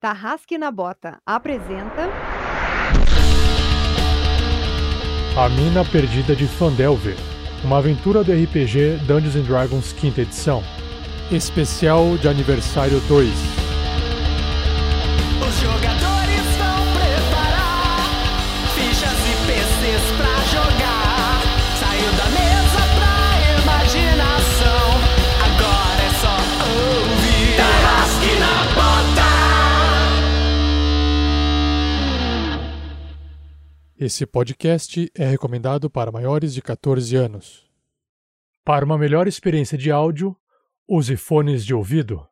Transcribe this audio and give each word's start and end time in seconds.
Tarrasque 0.00 0.56
na 0.56 0.70
Bota 0.70 1.18
apresenta. 1.26 2.08
A 5.36 5.48
Mina 5.48 5.84
Perdida 5.84 6.36
de 6.36 6.46
Fandelver, 6.46 7.16
uma 7.64 7.78
aventura 7.78 8.22
do 8.22 8.32
RPG 8.32 8.98
Dungeons 9.08 9.44
Dragons 9.44 9.92
quinta 9.92 10.20
edição. 10.20 10.62
Especial 11.32 12.16
de 12.16 12.28
aniversário 12.28 13.00
2. 13.08 13.67
Esse 34.00 34.24
podcast 34.24 35.10
é 35.12 35.26
recomendado 35.26 35.90
para 35.90 36.12
maiores 36.12 36.54
de 36.54 36.62
14 36.62 37.16
anos. 37.16 37.68
Para 38.64 38.84
uma 38.84 38.96
melhor 38.96 39.26
experiência 39.26 39.76
de 39.76 39.90
áudio, 39.90 40.36
use 40.86 41.16
fones 41.16 41.66
de 41.66 41.74
ouvido. 41.74 42.24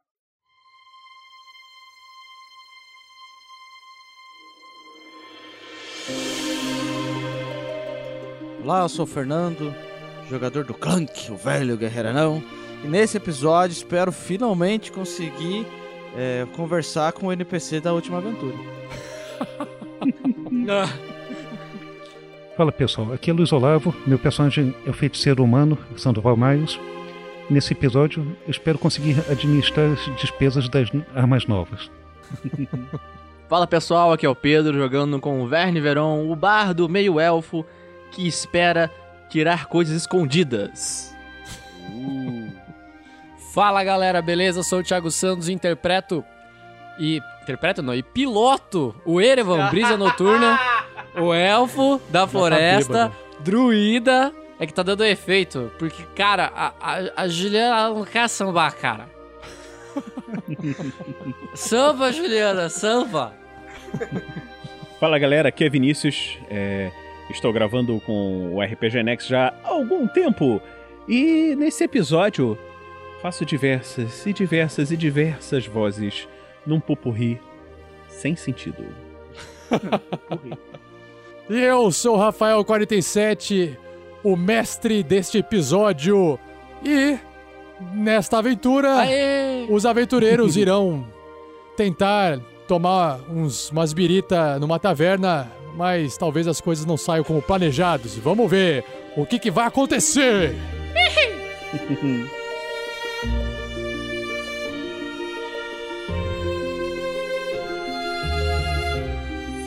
Olá, 8.63 8.83
eu 8.83 8.89
sou 8.89 9.05
o 9.05 9.09
Fernando, 9.09 9.75
jogador 10.31 10.63
do 10.63 10.73
Clank, 10.73 11.33
o 11.33 11.37
velho 11.37 11.77
guerreirão. 11.77 12.41
E 12.85 12.87
nesse 12.87 13.17
episódio 13.17 13.73
espero 13.73 14.13
finalmente 14.13 14.93
conseguir 14.93 15.67
é, 16.17 16.47
conversar 16.55 17.13
com 17.13 17.27
o 17.27 17.33
NPC 17.33 17.81
da 17.81 17.93
última 17.93 18.19
aventura. 18.19 18.55
Fala 22.57 22.73
pessoal, 22.73 23.13
aqui 23.13 23.31
é 23.31 23.35
Luiz 23.35 23.53
Olavo, 23.53 23.95
meu 24.07 24.19
personagem 24.19 24.75
é 24.87 24.89
o 24.89 24.93
feiticeiro 24.95 25.45
humano, 25.45 25.77
Sandoval 25.95 26.39
Miles. 26.39 26.81
Nesse 27.51 27.75
episódio, 27.75 28.35
eu 28.47 28.51
espero 28.51 28.79
conseguir 28.79 29.23
administrar 29.31 29.93
as 29.93 30.17
despesas 30.17 30.67
das 30.71 30.89
armas 31.15 31.47
novas. 31.47 31.91
Fala 33.47 33.67
pessoal, 33.67 34.11
aqui 34.11 34.25
é 34.25 34.29
o 34.29 34.35
Pedro 34.35 34.79
jogando 34.79 35.21
com 35.21 35.43
o 35.43 35.47
Verne 35.47 35.81
Veron, 35.81 36.31
o 36.31 36.35
bardo 36.35 36.89
meio-elfo 36.89 37.63
que 38.11 38.27
espera 38.27 38.91
tirar 39.29 39.67
coisas 39.67 39.95
escondidas. 39.95 41.15
Fala 43.53 43.85
galera, 43.85 44.23
beleza? 44.23 44.61
Eu 44.61 44.65
sou 44.65 44.79
o 44.79 44.83
Thiago 44.83 45.11
Santos, 45.11 45.51
interpreto 45.51 46.25
e. 46.99 47.21
Interpreto 47.43 47.81
não, 47.81 47.95
e 47.95 48.03
piloto 48.03 48.93
o 49.05 49.21
Erevan, 49.21 49.69
Brisa 49.71 49.97
Noturna, 49.97 50.59
o 51.17 51.33
elfo 51.33 52.01
da 52.11 52.27
floresta, 52.27 53.13
druida. 53.41 54.33
É 54.59 54.67
que 54.67 54.73
tá 54.73 54.83
dando 54.83 55.05
efeito, 55.05 55.71
porque, 55.79 56.03
cara, 56.15 56.51
a, 56.55 56.73
a, 56.81 57.23
a 57.25 57.29
Juliana 57.29 57.91
não 57.91 58.05
quer 58.07 58.27
sambar, 58.27 58.75
cara. 58.75 59.07
samba, 61.55 62.11
Juliana, 62.11 62.71
samba. 62.71 63.35
Fala 64.99 65.19
galera, 65.19 65.51
aqui 65.51 65.65
é 65.65 65.69
Vinícius. 65.69 66.39
é, 66.49 66.91
estou 67.31 67.53
gravando 67.53 68.01
com 68.01 68.55
o 68.55 68.63
RPG 68.63 69.03
Next 69.03 69.29
já 69.29 69.53
há 69.63 69.69
algum 69.69 70.07
tempo. 70.07 70.61
E 71.09 71.55
nesse 71.57 71.85
episódio 71.85 72.59
faço 73.21 73.45
diversas 73.45 74.25
e 74.27 74.33
diversas 74.33 74.91
e 74.91 74.97
diversas 74.97 75.67
vozes 75.67 76.27
num 76.67 76.81
pupurri 76.81 77.41
sem 78.09 78.35
sentido. 78.37 78.87
E 81.49 81.59
eu 81.61 81.93
sou 81.93 82.17
o 82.17 82.19
Rafael47, 82.19 83.77
o 84.25 84.37
mestre 84.37 85.03
deste 85.03 85.39
episódio. 85.39 86.39
E 86.85 87.19
nesta 87.95 88.39
aventura, 88.39 89.01
Aê! 89.01 89.67
os 89.71 89.87
aventureiros 89.87 90.57
irão 90.59 91.07
tentar 91.77 92.41
tomar 92.67 93.21
uns, 93.31 93.71
umas 93.71 93.93
birita 93.93 94.59
numa 94.59 94.79
taverna, 94.79 95.51
mas 95.77 96.17
talvez 96.17 96.49
as 96.49 96.61
coisas 96.61 96.85
não 96.85 96.97
saiam 96.97 97.23
como 97.23 97.41
planejados. 97.41 98.17
Vamos 98.17 98.51
ver 98.51 98.85
o 99.17 99.25
que, 99.25 99.39
que 99.39 99.51
vai 99.51 99.67
acontecer. 99.67 100.55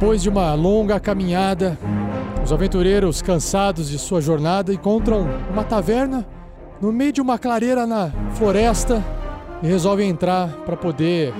Depois 0.00 0.22
de 0.22 0.30
uma 0.30 0.54
longa 0.54 0.98
caminhada, 0.98 1.78
os 2.42 2.50
aventureiros, 2.50 3.20
cansados 3.20 3.86
de 3.90 3.98
sua 3.98 4.18
jornada, 4.22 4.72
encontram 4.72 5.28
uma 5.52 5.62
taverna 5.62 6.26
no 6.80 6.90
meio 6.90 7.12
de 7.12 7.20
uma 7.20 7.38
clareira 7.38 7.86
na 7.86 8.10
floresta 8.32 9.04
e 9.62 9.66
resolvem 9.66 10.08
entrar 10.08 10.48
para 10.64 10.74
poder 10.74 11.34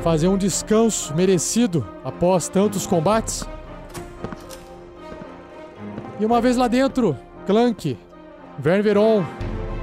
fazer 0.00 0.28
um 0.28 0.38
descanso 0.38 1.12
merecido 1.16 1.84
após 2.04 2.48
tantos 2.48 2.86
combates. 2.86 3.44
E 6.20 6.24
uma 6.24 6.40
vez 6.40 6.56
lá 6.56 6.68
dentro, 6.68 7.16
Clank, 7.48 7.98
Verne 8.60 8.82
Veron, 8.82 9.24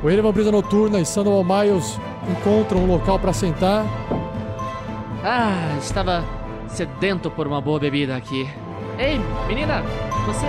o 0.01 0.09
Erevan 0.09 0.31
Brisa 0.31 0.53
Noturna 0.53 1.01
e 1.01 1.05
Sandoval 1.05 1.43
Miles 1.43 1.99
encontram 2.31 2.79
um 2.79 2.87
local 2.87 3.19
para 3.19 3.33
sentar 3.33 3.85
Ah, 5.21 5.75
estava 5.77 6.40
sedento 6.71 7.29
por 7.29 7.47
uma 7.47 7.61
boa 7.61 7.79
bebida 7.79 8.15
aqui. 8.15 8.49
Ei, 8.97 9.19
menina, 9.47 9.83
você. 10.25 10.47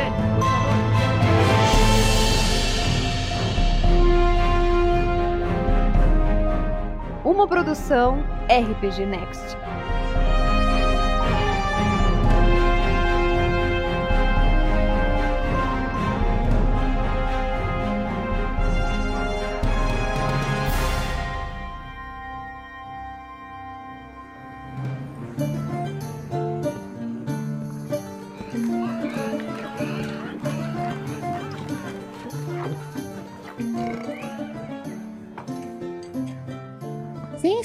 Uma 7.25 7.47
produção 7.47 8.23
RPG 8.49 9.07
Next. 9.07 9.62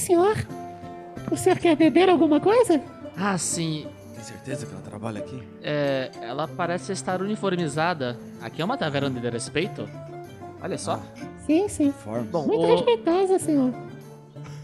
Senhor. 0.08 0.36
O 1.30 1.36
senhor 1.36 1.60
quer 1.60 1.76
beber 1.76 2.10
alguma 2.10 2.40
coisa? 2.40 2.82
Ah, 3.16 3.38
sim. 3.38 3.86
Tem 4.16 4.24
certeza 4.24 4.66
que 4.66 4.72
ela 4.72 4.82
trabalha 4.82 5.20
aqui? 5.20 5.44
É, 5.62 6.10
ela 6.22 6.48
parece 6.48 6.92
estar 6.94 7.22
uniformizada. 7.22 8.18
Aqui 8.42 8.62
é 8.62 8.66
uma 8.66 8.78
taverna 8.78 9.10
de 9.10 9.30
respeito? 9.30 9.88
Olha 10.62 10.78
só. 10.78 11.00
Sim, 11.46 11.68
sim. 11.68 11.94
Bom, 12.32 12.48
Muito 12.48 12.64
o 12.66 12.76
respeitosa, 12.76 13.38
senhor. 13.38 13.74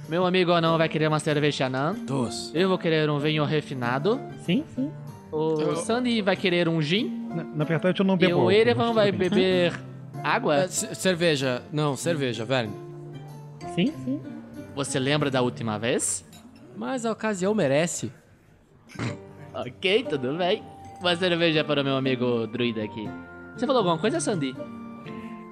meu 0.09 0.25
amigo 0.25 0.51
anão 0.53 0.77
vai 0.77 0.87
querer 0.89 1.07
uma 1.07 1.19
cerveja 1.19 1.65
anã. 1.67 1.93
Doce. 1.93 2.51
Eu 2.53 2.69
vou 2.69 2.77
querer 2.77 3.09
um 3.09 3.19
vinho 3.19 3.43
refinado. 3.43 4.19
Sim, 4.45 4.63
sim. 4.73 4.89
O 5.31 5.75
Sandy 5.75 6.21
vai 6.21 6.35
querer 6.35 6.67
um 6.69 6.81
gin. 6.81 7.27
Na, 7.35 7.43
na 7.43 7.63
verdade, 7.65 7.99
eu 7.99 8.05
não 8.05 8.13
E 8.15 8.17
bebo 8.17 8.33
o 8.33 8.37
álcool, 8.41 8.51
Erevan 8.51 8.93
vai 8.93 9.11
beber 9.11 9.73
água. 10.23 10.55
É, 10.57 10.67
cerveja. 10.67 11.61
Não, 11.71 11.95
cerveja, 11.97 12.45
velho. 12.45 12.71
Sim, 13.75 13.91
sim. 14.05 14.21
Você 14.75 14.99
lembra 14.99 15.29
da 15.29 15.41
última 15.41 15.77
vez? 15.77 16.25
Mas 16.75 17.05
a 17.05 17.11
ocasião 17.11 17.53
merece. 17.53 18.11
Ok, 19.53 20.05
tudo 20.09 20.35
bem. 20.37 20.63
Uma 20.99 21.15
cerveja 21.15 21.63
para 21.63 21.81
o 21.81 21.83
meu 21.83 21.95
amigo 21.95 22.47
druida 22.47 22.83
aqui. 22.83 23.07
Você 23.55 23.67
falou 23.67 23.79
alguma 23.79 23.99
coisa, 23.99 24.19
Sandy? 24.19 24.55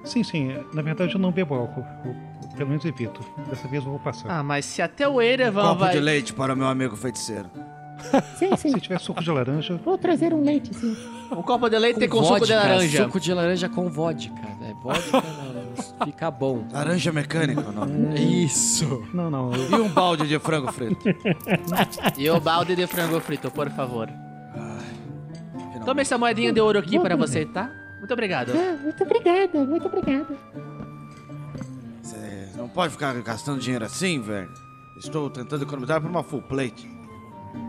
Sim, 0.04 0.24
sim. 0.24 0.48
Na 0.74 0.82
verdade, 0.82 1.14
eu 1.14 1.20
não 1.20 1.30
bebo 1.30 1.54
álcool. 1.54 1.84
Eu 2.04 2.16
Pelo 2.56 2.70
menos 2.70 2.84
evito. 2.84 3.20
Dessa 3.48 3.68
vez 3.68 3.84
eu 3.84 3.90
vou 3.90 4.00
passar. 4.00 4.28
Ah, 4.28 4.42
mas 4.42 4.64
se 4.64 4.82
até 4.82 5.06
o 5.06 5.22
Erevan 5.22 5.62
Copo 5.62 5.80
vai... 5.80 5.92
de 5.92 6.00
leite 6.00 6.32
para 6.32 6.54
o 6.54 6.56
meu 6.56 6.66
amigo 6.66 6.96
feiticeiro. 6.96 7.48
Sim, 8.36 8.56
sim. 8.56 8.70
Se 8.72 8.80
tiver 8.80 8.98
suco 9.00 9.22
de 9.22 9.30
laranja, 9.30 9.80
Vou 9.84 9.96
trazer 9.98 10.32
um 10.32 10.42
leite, 10.42 10.74
sim. 10.74 10.96
Um 11.30 11.42
copo 11.42 11.68
de 11.68 11.78
leite 11.78 12.06
com, 12.08 12.22
suco 12.22 12.34
de 12.34 12.52
vodka, 12.52 12.54
laranja. 12.56 13.04
Suco 13.04 13.20
de 13.20 13.32
laranja 13.34 13.68
com 13.68 13.88
vodka. 13.90 14.34
É 14.68 14.72
vodka, 14.82 15.22
não, 15.22 16.04
fica 16.06 16.30
bom. 16.30 16.66
Laranja 16.72 17.12
mecânica, 17.12 17.62
não. 17.72 18.14
Isso. 18.14 19.02
não, 19.14 19.30
não. 19.30 19.54
eu- 19.54 19.70
E 19.70 19.74
um 19.80 19.88
balde 19.88 20.26
de 20.28 20.38
frango 20.38 20.70
frito. 20.72 20.96
E 22.18 22.28
o 22.30 22.38
balde 22.40 22.76
de 22.76 22.86
frango 22.86 23.18
frito, 23.20 23.50
por 23.50 23.70
favor. 23.70 24.08
Tome 25.84 26.02
essa 26.02 26.16
moedinha 26.16 26.52
de 26.52 26.60
ouro 26.60 26.78
aqui 26.78 26.98
para 27.00 27.16
você, 27.16 27.44
tá? 27.44 27.68
Muito 27.98 28.12
obrigado. 28.12 28.52
Ah, 28.54 28.76
muito 28.82 29.02
obrigada, 29.02 29.64
muito 29.64 29.86
obrigada. 29.86 30.36
Você 32.02 32.48
não 32.56 32.68
pode 32.68 32.92
ficar 32.92 33.12
gastando 33.22 33.60
dinheiro 33.60 33.84
assim, 33.84 34.20
velho. 34.20 34.48
Estou 34.98 35.28
tentando 35.30 35.62
economizar 35.64 36.00
para 36.00 36.08
uma 36.10 36.22
full 36.22 36.42
plate. 36.42 36.88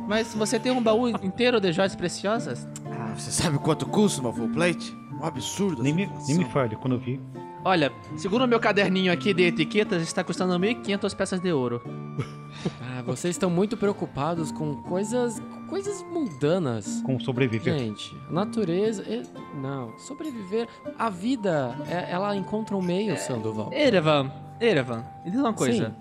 Mas 0.07 0.33
você 0.33 0.59
tem 0.59 0.71
um 0.71 0.81
baú 0.81 1.07
inteiro 1.07 1.59
de 1.61 1.71
joias 1.71 1.95
preciosas? 1.95 2.67
Ah, 2.85 3.13
Você 3.17 3.31
sabe 3.31 3.57
quanto 3.59 3.85
custa 3.85 4.21
uma 4.21 4.33
full 4.33 4.49
plate? 4.49 4.95
Um 5.21 5.25
absurdo. 5.25 5.81
Nem 5.81 5.93
me, 5.93 6.09
nem 6.27 6.37
me 6.37 6.45
fale, 6.45 6.75
quando 6.75 6.93
eu 6.95 6.99
vi. 6.99 7.19
Olha, 7.65 7.93
segundo 8.17 8.43
o 8.43 8.47
meu 8.47 8.59
caderninho 8.59 9.11
aqui 9.13 9.33
de 9.33 9.43
etiquetas, 9.43 10.01
está 10.03 10.21
custando 10.21 10.53
1.500 10.59 11.15
peças 11.15 11.39
de 11.39 11.51
ouro. 11.51 11.81
Ah, 12.79 13.01
vocês 13.01 13.33
estão 13.35 13.49
muito 13.49 13.75
preocupados 13.75 14.51
com 14.51 14.75
coisas. 14.83 15.41
coisas 15.67 16.03
mundanas. 16.03 17.01
Com 17.03 17.19
sobreviver. 17.19 17.75
Gente, 17.77 18.15
a 18.29 18.31
natureza. 18.31 19.01
é- 19.03 19.23
Não, 19.59 19.97
sobreviver. 19.97 20.67
A 20.99 21.09
vida, 21.09 21.75
é- 21.89 22.11
ela 22.11 22.35
encontra 22.35 22.77
um 22.77 22.81
meio, 22.81 23.17
Sandoval. 23.17 23.73
Erevan, 23.73 24.31
Erevan, 24.61 25.03
me 25.25 25.31
diz 25.31 25.39
uma 25.39 25.51
coisa. 25.51 25.87
Sim. 25.89 25.93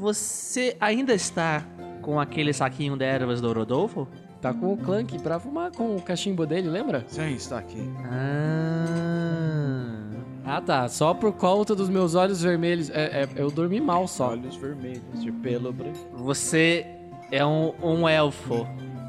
Você 0.00 0.76
ainda 0.80 1.14
está 1.14 1.62
com 2.06 2.20
aquele 2.20 2.52
saquinho 2.52 2.96
de 2.96 3.04
ervas 3.04 3.40
do 3.40 3.52
Rodolfo? 3.52 4.06
Tá 4.40 4.54
com 4.54 4.72
o 4.72 4.76
Clank 4.76 5.18
pra 5.18 5.40
fumar 5.40 5.72
com 5.72 5.96
o 5.96 6.00
cachimbo 6.00 6.46
dele, 6.46 6.68
lembra? 6.68 7.04
Sim, 7.08 7.34
está 7.34 7.58
aqui. 7.58 7.82
Ah. 8.04 9.96
Ah, 10.44 10.60
tá. 10.60 10.88
Só 10.88 11.12
por 11.12 11.32
conta 11.32 11.74
dos 11.74 11.88
meus 11.88 12.14
olhos 12.14 12.40
vermelhos. 12.40 12.90
É, 12.90 13.24
é- 13.24 13.28
eu 13.34 13.50
dormi 13.50 13.80
mal 13.80 14.06
só. 14.06 14.28
Olhos 14.30 14.54
vermelhos 14.54 15.20
de 15.20 15.32
pelo 15.32 15.72
branco. 15.72 15.98
Você 16.14 16.86
é 17.32 17.44
um, 17.44 17.72
um 17.82 18.08
elfo. 18.08 18.64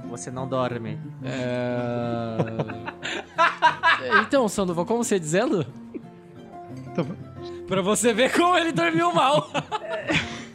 Você 0.10 0.32
não 0.32 0.48
dorme. 0.48 0.98
É... 1.24 2.38
então, 4.24 4.50
Sandoval, 4.50 4.88
como 4.88 5.04
você 5.04 5.20
dizendo? 5.20 5.64
Tá 6.96 7.04
bom. 7.04 7.14
Pra 7.68 7.84
você 7.84 8.12
ver 8.12 8.34
como 8.34 8.58
ele 8.58 8.72
dormiu 8.72 9.14
mal. 9.14 9.52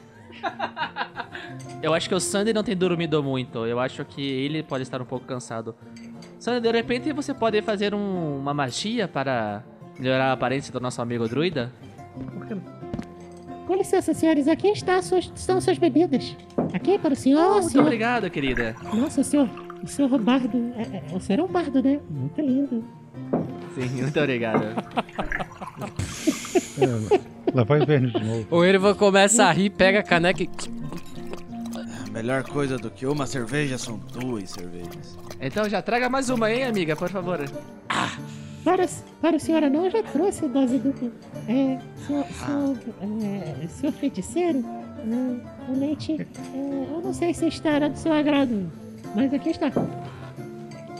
Eu 1.82 1.92
acho 1.94 2.08
que 2.08 2.14
o 2.14 2.20
Sandy 2.20 2.52
não 2.52 2.62
tem 2.62 2.76
dormido 2.76 3.22
muito. 3.22 3.66
Eu 3.66 3.80
acho 3.80 4.04
que 4.04 4.22
ele 4.22 4.62
pode 4.62 4.82
estar 4.82 5.00
um 5.02 5.04
pouco 5.04 5.26
cansado. 5.26 5.74
Sandy, 6.38 6.60
de 6.60 6.70
repente 6.72 7.12
você 7.12 7.32
pode 7.34 7.60
fazer 7.62 7.94
um- 7.94 8.38
uma 8.38 8.54
magia 8.54 9.08
para 9.08 9.62
melhorar 9.98 10.26
a 10.26 10.32
aparência 10.32 10.72
do 10.72 10.80
nosso 10.80 11.00
amigo 11.02 11.26
druida? 11.28 11.72
Com 13.66 13.74
licença, 13.74 14.12
senhores, 14.12 14.48
aqui 14.48 14.68
está 14.68 14.96
a 14.96 15.02
suas- 15.02 15.30
estão 15.34 15.60
suas 15.60 15.78
bebidas. 15.78 16.36
Aqui 16.74 16.98
para 16.98 17.12
o 17.12 17.16
senhor, 17.16 17.52
Muito 17.54 17.70
senhor. 17.70 17.84
obrigado, 17.84 18.28
querida. 18.30 18.74
Nossa, 18.94 19.20
o 19.20 19.24
senhor, 19.24 19.48
o 19.82 19.86
senhor 19.86 20.18
bardo, 20.20 20.72
é, 20.76 21.02
é, 21.12 21.16
o 21.16 21.20
senhor 21.20 21.40
é 21.40 21.44
um 21.44 21.48
bardo, 21.48 21.82
né? 21.82 22.00
Muito 22.10 22.40
lindo. 22.40 22.84
Sim, 23.74 23.88
muito 24.02 24.18
obrigado. 24.20 24.62
Lá 27.54 27.64
vai 27.64 27.80
o 27.82 27.86
Verne 27.86 28.10
de 28.10 28.24
novo. 28.24 28.46
O 28.50 28.64
Erivan 28.64 28.94
começa 28.94 29.44
a 29.44 29.52
rir, 29.52 29.70
pega 29.70 30.00
a 30.00 30.02
caneca 30.02 30.42
e. 30.42 30.50
A 32.06 32.10
melhor 32.12 32.42
coisa 32.44 32.76
do 32.76 32.90
que 32.90 33.06
uma 33.06 33.26
cerveja 33.26 33.78
são 33.78 33.98
duas 33.98 34.50
cervejas. 34.50 35.18
Então 35.40 35.68
já 35.68 35.80
traga 35.80 36.08
mais 36.08 36.28
uma, 36.28 36.50
hein, 36.50 36.64
amiga, 36.64 36.94
por 36.94 37.08
favor. 37.08 37.40
Para, 38.64 38.86
para 39.20 39.36
o 39.36 39.40
senhor 39.40 39.62
não, 39.62 39.86
eu 39.86 39.90
já 39.90 40.02
trouxe 40.02 40.46
dose 40.46 40.78
dupla. 40.78 41.10
É, 41.48 41.78
senhor, 42.06 42.24
senhor, 43.68 43.92
é, 43.92 43.98
feiticeiro, 43.98 44.64
é, 44.98 45.70
o 45.72 45.78
leite, 45.78 46.20
é, 46.20 46.26
eu 46.94 47.00
não 47.02 47.12
sei 47.12 47.34
se 47.34 47.48
estará 47.48 47.88
do 47.88 47.98
seu 47.98 48.12
agrado, 48.12 48.70
mas 49.16 49.34
aqui 49.34 49.50
está. 49.50 49.70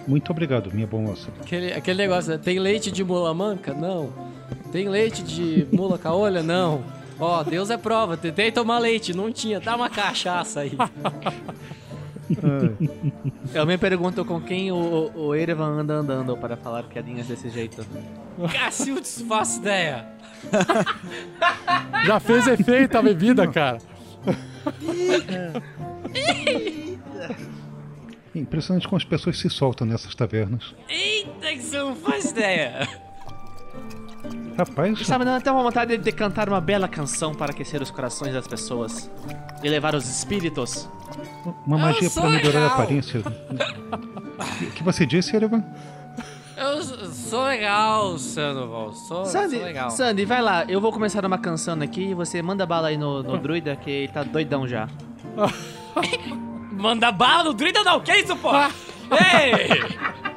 Muito 0.08 0.30
obrigado, 0.32 0.72
minha 0.72 0.86
boa 0.86 1.02
moça. 1.02 1.30
Aquele, 1.40 1.72
aquele 1.72 1.98
negócio, 1.98 2.32
né? 2.32 2.38
tem 2.38 2.58
leite 2.58 2.90
de 2.90 3.04
mula 3.04 3.32
manca? 3.32 3.72
Não. 3.72 4.31
Tem 4.72 4.88
leite 4.88 5.22
de 5.22 5.66
mula 5.70 5.98
caolha? 5.98 6.42
Não. 6.42 6.82
Ó, 7.20 7.42
Deus 7.44 7.70
é 7.70 7.76
prova, 7.76 8.16
tentei 8.16 8.50
tomar 8.50 8.78
leite, 8.78 9.14
não 9.14 9.30
tinha. 9.30 9.60
Dá 9.60 9.76
uma 9.76 9.88
cachaça 9.90 10.60
aí. 10.60 10.72
Ah, 10.78 10.88
Eu 13.52 13.66
me 13.66 13.76
pergunto 13.76 14.24
com 14.24 14.40
quem 14.40 14.72
o, 14.72 15.10
o 15.14 15.34
Erevan 15.34 15.80
anda 15.80 15.94
andando 15.94 16.34
para 16.36 16.56
falar 16.56 16.84
piadinhas 16.84 17.26
desse 17.26 17.50
jeito. 17.50 17.84
Cacildes, 18.52 19.22
faço 19.28 19.60
ideia. 19.60 20.06
Já 22.06 22.18
fez 22.18 22.46
efeito 22.46 22.96
a 22.96 23.02
bebida, 23.02 23.46
cara. 23.46 23.78
é 28.34 28.38
impressionante 28.38 28.86
como 28.88 28.96
as 28.96 29.04
pessoas 29.04 29.38
se 29.38 29.50
soltam 29.50 29.86
nessas 29.86 30.14
tavernas. 30.14 30.74
Eita, 30.88 31.48
que 31.52 31.60
você 31.62 31.78
não 31.78 31.94
faz 31.94 32.30
ideia. 32.30 32.88
Rapaz, 34.56 35.00
Está 35.00 35.18
me 35.18 35.24
dando 35.24 35.38
até 35.38 35.50
uma 35.50 35.62
vontade 35.62 35.96
de 35.96 36.12
cantar 36.12 36.48
uma 36.48 36.60
bela 36.60 36.86
canção 36.86 37.34
para 37.34 37.52
aquecer 37.52 37.80
os 37.80 37.90
corações 37.90 38.32
das 38.32 38.46
pessoas. 38.46 39.10
E 39.62 39.68
levar 39.68 39.94
os 39.94 40.08
espíritos. 40.08 40.88
uma 41.66 41.78
magia 41.78 42.10
para 42.10 42.28
melhorar 42.28 42.58
a 42.58 42.62
legal. 42.62 42.74
aparência. 42.74 43.20
O 43.20 44.70
que 44.72 44.82
você 44.82 45.06
disse, 45.06 45.34
Erevan? 45.34 45.64
Eu 46.56 46.82
sou 46.82 47.44
legal, 47.44 48.18
Sandoval. 48.18 48.92
Sou, 48.92 49.24
Sandy, 49.24 49.56
sou 49.56 49.64
legal. 49.64 49.90
Sandy, 49.90 50.24
vai 50.24 50.42
lá. 50.42 50.64
Eu 50.64 50.80
vou 50.80 50.92
começar 50.92 51.24
uma 51.24 51.38
canção 51.38 51.80
aqui 51.82 52.10
e 52.10 52.14
você 52.14 52.42
manda 52.42 52.66
bala 52.66 52.88
aí 52.88 52.96
no, 52.96 53.22
no 53.22 53.38
druida 53.38 53.74
que 53.74 53.90
ele 53.90 54.12
tá 54.12 54.22
doidão 54.22 54.68
já. 54.68 54.88
Manda 56.72 57.12
bala 57.12 57.44
no 57.44 57.52
druida 57.52 57.82
não, 57.84 58.00
que 58.00 58.12
isso, 58.12 58.36
pô? 58.36 58.50
Ei! 59.12 60.31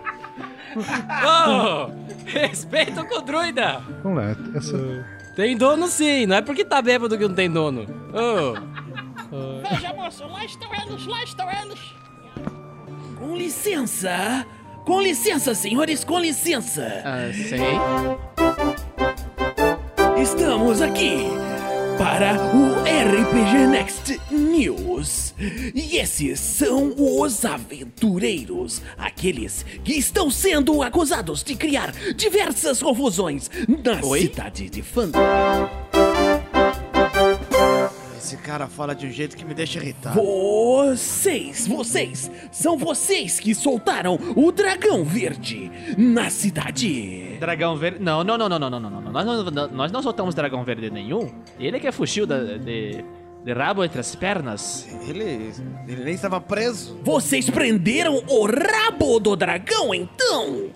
Ô, 0.80 1.90
respeita 2.26 3.04
com 3.04 3.20
o 3.20 3.22
druida. 3.22 3.82
Vamos 4.04 4.24
lá, 4.24 4.36
essa. 4.56 5.06
Tem 5.36 5.58
dono 5.58 5.88
sim, 5.88 6.26
não 6.26 6.38
é 6.38 6.42
porque 6.42 6.64
tá 6.64 6.82
bêbado 6.82 7.18
que 7.18 7.28
não 7.28 7.36
tem 7.36 7.50
dono. 7.50 7.86
Ô, 8.14 8.76
Veja, 9.70 9.94
moço, 9.94 10.26
lá 10.28 10.46
estão 10.46 10.70
eles, 10.74 11.06
lá 11.08 11.24
estão 11.24 11.48
eles. 11.52 11.80
Com 13.18 13.36
licença. 13.36 14.46
Com 14.86 15.02
licença, 15.02 15.56
senhores, 15.56 16.04
com 16.04 16.20
licença. 16.20 17.02
Ah, 17.04 17.32
sei. 17.34 17.60
Estamos 20.22 20.82
aqui 20.82 21.26
para 21.98 22.34
o 22.56 22.82
RPG 22.82 23.68
Next 23.68 24.20
News. 24.32 25.34
E 25.74 25.98
esses 25.98 26.40
são 26.40 26.94
os 26.98 27.46
aventureiros, 27.46 28.82
aqueles 28.98 29.66
que 29.84 29.94
estão 29.94 30.30
sendo 30.30 30.82
acusados 30.82 31.44
de 31.44 31.56
criar 31.56 31.92
diversas 32.16 32.82
confusões 32.82 33.50
na 33.68 34.06
Oi? 34.06 34.22
cidade 34.22 34.70
de 34.70 34.82
Fandom. 34.82 35.85
Cara 38.46 38.68
fala 38.68 38.94
de 38.94 39.08
um 39.08 39.12
jeito 39.12 39.36
que 39.36 39.44
me 39.44 39.56
deixa 39.56 39.80
irritado. 39.80 40.22
Vocês, 40.22 41.66
vocês, 41.66 42.30
são 42.52 42.78
vocês 42.78 43.40
que 43.40 43.56
soltaram 43.56 44.20
o 44.36 44.52
dragão 44.52 45.04
verde 45.04 45.72
na 45.98 46.30
cidade. 46.30 47.38
Dragão 47.40 47.76
verde. 47.76 47.98
Não, 48.04 48.24
não, 48.24 48.38
não, 48.38 48.48
não, 48.48 48.60
não, 48.60 48.70
não, 48.70 48.80
não, 48.80 49.02
não. 49.02 49.12
Nós 49.12 49.26
não, 49.26 49.44
não- 49.46 49.68
nós 49.70 49.92
não 49.92 50.04
soltamos 50.04 50.36
dragão 50.36 50.64
verde 50.64 50.92
nenhum. 50.92 51.32
Ele 51.60 51.80
que 51.80 51.88
é 51.88 51.92
fugiu 51.92 52.28
da- 52.28 52.58
de, 52.58 53.04
de 53.44 53.52
rabo 53.54 53.84
entre 53.84 54.00
as 54.00 54.14
pernas. 54.16 54.88
Ele, 55.08 55.52
ele 55.88 56.04
nem 56.04 56.14
estava 56.14 56.40
preso. 56.40 57.00
Vocês 57.04 57.50
prenderam 57.50 58.22
o 58.28 58.46
rabo 58.46 59.20
do 59.20 59.36
dragão, 59.36 59.92
então? 59.92 60.68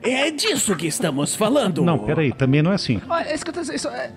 É 0.00 0.30
disso 0.30 0.76
que 0.76 0.86
estamos 0.86 1.34
falando. 1.34 1.82
Não, 1.82 1.98
peraí, 1.98 2.32
também 2.32 2.62
não 2.62 2.70
é 2.70 2.76
assim. 2.76 3.00
Olha, 3.08 3.34
escuta 3.34 3.62
isso. 3.62 3.88
é- 3.88 4.12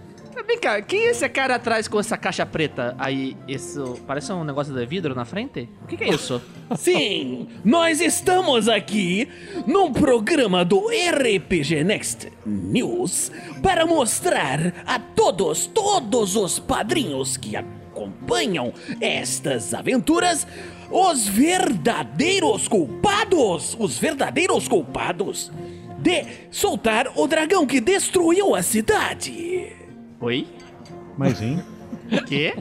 Vem 0.49 0.57
cá, 0.57 0.81
quem 0.81 1.01
é 1.01 1.11
esse 1.11 1.29
cara 1.29 1.57
atrás 1.57 1.87
com 1.87 1.99
essa 1.99 2.17
caixa 2.17 2.43
preta 2.43 2.95
aí? 2.97 3.37
Isso 3.47 4.01
parece 4.07 4.33
um 4.33 4.43
negócio 4.43 4.73
de 4.73 4.83
vidro 4.83 5.13
na 5.13 5.23
frente? 5.23 5.69
O 5.83 5.85
que, 5.85 5.95
que 5.95 6.05
é 6.05 6.09
isso? 6.09 6.41
Sim, 6.75 7.47
nós 7.63 8.01
estamos 8.01 8.67
aqui 8.67 9.29
num 9.67 9.93
programa 9.93 10.65
do 10.65 10.87
RPG 10.87 11.83
Next 11.83 12.33
News 12.47 13.31
para 13.61 13.85
mostrar 13.85 14.73
a 14.87 14.97
todos, 14.97 15.67
todos 15.67 16.35
os 16.35 16.57
padrinhos 16.57 17.37
que 17.37 17.55
acompanham 17.55 18.73
estas 18.99 19.75
aventuras 19.75 20.47
os 20.89 21.27
verdadeiros 21.27 22.67
culpados, 22.67 23.77
os 23.79 23.99
verdadeiros 23.99 24.67
culpados 24.67 25.51
de 25.99 26.25
soltar 26.49 27.11
o 27.15 27.27
dragão 27.27 27.67
que 27.67 27.79
destruiu 27.79 28.55
a 28.55 28.63
cidade. 28.63 29.78
Oi? 30.21 30.47
Mas, 31.17 31.41
hein? 31.41 31.63
Quê? 32.27 32.53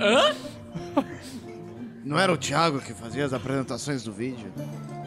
Hã? 0.00 0.34
Não 2.04 2.18
era 2.18 2.32
o 2.32 2.36
Thiago 2.36 2.80
que 2.80 2.92
fazia 2.92 3.24
as 3.24 3.32
apresentações 3.32 4.02
do 4.02 4.12
vídeo? 4.12 4.52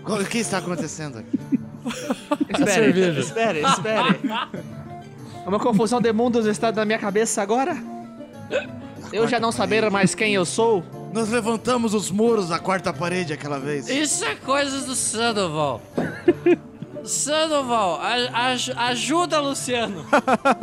O 0.05 0.25
que 0.25 0.39
está 0.39 0.57
acontecendo 0.57 1.19
aqui? 1.19 1.39
Espere, 2.51 3.19
espere, 3.19 3.61
espere. 3.63 4.19
Uma 5.47 5.59
confusão 5.59 5.99
de 5.99 6.13
mundos 6.13 6.45
está 6.45 6.71
na 6.71 6.85
minha 6.85 6.99
cabeça 6.99 7.41
agora? 7.41 7.75
Eu 9.11 9.27
já 9.27 9.39
não 9.39 9.51
saber 9.51 9.89
mais 9.89 10.13
quem 10.13 10.35
eu 10.35 10.45
sou? 10.45 10.83
Nós 11.11 11.29
levantamos 11.29 11.95
os 11.95 12.11
muros 12.11 12.49
da 12.49 12.59
quarta 12.59 12.93
parede 12.93 13.33
aquela 13.33 13.59
vez. 13.59 13.89
Isso 13.89 14.23
é 14.25 14.35
coisa 14.35 14.81
do 14.81 14.93
Sandoval. 14.95 15.81
Sandoval, 17.03 17.99
aj- 18.01 18.71
ajuda, 18.77 19.39
Luciano. 19.39 20.05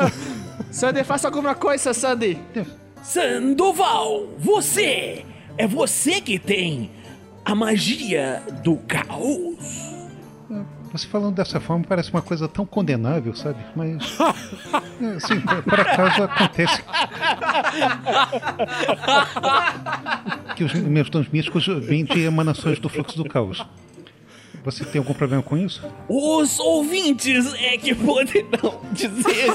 Sandy, 0.70 1.02
faça 1.04 1.28
alguma 1.28 1.54
coisa, 1.54 1.92
Sandy. 1.94 2.38
Sandoval, 3.02 4.28
você! 4.38 5.24
É 5.56 5.66
você 5.66 6.20
que 6.20 6.38
tem 6.38 6.90
a 7.44 7.54
magia 7.54 8.42
do 8.62 8.76
caos. 8.76 9.88
Você 10.92 11.06
falando 11.06 11.34
dessa 11.34 11.60
forma 11.60 11.84
parece 11.86 12.10
uma 12.10 12.22
coisa 12.22 12.48
tão 12.48 12.64
condenável, 12.64 13.34
sabe? 13.34 13.58
Mas. 13.76 14.16
Assim, 15.16 15.40
por, 15.40 15.62
por 15.64 15.80
acaso 15.80 16.22
acontece. 16.22 16.82
Que 20.56 20.64
os 20.64 20.72
meus 20.74 21.08
dons 21.10 21.28
místicos 21.28 21.66
vêm 21.66 22.04
de 22.04 22.20
emanações 22.24 22.78
do 22.80 22.88
fluxo 22.88 23.16
do 23.16 23.24
caos. 23.28 23.64
Você 24.64 24.84
tem 24.84 24.98
algum 24.98 25.14
problema 25.14 25.42
com 25.42 25.56
isso? 25.56 25.82
Os 26.08 26.58
ouvintes 26.58 27.52
é 27.54 27.76
que 27.78 27.94
poderão 27.94 28.80
dizer. 28.92 29.52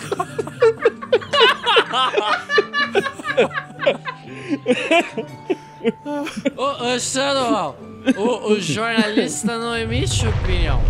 Ô, 6.56 6.94
ô 6.94 7.00
Sandoval, 7.00 7.76
o, 8.18 8.54
o 8.54 8.60
jornalista 8.62 9.58
não 9.58 9.76
emite 9.78 10.28
opinião. 10.28 10.82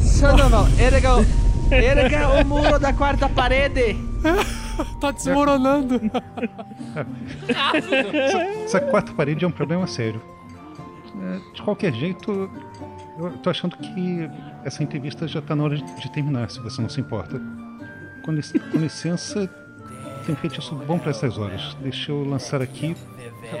Sandoval, 0.00 0.66
erga, 0.78 1.16
o- 1.18 1.24
erga 1.72 2.28
o 2.40 2.44
muro 2.46 2.78
da 2.78 2.92
quarta 2.92 3.28
parede. 3.28 3.96
Tá 5.00 5.12
desmoronando. 5.12 6.00
Essa, 7.48 8.38
essa 8.64 8.80
quarta 8.80 9.12
parede 9.12 9.44
é 9.44 9.48
um 9.48 9.52
problema 9.52 9.86
sério. 9.86 10.20
É, 11.22 11.38
De 11.54 11.62
qualquer 11.62 11.92
jeito, 11.94 12.50
eu 13.18 13.30
tô 13.42 13.50
achando 13.50 13.76
que 13.76 14.28
essa 14.64 14.82
entrevista 14.82 15.26
já 15.28 15.40
tá 15.40 15.54
na 15.54 15.64
hora 15.64 15.76
de, 15.76 16.10
terminar, 16.10 16.50
se 16.50 16.60
você 16.60 16.80
não 16.82 16.88
se 16.88 17.00
importa. 17.00 17.40
Com, 18.24 18.32
lic- 18.32 18.58
com 18.70 18.78
licença, 18.78 19.48
tem 20.26 20.34
feitiço 20.36 20.74
bom 20.74 20.98
para 20.98 21.10
essas 21.10 21.36
horas. 21.38 21.76
Deixa 21.80 22.10
eu 22.12 22.24
lançar 22.24 22.62
aqui 22.62 22.96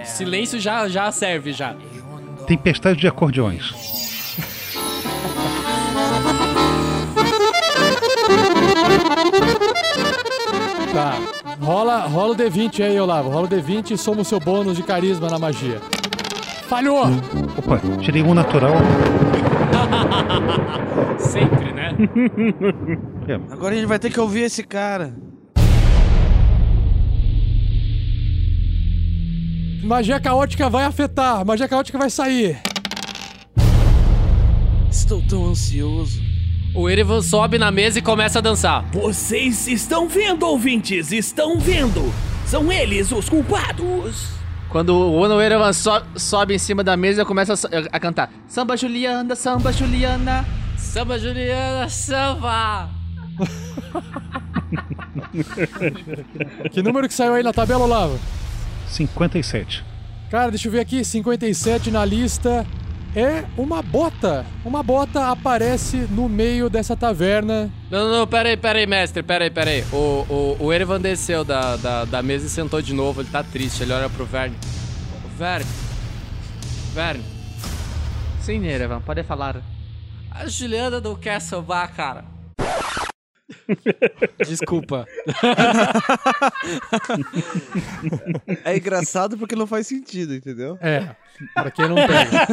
Silêncio 0.04 0.58
já, 0.58 0.88
já 0.88 1.10
serve, 1.12 1.52
já. 1.52 1.74
Tempestade 2.46 2.98
de 2.98 3.06
Acordeões. 3.06 3.72
Tá. 10.92 11.18
Rola, 11.60 12.00
rola 12.06 12.32
o 12.32 12.36
D20 12.36 12.84
aí, 12.84 12.98
Olavo. 13.00 13.28
Rola 13.30 13.46
o 13.46 13.48
D20 13.48 13.92
e 13.92 13.98
soma 13.98 14.22
o 14.22 14.24
seu 14.24 14.38
bônus 14.38 14.76
de 14.76 14.82
carisma 14.82 15.28
na 15.28 15.38
magia. 15.38 15.80
Falhou! 16.68 17.04
Opa, 17.58 17.80
tirei 18.00 18.22
um 18.22 18.34
natural. 18.34 18.74
Sempre, 21.18 21.72
né? 21.72 21.90
É, 23.26 23.36
Agora 23.50 23.72
a 23.72 23.76
gente 23.78 23.86
vai 23.86 23.98
ter 23.98 24.10
que 24.10 24.20
ouvir 24.20 24.42
esse 24.42 24.62
cara. 24.62 25.14
Magia 29.82 30.20
caótica 30.20 30.68
vai 30.68 30.84
afetar. 30.84 31.42
Magia 31.42 31.66
caótica 31.66 31.96
vai 31.96 32.10
sair. 32.10 32.60
Estou 34.90 35.22
tão 35.22 35.46
ansioso. 35.46 36.20
O 36.74 36.90
Erevan 36.90 37.22
sobe 37.22 37.56
na 37.56 37.70
mesa 37.70 37.98
e 37.98 38.02
começa 38.02 38.40
a 38.40 38.42
dançar. 38.42 38.84
Vocês 38.92 39.66
estão 39.68 40.06
vendo, 40.06 40.44
ouvintes? 40.44 41.10
Estão 41.12 41.58
vendo? 41.58 42.12
São 42.44 42.70
eles 42.70 43.10
os 43.10 43.26
culpados. 43.28 44.28
Quando 44.74 44.92
o 44.92 45.40
Erevan 45.40 45.72
so- 45.72 46.02
sobe 46.16 46.52
em 46.52 46.58
cima 46.58 46.82
da 46.82 46.96
mesa, 46.96 47.22
eu 47.22 47.26
começo 47.26 47.52
a, 47.52 47.56
a 47.92 48.00
cantar. 48.00 48.28
Samba 48.48 48.76
Juliana, 48.76 49.36
samba 49.36 49.72
Juliana. 49.72 50.44
Samba 50.76 51.16
Juliana, 51.16 51.88
samba! 51.88 52.90
Que 56.72 56.82
número 56.82 57.06
que 57.06 57.14
saiu 57.14 57.34
aí 57.34 57.42
na 57.44 57.52
tabela, 57.52 57.84
Olavo? 57.84 58.18
57. 58.88 59.84
Cara, 60.28 60.50
deixa 60.50 60.66
eu 60.66 60.72
ver 60.72 60.80
aqui. 60.80 61.04
57 61.04 61.92
na 61.92 62.04
lista. 62.04 62.66
É 63.16 63.44
uma 63.56 63.80
bota. 63.80 64.44
Uma 64.64 64.82
bota 64.82 65.28
aparece 65.30 65.98
no 66.10 66.28
meio 66.28 66.68
dessa 66.68 66.96
taverna. 66.96 67.70
Não, 67.88 68.08
não, 68.08 68.18
não, 68.18 68.26
pera 68.26 68.48
aí, 68.48 68.56
pera 68.56 68.78
aí, 68.80 68.86
mestre, 68.86 69.22
pera 69.22 69.44
aí, 69.44 69.50
pera 69.50 69.70
aí. 69.70 69.84
O, 69.92 70.26
o, 70.28 70.56
o 70.64 70.72
Erevan 70.72 71.00
desceu 71.00 71.44
da, 71.44 71.76
da, 71.76 72.04
da 72.04 72.22
mesa 72.22 72.46
e 72.46 72.50
sentou 72.50 72.82
de 72.82 72.92
novo, 72.92 73.20
ele 73.20 73.30
tá 73.30 73.42
triste, 73.44 73.84
ele 73.84 73.92
olha 73.92 74.10
pro 74.10 74.24
Verne. 74.24 74.56
Verne. 75.38 75.70
Verne. 76.92 77.24
Sim, 78.40 78.66
Erevan, 78.66 79.00
pode 79.00 79.22
falar. 79.22 79.62
A 80.30 80.48
Juliana 80.48 81.00
não 81.00 81.14
quer 81.14 81.40
sambar, 81.40 81.94
cara. 81.94 82.33
Desculpa. 84.46 85.06
É 88.64 88.76
engraçado 88.76 89.36
porque 89.36 89.54
não 89.54 89.66
faz 89.66 89.86
sentido, 89.86 90.34
entendeu? 90.34 90.78
É. 90.80 91.14
Pra 91.54 91.70
quem 91.70 91.88
não 91.88 91.96
pega. 91.96 92.46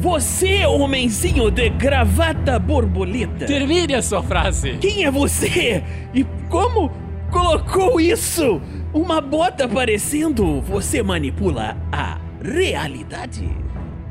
Você, 0.00 0.64
homenzinho 0.66 1.50
de 1.50 1.68
gravata 1.70 2.58
borboleta. 2.58 3.46
Termine 3.46 3.94
a 3.94 4.02
sua 4.02 4.22
frase. 4.22 4.78
Quem 4.78 5.04
é 5.04 5.10
você? 5.10 5.82
E 6.14 6.24
como 6.48 6.92
colocou 7.30 8.00
isso? 8.00 8.60
Uma 8.92 9.20
bota 9.20 9.64
aparecendo? 9.64 10.60
Você 10.60 11.02
manipula 11.02 11.76
a 11.90 12.18
realidade? 12.42 13.48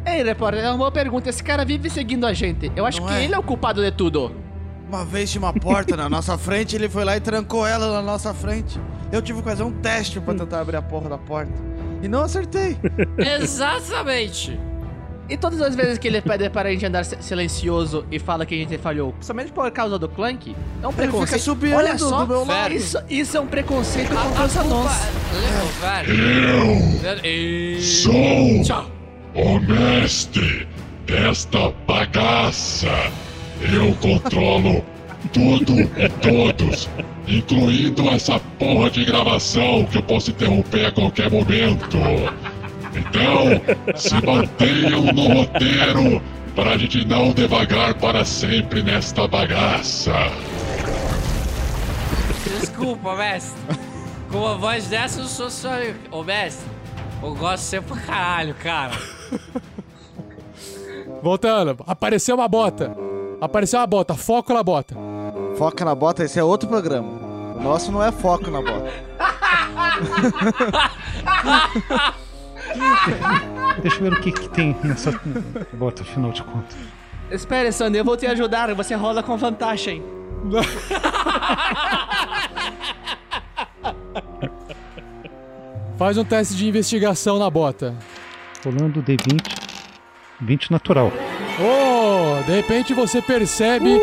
Ei, 0.05 0.23
repórter, 0.23 0.63
é 0.63 0.69
uma 0.69 0.77
boa 0.77 0.91
pergunta. 0.91 1.29
Esse 1.29 1.43
cara 1.43 1.65
vive 1.65 1.89
seguindo 1.89 2.25
a 2.25 2.33
gente. 2.33 2.71
Eu 2.75 2.85
acho 2.85 3.01
Não 3.01 3.07
que 3.07 3.13
é? 3.15 3.23
ele 3.23 3.33
é 3.33 3.39
o 3.39 3.43
culpado 3.43 3.81
de 3.83 3.91
tudo. 3.91 4.35
Uma 4.87 5.03
vez 5.03 5.31
tinha 5.31 5.41
uma 5.41 5.53
porta 5.53 5.97
na 5.97 6.07
nossa 6.07 6.37
frente, 6.37 6.75
ele 6.75 6.87
foi 6.87 7.03
lá 7.03 7.17
e 7.17 7.19
trancou 7.19 7.65
ela 7.65 7.91
na 7.91 8.01
nossa 8.03 8.33
frente. 8.33 8.79
Eu 9.11 9.21
tive 9.21 9.39
que 9.41 9.49
fazer 9.49 9.63
um 9.63 9.71
teste 9.71 10.19
pra 10.19 10.33
tentar 10.35 10.59
abrir 10.61 10.75
a 10.77 10.81
porra 10.81 11.09
da 11.09 11.17
porta. 11.17 11.51
E 12.03 12.07
não 12.07 12.21
acertei. 12.21 12.77
Exatamente. 13.17 14.59
E 15.27 15.35
todas 15.35 15.59
as 15.59 15.75
vezes 15.75 15.97
que 15.97 16.07
ele 16.07 16.21
pede 16.21 16.47
para 16.51 16.69
a 16.69 16.71
gente 16.71 16.85
andar 16.85 17.03
si- 17.03 17.17
silencioso 17.19 18.05
e 18.11 18.19
fala 18.19 18.45
que 18.45 18.53
a 18.53 18.57
gente 18.59 18.77
falhou, 18.77 19.11
principalmente 19.11 19.51
por 19.51 19.71
causa 19.71 19.97
do 19.97 20.07
Clank, 20.07 20.55
é 20.83 20.87
um 20.87 20.91
fica 20.91 21.01
preconceito. 21.07 21.41
subiando 21.41 21.77
Olha 21.77 21.97
só, 21.97 22.21
do 22.25 22.27
meu 22.27 22.45
lado. 22.45 22.71
Isso, 22.75 22.99
isso 23.09 23.35
é 23.35 23.39
um 23.39 23.47
preconceito 23.47 24.09
contra 24.09 24.63
nós. 24.65 24.91
Eu 27.23 27.81
Sou 27.81 28.13
Tchau. 29.35 29.43
o 29.43 29.59
mestre 29.59 30.67
desta 31.05 31.71
bagaça. 31.85 33.11
Eu 33.61 33.93
controlo 33.95 34.83
tudo 35.33 35.73
e 35.97 36.09
todos, 36.21 36.89
incluindo 37.27 38.09
essa 38.09 38.39
porra 38.59 38.89
de 38.89 39.05
gravação 39.05 39.85
que 39.85 39.97
eu 39.97 40.03
posso 40.03 40.31
interromper 40.31 40.85
a 40.85 40.91
qualquer 40.91 41.29
momento. 41.29 41.97
Então, 42.95 43.95
se 43.95 44.13
mantenham 44.25 45.01
no 45.13 45.27
roteiro 45.33 46.21
para 46.55 46.71
a 46.71 46.77
gente 46.77 47.05
não 47.05 47.31
devagar 47.31 47.93
para 47.95 48.23
sempre 48.23 48.81
nesta 48.81 49.27
bagaça. 49.27 50.13
Desculpa, 52.59 53.15
mestre. 53.15 53.59
Com 54.31 54.37
uma 54.39 54.57
voz 54.57 54.87
dessa, 54.87 55.19
eu 55.19 55.25
sou 55.25 55.49
só. 55.49 55.71
Ô, 56.11 56.23
mestre, 56.23 56.65
eu 57.21 57.35
gosto 57.35 57.63
você 57.63 57.81
pra 57.81 57.97
caralho, 57.97 58.53
cara. 58.55 59.14
Voltando. 61.21 61.77
Apareceu 61.87 62.35
uma 62.35 62.47
bota. 62.47 62.95
Apareceu 63.41 63.79
uma 63.79 63.87
bota. 63.87 64.13
Foco 64.15 64.53
na 64.53 64.63
bota. 64.63 64.95
Foca 65.57 65.83
na 65.85 65.95
bota, 65.95 66.23
esse 66.23 66.39
é 66.39 66.43
outro 66.43 66.67
programa. 66.67 67.09
O 67.55 67.63
nosso 67.63 67.91
não 67.91 68.03
é 68.03 68.11
foco 68.11 68.51
na 68.51 68.61
bota. 68.61 68.91
Deixa 73.81 73.97
eu 73.97 74.03
ver 74.03 74.13
o 74.13 74.21
que, 74.21 74.31
que 74.31 74.47
tem 74.49 74.75
nessa 74.83 75.11
bota, 75.73 76.03
afinal 76.03 76.31
de 76.31 76.43
contas. 76.43 76.77
Espere, 77.31 77.71
Sandy, 77.71 77.97
eu 77.97 78.05
vou 78.05 78.15
te 78.17 78.27
ajudar. 78.27 78.73
Você 78.75 78.93
rola 78.95 79.23
com 79.23 79.37
vantagem. 79.37 80.03
Faz 85.97 86.17
um 86.17 86.25
teste 86.25 86.55
de 86.55 86.67
investigação 86.67 87.39
na 87.39 87.49
bota. 87.49 87.95
Rolando 88.65 89.03
D20. 89.03 89.41
20 90.41 90.71
natural. 90.71 91.11
Oh, 91.59 92.43
de 92.43 92.51
repente 92.51 92.93
você 92.95 93.21
percebe 93.21 94.01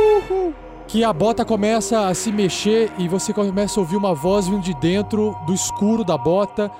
que 0.86 1.02
a 1.02 1.12
bota 1.12 1.44
começa 1.44 2.06
a 2.06 2.14
se 2.14 2.30
mexer 2.30 2.90
e 2.96 3.08
você 3.08 3.32
começa 3.32 3.78
a 3.78 3.82
ouvir 3.82 3.96
uma 3.96 4.14
voz 4.14 4.46
vindo 4.46 4.62
de 4.62 4.72
dentro 4.74 5.36
do 5.46 5.52
escuro 5.52 6.04
da 6.04 6.16
bota. 6.16 6.70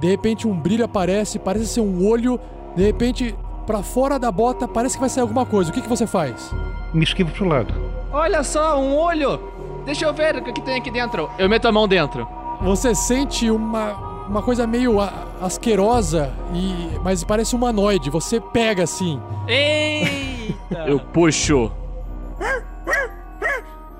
De 0.00 0.08
repente 0.08 0.48
um 0.48 0.54
brilho 0.54 0.84
aparece, 0.84 1.38
parece 1.38 1.68
ser 1.68 1.80
um 1.80 2.06
olho. 2.06 2.40
De 2.74 2.82
repente, 2.82 3.34
pra 3.66 3.82
fora 3.82 4.18
da 4.18 4.32
bota, 4.32 4.66
parece 4.66 4.96
que 4.96 5.00
vai 5.00 5.08
sair 5.08 5.22
alguma 5.22 5.46
coisa. 5.46 5.70
O 5.70 5.72
que, 5.72 5.80
que 5.80 5.88
você 5.88 6.06
faz? 6.06 6.52
Me 6.92 7.04
esquivo 7.04 7.30
pro 7.30 7.46
lado. 7.46 7.72
Olha 8.12 8.42
só, 8.42 8.80
um 8.80 8.96
olho! 8.96 9.40
Deixa 9.86 10.04
eu 10.04 10.12
ver 10.12 10.36
o 10.36 10.42
que 10.42 10.52
que 10.52 10.60
tem 10.60 10.76
aqui 10.76 10.90
dentro. 10.90 11.30
Eu 11.38 11.48
meto 11.48 11.66
a 11.68 11.72
mão 11.72 11.86
dentro. 11.86 12.28
Você 12.60 12.94
sente 12.94 13.50
uma, 13.50 14.17
uma 14.28 14.42
coisa 14.42 14.66
meio 14.66 15.00
a- 15.00 15.12
asquerosa, 15.40 16.32
e, 16.54 16.98
mas 17.02 17.24
parece 17.24 17.54
humanoide. 17.56 18.10
Você 18.10 18.40
pega 18.40 18.82
assim. 18.84 19.20
Eita! 19.46 20.84
Eu 20.86 21.00
puxo. 21.00 21.72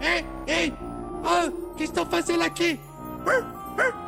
Ei, 0.00 0.24
ei! 0.46 0.74
Ah, 1.24 1.48
o 1.48 1.74
que 1.74 1.84
estão 1.84 2.06
fazendo 2.06 2.42
aqui? 2.42 2.80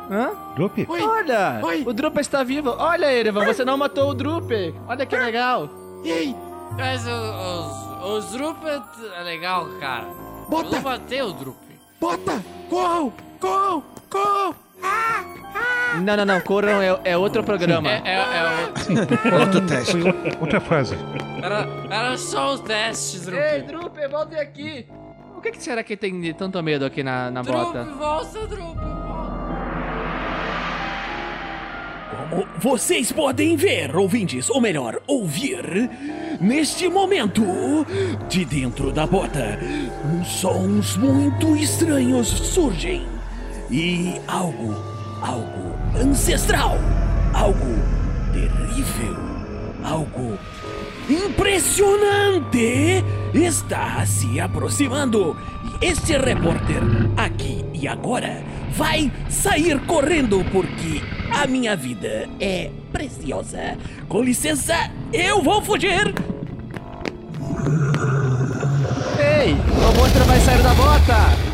Hã? 0.09 0.31
Drup? 0.55 0.77
Oi. 0.89 1.01
Olha! 1.01 1.59
Oi. 1.63 1.83
O 1.85 1.93
Drupa 1.93 2.19
está 2.21 2.43
vivo. 2.43 2.75
Olha, 2.77 3.11
Erevan, 3.13 3.45
você 3.45 3.63
não 3.63 3.77
matou 3.77 4.09
o 4.09 4.13
Drupe. 4.13 4.73
Olha 4.87 5.05
que 5.05 5.15
legal. 5.15 5.69
Ei, 6.03 6.35
Mas 6.77 7.01
os, 7.05 8.07
os, 8.07 8.25
os 8.25 8.31
Drupet 8.31 8.83
é 9.17 9.23
legal, 9.23 9.67
cara. 9.79 10.07
Bota. 10.49 10.67
Eu 10.67 10.71
não 10.73 10.81
matei 10.81 11.21
o 11.21 11.31
Drup. 11.33 11.55
bota! 11.99 12.43
Corram! 12.69 13.13
Corram! 13.39 13.83
Corram! 14.09 14.55
Não, 16.03 16.15
não, 16.17 16.25
não. 16.25 16.41
Corram 16.41 16.81
é, 16.81 16.99
é 17.03 17.17
outro 17.17 17.43
programa. 17.43 17.89
É, 17.89 18.01
é, 18.05 18.13
é 18.15 19.35
Outro 19.39 19.61
teste. 19.67 19.97
Outra 20.39 20.59
frase. 20.61 20.95
o- 20.95 21.45
era, 21.45 21.67
era 21.89 22.17
só 22.17 22.53
os 22.53 22.61
testes, 22.61 23.25
Drup. 23.25 23.39
Ei, 23.39 23.61
Drupe, 23.63 24.07
volte 24.07 24.35
aqui. 24.35 24.85
O 25.35 25.41
que, 25.41 25.51
que 25.51 25.61
será 25.61 25.83
que 25.83 25.97
tem 25.97 26.19
de 26.21 26.33
tanto 26.33 26.61
medo 26.63 26.85
aqui 26.85 27.03
na, 27.03 27.29
na 27.31 27.41
Drup, 27.41 27.55
bota? 27.57 27.83
volta, 27.83 28.47
Drup. 28.47 28.77
Como 32.29 32.47
vocês 32.59 33.11
podem 33.11 33.55
ver, 33.57 33.93
ouvintes, 33.95 34.49
ou 34.49 34.61
melhor, 34.61 35.01
ouvir, 35.07 35.89
neste 36.39 36.87
momento, 36.87 37.43
de 38.29 38.45
dentro 38.45 38.91
da 38.91 39.05
bota, 39.05 39.59
uns 40.05 40.27
sons 40.27 40.95
muito 40.95 41.55
estranhos 41.57 42.27
surgem. 42.27 43.05
E 43.71 44.19
algo, 44.27 44.75
algo 45.21 45.75
ancestral, 45.95 46.77
algo 47.33 47.79
terrível, 48.33 49.15
algo 49.81 50.37
impressionante 51.09 53.01
está 53.33 54.05
se 54.05 54.41
aproximando. 54.41 55.37
E 55.81 55.85
este 55.85 56.17
repórter, 56.17 56.83
aqui 57.15 57.63
e 57.73 57.87
agora, 57.87 58.43
vai 58.75 59.09
sair 59.29 59.79
correndo 59.85 60.43
porque 60.51 61.01
a 61.31 61.47
minha 61.47 61.73
vida 61.77 62.27
é 62.41 62.69
preciosa. 62.91 63.77
Com 64.09 64.21
licença, 64.21 64.91
eu 65.13 65.41
vou 65.41 65.61
fugir. 65.61 66.13
Ei, 69.17 69.53
o 69.53 69.97
monstro 69.97 70.25
vai 70.25 70.39
sair 70.41 70.61
da 70.61 70.73
bota. 70.73 71.50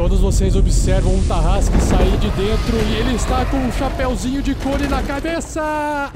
Todos 0.00 0.18
vocês 0.18 0.56
observam 0.56 1.14
um 1.14 1.22
Tarrasque 1.24 1.78
sair 1.82 2.16
de 2.16 2.30
dentro 2.30 2.74
e 2.88 2.96
ele 2.96 3.16
está 3.16 3.44
com 3.44 3.58
um 3.58 3.70
chapéuzinho 3.70 4.40
de 4.40 4.54
cone 4.54 4.88
na 4.88 5.02
cabeça. 5.02 6.10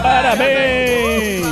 Parabéns! 0.00 1.44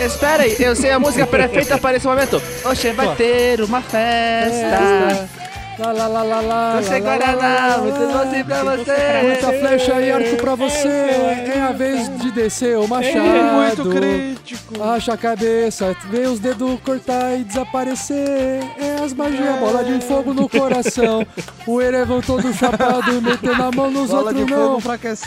Esperem, 0.00 0.56
eu 0.60 0.74
sei 0.74 0.92
a 0.92 0.98
música 0.98 1.26
perfeita 1.26 1.76
para 1.76 1.98
esse 1.98 2.06
momento. 2.06 2.40
Hoje 2.64 2.92
vai 2.92 3.14
ter 3.14 3.60
uma 3.60 3.82
festa. 3.82 5.43
Lá, 5.76 5.90
lá, 5.90 6.06
lá, 6.06 6.22
lá, 6.22 6.40
lá. 6.40 6.80
Você 6.80 7.00
guaraná, 7.00 7.78
muito 7.78 7.98
doce 7.98 8.44
pra 8.44 8.62
você. 8.62 9.22
Muita 9.22 9.52
flecha 9.52 10.00
e 10.00 10.12
arco 10.12 10.36
pra 10.36 10.54
você. 10.54 10.88
É 10.88 11.60
a 11.68 11.72
vez 11.72 12.16
de 12.18 12.30
descer 12.30 12.78
o 12.78 12.86
machado. 12.86 13.18
Muito 13.18 13.90
crítico. 13.90 14.82
Acha 14.82 15.14
a 15.14 15.16
cabeça, 15.16 15.96
vê 16.10 16.26
os 16.26 16.38
dedos 16.38 16.78
cortar 16.84 17.34
e 17.38 17.44
desaparecer. 17.44 18.60
É 18.78 19.02
as 19.04 19.12
magias, 19.12 19.58
bola 19.58 19.82
de 19.82 20.00
fogo 20.04 20.32
no 20.32 20.48
coração. 20.48 21.26
O 21.66 21.80
Erevan 21.80 22.20
todo 22.20 22.52
chapado, 22.52 23.12
metendo 23.20 23.62
a 23.62 23.72
mão 23.72 23.90
nos 23.90 24.10
Bola 24.10 24.30
outros 24.30 24.48
não. 24.48 24.78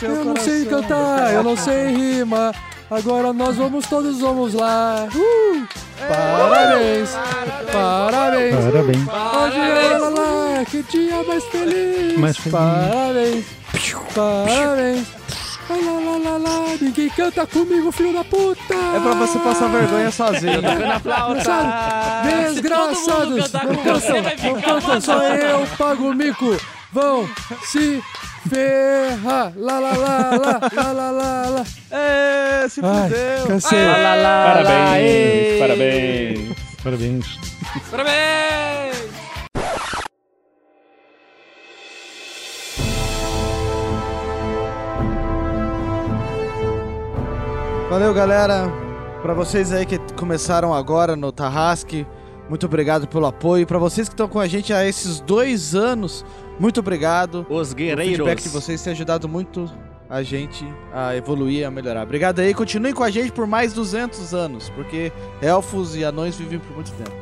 Eu 0.02 0.24
não 0.24 0.36
sei 0.36 0.64
cantar, 0.64 1.34
eu 1.34 1.42
não 1.42 1.56
sei 1.56 1.88
rima. 1.88 2.52
Agora 2.90 3.34
nós 3.34 3.56
vamos 3.56 3.86
todos, 3.86 4.18
vamos 4.20 4.54
lá. 4.54 5.08
Uh! 5.14 5.87
Parabéns, 6.06 7.10
parabéns. 7.72 8.56
Parabéns. 8.56 9.08
Hoje 9.08 9.58
é 9.58 9.98
lá, 9.98 10.08
lá, 10.08 10.64
que 10.64 10.82
dia 10.84 11.22
mais 11.24 11.44
feliz. 11.44 12.18
Mais 12.18 12.36
feliz. 12.36 12.54
Parabéns, 12.54 13.44
parabéns. 14.14 15.06
Lá, 15.68 15.76
lá, 15.76 15.92
lá, 16.00 16.16
lá, 16.16 16.36
lá. 16.38 16.76
Ninguém 16.80 17.10
canta 17.10 17.46
comigo, 17.46 17.92
filho 17.92 18.12
da 18.12 18.24
puta. 18.24 18.74
É 18.74 19.00
pra 19.00 19.14
você 19.14 19.38
passar 19.38 19.68
vergonha 19.68 20.10
sozinho. 20.10 20.62
Desgraçados! 22.24 23.50
cantar 23.50 23.66
Não 23.66 23.76
cantam, 23.76 24.22
não 24.44 24.60
cantam, 24.62 25.00
só 25.00 25.22
eu 25.22 25.66
pago 25.76 26.08
o 26.08 26.14
mico! 26.14 26.56
Vão 26.90 27.28
se 27.64 28.02
ferrar! 28.48 29.52
Lá, 29.56 29.78
lá, 29.78 29.92
lá, 29.96 30.30
lá, 30.36 30.60
lá, 30.72 30.92
lá, 30.92 31.10
lá, 31.10 31.48
lá! 31.48 31.64
É, 31.90 32.68
se 32.68 32.80
Ai, 32.84 33.08
fudeu. 33.08 33.46
cansei! 33.46 33.86
Parabéns! 33.86 35.58
Parabéns! 35.58 36.56
Parabéns. 36.82 37.38
Parabéns! 37.90 39.08
Valeu, 47.90 48.12
galera. 48.12 48.70
Pra 49.22 49.34
vocês 49.34 49.72
aí 49.72 49.84
que 49.84 49.98
começaram 50.14 50.72
agora 50.72 51.16
no 51.16 51.32
Tarrasque, 51.32 52.06
muito 52.48 52.66
obrigado 52.66 53.06
pelo 53.06 53.26
apoio. 53.26 53.66
Pra 53.66 53.78
vocês 53.78 54.08
que 54.08 54.14
estão 54.14 54.28
com 54.28 54.40
a 54.40 54.46
gente 54.46 54.72
há 54.72 54.86
esses 54.86 55.20
dois 55.20 55.74
anos, 55.74 56.24
muito 56.58 56.80
obrigado. 56.80 57.46
Os 57.48 57.72
O 57.72 57.76
feedback 57.76 58.42
de 58.42 58.48
vocês 58.48 58.82
tem 58.82 58.92
ajudado 58.92 59.28
muito 59.28 59.70
a 60.08 60.22
gente 60.22 60.66
a 60.92 61.14
evoluir, 61.14 61.66
a 61.66 61.70
melhorar. 61.70 62.02
Obrigado 62.02 62.40
aí. 62.40 62.54
Continuem 62.54 62.94
com 62.94 63.02
a 63.02 63.10
gente 63.10 63.32
por 63.32 63.46
mais 63.46 63.74
200 63.74 64.34
anos, 64.34 64.70
porque 64.70 65.12
elfos 65.42 65.94
e 65.94 66.04
anões 66.04 66.36
vivem 66.36 66.58
por 66.58 66.74
muito 66.74 66.90
tempo. 66.92 67.12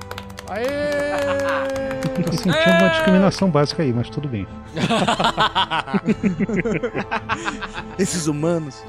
Tô 2.24 2.32
sentindo 2.32 2.76
uma 2.78 2.88
discriminação 2.90 3.50
básica 3.50 3.82
aí, 3.82 3.92
mas 3.92 4.08
tudo 4.08 4.28
bem. 4.28 4.46
Esses 7.98 8.28
humanos. 8.28 8.80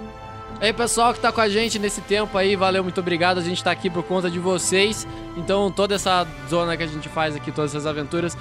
Ei, 0.60 0.74
pessoal 0.74 1.14
que 1.14 1.20
tá 1.20 1.32
com 1.32 1.40
a 1.40 1.48
gente 1.48 1.78
nesse 1.78 2.02
tempo 2.02 2.36
aí, 2.38 2.56
valeu, 2.56 2.84
muito 2.84 3.00
obrigado. 3.00 3.38
A 3.38 3.44
gente 3.44 3.64
tá 3.64 3.70
aqui 3.72 3.90
por 3.90 4.04
conta 4.04 4.30
de 4.30 4.40
vocês. 4.40 5.08
Então, 5.38 5.72
toda 5.72 5.94
essa 5.96 6.26
zona 6.50 6.76
que 6.76 6.82
a 6.84 6.88
gente 6.88 7.08
faz 7.10 7.36
aqui, 7.36 7.52
todas 7.52 7.72
essas 7.76 7.86
aventuras, 7.86 8.36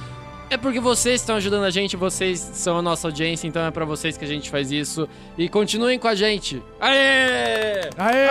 é 0.48 0.56
porque 0.56 0.80
vocês 0.80 1.20
estão 1.20 1.36
ajudando 1.36 1.64
a 1.64 1.70
gente, 1.70 1.94
vocês 1.94 2.38
são 2.40 2.78
a 2.78 2.82
nossa 2.82 3.06
audiência, 3.06 3.46
então 3.46 3.62
é 3.66 3.70
pra 3.70 3.84
vocês 3.84 4.16
que 4.16 4.24
a 4.24 4.28
gente 4.28 4.48
faz 4.48 4.72
isso. 4.72 5.06
E 5.36 5.46
continuem 5.48 5.98
com 5.98 6.08
a 6.08 6.14
gente. 6.14 6.62
Aê! 6.80 7.90
Aê! 7.98 8.28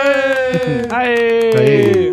Aê! 0.90 1.56
Aê. 1.56 2.12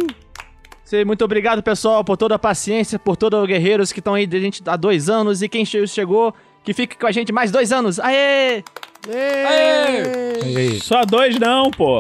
Sei, 0.86 1.04
muito 1.04 1.26
obrigado, 1.26 1.64
pessoal, 1.64 2.04
por 2.04 2.18
toda 2.18 2.36
a 2.36 2.40
paciência, 2.40 3.00
por 3.00 3.18
todos 3.18 3.40
os 3.42 3.48
guerreiros 3.48 3.92
que 3.92 4.00
estão 4.00 4.14
aí 4.14 4.28
de 4.28 4.40
gente 4.40 4.62
há 4.68 4.76
dois 4.76 5.10
anos 5.10 5.42
e 5.42 5.50
quem 5.50 5.66
che- 5.66 5.88
chegou, 5.88 6.36
que 6.64 6.72
fique 6.72 6.96
com 6.96 7.08
a 7.08 7.12
gente 7.12 7.32
mais 7.34 7.50
dois 7.50 7.72
anos. 7.72 8.00
Aê! 8.00 8.64
Aê! 9.10 10.80
Só 10.80 11.04
dois 11.06 11.38
não, 11.38 11.70
pô. 11.72 11.98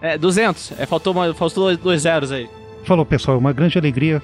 É, 0.00 0.16
200. 0.16 0.72
É, 0.78 0.86
faltou, 0.86 1.12
uma, 1.12 1.34
faltou 1.34 1.64
dois, 1.64 1.76
dois 1.78 2.02
zeros 2.02 2.32
aí. 2.32 2.48
Falou, 2.84 3.04
pessoal, 3.04 3.36
uma 3.36 3.52
grande 3.52 3.76
alegria 3.76 4.22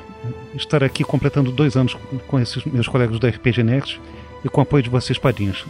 estar 0.55 0.83
aqui 0.83 1.05
completando 1.05 1.51
dois 1.51 1.77
anos 1.77 1.97
com 2.27 2.39
esses 2.41 2.65
meus 2.65 2.89
colegas 2.89 3.19
do 3.19 3.27
RPG 3.27 3.63
Next 3.63 4.01
e 4.45 4.49
com 4.49 4.61
o 4.61 4.63
apoio 4.63 4.83
de 4.83 4.89
vocês, 4.89 5.19
padrinhos. 5.19 5.65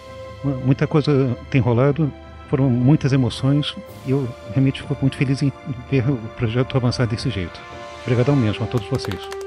Muita 0.64 0.86
coisa 0.86 1.36
tem 1.50 1.60
rolado, 1.60 2.12
foram 2.50 2.68
muitas 2.68 3.12
emoções 3.12 3.74
e 4.06 4.10
eu 4.10 4.28
realmente 4.52 4.82
fico 4.82 4.96
muito 5.00 5.16
feliz 5.16 5.42
em 5.42 5.52
ver 5.90 6.08
o 6.08 6.16
projeto 6.36 6.76
avançar 6.76 7.06
desse 7.06 7.30
jeito. 7.30 7.58
Obrigadão 8.02 8.36
mesmo 8.36 8.64
a 8.64 8.66
todos 8.68 8.86
vocês. 8.88 9.43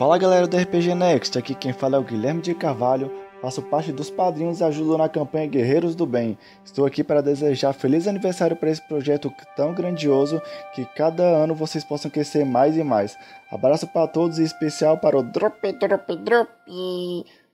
Fala 0.00 0.16
galera 0.16 0.46
do 0.46 0.56
RPG 0.56 0.94
Next, 0.94 1.38
aqui 1.38 1.54
quem 1.54 1.74
fala 1.74 1.96
é 1.96 1.98
o 1.98 2.02
Guilherme 2.02 2.40
de 2.40 2.54
Carvalho, 2.54 3.12
faço 3.42 3.60
parte 3.60 3.92
dos 3.92 4.08
padrinhos 4.08 4.60
e 4.60 4.64
ajudo 4.64 4.96
na 4.96 5.10
campanha 5.10 5.46
Guerreiros 5.46 5.94
do 5.94 6.06
Bem. 6.06 6.38
Estou 6.64 6.86
aqui 6.86 7.04
para 7.04 7.20
desejar 7.20 7.74
feliz 7.74 8.08
aniversário 8.08 8.56
para 8.56 8.70
esse 8.70 8.80
projeto 8.88 9.30
tão 9.54 9.74
grandioso 9.74 10.40
que 10.74 10.86
cada 10.96 11.22
ano 11.22 11.54
vocês 11.54 11.84
possam 11.84 12.10
crescer 12.10 12.46
mais 12.46 12.78
e 12.78 12.82
mais. 12.82 13.14
Abraço 13.52 13.86
para 13.88 14.08
todos 14.08 14.38
e 14.38 14.42
especial 14.42 14.96
para 14.96 15.18
o 15.18 15.22
Drop 15.22 15.70
Drop 15.72 16.16
Drop 16.16 16.50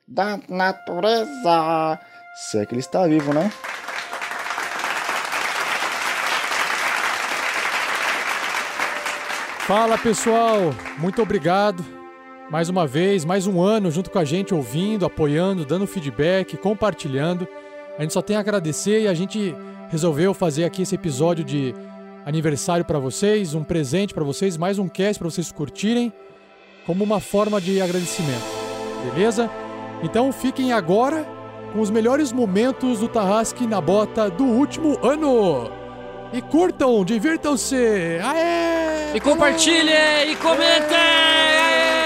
da 0.07 0.39
natureza. 0.49 1.99
Se 2.37 2.59
é 2.59 2.65
que 2.65 2.75
ele 2.75 2.81
está 2.81 3.09
vivo, 3.09 3.33
né? 3.33 3.51
Fala 9.67 9.99
pessoal, 9.99 10.61
muito 10.97 11.21
obrigado. 11.21 11.96
Mais 12.49 12.69
uma 12.69 12.87
vez, 12.87 13.25
mais 13.25 13.47
um 13.47 13.61
ano 13.61 13.91
junto 13.91 14.09
com 14.09 14.19
a 14.21 14.25
gente, 14.25 14.55
ouvindo, 14.55 15.05
apoiando, 15.05 15.65
dando 15.65 15.87
feedback, 15.87 16.57
compartilhando. 16.57 17.47
A 17.99 18.03
gente 18.03 18.13
só 18.13 18.23
tem 18.23 18.37
a 18.37 18.41
agradecer 18.41 19.03
e 19.03 19.09
a 19.09 19.15
gente 19.15 19.55
resolveu 19.91 20.33
fazer 20.33 20.65
aqui 20.65 20.83
esse 20.83 20.95
episódio 20.95 21.45
de 21.45 21.75
aniversário 22.25 22.85
para 22.85 23.01
vocês, 23.01 23.53
um 23.53 23.65
presente 23.65 24.15
para 24.15 24.23
vocês, 24.23 24.57
mais 24.57 24.79
um 24.79 24.89
cast 24.89 25.19
para 25.19 25.29
vocês 25.29 25.51
curtirem, 25.51 26.13
como 26.87 27.03
uma 27.03 27.19
forma 27.19 27.61
de 27.61 27.81
agradecimento. 27.81 28.45
Beleza? 29.05 29.51
Então 30.03 30.31
fiquem 30.31 30.73
agora 30.73 31.27
com 31.73 31.81
os 31.81 31.91
melhores 31.91 32.33
momentos 32.33 33.01
do 33.01 33.09
Tarrasque 33.09 33.67
na 33.67 33.81
bota 33.81 34.31
do 34.31 34.45
último 34.45 34.99
ano. 35.05 35.71
E 36.33 36.41
curtam, 36.41 37.05
divirtam-se! 37.05 38.21
Aê! 38.23 39.17
E 39.17 39.21
compartilhem 39.21 40.33
e 40.33 40.37
comentem! 40.37 40.97
Aê! 40.97 42.06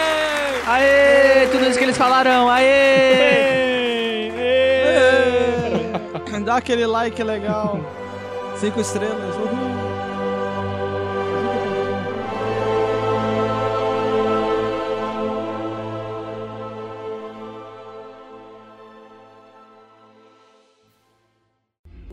Tudo 1.50 1.68
isso 1.68 1.78
que 1.78 1.84
eles 1.84 1.96
falaram, 1.96 2.48
aê! 2.48 4.30
Dá 6.44 6.56
aquele 6.56 6.86
like 6.86 7.22
legal. 7.22 7.80
Cinco 8.56 8.80
estrelas. 8.80 9.36
Uhul. 9.36 9.79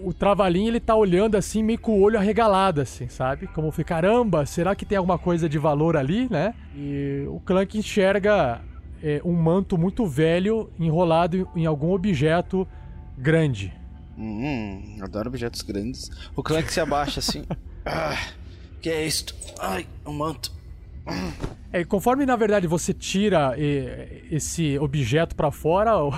O 0.08 0.14
Travalim, 0.14 0.68
ele 0.68 0.80
tá 0.80 0.96
olhando 0.96 1.36
assim, 1.36 1.62
meio 1.62 1.78
com 1.78 1.92
o 1.92 2.02
olho 2.02 2.18
arregalado, 2.18 2.80
assim, 2.80 3.10
sabe? 3.10 3.46
Como 3.48 3.74
foi, 3.74 3.84
caramba, 3.84 4.46
será 4.46 4.74
que 4.74 4.86
tem 4.86 4.98
alguma 4.98 5.20
coisa 5.20 5.50
de 5.50 5.58
valor 5.58 5.98
ali, 5.98 6.30
né? 6.32 6.54
E 6.74 7.26
o 7.28 7.42
Clank 7.42 7.78
enxerga 7.78 8.62
é, 9.04 9.20
um 9.26 9.34
manto 9.34 9.78
muito 9.78 10.06
velho 10.06 10.70
enrolado 10.80 11.50
em 11.54 11.66
algum 11.66 11.92
objeto 11.92 12.66
grande. 13.18 13.74
Hum, 14.18 14.98
adoro 15.02 15.28
objetos 15.28 15.62
grandes. 15.62 16.10
O 16.34 16.42
Clank 16.42 16.72
se 16.72 16.80
abaixa 16.80 17.20
assim. 17.20 17.44
Ah, 17.86 18.18
que 18.82 18.90
é 18.90 19.06
isto? 19.06 19.36
Ai, 19.60 19.86
um 20.06 20.14
manto. 20.14 20.54
É, 21.72 21.84
conforme, 21.84 22.26
na 22.26 22.38
verdade, 22.38 22.66
você 22.66 22.94
tira 22.94 23.56
esse 24.32 24.80
objeto 24.80 25.36
pra 25.36 25.52
fora, 25.52 25.98
o, 26.00 26.12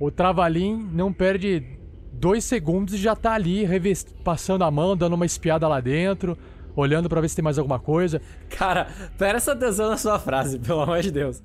o 0.00 0.10
Travalim 0.10 0.88
não 0.92 1.12
perde 1.12 1.78
dois 2.20 2.44
segundos 2.44 2.94
e 2.94 2.98
já 2.98 3.16
tá 3.16 3.32
ali, 3.32 3.64
reves- 3.64 4.04
passando 4.22 4.62
a 4.62 4.70
mão, 4.70 4.96
dando 4.96 5.14
uma 5.14 5.24
espiada 5.26 5.66
lá 5.66 5.80
dentro, 5.80 6.36
olhando 6.76 7.08
pra 7.08 7.20
ver 7.20 7.28
se 7.28 7.36
tem 7.36 7.42
mais 7.42 7.58
alguma 7.58 7.78
coisa. 7.80 8.20
Cara, 8.56 8.88
presta 9.16 9.52
atenção 9.52 9.88
na 9.90 9.96
sua 9.96 10.18
frase, 10.18 10.58
pelo 10.58 10.82
amor 10.82 11.00
de 11.00 11.10
Deus. 11.10 11.42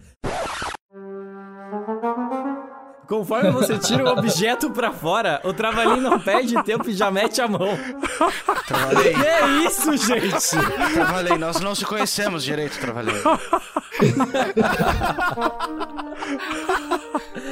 Conforme 3.07 3.51
você 3.51 3.77
tira 3.77 4.03
o 4.03 4.07
objeto 4.17 4.71
pra 4.71 4.91
fora, 4.91 5.39
o 5.43 5.53
travalinho 5.53 6.01
não 6.01 6.19
perde 6.19 6.61
tempo 6.63 6.89
e 6.89 6.93
já 6.93 7.11
mete 7.11 7.39
a 7.39 7.47
mão. 7.47 7.69
Travalei. 8.67 9.13
Que 9.13 9.25
é 9.25 9.47
isso, 9.67 9.95
gente? 9.95 10.57
Travalei, 10.93 11.37
nós 11.37 11.59
não 11.59 11.75
se 11.75 11.85
conhecemos 11.85 12.43
direito, 12.43 12.79
Travalei. 12.79 13.13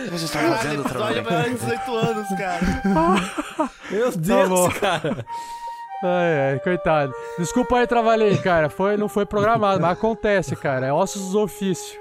O 0.08 0.12
você 0.12 0.26
está 0.26 0.40
fazendo, 0.40 0.84
Travalei? 0.84 1.22
mais 1.22 1.46
de 1.52 1.56
18 1.58 1.96
anos, 1.96 2.28
cara. 2.38 2.60
Meu 3.92 4.12
Tá 4.12 4.18
Deus, 4.20 4.50
bom. 4.50 4.70
cara. 4.80 5.26
Ai, 6.06 6.52
ai, 6.52 6.60
coitado. 6.60 7.14
Desculpa 7.40 7.78
aí, 7.78 7.88
Travalei, 7.88 8.38
cara. 8.38 8.70
Foi, 8.70 8.98
não 8.98 9.08
foi 9.08 9.26
programado, 9.26 9.80
mas 9.82 9.92
acontece, 9.92 10.54
cara. 10.56 10.86
É 10.88 10.94
ossos 10.94 11.32
do 11.32 11.40
ofício. 11.42 12.00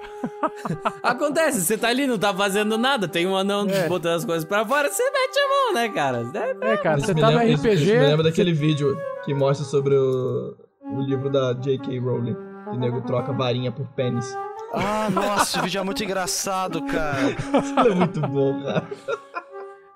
Acontece, 1.02 1.61
você 1.61 1.78
tá 1.78 1.88
ali, 1.88 2.07
não 2.07 2.18
tá 2.18 2.35
fazendo 2.35 2.76
nada, 2.76 3.07
tem 3.09 3.26
um 3.26 3.37
anão 3.37 3.66
botando 3.88 4.16
as 4.16 4.24
coisas 4.24 4.44
pra 4.44 4.64
fora, 4.64 4.88
você 4.88 5.02
mete 5.05 5.38
a 5.38 5.48
mão, 5.48 5.74
né, 5.74 5.88
cara? 5.88 6.26
É, 6.62 6.76
cara, 6.78 6.98
Isso 6.98 7.07
você 7.07 7.14
tá 7.14 7.20
no 7.31 7.38
lembra- 7.38 7.44
isso- 7.46 7.62
RPG. 7.66 7.83
Isso 7.85 7.92
me 7.94 8.07
lembra 8.07 8.22
daquele 8.24 8.52
vídeo 8.52 8.96
que 9.24 9.33
mostra 9.35 9.64
sobre 9.66 9.94
o, 9.94 10.57
o 10.92 11.00
livro 11.00 11.28
da 11.31 11.52
J.K. 11.55 11.98
Rowling. 12.00 12.37
O 12.72 12.76
nego 12.76 13.00
troca 13.02 13.32
varinha 13.32 13.70
por 13.70 13.87
pênis. 13.88 14.35
Ah, 14.74 15.08
nossa, 15.11 15.42
esse 15.42 15.61
vídeo 15.61 15.80
é 15.80 15.85
muito 15.85 16.02
engraçado, 16.02 16.82
cara. 16.87 17.30
Isso 17.30 17.78
é 17.78 17.94
muito 17.94 18.20
bom, 18.20 18.62
cara. 18.62 18.88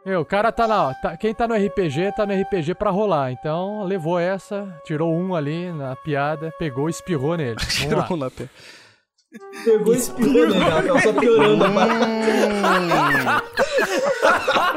Meu, 0.04 0.20
o 0.20 0.24
cara 0.24 0.52
tá 0.52 0.66
lá, 0.66 0.88
ó, 0.90 0.94
tá- 0.94 1.16
quem 1.16 1.34
tá 1.34 1.48
no 1.48 1.54
RPG, 1.54 2.12
tá 2.14 2.24
no 2.26 2.32
RPG 2.32 2.74
pra 2.76 2.90
rolar. 2.90 3.32
Então, 3.32 3.82
levou 3.84 4.18
essa, 4.20 4.68
tirou 4.84 5.12
um 5.12 5.34
ali 5.34 5.72
na 5.72 5.96
piada, 5.96 6.52
pegou 6.58 6.88
e 6.88 6.92
espirrou 6.92 7.36
nele. 7.36 7.56
Tirou 7.66 7.98
lá. 8.00 8.06
um 8.10 8.16
na 8.16 8.30
pé. 8.30 8.48
Pegou 9.64 9.92
e 9.92 9.96
espirrou 9.96 10.46
nele, 10.48 10.62
ela 10.62 10.82
tava 10.82 11.00
só 11.00 11.12
piorando 11.12 11.64
a 11.64 11.70
parada. 11.70 12.06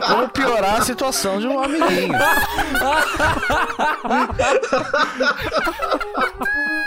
Como 0.07 0.29
piorar 0.29 0.75
a 0.77 0.81
situação 0.81 1.39
de 1.39 1.47
um 1.47 1.59
amiguinho. 1.63 2.17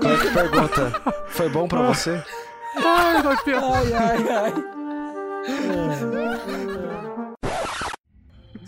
Como 0.00 0.12
é 0.12 0.18
que 0.18 0.30
pergunta? 0.30 1.02
Foi 1.28 1.48
bom 1.48 1.68
pra 1.68 1.82
você? 1.82 2.22
Ai, 2.76 3.22
vai 3.22 3.36
pior. 3.44 3.62
Ai, 3.62 3.92
ai, 3.92 4.28
ai. 4.28 4.52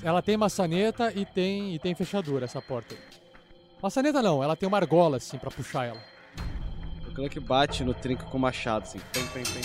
Ela 0.03 0.23
tem 0.23 0.37
maçaneta 0.37 1.13
e 1.15 1.25
tem, 1.27 1.75
e 1.75 1.79
tem 1.79 1.95
fechadura, 1.95 2.45
essa 2.45 2.63
porta 2.63 2.95
aí. 2.95 3.01
Maçaneta 3.83 4.23
não, 4.23 4.43
ela 4.43 4.57
tem 4.57 4.69
uma 4.69 4.79
argola, 4.79 5.17
assim, 5.17 5.37
pra 5.37 5.51
puxar 5.51 5.87
ela. 5.87 6.01
O 7.09 7.15
Clank 7.15 7.41
bate 7.41 7.83
no 7.83 7.93
trinco 7.93 8.25
com 8.27 8.37
o 8.37 8.41
machado, 8.41 8.85
assim. 8.85 9.01
Pem, 9.13 9.27
pem, 9.29 9.43
pem. 9.43 9.63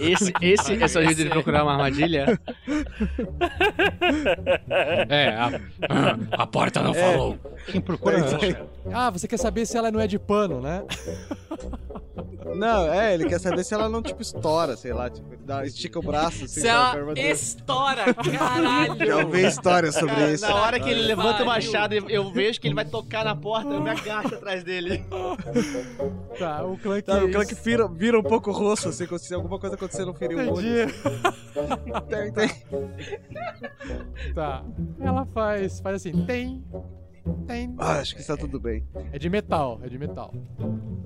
Esse, 0.00 0.32
esse 0.40 0.82
é 0.82 0.88
seu 0.88 1.04
jeito 1.04 1.22
de 1.22 1.30
procurar 1.30 1.62
uma 1.62 1.72
armadilha? 1.72 2.38
É, 5.08 5.28
a, 5.28 5.50
a 6.32 6.46
porta 6.46 6.82
não 6.82 6.94
É. 6.94 7.12
falou. 7.12 7.38
Quem 7.66 7.80
procura 7.80 8.18
Ah, 8.92 9.10
você 9.10 9.28
quer 9.28 9.36
saber 9.38 9.66
se 9.66 9.76
ela 9.76 9.90
não 9.90 10.00
é 10.00 10.06
de 10.06 10.18
pano, 10.18 10.60
né? 10.60 10.82
Não, 12.56 12.92
é, 12.92 13.14
ele 13.14 13.26
quer 13.28 13.38
saber 13.40 13.64
se 13.64 13.72
ela 13.72 13.88
não, 13.88 14.02
tipo, 14.02 14.20
estoura, 14.20 14.76
sei 14.76 14.92
lá, 14.92 15.08
tipo, 15.08 15.26
dá, 15.44 15.64
estica 15.64 15.98
o 15.98 16.02
braço, 16.02 16.44
assim, 16.44 16.60
Se 16.60 16.68
ela 16.68 16.96
estoura, 17.16 18.12
caralho! 18.14 19.06
Já 19.06 19.16
ouvi 19.18 19.46
histórias 19.46 19.94
sobre 19.94 20.14
Cara, 20.14 20.32
isso. 20.32 20.46
Na 20.46 20.54
hora 20.56 20.80
que 20.80 20.90
ele 20.90 21.02
levanta 21.02 21.42
o 21.42 21.46
Pariu. 21.46 21.46
machado, 21.46 21.94
eu 21.94 22.30
vejo 22.32 22.60
que 22.60 22.66
ele 22.68 22.74
vai 22.74 22.84
tocar 22.84 23.24
na 23.24 23.34
porta, 23.36 23.70
eu 23.72 23.80
me 23.80 23.90
agacho 23.90 24.34
atrás 24.34 24.62
dele. 24.64 25.04
Tá, 26.38 26.64
o 26.64 26.76
Clank... 26.76 27.02
Tá, 27.06 27.24
o 27.24 27.30
Clank 27.30 27.54
vira, 27.64 27.88
vira 27.92 28.18
um 28.18 28.22
pouco 28.22 28.50
o 28.50 28.52
rosto, 28.52 28.88
assim, 28.88 29.06
como 29.06 29.18
se 29.18 29.34
alguma 29.34 29.58
coisa 29.58 29.76
acontecer 29.76 30.04
no 30.04 30.14
ferir 30.14 30.36
o 30.38 30.54
olho. 30.54 30.66
Entendi. 30.66 30.92
Tem, 32.08 32.32
tem. 32.32 32.48
Tá. 34.34 34.64
Ela 35.00 35.26
faz, 35.26 35.80
faz 35.80 35.96
assim, 35.96 36.24
tem, 36.24 36.64
tem. 37.46 37.74
Ah, 37.78 37.98
acho 37.98 38.14
que 38.14 38.20
está 38.20 38.36
tudo 38.36 38.58
bem. 38.58 38.84
É 39.12 39.18
de 39.18 39.28
metal, 39.28 39.80
é 39.82 39.88
de 39.88 39.98
metal. 39.98 40.32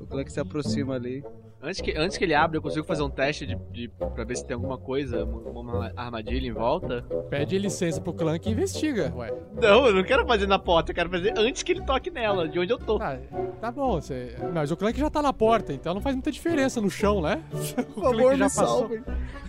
O 0.00 0.06
Clank 0.06 0.30
se 0.30 0.38
aproxima 0.38 0.94
ali. 0.94 1.24
Antes 1.62 1.80
que, 1.80 1.96
antes 1.96 2.18
que 2.18 2.24
ele 2.24 2.34
abra, 2.34 2.58
eu 2.58 2.62
consigo 2.62 2.84
fazer 2.86 3.02
um 3.02 3.08
teste 3.10 3.46
de, 3.46 3.56
de, 3.72 3.88
pra 3.88 4.24
ver 4.24 4.36
se 4.36 4.44
tem 4.46 4.54
alguma 4.54 4.76
coisa, 4.76 5.24
uma, 5.24 5.50
uma 5.50 5.92
armadilha 5.96 6.46
em 6.46 6.52
volta? 6.52 7.02
Pede 7.30 7.58
licença 7.58 8.00
pro 8.00 8.12
Clank 8.12 8.48
e 8.48 8.52
investiga, 8.52 9.12
ué. 9.16 9.32
Não, 9.54 9.86
eu 9.86 9.94
não 9.94 10.04
quero 10.04 10.26
fazer 10.26 10.46
na 10.46 10.58
porta, 10.58 10.90
eu 10.90 10.94
quero 10.94 11.08
fazer 11.10 11.34
antes 11.36 11.62
que 11.62 11.72
ele 11.72 11.80
toque 11.82 12.10
nela, 12.10 12.46
de 12.46 12.58
onde 12.58 12.72
eu 12.72 12.78
tô. 12.78 12.98
Ah, 13.00 13.18
tá 13.60 13.72
bom, 13.72 14.00
você... 14.00 14.36
Mas 14.52 14.70
o 14.70 14.76
Clank 14.76 14.98
já 15.00 15.08
tá 15.10 15.22
na 15.22 15.32
porta, 15.32 15.72
então 15.72 15.94
não 15.94 16.00
faz 16.00 16.14
muita 16.14 16.30
diferença 16.30 16.80
no 16.80 16.90
chão, 16.90 17.20
né? 17.22 17.42
O 17.96 18.00
favor, 18.02 18.16
Clank 18.16 18.30
me 18.32 18.36
já 18.38 18.44
passou. 18.44 18.66
salvem. 18.66 19.00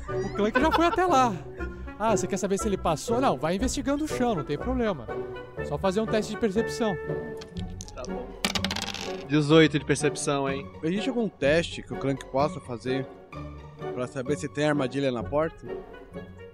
O 0.09 0.33
Clank 0.33 0.59
já 0.59 0.71
foi 0.71 0.85
até 0.85 1.05
lá. 1.05 1.33
Ah, 1.99 2.15
você 2.15 2.25
quer 2.25 2.37
saber 2.37 2.57
se 2.57 2.67
ele 2.67 2.77
passou? 2.77 3.19
Não, 3.19 3.37
vai 3.37 3.55
investigando 3.55 4.05
o 4.05 4.07
chão, 4.07 4.33
não 4.33 4.43
tem 4.43 4.57
problema. 4.57 5.07
Só 5.65 5.77
fazer 5.77 5.99
um 5.99 6.05
teste 6.05 6.31
de 6.33 6.39
percepção. 6.39 6.95
Tá 7.93 8.03
bom. 8.07 8.25
18 9.27 9.79
de 9.79 9.85
percepção, 9.85 10.49
hein? 10.49 10.69
Existe 10.83 11.09
algum 11.09 11.27
teste 11.27 11.81
que 11.81 11.93
o 11.93 11.97
Clank 11.97 12.25
possa 12.31 12.59
fazer 12.59 13.05
pra 13.93 14.07
saber 14.07 14.37
se 14.37 14.47
tem 14.47 14.65
armadilha 14.65 15.11
na 15.11 15.23
porta? 15.23 15.67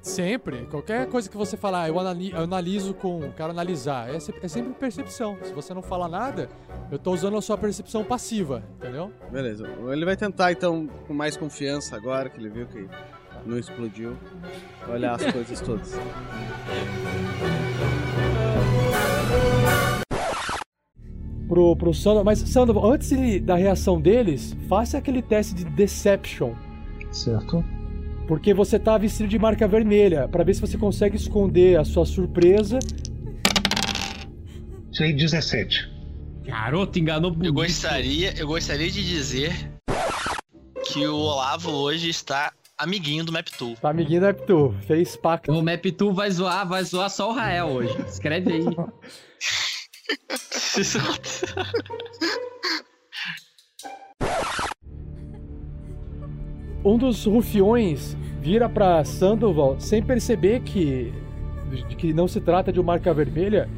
Sempre. 0.02 0.66
Qualquer 0.66 1.08
coisa 1.08 1.30
que 1.30 1.38
você 1.38 1.56
falar, 1.56 1.88
eu, 1.88 1.98
anali- 1.98 2.32
eu 2.32 2.42
analiso 2.42 2.94
com. 2.94 3.32
Quero 3.38 3.52
analisar. 3.52 4.10
É, 4.10 4.18
é 4.18 4.48
sempre 4.50 4.74
percepção. 4.74 5.38
Se 5.44 5.54
você 5.54 5.74
não 5.74 5.82
falar 5.82 6.10
nada, 6.10 6.50
eu 6.92 7.00
tô 7.00 7.14
usando 7.14 7.38
a 7.38 7.42
sua 7.42 7.58
percepção 7.58 8.04
passiva, 8.04 8.64
entendeu? 8.78 9.14
Beleza. 9.32 9.66
Ele 9.90 10.04
vai 10.04 10.18
tentar, 10.18 10.52
então, 10.52 10.88
com 11.08 11.14
mais 11.14 11.38
confiança 11.38 11.96
agora 11.96 12.30
que 12.30 12.38
ele 12.38 12.50
viu 12.50 12.68
que 12.68 12.86
não 13.46 13.58
explodiu, 13.58 14.18
olhar 14.90 15.16
as 15.16 15.32
coisas 15.32 15.62
todas. 15.62 15.94
pro, 21.48 21.76
pro 21.76 21.94
Sandoval. 21.94 22.24
Mas, 22.26 22.40
Sandoval, 22.40 22.92
antes 22.92 23.10
de- 23.10 23.40
da 23.40 23.56
reação 23.56 24.00
deles, 24.00 24.56
faça 24.68 24.98
aquele 24.98 25.22
teste 25.22 25.54
de 25.56 25.66
Deception. 25.66 26.54
Certo. 27.12 27.64
Porque 28.28 28.54
você 28.54 28.80
tá 28.80 28.98
vestido 28.98 29.28
de 29.28 29.38
marca 29.38 29.68
vermelha, 29.68 30.28
pra 30.28 30.44
ver 30.44 30.54
se 30.56 30.62
você 30.62 30.78
consegue 30.78 31.16
esconder 31.18 31.78
a 31.80 31.84
sua 31.84 32.06
surpresa. 32.06 32.80
Tirei 34.92 35.14
17. 35.14 35.92
Garoto, 36.46 37.00
enganou 37.00 37.36
Eu 37.42 37.54
gostaria, 37.54 38.34
eu 38.38 38.48
gostaria 38.48 38.90
de 38.92 39.04
dizer 39.04 39.54
que 40.86 41.06
o 41.08 41.16
Olavo 41.16 41.72
hoje 41.72 42.10
está 42.10 42.52
amiguinho 42.78 43.24
do 43.24 43.32
Maptool. 43.32 43.76
Tá 43.82 43.90
amiguinho 43.90 44.22
do 44.22 44.28
Eptu, 44.28 44.76
fez 44.86 45.16
pacto. 45.16 45.52
O 45.52 45.64
Maptu 45.64 46.14
vai 46.14 46.30
zoar, 46.30 46.68
vai 46.68 46.84
zoar 46.84 47.10
só 47.10 47.30
o 47.32 47.34
Rael 47.34 47.68
hoje. 47.68 47.98
Escreve 48.08 48.54
aí. 48.54 48.66
Um 56.86 56.98
dos 56.98 57.24
rufiões 57.26 58.18
vira 58.42 58.68
pra 58.68 59.06
Sandoval 59.06 59.80
sem 59.80 60.04
perceber 60.04 60.60
que, 60.62 61.14
de 61.88 61.96
que 61.96 62.12
não 62.14 62.28
se 62.28 62.42
trata 62.42 62.74
de 62.74 62.80
uma 62.80 62.94
marca 62.94 63.14
vermelha. 63.14 63.70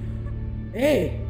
Ei! 0.74 1.22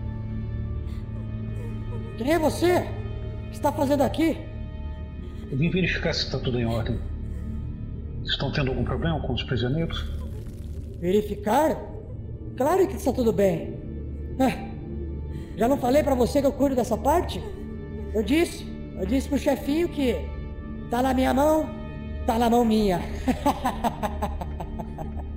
Quem 2.18 2.32
é 2.32 2.40
você? 2.40 2.78
O 2.78 3.50
que 3.50 3.56
está 3.56 3.74
fazendo 3.74 4.04
aqui? 4.04 4.38
Eu 5.52 5.58
vim 5.58 5.70
verificar 5.70 6.14
se 6.14 6.26
está 6.26 6.40
tudo 6.40 6.58
em 6.58 6.66
ordem. 6.66 6.98
Estão 8.24 8.54
tendo 8.54 8.72
algum 8.72 8.86
problema 8.86 9.20
com 9.22 9.34
os 9.34 9.44
prisioneiros? 9.44 10.06
Verificar? 11.02 11.78
Claro 12.56 12.88
que 12.88 12.96
está 12.96 13.12
tudo 13.12 13.34
bem. 13.34 13.78
Ah, 14.40 14.75
já 15.56 15.68
não 15.68 15.78
falei 15.78 16.04
pra 16.04 16.16
você 16.16 16.42
que 16.42 16.48
eu 16.48 16.52
cuido 16.52 16.76
dessa 16.76 16.98
parte? 16.98 17.42
Eu 18.14 18.24
disse, 18.24 18.66
eu 19.00 19.06
disse 19.06 19.28
pro 19.28 19.38
chefinho 19.38 19.90
que 19.90 20.16
tá 20.90 21.02
na 21.02 21.14
minha 21.14 21.34
mão, 21.34 21.70
tá 22.26 22.38
na 22.38 22.50
mão 22.50 22.66
minha. 22.66 23.02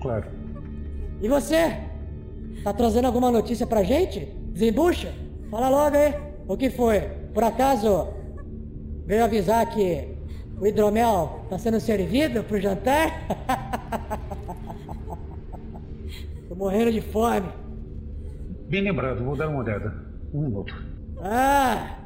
Claro. 0.01 0.27
E 1.21 1.29
você? 1.29 1.77
Tá 2.63 2.73
trazendo 2.73 3.07
alguma 3.07 3.31
notícia 3.31 3.67
pra 3.67 3.83
gente? 3.83 4.21
Desembucha? 4.53 5.13
Fala 5.51 5.69
logo 5.69 5.97
aí. 5.97 6.15
O 6.47 6.57
que 6.57 6.71
foi? 6.71 7.01
Por 7.35 7.43
acaso 7.43 8.09
veio 9.07 9.25
avisar 9.25 9.67
que 9.67 10.09
o 10.61 10.67
hidromel 10.67 11.45
tá 11.51 11.59
sendo 11.59 11.81
servido 11.81 12.43
pro 12.45 12.61
jantar? 12.61 13.11
Tô 16.49 16.55
morrendo 16.55 16.93
de 16.93 17.01
fome. 17.01 17.49
Bem 18.69 18.83
lembrado, 18.83 19.25
vou 19.25 19.37
dar 19.37 19.49
uma 19.49 19.61
olhada. 19.61 20.08
Um 20.33 20.43
minuto. 20.43 20.75
Ah! 21.21 21.97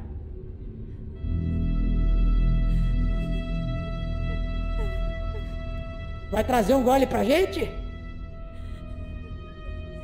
Vai 6.31 6.43
trazer 6.43 6.73
um 6.73 6.83
gole 6.83 7.05
pra 7.05 7.23
gente? 7.23 7.69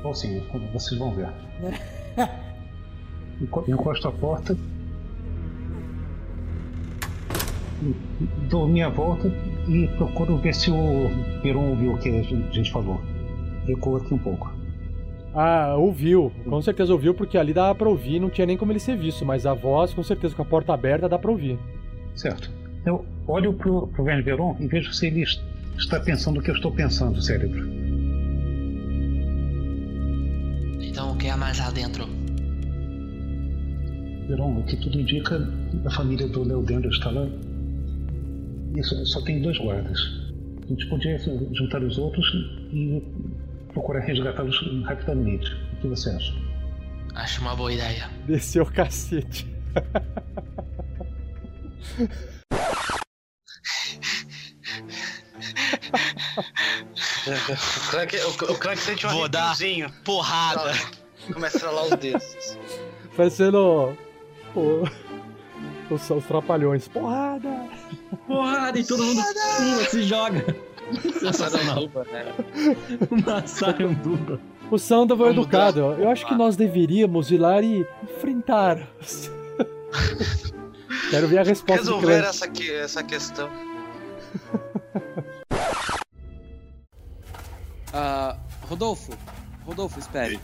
Bom, 0.03 0.13
sim, 0.13 0.41
vocês 0.71 0.97
vão 0.99 1.11
ver. 1.13 1.29
Enco- 3.41 3.65
Encosto 3.67 4.07
a 4.07 4.11
porta. 4.11 4.55
Dou 8.49 8.67
minha 8.67 8.89
volta 8.89 9.29
e 9.67 9.87
procuro 9.97 10.37
ver 10.37 10.53
se 10.53 10.69
o 10.69 11.09
Peron 11.41 11.69
ouviu 11.69 11.93
o 11.93 11.97
que 11.97 12.09
a 12.09 12.11
gente 12.11 12.35
a 12.35 12.51
gente 12.51 12.71
falou. 12.71 12.99
Recuo 13.65 13.95
aqui 13.97 14.13
um 14.13 14.17
pouco. 14.17 14.51
Ah, 15.33 15.75
ouviu. 15.77 16.31
Com 16.45 16.61
certeza 16.61 16.91
ouviu, 16.91 17.13
porque 17.13 17.37
ali 17.37 17.53
dava 17.53 17.75
pra 17.75 17.87
ouvir, 17.89 18.19
não 18.19 18.29
tinha 18.29 18.47
nem 18.47 18.57
como 18.57 18.71
ele 18.71 18.79
ser 18.79 18.97
visto, 18.97 19.23
mas 19.25 19.45
a 19.45 19.53
voz, 19.53 19.93
com 19.93 20.01
certeza, 20.03 20.35
com 20.35 20.41
a 20.41 20.45
porta 20.45 20.73
aberta, 20.73 21.07
dá 21.07 21.19
pra 21.19 21.29
ouvir. 21.31 21.57
Certo. 22.15 22.49
Eu 22.85 23.05
olho 23.27 23.53
pro, 23.53 23.87
pro 23.87 24.03
Verne 24.03 24.21
Veron 24.23 24.55
e 24.59 24.67
vejo 24.67 24.91
se 24.93 25.07
ele 25.07 25.21
est- 25.21 25.41
está 25.77 25.99
pensando 25.99 26.39
o 26.39 26.43
que 26.43 26.49
eu 26.49 26.55
estou 26.55 26.71
pensando, 26.71 27.21
cérebro. 27.21 27.67
Então 30.81 31.11
o 31.11 31.17
que 31.17 31.27
há 31.29 31.37
mais 31.37 31.59
lá 31.59 31.69
dentro? 31.71 32.05
Veron, 34.27 34.59
o 34.59 34.63
que 34.63 34.77
tudo 34.77 34.99
indica, 34.99 35.47
a 35.85 35.91
família 35.91 36.27
do 36.27 36.43
Leodendo 36.43 36.87
está 36.89 37.09
lá. 37.11 37.27
Isso, 38.75 39.05
só 39.05 39.21
tem 39.21 39.41
dois 39.41 39.57
guardas. 39.57 39.99
A 40.63 40.67
gente 40.67 40.87
podia 40.87 41.17
juntar 41.53 41.83
os 41.83 41.97
outros 41.97 42.25
e 42.71 43.01
procurar 43.73 44.01
resgatá-los 44.01 44.55
rapidamente. 44.85 45.51
O 45.73 45.77
que 45.77 45.87
você 45.87 46.09
acha? 46.09 46.33
Acho 47.15 47.41
uma 47.41 47.55
boa 47.55 47.73
ideia. 47.73 48.09
Desceu 48.25 48.63
o 48.63 48.71
cacete. 48.71 49.47
O 57.27 57.91
Clank, 57.91 58.15
o, 58.17 58.29
o 58.51 58.57
Clank 58.57 58.79
sente 58.79 59.05
um 59.05 59.09
Vou 59.09 59.29
dar 59.29 59.55
porrada. 60.03 60.73
Começa 61.31 61.67
a 61.67 61.83
os 61.83 61.89
dedos. 61.97 62.57
Parecendo. 63.15 63.97
O, 64.55 64.83
os, 65.93 66.09
os 66.09 66.25
trapalhões. 66.25 66.87
Porrada! 66.87 67.67
Porrada 68.25 68.79
e 68.79 68.85
todo 68.85 69.03
mundo 69.03 69.21
pula, 69.57 69.85
se 69.85 70.03
joga. 70.03 70.68
Sensacional. 71.19 71.89
Uma 73.11 73.45
saranduba. 73.47 74.39
O 74.71 74.77
Sandoval 74.77 75.29
é 75.29 75.31
educado. 75.31 75.79
Eu 75.79 76.09
acho 76.09 76.27
que 76.27 76.35
nós 76.35 76.55
deveríamos 76.55 77.31
ir 77.31 77.37
lá 77.37 77.61
e 77.61 77.85
enfrentar. 78.03 78.87
Quero 81.09 81.27
ver 81.27 81.39
a 81.39 81.43
resposta 81.43 81.83
do 81.85 81.95
Resolver 81.97 82.23
essa, 82.23 82.47
que- 82.47 82.71
essa 82.71 83.03
questão. 83.03 83.49
Ah, 87.93 88.37
Rodolfo, 88.67 89.11
Rodolfo, 89.65 89.99
espere. 89.99 90.39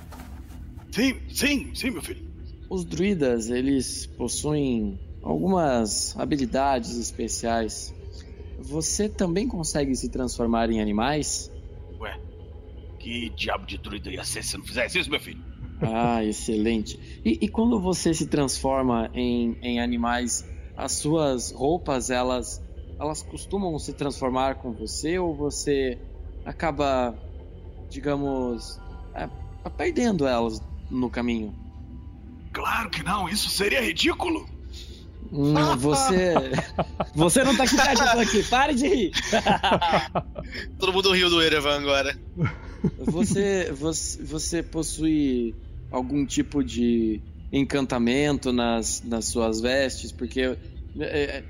Sim, 0.92 1.16
sim, 1.30 1.72
sim, 1.76 1.92
meu 1.92 2.02
filho. 2.02 2.26
Os 2.70 2.84
druidas, 2.84 3.50
eles 3.50 4.06
possuem 4.08 5.00
algumas 5.22 6.16
habilidades 6.18 6.98
especiais. 6.98 7.94
Você 8.60 9.10
também 9.10 9.48
consegue 9.48 9.96
se 9.96 10.10
transformar 10.10 10.70
em 10.70 10.82
animais? 10.82 11.52
Ué, 12.00 12.20
que 13.00 13.30
diabo 13.32 13.66
de 13.66 13.78
druida 13.78 14.10
ia 14.10 14.24
ser 14.24 14.44
se 14.44 14.58
não 14.58 14.66
fizesse 14.66 15.00
isso, 15.00 15.10
meu 15.10 15.20
filho? 15.20 15.44
Ah, 15.82 16.24
excelente. 16.24 17.22
E, 17.24 17.40
e 17.42 17.48
quando 17.48 17.80
você 17.80 18.14
se 18.14 18.28
transforma 18.28 19.10
em, 19.14 19.58
em 19.62 19.80
animais, 19.80 20.48
as 20.76 20.94
suas 20.94 21.52
roupas, 21.52 22.10
elas, 22.10 22.64
elas 23.00 23.22
costumam 23.22 23.78
se 23.78 23.94
transformar 23.94 24.56
com 24.56 24.72
você 24.72 25.20
ou 25.20 25.36
você 25.36 26.00
acaba, 26.46 27.14
digamos, 27.90 28.80
é, 29.14 29.30
perdendo 29.78 30.26
elas 30.26 30.62
no 30.90 31.10
caminho? 31.10 31.54
Claro 32.54 32.90
que 32.90 33.04
não, 33.04 33.28
isso 33.28 33.50
seria 33.50 33.82
ridículo. 33.82 34.48
Hum, 35.32 35.54
você. 35.78 36.34
Você 37.14 37.44
não 37.44 37.56
tá 37.56 37.64
eu 37.66 38.12
tô 38.14 38.20
aqui. 38.20 38.44
Pare 38.44 38.74
de 38.74 38.88
rir! 38.88 39.12
Todo 40.80 40.94
mundo 40.94 41.12
riu 41.12 41.30
do 41.30 41.42
Erevan 41.42 41.78
agora. 41.80 42.18
Você, 43.00 43.72
você, 43.72 44.24
você 44.24 44.64
possui 44.64 45.56
algum 45.92 46.26
tipo 46.26 46.64
de 46.64 47.22
encantamento 47.52 48.52
nas, 48.52 49.02
nas 49.04 49.26
suas 49.26 49.60
vestes? 49.62 50.12
Porque 50.12 50.42
é, 50.42 50.56
é, 51.00 51.44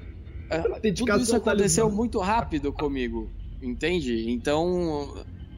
é, 0.50 0.92
tudo 0.92 1.20
isso 1.20 1.36
aconteceu 1.36 1.86
talismã. 1.86 1.90
muito 1.90 2.20
rápido 2.20 2.72
comigo, 2.72 3.30
entende? 3.62 4.30
Então 4.30 5.14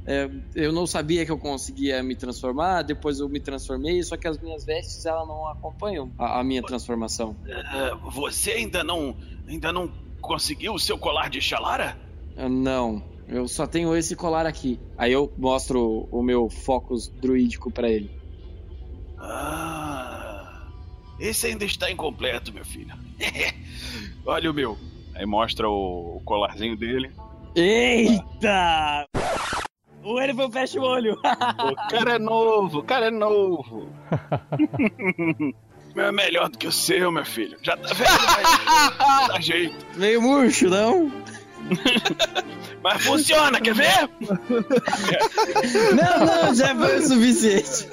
é, 0.07 0.29
eu 0.55 0.71
não 0.71 0.87
sabia 0.87 1.25
que 1.25 1.31
eu 1.31 1.37
conseguia 1.37 2.01
me 2.01 2.15
transformar, 2.15 2.81
depois 2.81 3.19
eu 3.19 3.27
me 3.27 3.41
transformei, 3.41 4.01
só 4.03 4.15
que 4.15 4.25
as 4.25 4.37
minhas 4.39 4.63
vestes 4.63 5.05
elas 5.05 5.27
não 5.27 5.45
acompanham 5.49 6.09
a, 6.17 6.39
a 6.39 6.43
minha 6.45 6.63
transformação. 6.63 7.35
Ah, 7.65 7.93
você 8.11 8.51
ainda 8.51 8.85
não, 8.85 9.17
ainda 9.45 9.73
não 9.73 9.91
conseguiu 10.21 10.73
o 10.73 10.79
seu 10.79 10.97
colar 10.97 11.29
de 11.29 11.41
Xalara? 11.41 11.97
Ah, 12.37 12.47
Não, 12.47 13.03
eu 13.27 13.49
só 13.49 13.67
tenho 13.67 13.93
esse 13.97 14.15
colar 14.15 14.45
aqui. 14.45 14.79
Aí 14.97 15.11
eu 15.11 15.29
mostro 15.37 16.07
o 16.09 16.23
meu 16.23 16.49
focus 16.49 17.09
druídico 17.09 17.69
pra 17.69 17.89
ele. 17.89 18.09
Ah, 19.19 20.69
esse 21.19 21.47
ainda 21.47 21.65
está 21.65 21.91
incompleto, 21.91 22.53
meu 22.53 22.63
filho. 22.63 22.95
Olha 24.25 24.49
o 24.49 24.53
meu. 24.53 24.77
Aí 25.13 25.25
mostra 25.25 25.67
o, 25.67 26.17
o 26.17 26.21
colarzinho 26.23 26.77
dele. 26.77 27.11
Eita! 27.55 29.05
O 30.07 30.21
Erevan 30.21 30.49
fecha 30.49 30.79
o 30.79 30.83
olho. 30.83 31.15
O 31.15 31.89
cara 31.89 32.15
é 32.15 32.19
novo, 32.19 32.79
o 32.79 32.83
cara 32.83 33.07
é 33.07 33.11
novo. 33.11 33.89
É 35.95 36.11
melhor 36.11 36.47
do 36.47 36.59
que 36.59 36.67
o 36.67 36.71
seu, 36.71 37.11
meu 37.11 37.25
filho. 37.25 37.57
Já 37.63 37.75
tá 37.75 37.91
velho, 37.91 38.11
mas 38.27 39.27
dá 39.33 39.41
jeito. 39.41 39.75
Meio 39.95 40.21
murcho, 40.21 40.69
não? 40.69 41.11
Mas 42.83 43.03
funciona, 43.03 43.59
quer 43.59 43.73
ver? 43.73 44.07
Não, 45.95 46.25
não, 46.25 46.53
já 46.53 46.75
foi 46.75 46.97
o 46.99 47.01
suficiente. 47.01 47.89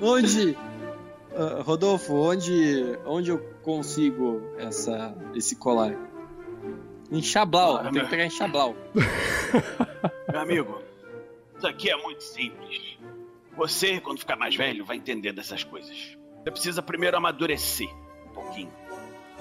Onde. 0.00 0.56
Ah, 1.34 1.62
Rodolfo, 1.64 2.14
onde, 2.14 2.96
onde 3.04 3.30
eu 3.30 3.38
consigo 3.62 4.40
essa, 4.58 5.12
esse 5.34 5.56
colar? 5.56 5.96
Em 7.12 7.22
Ah, 7.78 7.82
tem 7.84 7.92
meu- 7.92 8.04
que 8.04 8.10
pegar. 8.10 8.24
Meu 10.32 10.40
amigo, 10.40 10.82
isso 11.56 11.66
aqui 11.66 11.90
é 11.90 11.96
muito 11.96 12.22
simples. 12.24 12.98
Você, 13.56 14.00
quando 14.00 14.18
ficar 14.18 14.36
mais 14.36 14.56
velho, 14.56 14.84
vai 14.84 14.96
entender 14.96 15.32
dessas 15.32 15.62
coisas. 15.62 16.16
Você 16.42 16.50
precisa 16.50 16.82
primeiro 16.82 17.16
amadurecer 17.16 17.88
um 18.26 18.30
pouquinho. 18.32 18.72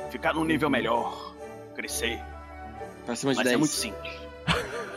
Ficar 0.09 0.33
num 0.33 0.43
nível 0.43 0.69
melhor. 0.69 1.33
Crescer. 1.73 2.21
Pra 3.05 3.15
cima 3.15 3.31
de 3.31 3.37
Mas 3.37 3.47
é 3.47 3.49
10. 3.51 3.59
muito 3.59 3.73
simples. 3.73 4.13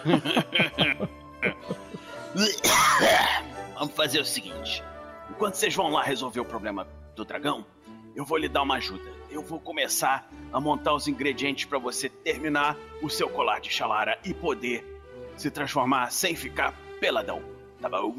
Vamos 3.79 3.95
fazer 3.95 4.21
o 4.21 4.25
seguinte. 4.25 4.83
Enquanto 5.31 5.55
vocês 5.55 5.75
vão 5.75 5.91
lá 5.91 6.03
resolver 6.03 6.41
o 6.41 6.45
problema 6.45 6.87
do 7.15 7.25
dragão, 7.25 7.65
eu 8.15 8.25
vou 8.25 8.37
lhe 8.39 8.49
dar 8.49 8.63
uma 8.63 8.77
ajuda. 8.77 9.11
Eu 9.31 9.43
vou 9.43 9.59
começar 9.61 10.31
a 10.53 10.61
montar 10.61 10.95
os 10.95 11.09
ingredientes 11.09 11.65
para 11.65 11.79
você 11.79 12.09
terminar 12.09 12.77
o 13.03 13.11
seu 13.11 13.29
colar 13.29 13.61
de 13.61 13.71
Xalara 13.71 14.19
e 14.25 14.33
poder 14.33 14.85
se 15.37 15.51
transformar 15.51 16.11
sem 16.13 16.37
ficar 16.37 16.73
peladão. 17.01 17.43
Tá 17.81 17.89
bom? 17.89 18.17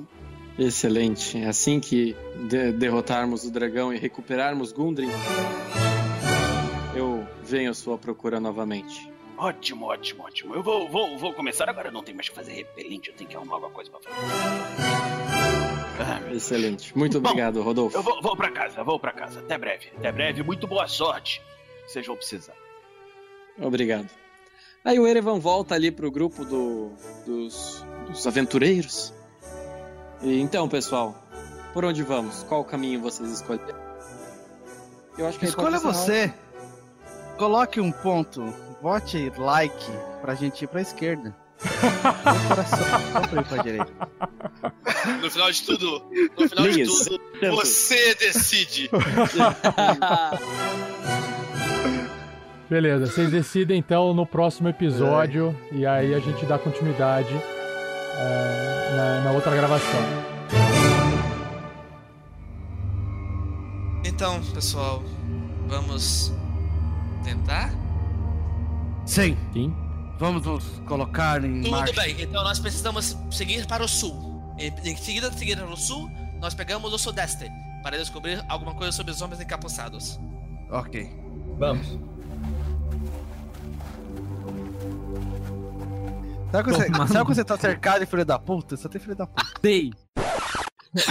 Excelente. 0.59 1.37
É 1.37 1.47
assim 1.47 1.79
que 1.79 2.15
de- 2.47 2.71
derrotarmos 2.73 3.45
o 3.45 3.51
dragão 3.51 3.93
e 3.93 3.97
recuperarmos 3.97 4.71
Gundren, 4.71 5.09
eu 6.95 7.25
venho 7.43 7.71
à 7.71 7.73
sua 7.73 7.97
procura 7.97 8.39
novamente. 8.39 9.09
Ótimo, 9.37 9.85
ótimo, 9.87 10.23
ótimo. 10.23 10.55
Eu 10.55 10.63
vou, 10.63 10.87
vou, 10.89 11.17
vou 11.17 11.33
começar 11.33 11.69
agora. 11.69 11.91
Não 11.91 12.01
tenho 12.03 12.15
mais 12.15 12.29
que 12.29 12.35
fazer 12.35 12.53
repelente. 12.53 13.09
Eu 13.09 13.15
tenho 13.15 13.29
que 13.29 13.35
arrumar 13.35 13.55
alguma 13.55 13.71
coisa 13.71 13.91
pra 13.91 13.99
fazer. 13.99 15.14
Excelente. 16.33 16.97
Muito 16.97 17.19
Bom, 17.19 17.29
obrigado, 17.29 17.61
Rodolfo. 17.61 17.95
Eu 17.97 18.03
vou, 18.03 18.21
vou 18.21 18.35
pra 18.35 18.51
casa, 18.51 18.83
vou 18.83 18.99
pra 18.99 19.11
casa. 19.11 19.39
Até 19.39 19.57
breve. 19.57 19.87
Até 19.97 20.11
breve. 20.11 20.43
Muito 20.43 20.67
boa 20.67 20.87
sorte. 20.87 21.41
Vocês 21.87 22.05
vão 22.05 22.15
precisar. 22.15 22.53
Obrigado. 23.59 24.09
Aí 24.83 24.99
o 24.99 25.07
Erevan 25.07 25.39
volta 25.39 25.73
ali 25.75 25.91
pro 25.91 26.11
grupo 26.11 26.43
do- 26.45 26.91
dos, 27.25 27.83
dos 28.07 28.27
aventureiros. 28.27 29.13
E 30.21 30.39
então, 30.39 30.67
pessoal, 30.69 31.15
por 31.73 31.85
onde 31.85 32.03
vamos? 32.03 32.43
Qual 32.43 32.63
caminho 32.63 33.01
vocês 33.01 33.31
escolheram? 33.31 33.79
Eu 35.17 35.27
acho 35.27 35.39
que 35.39 35.45
Escolha 35.45 35.79
você. 35.79 36.33
Coloque 37.37 37.79
um 37.79 37.91
ponto. 37.91 38.43
Vote 38.81 39.31
like 39.37 39.85
pra 40.21 40.35
gente 40.35 40.63
ir 40.63 40.67
pra 40.67 40.81
esquerda. 40.81 41.35
Meu 41.63 42.47
coração 42.47 42.85
só 43.11 43.21
pra 43.21 43.41
ir 43.41 43.45
pra 43.45 43.63
direita. 43.63 43.93
No 45.21 45.31
final 45.31 45.51
de 45.51 45.63
tudo, 45.63 46.03
no 46.37 46.49
final 46.49 46.67
de 46.67 46.83
tudo, 46.83 47.21
você 47.51 48.15
decide. 48.15 48.89
Beleza, 52.69 53.05
vocês 53.05 53.29
decidem 53.29 53.77
então 53.77 54.13
no 54.13 54.25
próximo 54.25 54.67
episódio 54.67 55.55
e 55.71 55.85
aí 55.85 56.15
a 56.15 56.19
gente 56.19 56.45
dá 56.45 56.57
continuidade 56.57 57.33
é, 57.33 58.95
na, 58.95 59.21
na 59.25 59.31
outra 59.31 59.55
gravação. 59.55 60.01
Então, 64.03 64.41
pessoal, 64.53 65.03
vamos 65.67 66.33
tentar? 67.23 67.71
Sim. 69.05 69.37
Sim. 69.53 69.84
Vamos 70.17 70.45
nos 70.45 70.63
colocar 70.87 71.43
em 71.43 71.61
Tudo 71.61 71.71
marcha. 71.71 71.93
bem, 72.01 72.15
então 72.21 72.43
nós 72.43 72.59
precisamos 72.59 73.17
seguir 73.29 73.65
para 73.67 73.83
o 73.83 73.87
sul. 73.87 74.53
Em 74.57 74.95
seguida, 74.95 75.31
seguir 75.31 75.57
para 75.57 75.65
o 75.65 75.77
sul, 75.77 76.09
nós 76.39 76.53
pegamos 76.53 76.93
o 76.93 76.97
sudeste 76.97 77.51
para 77.83 77.97
descobrir 77.97 78.43
alguma 78.47 78.73
coisa 78.73 78.91
sobre 78.91 79.11
os 79.11 79.21
homens 79.21 79.41
encapuçados. 79.41 80.19
Ok. 80.71 81.09
Vamos. 81.57 81.99
Sabe 86.51 86.63
quando, 86.63 86.77
você, 86.77 87.13
sabe 87.13 87.25
quando 87.25 87.35
você 87.35 87.43
tá 87.43 87.57
cercado 87.57 87.99
de 87.99 88.05
filho 88.05 88.25
da 88.25 88.39
puta? 88.39 88.77
Só 88.77 88.87
tem 88.87 89.01
filho 89.01 89.15
da 89.15 89.27
puta. 89.27 89.45
Sei. 89.61 89.91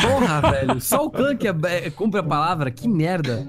Porra, 0.00 0.40
velho. 0.40 0.80
Só 0.80 1.04
o 1.04 1.10
Clank 1.10 1.46
é, 1.46 1.50
é, 1.86 1.90
cumpre 1.90 2.20
a 2.20 2.22
palavra. 2.22 2.70
Que 2.70 2.88
merda. 2.88 3.46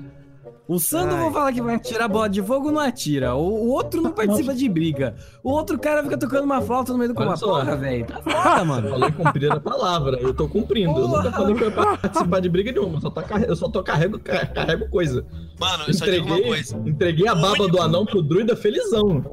O 0.67 0.79
Sandro, 0.79 1.15
vou 1.17 1.31
falar 1.31 1.53
que 1.53 1.61
vai 1.61 1.75
atirar 1.75 2.07
bola 2.09 2.27
de 2.27 2.41
fogo, 2.41 2.71
não 2.71 2.79
atira. 2.81 3.35
O, 3.35 3.41
o 3.41 3.67
outro 3.69 4.01
não 4.01 4.11
participa 4.11 4.53
de 4.53 4.67
briga. 4.67 5.15
O 5.43 5.51
outro 5.51 5.77
cara 5.77 6.01
fica 6.01 6.17
tocando 6.17 6.43
uma 6.43 6.59
flauta 6.59 6.91
no 6.91 6.97
meio 6.97 7.09
do 7.13 7.15
combate. 7.15 7.39
só. 7.39 7.59
Porra, 7.59 7.75
velho. 7.77 8.05
Tá 8.07 8.19
foda, 8.23 8.65
mano. 8.65 8.87
Eu 8.87 8.91
falei 8.93 9.11
cumprir 9.11 9.51
a 9.51 9.59
palavra, 9.59 10.17
eu 10.19 10.33
tô 10.33 10.47
cumprindo. 10.49 10.99
Eu 10.99 11.07
nunca 11.07 11.31
falei 11.31 11.55
que 11.55 11.63
eu 11.63 11.69
ia 11.69 11.71
participar 11.97 12.39
de 12.39 12.49
briga 12.49 12.71
nenhuma, 12.71 12.97
eu 12.97 13.01
só, 13.01 13.09
tô 13.11 13.21
carre- 13.21 13.45
eu 13.47 13.55
só 13.55 13.69
tô 13.69 13.83
carrego, 13.83 14.17
car- 14.19 14.51
carrego 14.53 14.89
coisa. 14.89 15.23
Mano, 15.59 15.83
eu 15.87 15.93
só 15.93 16.05
digo 16.05 16.25
uma 16.25 16.35
entreguei, 16.37 16.47
coisa. 16.47 16.77
entreguei 16.85 17.27
a 17.27 17.35
baba 17.35 17.67
do 17.67 17.79
anão 17.79 18.03
pro 18.05 18.23
druida 18.23 18.55
felizão. 18.55 19.23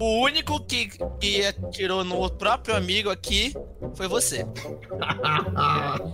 O 0.00 0.22
único 0.22 0.60
que, 0.64 0.88
que 1.20 1.44
atirou 1.44 2.04
no 2.04 2.30
próprio 2.30 2.74
amigo 2.76 3.10
aqui 3.10 3.52
foi 3.94 4.08
você. 4.08 4.46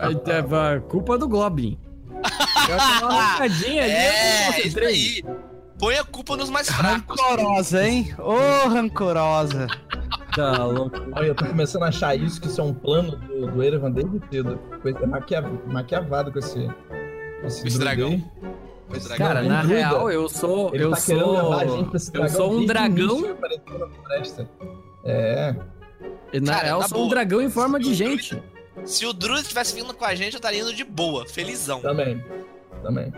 Aí, 0.00 0.14
é, 0.26 0.80
culpa 0.80 1.16
do 1.18 1.28
Goblin. 1.28 1.78
Eu 2.68 2.76
uma 3.06 3.14
arrancadinha 3.22 3.82
ali, 3.82 3.92
eu 3.92 3.98
É, 3.98 4.60
isso 4.66 4.78
aí. 4.78 5.24
Põe 5.78 5.98
a 5.98 6.04
culpa 6.04 6.37
nos 6.37 6.48
mais 6.50 6.70
fracos. 6.70 7.20
Rancorosa, 7.20 7.87
hein? 7.87 8.14
Ô, 8.18 8.68
rancorosa. 8.68 9.66
Tá 10.34 10.64
louco. 10.64 10.96
Olha, 11.12 11.26
eu 11.26 11.34
tô 11.34 11.44
começando 11.46 11.82
a 11.82 11.88
achar 11.88 12.16
isso, 12.16 12.40
que 12.40 12.46
isso 12.46 12.60
é 12.60 12.64
um 12.64 12.72
plano 12.72 13.16
do, 13.16 13.46
do 13.48 13.62
Erevan 13.62 13.90
desde 13.90 14.20
cedo. 14.30 14.58
Coisa 14.82 15.06
maquia, 15.06 15.42
maquiavado 15.66 16.32
com 16.32 16.38
esse. 16.38 16.68
Esse, 17.44 17.66
Esse 17.66 17.78
dragão. 17.78 18.22
Esse 18.94 19.08
Cara, 19.16 19.42
Um 19.42 19.48
na 19.48 19.62
druida. 19.62 19.78
real, 19.88 20.10
eu 20.10 20.28
sou. 20.28 20.74
Ele 20.74 20.84
eu 20.84 20.90
tá 20.92 21.00
querendo 21.00 21.30
levar 21.32 21.62
a 21.62 21.66
sou. 21.66 21.76
gente 21.76 21.88
pra 21.88 21.96
esse 21.96 22.08
Eu 22.08 22.12
dragão 22.20 22.37
sou 22.37 22.52
um 22.52 22.66
dragão. 22.66 23.18
início. 23.18 24.48
É. 25.04 25.54
Na 26.40 26.52
Cara, 26.54 26.64
real, 26.66 26.80
eu 26.82 26.88
sou 26.88 26.98
um 26.98 27.00
boa. 27.02 27.10
dragão 27.10 27.40
em 27.42 27.50
forma 27.50 27.78
de 27.78 27.94
gente. 27.94 28.42
Se 28.84 29.06
o 29.06 29.12
Druid 29.12 29.46
tivesse 29.46 29.74
vindo 29.74 29.94
com 29.94 30.04
a 30.04 30.14
gente, 30.14 30.34
eu 30.34 30.38
estaria 30.38 30.60
indo 30.60 30.74
de 30.74 30.84
boa, 30.84 31.26
felizão. 31.26 31.80
Também. 31.80 32.22
Também. 32.82 33.12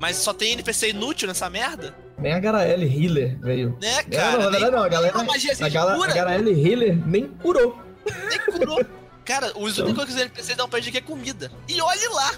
Mas 0.00 0.16
só 0.16 0.32
tem 0.34 0.52
NPC 0.52 0.90
inútil 0.90 1.28
nessa 1.28 1.48
merda? 1.48 1.94
Nem 2.18 2.32
a 2.32 2.40
Garaele 2.40 2.86
Healer 2.86 3.38
veio. 3.40 3.76
Né, 3.80 4.02
cara? 4.04 4.38
não, 4.44 4.50
Nem- 4.50 4.70
não, 4.70 4.82
a 4.82 4.88
galera. 4.88 5.14
A 5.18 5.68
gala, 5.68 6.04
a 6.04 6.12
Garaele 6.12 6.50
Healer 6.50 7.06
nem 7.06 7.26
curou. 7.28 7.78
Nem 8.28 8.58
curou. 8.58 8.84
Cara, 9.24 9.52
os 9.56 9.78
únicos 9.78 10.04
que 10.04 10.10
os 10.10 10.16
NPCs 10.16 10.56
dão 10.56 10.68
pra 10.68 10.80
gente 10.80 10.88
aqui 10.96 10.98
é 10.98 11.00
comida. 11.00 11.50
E 11.68 11.80
olhe 11.80 12.08
lá! 12.08 12.34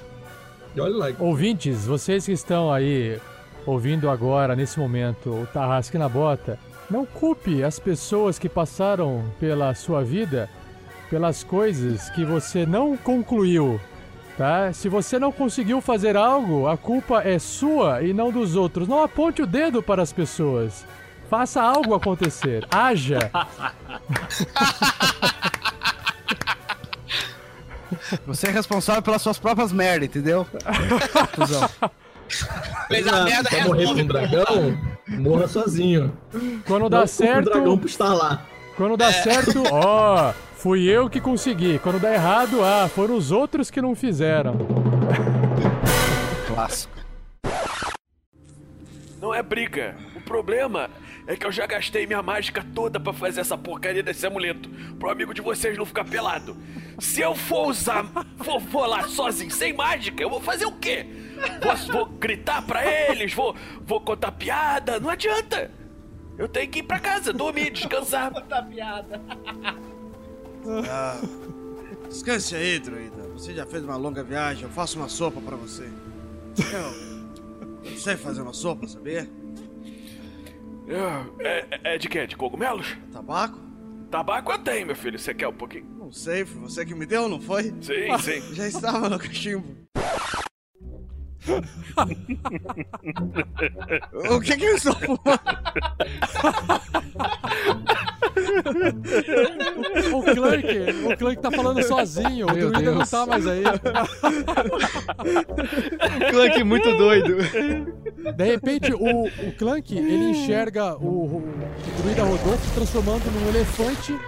E 0.76 0.80
olha 0.80 0.94
lá. 0.96 1.06
Ouvintes, 1.18 1.86
vocês 1.86 2.26
que 2.26 2.32
estão 2.32 2.70
aí 2.70 3.18
ouvindo 3.64 4.10
agora, 4.10 4.54
nesse 4.54 4.78
momento, 4.78 5.30
o 5.30 5.46
Tarrasque 5.46 5.96
na 5.96 6.08
Bota, 6.08 6.58
não 6.90 7.06
culpe 7.06 7.64
as 7.64 7.78
pessoas 7.78 8.38
que 8.38 8.48
passaram 8.48 9.24
pela 9.40 9.74
sua 9.74 10.04
vida 10.04 10.50
pelas 11.10 11.44
coisas 11.44 12.10
que 12.10 12.24
você 12.24 12.64
não 12.66 12.96
concluiu, 12.96 13.80
tá? 14.36 14.72
Se 14.72 14.88
você 14.88 15.18
não 15.18 15.30
conseguiu 15.32 15.80
fazer 15.80 16.16
algo, 16.16 16.66
a 16.66 16.76
culpa 16.76 17.22
é 17.22 17.38
sua 17.38 18.02
e 18.02 18.12
não 18.12 18.30
dos 18.30 18.56
outros. 18.56 18.88
Não 18.88 19.02
aponte 19.02 19.42
o 19.42 19.46
dedo 19.46 19.82
para 19.82 20.02
as 20.02 20.12
pessoas. 20.12 20.86
Faça 21.28 21.62
algo 21.62 21.94
acontecer. 21.94 22.66
Haja. 22.70 23.30
Você 28.26 28.48
é 28.48 28.50
responsável 28.50 29.02
pelas 29.02 29.22
suas 29.22 29.38
próprias 29.38 29.72
merdas, 29.72 30.08
entendeu? 30.08 30.46
Fez 32.88 33.06
a 33.06 33.24
merda, 33.24 33.48
Quer 33.48 33.64
morrer 33.66 33.86
com 33.86 33.92
um 33.92 34.06
dragão? 34.06 34.78
Morra 35.08 35.48
sozinho. 35.48 36.16
Quando 36.66 36.88
dá 36.88 37.00
Não 37.00 37.06
certo. 37.06 37.48
O 37.48 37.50
dragão 37.52 37.78
por 37.78 37.86
estar 37.86 38.12
lá. 38.12 38.42
Quando 38.76 38.96
dá 38.96 39.12
certo, 39.12 39.62
ó, 39.70 40.32
fui 40.64 40.88
eu 40.88 41.10
que 41.10 41.20
consegui. 41.20 41.78
Quando 41.78 42.00
dá 42.00 42.14
errado, 42.14 42.64
ah, 42.64 42.88
foram 42.88 43.16
os 43.16 43.30
outros 43.30 43.70
que 43.70 43.82
não 43.82 43.94
fizeram. 43.94 44.56
Clássico. 46.46 46.94
Não 49.20 49.34
é 49.34 49.42
briga. 49.42 49.94
O 50.16 50.22
problema 50.22 50.88
é 51.26 51.36
que 51.36 51.44
eu 51.44 51.52
já 51.52 51.66
gastei 51.66 52.06
minha 52.06 52.22
mágica 52.22 52.64
toda 52.74 52.98
pra 52.98 53.12
fazer 53.12 53.42
essa 53.42 53.58
porcaria 53.58 54.02
desse 54.02 54.26
amuleto. 54.26 54.70
Pro 54.98 55.10
amigo 55.10 55.34
de 55.34 55.42
vocês 55.42 55.76
não 55.76 55.84
ficar 55.84 56.06
pelado. 56.06 56.56
Se 56.98 57.20
eu 57.20 57.34
for 57.34 57.68
usar, 57.68 58.06
for, 58.38 58.58
for 58.62 58.86
lá 58.86 59.06
sozinho, 59.06 59.50
sem 59.50 59.74
mágica, 59.74 60.22
eu 60.22 60.30
vou 60.30 60.40
fazer 60.40 60.64
o 60.64 60.72
quê? 60.72 61.04
Vou, 61.62 61.76
vou 61.92 62.06
gritar 62.06 62.62
pra 62.62 62.82
eles, 62.86 63.34
vou, 63.34 63.54
vou 63.82 64.00
contar 64.00 64.32
piada, 64.32 64.98
não 64.98 65.10
adianta. 65.10 65.70
Eu 66.38 66.48
tenho 66.48 66.70
que 66.70 66.78
ir 66.78 66.84
pra 66.84 66.98
casa, 66.98 67.34
dormir, 67.34 67.70
descansar. 67.70 68.32
Conta 68.32 68.62
piada. 68.62 69.20
Ah, 70.90 71.20
descanse 72.08 72.56
aí, 72.56 72.78
druida. 72.78 73.22
Você 73.34 73.54
já 73.54 73.66
fez 73.66 73.84
uma 73.84 73.96
longa 73.96 74.22
viagem, 74.22 74.62
eu 74.64 74.70
faço 74.70 74.98
uma 74.98 75.08
sopa 75.08 75.40
pra 75.40 75.56
você. 75.56 75.88
Eu 76.72 77.90
não 77.90 77.96
sei 77.96 78.16
fazer 78.16 78.42
uma 78.42 78.52
sopa, 78.52 78.86
sabia? 78.86 79.28
É, 80.86 81.66
é, 81.70 81.94
é 81.94 81.98
de 81.98 82.08
quê? 82.08 82.26
De 82.26 82.36
cogumelos? 82.36 82.96
Tabaco? 83.12 83.58
Tabaco 84.10 84.52
eu 84.52 84.58
tenho, 84.58 84.86
meu 84.86 84.96
filho. 84.96 85.18
Você 85.18 85.34
quer 85.34 85.48
um 85.48 85.52
pouquinho? 85.52 85.86
Não 85.98 86.12
sei, 86.12 86.44
foi 86.44 86.60
você 86.60 86.84
que 86.84 86.94
me 86.94 87.06
deu, 87.06 87.28
não 87.28 87.40
foi? 87.40 87.64
Sim, 87.80 88.18
sim. 88.20 88.54
Já 88.54 88.68
estava 88.68 89.08
no 89.08 89.18
cachimbo. 89.18 89.74
o 94.30 94.40
que 94.40 94.56
que 94.56 94.64
eu 94.64 94.76
estou 94.76 94.94
fumando? 94.94 95.20
O 100.12 100.22
Clank, 100.22 100.66
o 101.04 101.16
Clank 101.16 101.42
tá 101.42 101.50
falando 101.50 101.82
sozinho, 101.82 102.46
o 102.46 102.52
Meu 102.54 102.70
druida 102.70 102.92
não 102.92 103.06
tá 103.06 103.26
mais 103.26 103.46
aí. 103.46 103.62
Clank 106.30 106.64
muito 106.64 106.96
doido. 106.96 107.36
De 108.36 108.44
repente, 108.44 108.92
o, 108.92 109.26
o 109.26 109.52
Clank, 109.58 109.96
ele 109.96 110.30
enxerga 110.30 110.96
o, 110.96 111.36
o 111.36 111.42
druida 112.02 112.22
Rodolfo 112.22 112.74
transformando 112.74 113.24
num 113.30 113.48
elefante. 113.48 114.18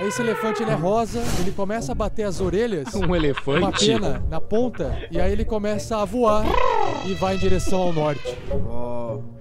Aí 0.00 0.08
esse 0.08 0.22
elefante 0.22 0.62
ele 0.62 0.70
é 0.70 0.74
rosa, 0.74 1.22
ele 1.40 1.52
começa 1.52 1.92
a 1.92 1.94
bater 1.94 2.22
as 2.22 2.40
orelhas. 2.40 2.94
Um 2.94 3.14
elefante? 3.14 3.58
Uma 3.58 3.70
pena 3.70 4.24
na 4.30 4.40
ponta. 4.40 4.98
E 5.10 5.20
aí 5.20 5.30
ele 5.30 5.44
começa 5.44 5.98
a 5.98 6.06
voar 6.06 6.46
e 7.04 7.12
vai 7.12 7.34
em 7.34 7.38
direção 7.38 7.82
ao 7.82 7.92
norte. 7.92 8.34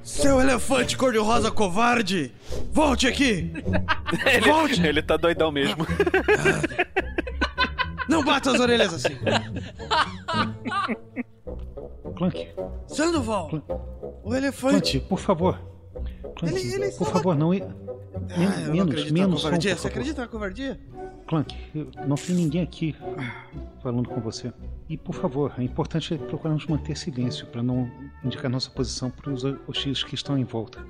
Seu 0.03 0.41
elefante 0.41 0.97
cor-de-rosa 0.97 1.49
covarde! 1.49 2.33
Volte 2.73 3.07
aqui! 3.07 3.53
Volte! 4.45 4.85
Ele 4.85 5.01
tá 5.01 5.15
doidão 5.15 5.49
mesmo. 5.49 5.87
Não 8.09 8.21
bata 8.21 8.51
as 8.51 8.59
orelhas 8.59 8.93
assim! 8.93 9.15
Clank, 12.17 12.49
Sandoval! 12.85 13.49
O 14.25 14.35
elefante! 14.35 14.99
Clank, 14.99 15.07
por 15.07 15.19
favor. 15.19 15.57
Clank, 16.35 16.55
Ele- 16.55 16.73
ele 16.75 16.91
por 16.91 17.07
favor, 17.07 17.35
não. 17.35 17.49
Men 17.49 17.63
Ah, 18.31 18.69
menos, 18.71 19.11
menos 19.11 19.43
na 19.43 19.51
som, 19.51 19.59
Você 19.77 19.87
acredita 19.87 20.21
na 20.21 20.27
covardia? 20.27 20.79
Clank, 21.27 21.55
não 22.07 22.15
tem 22.15 22.35
ninguém 22.35 22.61
aqui 22.61 22.95
falando 23.81 24.09
com 24.09 24.19
você. 24.19 24.51
E 24.89 24.97
por 24.97 25.13
favor, 25.13 25.53
é 25.57 25.63
importante 25.63 26.17
procurarmos 26.17 26.65
manter 26.65 26.97
silêncio 26.97 27.45
para 27.47 27.61
não 27.61 27.89
indicar 28.23 28.49
nossa 28.49 28.69
posição 28.69 29.09
para 29.11 29.31
os 29.31 29.43
hostis 29.67 30.03
que 30.03 30.15
estão 30.15 30.37
em 30.37 30.43
volta. 30.43 30.83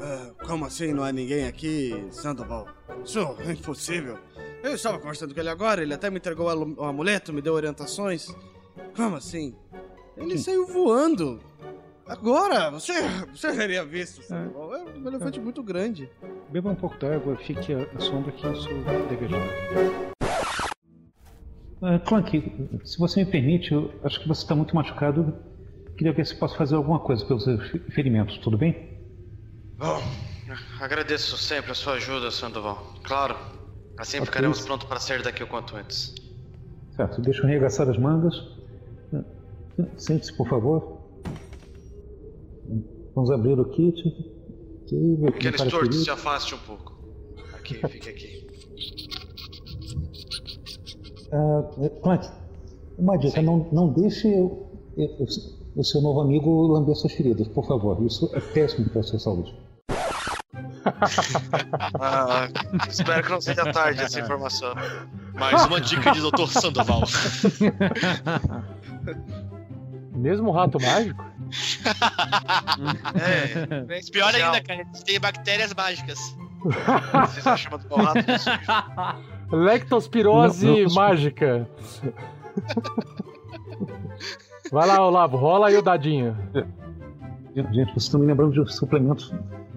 Ah, 0.00 0.30
como 0.46 0.64
assim 0.64 0.92
não 0.92 1.04
há 1.04 1.12
ninguém 1.12 1.46
aqui, 1.46 2.06
Sandoval? 2.10 2.66
Isso 3.04 3.18
é 3.46 3.52
impossível. 3.52 4.18
Eu 4.62 4.74
estava 4.74 4.98
conversando 4.98 5.34
com 5.34 5.40
ele 5.40 5.48
agora, 5.48 5.82
ele 5.82 5.92
até 5.92 6.08
me 6.10 6.16
entregou 6.18 6.46
o 6.46 6.84
amuleto, 6.84 7.32
me 7.32 7.42
deu 7.42 7.52
orientações. 7.54 8.34
Como 8.96 9.16
assim? 9.16 9.54
Ele 10.16 10.38
saiu 10.38 10.66
voando. 10.66 11.40
Agora, 12.12 12.70
você, 12.70 12.92
você 13.30 13.56
teria 13.56 13.82
visto, 13.86 14.22
Sandoval. 14.22 14.74
É 14.74 14.84
um 14.98 15.08
elefante 15.08 15.40
muito 15.40 15.62
grande. 15.62 16.10
Beba 16.50 16.70
um 16.70 16.74
pouco 16.74 16.98
d'água, 16.98 17.36
fique 17.38 17.72
à 17.72 18.00
sombra 18.00 18.30
que 18.32 18.46
isso 18.46 18.68
deve 19.08 19.24
ajudar. 19.24 20.12
Ah, 21.80 21.98
Clank, 22.00 22.80
se 22.84 22.98
você 22.98 23.24
me 23.24 23.30
permite, 23.30 23.72
eu 23.72 23.90
acho 24.04 24.20
que 24.20 24.28
você 24.28 24.42
está 24.42 24.54
muito 24.54 24.76
machucado. 24.76 25.34
Queria 25.96 26.12
ver 26.12 26.26
se 26.26 26.34
posso 26.36 26.54
fazer 26.54 26.74
alguma 26.74 27.00
coisa 27.00 27.24
pelos 27.24 27.44
seus 27.44 27.70
ferimentos, 27.94 28.36
tudo 28.38 28.58
bem? 28.58 29.00
Bom, 29.78 30.02
agradeço 30.80 31.38
sempre 31.38 31.72
a 31.72 31.74
sua 31.74 31.94
ajuda, 31.94 32.30
Sandoval. 32.30 32.92
Claro, 33.04 33.36
assim 33.96 34.18
Ok. 34.18 34.26
ficaremos 34.26 34.60
prontos 34.60 34.86
para 34.86 35.00
sair 35.00 35.22
daqui 35.22 35.42
o 35.42 35.46
quanto 35.46 35.76
antes. 35.76 36.14
Certo, 36.94 37.22
deixa 37.22 37.40
eu 37.40 37.46
arregaçar 37.46 37.88
as 37.88 37.96
mangas. 37.96 38.34
Sente-se, 39.96 40.36
por 40.36 40.46
favor. 40.46 40.91
Vamos 43.14 43.30
abrir 43.30 43.58
o 43.58 43.64
kit. 43.66 44.00
Aqui, 44.84 45.16
ver 45.20 45.28
Aquele 45.28 45.56
torto 45.56 45.76
ferido. 45.78 45.94
se 45.96 46.10
afaste 46.10 46.54
um 46.54 46.58
pouco. 46.58 46.92
Aqui, 47.54 47.74
fique 47.74 48.08
aqui. 48.08 48.46
Ah, 51.32 51.62
Clank, 52.02 52.28
uma 52.98 53.16
dica, 53.16 53.40
não, 53.42 53.68
não 53.72 53.88
deixe 53.92 54.28
o, 54.28 54.66
o- 54.96 55.26
o 55.76 55.84
seu 55.84 56.00
novo 56.02 56.20
amigo 56.20 56.66
lamber 56.66 56.94
suas 56.94 57.12
feridas, 57.14 57.48
por 57.48 57.66
favor. 57.66 58.02
Isso 58.04 58.30
é 58.34 58.40
péssimo 58.40 58.88
para 58.90 59.00
a 59.00 59.04
sua 59.04 59.18
saúde. 59.18 59.54
Ah, 62.00 62.48
espero 62.88 63.22
que 63.22 63.30
não 63.30 63.40
seja 63.40 63.72
tarde 63.72 64.00
essa 64.02 64.18
informação. 64.20 64.74
Mais 65.34 65.64
uma 65.66 65.80
dica 65.80 66.10
de 66.10 66.20
Dr. 66.20 66.48
Sandoval. 66.48 67.02
Mesmo 70.22 70.50
o 70.50 70.52
rato 70.52 70.80
mágico? 70.80 71.24
É, 73.20 74.00
Pior 74.12 74.32
ainda, 74.32 74.62
cara, 74.62 74.82
a 74.82 74.84
gente 74.84 75.04
tem 75.04 75.18
bactérias 75.18 75.74
mágicas. 75.74 76.18
Vocês 76.62 77.44
acham 77.44 77.76
do 77.76 77.94
rato? 77.96 78.20
Lectospirose 79.50 80.64
Não, 80.64 80.78
não, 80.78 80.94
mágica. 80.94 81.68
Vai 84.70 84.86
lá, 84.86 85.04
Olavo, 85.04 85.36
rola 85.36 85.66
aí 85.66 85.76
o 85.76 85.82
dadinho. 85.82 86.36
Gente, 87.54 87.74
gente, 87.74 87.88
vocês 87.88 88.04
estão 88.04 88.20
me 88.20 88.26
lembrando 88.26 88.64
de 88.64 88.72
suplementos 88.72 89.34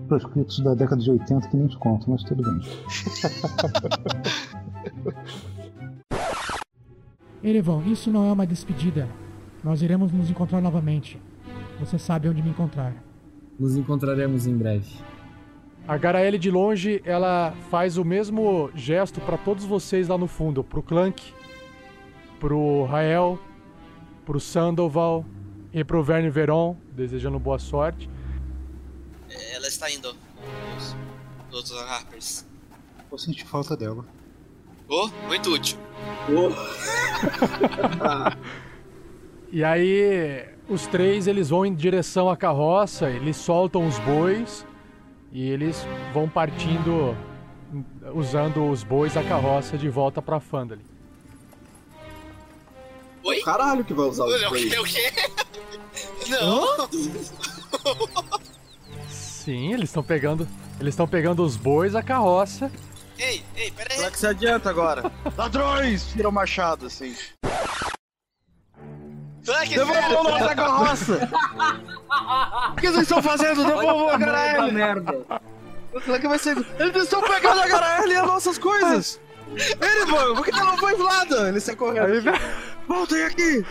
proscritos 0.07 0.59
da 0.59 0.75
década 0.75 1.01
de 1.01 1.09
80 1.09 1.47
que 1.49 1.57
nem 1.57 1.67
te 1.67 1.77
conto, 1.77 2.07
mas 2.09 2.23
tudo 2.23 2.43
bem. 2.43 2.61
Erevão, 7.43 7.83
isso 7.87 8.11
não 8.11 8.29
é 8.29 8.31
uma 8.31 8.45
despedida. 8.45 9.09
Nós 9.65 9.81
iremos 9.81 10.11
nos 10.11 10.29
encontrar 10.29 10.61
novamente. 10.61 11.19
Você 11.79 11.97
sabe 11.97 12.29
onde 12.29 12.39
me 12.39 12.51
encontrar. 12.51 12.93
Nos 13.57 13.75
encontraremos 13.75 14.45
em 14.45 14.55
breve. 14.55 14.99
A 15.87 15.97
Garaele 15.97 16.37
de 16.37 16.51
longe, 16.51 17.01
ela 17.03 17.51
faz 17.71 17.97
o 17.97 18.05
mesmo 18.05 18.69
gesto 18.75 19.19
pra 19.21 19.39
todos 19.39 19.65
vocês 19.65 20.07
lá 20.07 20.19
no 20.19 20.27
fundo, 20.27 20.63
pro 20.63 20.83
Clank, 20.83 21.33
pro 22.39 22.85
Rael, 22.85 23.39
pro 24.23 24.39
Sandoval 24.39 25.25
e 25.73 25.83
pro 25.83 26.03
Verne 26.03 26.29
Veron, 26.29 26.77
desejando 26.95 27.39
boa 27.39 27.57
sorte. 27.57 28.07
Ela 29.51 29.67
está 29.67 29.89
indo. 29.89 30.15
Os, 30.77 30.95
os 31.71 31.71
Harpers. 31.71 32.45
Eu 33.11 33.17
senti 33.17 33.43
falta 33.43 33.75
dela. 33.75 34.05
Oh, 34.87 35.09
muito 35.27 35.49
útil. 35.49 35.79
E 39.55 39.63
aí, 39.63 40.45
os 40.67 40.85
três 40.85 41.27
eles 41.27 41.47
vão 41.47 41.65
em 41.65 41.73
direção 41.73 42.29
à 42.29 42.35
carroça, 42.35 43.09
eles 43.09 43.37
soltam 43.37 43.87
os 43.87 43.97
bois 43.99 44.65
e 45.31 45.49
eles 45.49 45.81
vão 46.13 46.27
partindo 46.27 47.15
usando 48.13 48.69
os 48.69 48.83
bois 48.83 49.13
da 49.13 49.23
carroça 49.23 49.77
de 49.77 49.87
volta 49.87 50.21
pra 50.21 50.41
Fandali. 50.41 50.85
Oi? 53.23 53.39
Caralho 53.43 53.85
que 53.85 53.93
vai 53.93 54.07
usar 54.07 54.25
os 54.25 54.43
O 54.43 54.49
dois. 54.49 54.73
quê? 54.73 54.77
O 54.77 54.83
quê? 54.83 55.13
Não! 56.27 56.89
Sim, 59.07 59.71
eles 59.73 59.87
estão 59.89 60.03
pegando, 60.03 60.45
eles 60.81 60.95
estão 60.95 61.07
pegando 61.07 61.41
os 61.41 61.55
bois, 61.55 61.95
a 61.95 62.03
carroça. 62.03 62.69
Ei, 63.17 63.41
ei, 63.55 63.71
peraí. 63.71 63.99
Será 63.99 64.11
que 64.11 64.19
se 64.19 64.27
adianta 64.27 64.69
agora? 64.69 65.09
Ladrões! 65.37 66.11
Tira 66.11 66.27
o 66.27 66.31
machado, 66.33 66.87
assim. 66.87 67.15
Clank, 69.45 69.69
Devolvam 69.69 70.23
nossa 70.23 70.55
carroça! 70.55 71.29
O 72.71 72.75
que 72.75 72.87
vocês 72.89 73.03
estão 73.03 73.21
fazendo? 73.21 73.63
Devolvam 73.65 74.09
a 74.09 74.17
Garaele! 74.17 74.71
merda. 74.71 75.25
Será 76.03 76.19
que 76.19 76.27
vai 76.27 76.39
ser... 76.39 76.57
Eles 76.79 77.03
estão 77.03 77.21
pegando 77.21 77.61
a 77.61 77.67
Garaele 77.67 78.13
e 78.13 78.15
as 78.17 78.25
nossas 78.27 78.57
coisas! 78.57 79.19
Ele, 79.81 80.05
mano, 80.11 80.35
por 80.35 80.43
que 80.45 80.51
ela 80.51 80.65
não 80.65 80.77
foi 80.77 80.97
nada? 80.97 81.49
Ele 81.49 81.59
sai 81.59 81.75
correndo. 81.75 82.31
Voltem 82.87 83.23
aqui! 83.23 83.65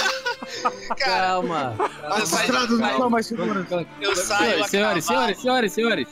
Calma. 0.98 1.74
As 2.04 2.32
estradas 2.32 2.78
não 2.78 2.96
são 2.98 3.10
mais 3.10 3.26
seguras. 3.26 3.66
Eu 4.00 4.16
saio 4.16 4.64
a 4.64 4.68
Senhores, 4.68 5.04
senhores, 5.04 5.40
senhores, 5.40 5.72
senhores. 5.72 6.08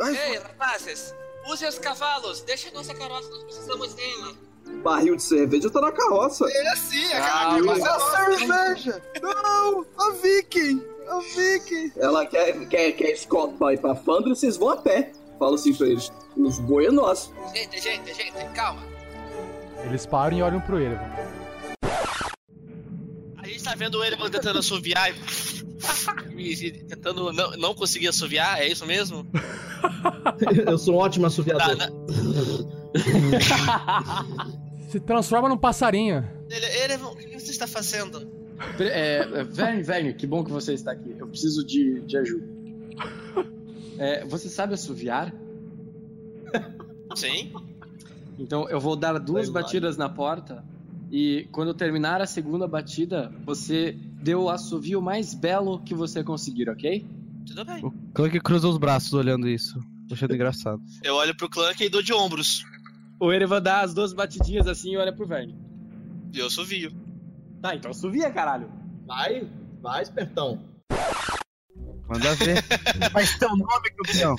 Ei, 0.00 0.38
rapazes, 0.38 1.14
usem 1.48 1.68
os 1.68 1.78
cavalos, 1.78 2.42
deixem 2.42 2.72
nossa 2.72 2.94
carroça, 2.94 3.28
nós 3.30 3.44
precisamos 3.44 3.94
dela. 3.94 4.34
Barril 4.82 5.16
de 5.16 5.22
cerveja 5.22 5.70
tá 5.70 5.80
na 5.80 5.92
carroça. 5.92 6.44
É 6.50 6.68
assim, 6.72 7.12
a 7.12 7.20
Calma. 7.20 7.78
carroça. 7.78 8.05
Não! 9.22 9.86
A 9.98 10.10
Viking! 10.22 10.82
A 11.08 11.18
Viking! 11.20 11.92
Ela 11.96 12.26
quer, 12.26 12.66
quer, 12.68 12.92
quer 12.92 13.10
escolta 13.12 13.54
pra 13.56 13.72
ir 13.74 13.78
pra 13.80 13.94
Fandra 13.94 14.30
e 14.32 14.36
vocês 14.36 14.56
vão 14.56 14.70
a 14.70 14.76
pé. 14.76 15.12
Fala 15.38 15.54
assim 15.54 15.74
pra 15.74 15.86
eles. 15.88 16.10
Os 16.36 16.58
boi 16.58 16.86
é 16.86 16.90
nosso. 16.90 17.32
Gente, 17.54 17.80
gente, 17.80 18.14
gente, 18.14 18.32
calma. 18.54 18.82
Eles 19.84 20.04
param 20.06 20.36
e 20.36 20.42
olham 20.42 20.60
pro 20.60 20.80
Erevan. 20.80 21.10
A 23.38 23.46
gente 23.46 23.62
tá 23.62 23.74
vendo 23.76 23.98
o 23.98 24.04
Erevan 24.04 24.30
tentando 24.30 24.58
assoviar 24.58 25.10
e, 26.36 26.72
tentando 26.88 27.32
não, 27.32 27.50
não 27.52 27.74
conseguir 27.74 28.08
assoviar, 28.08 28.60
é 28.60 28.66
isso 28.68 28.84
mesmo? 28.86 29.26
Eu 30.66 30.78
sou 30.78 30.94
um 30.94 30.98
ótimo 30.98 31.26
assoviador. 31.26 31.76
Tá, 31.76 31.90
na- 31.90 31.90
Se 34.90 34.98
transforma 35.00 35.48
num 35.48 35.56
passarinho. 35.58 36.24
Ele- 36.50 36.66
Erevan, 36.82 37.08
o 37.08 37.16
que 37.16 37.38
você 37.38 37.50
está 37.50 37.66
fazendo? 37.66 38.26
É, 38.78 39.18
é, 39.18 39.44
Verne, 39.44 39.82
Verne, 39.82 40.14
que 40.14 40.26
bom 40.26 40.44
que 40.44 40.50
você 40.50 40.74
está 40.74 40.92
aqui. 40.92 41.14
Eu 41.18 41.26
preciso 41.26 41.64
de, 41.64 42.00
de 42.00 42.16
ajuda. 42.16 42.46
É, 43.98 44.24
você 44.26 44.48
sabe 44.48 44.74
assoviar? 44.74 45.34
Sim? 47.14 47.52
Então 48.38 48.68
eu 48.68 48.78
vou 48.78 48.96
dar 48.96 49.18
duas 49.18 49.48
Vai, 49.48 49.62
batidas 49.62 49.96
na 49.96 50.08
porta 50.08 50.64
e 51.10 51.48
quando 51.52 51.72
terminar 51.72 52.20
a 52.20 52.26
segunda 52.26 52.66
batida, 52.66 53.32
você 53.44 53.96
deu 54.22 54.42
o 54.42 54.50
assovio 54.50 55.00
mais 55.00 55.34
belo 55.34 55.80
que 55.80 55.94
você 55.94 56.22
conseguir, 56.22 56.68
ok? 56.68 57.06
Tudo 57.46 57.64
bem. 57.64 57.84
O 57.84 57.92
Clank 58.12 58.40
cruza 58.40 58.68
os 58.68 58.76
braços 58.76 59.12
olhando 59.12 59.48
isso. 59.48 59.78
Achando 60.10 60.34
engraçado. 60.34 60.80
Eu 61.02 61.14
olho 61.14 61.36
pro 61.36 61.48
Clank 61.48 61.82
e 61.82 61.88
dou 61.88 62.02
de 62.02 62.12
ombros. 62.12 62.64
O 63.18 63.32
Erevan 63.32 63.62
dá 63.62 63.80
as 63.80 63.94
duas 63.94 64.12
batidinhas 64.12 64.66
assim 64.66 64.92
e 64.92 64.96
olha 64.96 65.12
pro 65.12 65.26
Verne. 65.26 65.56
E 66.32 66.38
eu 66.38 66.46
assovio. 66.46 66.92
Tá, 67.66 67.74
então 67.74 67.90
assovia, 67.90 68.30
caralho. 68.30 68.70
Vai, 69.04 69.44
vai, 69.82 70.00
espertão. 70.00 70.62
Manda 72.08 72.32
ver. 72.36 72.62
Mas 73.12 73.36
teu 73.38 73.48
nome, 73.48 73.90
campeão. 73.90 74.36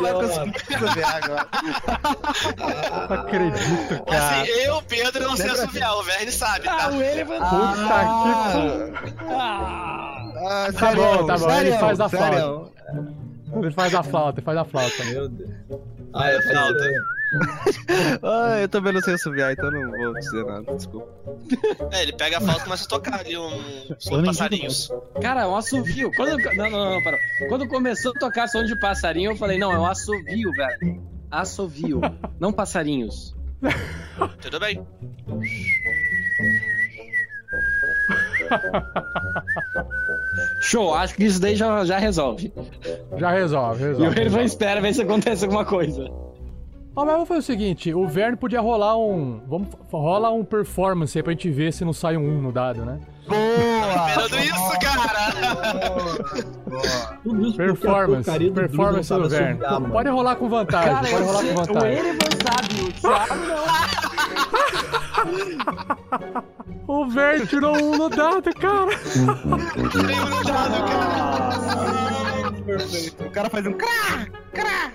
Vai 0.00 0.12
conseguir 0.12 0.74
assoviar 0.76 1.24
agora. 1.24 1.48
Não 3.08 3.16
acredito, 3.18 4.04
cara. 4.04 4.42
Assim, 4.42 4.50
eu, 4.52 4.82
Pedro, 4.82 5.22
não 5.24 5.36
sei 5.36 5.50
assoviar, 5.50 5.96
o 5.96 6.02
Verne 6.04 6.30
sabe, 6.30 6.64
tá? 6.64 6.84
Ah, 6.84 6.90
o 6.90 7.02
Erevan. 7.02 7.40
Puta 7.40 9.08
que 9.08 9.24
Ah, 9.28 10.68
Tá 10.78 10.94
bom, 10.94 11.26
tá 11.26 11.36
bom, 11.36 11.50
ele 11.50 11.70
sério, 11.70 11.80
faz 11.80 12.00
a 12.00 12.08
sério. 12.08 12.38
flauta. 12.38 12.72
Ele 13.56 13.70
faz 13.72 13.94
a 13.94 14.02
flauta, 14.04 14.38
ele 14.38 14.44
faz 14.44 14.58
a 14.58 14.64
flauta. 14.64 15.04
Meu 15.06 15.28
Deus. 15.28 15.50
Ah, 16.14 16.30
é 16.30 16.42
flauta. 16.42 17.21
Ah, 18.22 18.60
eu 18.60 18.68
também 18.68 18.92
não 18.92 19.00
sei 19.00 19.14
assoviar, 19.14 19.52
então 19.52 19.70
não 19.70 19.90
vou 19.90 20.14
dizer 20.14 20.44
nada, 20.44 20.74
desculpa. 20.74 21.08
É, 21.90 22.02
ele 22.02 22.12
pega 22.12 22.38
a 22.38 22.40
flauta 22.40 22.60
e 22.60 22.64
começa 22.64 22.84
a 22.84 22.88
tocar 22.88 23.20
ali 23.20 23.36
um 23.36 23.50
som 23.98 24.20
de 24.20 24.26
passarinhos. 24.26 24.90
Cara, 25.20 25.42
é 25.42 25.46
um 25.46 25.56
assovio. 25.56 26.10
Quando... 26.14 26.36
Não, 26.54 26.70
não, 26.70 26.90
não, 26.90 27.02
para. 27.02 27.18
Quando 27.48 27.66
começou 27.68 28.12
a 28.14 28.18
tocar 28.18 28.48
som 28.48 28.64
de 28.64 28.78
passarinho, 28.78 29.32
eu 29.32 29.36
falei, 29.36 29.58
não, 29.58 29.72
é 29.72 29.78
um 29.78 29.86
assovio, 29.86 30.50
velho. 30.52 31.02
Assovio, 31.30 32.00
não 32.38 32.52
passarinhos. 32.52 33.34
Tudo 34.40 34.60
bem. 34.60 34.84
Show, 40.62 40.94
acho 40.94 41.14
que 41.14 41.24
isso 41.24 41.40
daí 41.40 41.56
já, 41.56 41.84
já 41.84 41.98
resolve. 41.98 42.52
Já 43.16 43.30
resolve, 43.30 43.82
E 43.82 43.86
resolve. 43.88 44.08
o 44.08 44.20
Erevan 44.20 44.42
espera 44.42 44.80
ver 44.80 44.94
se 44.94 45.02
acontece 45.02 45.44
alguma 45.44 45.64
coisa. 45.64 46.04
Mas 46.94 47.06
vamos 47.06 47.26
fazer 47.26 47.40
o 47.40 47.42
seguinte, 47.42 47.94
o 47.94 48.06
Verne 48.06 48.36
podia 48.36 48.60
rolar 48.60 48.98
um... 48.98 49.40
Vamos, 49.48 49.68
rola 49.90 50.30
um 50.30 50.44
performance 50.44 51.16
aí 51.18 51.22
pra 51.22 51.32
gente 51.32 51.50
ver 51.50 51.72
se 51.72 51.84
não 51.86 51.92
sai 51.92 52.16
um 52.18 52.38
1 52.38 52.42
no 52.42 52.52
dado, 52.52 52.84
né? 52.84 53.00
Esperando 53.22 54.38
isso, 54.38 54.78
cara! 54.80 55.32
Tudo 57.22 57.40
isso 57.46 57.56
porque 57.56 57.62
a 57.62 57.66
Performance, 57.66 58.38
do 58.38 58.52
performance 58.52 58.98
do 59.00 59.04
sabe 59.04 59.28
Verne. 59.28 59.50
assoviar, 59.52 59.80
mano. 59.80 59.92
Pode 59.94 60.08
rolar 60.10 60.36
com 60.36 60.48
vantagem, 60.50 60.92
Cara, 60.92 61.08
pode 61.08 61.24
rolar 61.24 61.42
com 61.42 61.50
o 61.50 61.54
vantagem. 61.54 61.98
Erevan 61.98 62.30
sabe, 62.42 62.82
o 62.82 62.92
Thiago 62.92 63.34
não. 63.46 63.62
O 66.88 67.06
Verne 67.08 67.46
tirou 67.46 67.76
um 67.76 67.96
no 67.96 68.08
dado, 68.10 68.52
cara. 68.54 68.90
Perfeito. 72.66 73.24
O 73.24 73.30
cara 73.30 73.48
faz 73.48 73.66
um 73.66 73.72
crá, 73.72 74.26
crá. 74.52 74.92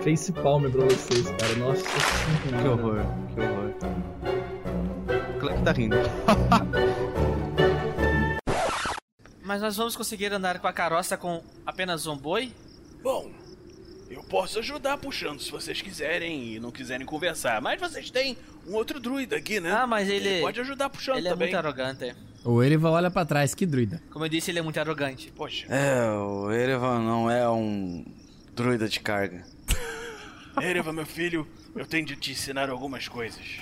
Face 0.00 0.32
palm 0.32 0.62
pra 0.70 0.84
vocês, 0.84 1.26
cara. 1.30 1.54
Nossa 1.56 1.82
Que 1.84 2.68
horror, 2.68 3.04
que 3.34 3.40
horror. 3.40 3.72
O 5.36 5.38
Clank 5.40 5.62
tá 5.64 5.72
rindo. 5.72 5.96
Mas 9.44 9.60
nós 9.60 9.76
vamos 9.76 9.94
conseguir 9.96 10.32
andar 10.32 10.58
com 10.58 10.66
a 10.66 10.72
carroça 10.72 11.16
com 11.16 11.42
apenas 11.66 12.06
um 12.06 12.16
boi? 12.16 12.52
Bom, 13.02 13.30
eu 14.10 14.22
posso 14.24 14.58
ajudar 14.60 14.96
puxando 14.98 15.40
se 15.40 15.50
vocês 15.50 15.80
quiserem 15.82 16.54
e 16.54 16.60
não 16.60 16.70
quiserem 16.70 17.04
conversar. 17.06 17.60
Mas 17.60 17.80
vocês 17.80 18.10
têm 18.10 18.36
um 18.66 18.74
outro 18.74 18.98
druida 18.98 19.36
aqui, 19.36 19.60
né? 19.60 19.70
Ah, 19.72 19.86
mas 19.86 20.08
ele. 20.08 20.40
pode 20.40 20.60
ajudar 20.60 20.88
puxando 20.90 21.18
Ele 21.18 21.28
é 21.28 21.30
também. 21.30 21.48
muito 21.52 21.58
arrogante. 21.64 22.14
O 22.44 22.60
Erevan 22.62 22.90
olha 22.90 23.10
pra 23.10 23.24
trás, 23.24 23.54
que 23.54 23.64
druida. 23.66 24.02
Como 24.10 24.24
eu 24.24 24.28
disse, 24.28 24.50
ele 24.50 24.58
é 24.58 24.62
muito 24.62 24.78
arrogante. 24.80 25.30
Poxa. 25.36 25.66
É, 25.68 26.10
o 26.10 26.50
Erevan 26.50 26.98
não 27.00 27.30
é 27.30 27.48
um 27.48 28.04
druida 28.54 28.88
de 28.88 28.98
carga. 29.00 29.44
Ereva, 30.60 30.92
meu 30.92 31.06
filho, 31.06 31.46
eu 31.74 31.86
tenho 31.86 32.06
de 32.06 32.16
te 32.16 32.32
ensinar 32.32 32.70
algumas 32.70 33.08
coisas. 33.08 33.60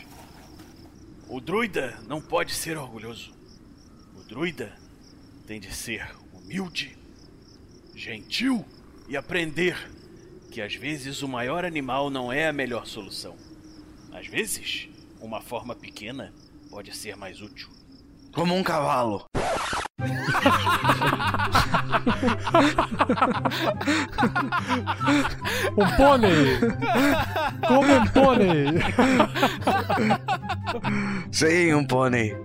O 1.29 1.41
druida 1.41 1.99
não 2.07 2.21
pode 2.21 2.53
ser 2.53 2.77
orgulhoso. 2.77 3.33
O 4.17 4.23
druida 4.23 4.77
tem 5.47 5.61
de 5.61 5.73
ser 5.75 6.07
humilde, 6.33 6.99
gentil 7.95 8.65
e 9.09 9.17
aprender 9.17 9.77
que 10.51 10.61
às 10.61 10.75
vezes 10.75 11.23
o 11.23 11.29
maior 11.29 11.65
animal 11.65 12.11
não 12.11 12.33
é 12.33 12.49
a 12.49 12.53
melhor 12.53 12.87
solução. 12.87 13.37
Às 14.13 14.27
vezes, 14.27 14.89
uma 15.21 15.41
forma 15.41 15.75
pequena 15.75 16.35
pode 16.69 16.95
ser 16.97 17.17
mais 17.17 17.41
útil. 17.41 17.69
Como 18.33 18.55
um 18.55 18.63
cavalo. 18.63 19.25
Um 25.77 25.97
pônei. 25.97 26.59
Como 27.67 27.93
um 27.93 28.07
pônei. 28.07 28.67
Sim, 31.33 31.75
um 31.75 31.87
pônei. 31.87 32.37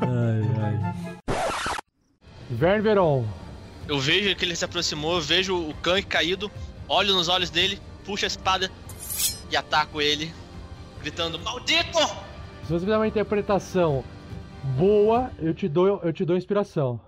Ai, 0.00 0.42
ai. 0.62 0.94
Verne 2.50 2.82
Veron. 2.82 3.24
Eu 3.88 3.98
vejo 3.98 4.34
que 4.36 4.44
ele 4.44 4.54
se 4.54 4.64
aproximou, 4.64 5.16
eu 5.16 5.20
vejo 5.20 5.56
o 5.56 5.74
Kank 5.74 6.06
caído, 6.06 6.50
olho 6.88 7.14
nos 7.14 7.28
olhos 7.28 7.50
dele, 7.50 7.80
puxo 8.04 8.24
a 8.24 8.28
espada 8.28 8.70
e 9.50 9.56
ataco 9.56 10.00
ele, 10.00 10.32
gritando: 11.00 11.38
Maldito! 11.38 11.98
Se 12.64 12.72
você 12.72 12.80
fizer 12.80 12.96
uma 12.96 13.08
interpretação 13.08 14.04
boa, 14.62 15.30
eu 15.38 15.52
te 15.52 15.68
dou, 15.68 16.00
eu 16.02 16.12
te 16.12 16.24
dou 16.24 16.36
inspiração. 16.36 17.00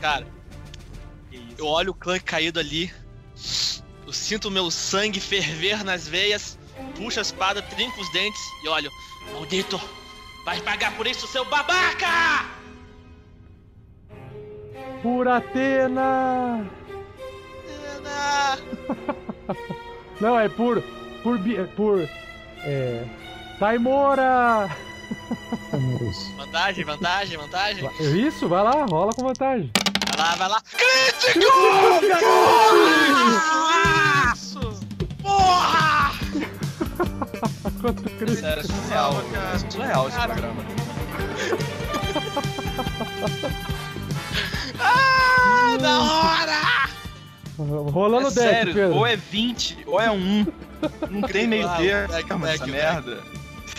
Cara, 0.00 0.26
eu 1.58 1.66
olho 1.66 1.90
o 1.90 1.94
Clank 1.94 2.24
caído 2.24 2.60
ali, 2.60 2.92
eu 4.06 4.12
sinto 4.12 4.48
o 4.48 4.50
meu 4.50 4.70
sangue 4.70 5.18
ferver 5.18 5.84
nas 5.84 6.06
veias, 6.06 6.58
puxo 6.96 7.18
a 7.18 7.22
espada, 7.22 7.60
trinco 7.62 8.00
os 8.00 8.12
dentes 8.12 8.40
e 8.62 8.68
olho: 8.68 8.90
Maldito! 9.32 9.80
Vai 10.44 10.60
pagar 10.60 10.96
por 10.96 11.08
isso, 11.08 11.26
seu 11.26 11.44
babaca! 11.44 12.46
Por 15.02 15.26
Atena! 15.26 16.64
Não, 20.20 20.38
é 20.38 20.48
por. 20.48 20.82
Por. 21.22 21.38
bi- 21.38 21.64
Por. 21.76 22.08
É. 22.60 23.04
Taimora! 23.58 24.68
Vantagem, 26.36 26.84
vantagem, 26.84 27.38
vantagem. 27.38 27.90
Isso, 28.00 28.48
vai 28.48 28.62
lá, 28.62 28.84
rola 28.86 29.12
com 29.12 29.22
vantagem. 29.22 29.70
Vai 30.16 30.26
lá, 30.26 30.34
vai 30.34 30.48
lá. 30.48 30.62
Crítico! 30.72 31.46
Isso! 34.34 34.80
Porra! 35.22 36.10
Quanto 37.80 38.02
crítico. 38.02 38.40
Sério, 38.40 38.64
surreal, 38.66 39.12
cara. 39.32 39.58
Surreal 39.70 40.08
esse 40.08 40.18
programa. 40.20 40.62
ah, 44.80 45.76
da 45.80 46.00
hora! 46.00 46.88
Rolando 47.58 48.28
é 48.28 48.30
10, 48.30 48.34
sério, 48.34 48.74
Pedro. 48.74 48.96
ou 48.96 49.06
é 49.06 49.16
20, 49.16 49.78
ou 49.86 50.00
é 50.00 50.10
1. 50.10 50.46
Não 51.10 51.22
tem 51.22 51.46
meio 51.46 51.68
termo, 51.76 52.12
o 52.12 52.46
essa 52.46 52.66
merda. 52.66 53.18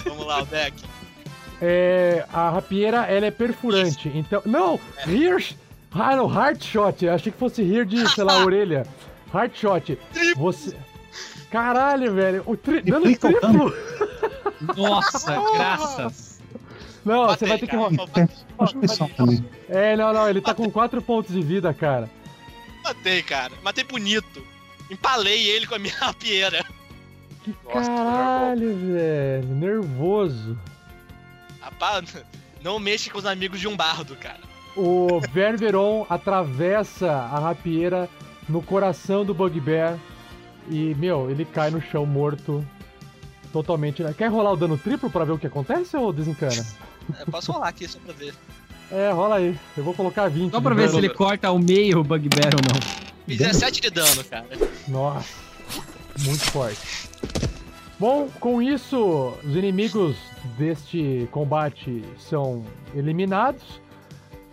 Vamos 0.03 0.25
lá, 0.25 0.41
o 0.41 0.45
deck. 0.45 0.83
É, 1.61 2.25
a 2.31 2.49
rapieira, 2.49 3.05
ela 3.05 3.25
é 3.25 3.31
perfurante. 3.31 4.11
Então. 4.13 4.41
Não! 4.45 4.79
Hear. 5.07 5.43
Ah, 5.91 6.15
não, 6.15 6.31
Heart 6.31 6.63
Shot. 6.63 7.05
Eu 7.05 7.13
achei 7.13 7.31
que 7.31 7.37
fosse 7.37 7.61
Hear 7.61 7.85
de, 7.85 8.07
sei 8.13 8.23
lá, 8.23 8.37
orelha. 8.45 8.85
Heart 9.33 9.57
Shot. 9.57 9.99
Você. 10.35 10.75
Caralho, 11.49 12.13
velho. 12.13 12.43
O 12.45 12.55
tri... 12.57 12.81
Dando 12.81 13.03
triplo. 13.15 13.73
Nossa, 14.75 15.39
graças. 15.55 16.41
Não, 17.05 17.27
você 17.27 17.45
vai 17.45 17.57
ter 17.57 17.67
que 17.67 17.75
rolar. 17.75 17.93
É, 19.69 19.95
não, 19.95 20.11
não, 20.13 20.29
ele 20.29 20.41
tá 20.41 20.53
com 20.53 20.69
4 20.69 21.01
pontos 21.01 21.33
de 21.33 21.41
vida, 21.41 21.73
cara. 21.73 22.09
Matei, 22.87 23.21
cara. 23.21 23.53
Matei 23.63 23.83
bonito. 23.83 24.41
Empalei 24.89 25.49
ele 25.49 25.67
com 25.67 25.75
a 25.75 25.79
minha 25.79 25.95
rapieira. 25.99 26.65
Caralho, 27.71 28.75
velho. 28.77 29.47
Nervoso. 29.55 30.57
Rapaz, 31.59 32.15
não 32.61 32.79
mexe 32.79 33.09
com 33.09 33.17
os 33.17 33.25
amigos 33.25 33.59
de 33.59 33.67
um 33.67 33.75
bardo, 33.75 34.15
cara. 34.15 34.39
O 34.75 35.19
Ververon 35.33 36.05
atravessa 36.09 37.11
a 37.11 37.39
rapieira 37.39 38.09
no 38.47 38.61
coração 38.61 39.25
do 39.25 39.33
Bugbear 39.33 39.97
e, 40.69 40.95
meu, 40.95 41.29
ele 41.29 41.43
cai 41.43 41.69
no 41.69 41.81
chão 41.81 42.05
morto, 42.05 42.65
totalmente. 43.51 44.01
né? 44.01 44.13
Quer 44.17 44.27
rolar 44.31 44.53
o 44.53 44.57
dano 44.57 44.77
triplo 44.77 45.09
pra 45.09 45.25
ver 45.25 45.33
o 45.33 45.37
que 45.37 45.47
acontece 45.47 45.97
ou 45.97 46.13
desencana? 46.13 46.65
É, 47.19 47.25
posso 47.25 47.51
rolar 47.51 47.69
aqui 47.69 47.87
só 47.87 47.99
pra 47.99 48.13
ver. 48.13 48.33
É, 48.91 49.11
rola 49.11 49.35
aí. 49.35 49.57
Eu 49.75 49.83
vou 49.83 49.93
colocar 49.93 50.27
20. 50.29 50.51
Só 50.51 50.61
pra 50.61 50.73
ver 50.73 50.87
dano. 50.87 50.91
se 50.91 50.97
ele 50.97 51.09
corta 51.09 51.47
ao 51.47 51.59
meio 51.59 51.99
o 51.99 52.03
Bugbear 52.03 52.53
ou 52.55 52.61
não. 52.73 53.07
17 53.27 53.81
de 53.81 53.89
dano, 53.89 54.23
cara. 54.23 54.45
Nossa, 54.87 55.33
muito 56.19 56.45
forte. 56.51 57.09
Bom, 57.99 58.29
com 58.39 58.61
isso, 58.61 59.33
os 59.43 59.55
inimigos 59.55 60.15
deste 60.57 61.27
combate 61.31 62.03
são 62.17 62.63
eliminados. 62.95 63.81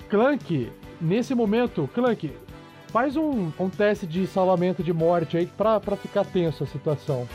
Clank, 0.09 0.73
nesse 1.01 1.35
momento, 1.35 1.89
Clank, 1.95 2.33
faz 2.89 3.17
um, 3.17 3.53
um 3.59 3.69
teste 3.69 4.07
de 4.07 4.27
salvamento 4.27 4.83
de 4.83 4.93
morte 4.93 5.37
aí 5.37 5.47
pra, 5.47 5.79
pra 5.79 5.95
ficar 5.95 6.25
tenso 6.25 6.65
a 6.65 6.67
situação. 6.67 7.29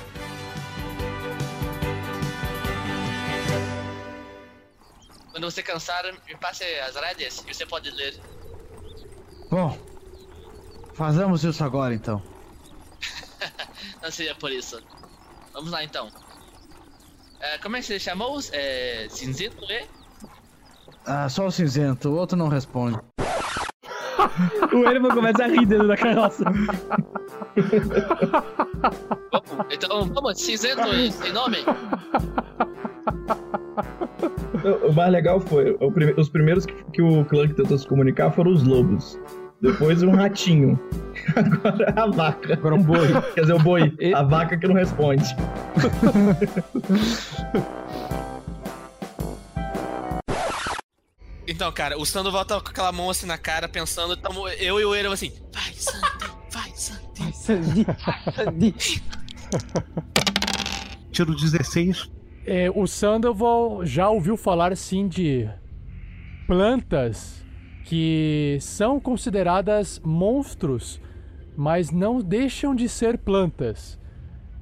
Quando 5.32 5.50
você 5.50 5.62
cansar, 5.62 6.04
me 6.28 6.36
passe 6.38 6.64
as 6.80 6.96
rédeas 6.96 7.44
e 7.48 7.54
você 7.54 7.66
pode 7.66 7.90
ler. 7.92 8.20
Bom, 9.50 9.78
fazemos 10.94 11.44
isso 11.44 11.64
agora 11.64 11.94
então. 11.94 12.22
Não 14.02 14.12
seria 14.12 14.36
por 14.36 14.52
isso. 14.52 14.82
Vamos 15.54 15.72
lá 15.72 15.84
então. 15.84 16.12
É, 17.40 17.58
como 17.60 17.78
é 17.78 17.80
que 17.80 17.86
você 17.86 18.00
chamou? 18.00 18.40
É, 18.52 19.08
cinzento, 19.10 19.64
é? 19.72 19.88
Ah, 21.06 21.30
só 21.30 21.48
o 21.48 21.52
cinzento, 21.52 22.10
o 22.10 22.16
outro 22.16 22.38
não 22.38 22.50
responde. 22.50 23.00
O 24.74 24.88
Erevan 24.88 25.10
começa 25.10 25.43
a 25.43 25.47
rir 25.47 25.66
dentro 25.66 25.88
da 25.88 25.97
carroça. 25.97 26.43
Então, 29.72 30.06
vamos, 30.14 30.39
cinzento 30.41 30.82
sem 31.12 31.32
nome? 31.34 31.58
O 34.88 34.93
mais 34.93 35.12
legal 35.12 35.39
foi, 35.39 35.76
o 35.80 35.91
prime- 35.91 36.14
os 36.18 36.30
primeiros 36.30 36.66
que, 36.66 36.74
que 36.93 37.02
o 37.02 37.24
Clank 37.26 37.54
tentou 37.54 37.78
se 37.78 37.88
comunicar 37.88 38.32
foram 38.32 38.52
os 38.52 38.64
lobos. 38.64 39.20
Depois 39.62 40.02
um 40.04 40.12
ratinho. 40.12 40.80
Agora 41.36 41.93
a 41.95 42.08
vaca. 42.08 42.54
Agora 42.54 42.76
um 42.76 42.82
boi. 42.84 43.08
Quer 43.34 43.41
dizer, 43.41 43.54
o 43.54 43.60
boi. 43.60 43.93
A 44.16 44.24
vaca 44.24 44.58
que 44.58 44.68
não 44.68 44.76
responde. 44.76 45.24
Então, 51.50 51.72
cara, 51.72 51.97
o 51.97 52.06
Sandoval 52.06 52.45
tá 52.45 52.62
com 52.62 52.70
aquela 52.70 52.91
mão 52.91 53.10
assim 53.10 53.26
na 53.26 53.36
cara, 53.36 53.68
pensando, 53.68 54.16
tamo, 54.16 54.47
eu 54.47 54.80
e 54.80 54.86
o 54.86 54.93
Erevan 54.93 55.16
assim, 55.16 55.32
vai, 55.52 55.74
Sandy, 55.74 56.08
vai, 56.52 56.72
Sandy. 56.76 57.10
Vai, 57.18 57.34
Sandy, 57.34 57.86
Sandy. 58.36 59.04
Tiro 61.12 61.36
16. 61.36 62.08
É, 62.45 62.70
o 62.70 62.86
Sandoval 62.86 63.84
já 63.84 64.08
ouviu 64.12 64.38
falar 64.38 64.78
sim 64.78 65.08
de 65.08 65.50
plantas 66.45 67.43
que 67.84 68.60
são 68.62 69.00
consideradas 69.00 70.00
monstros, 70.06 71.02
mas 71.58 71.89
não 71.89 72.22
deixam 72.22 72.76
de 72.76 72.88
ser 72.88 73.18
plantas. 73.18 73.97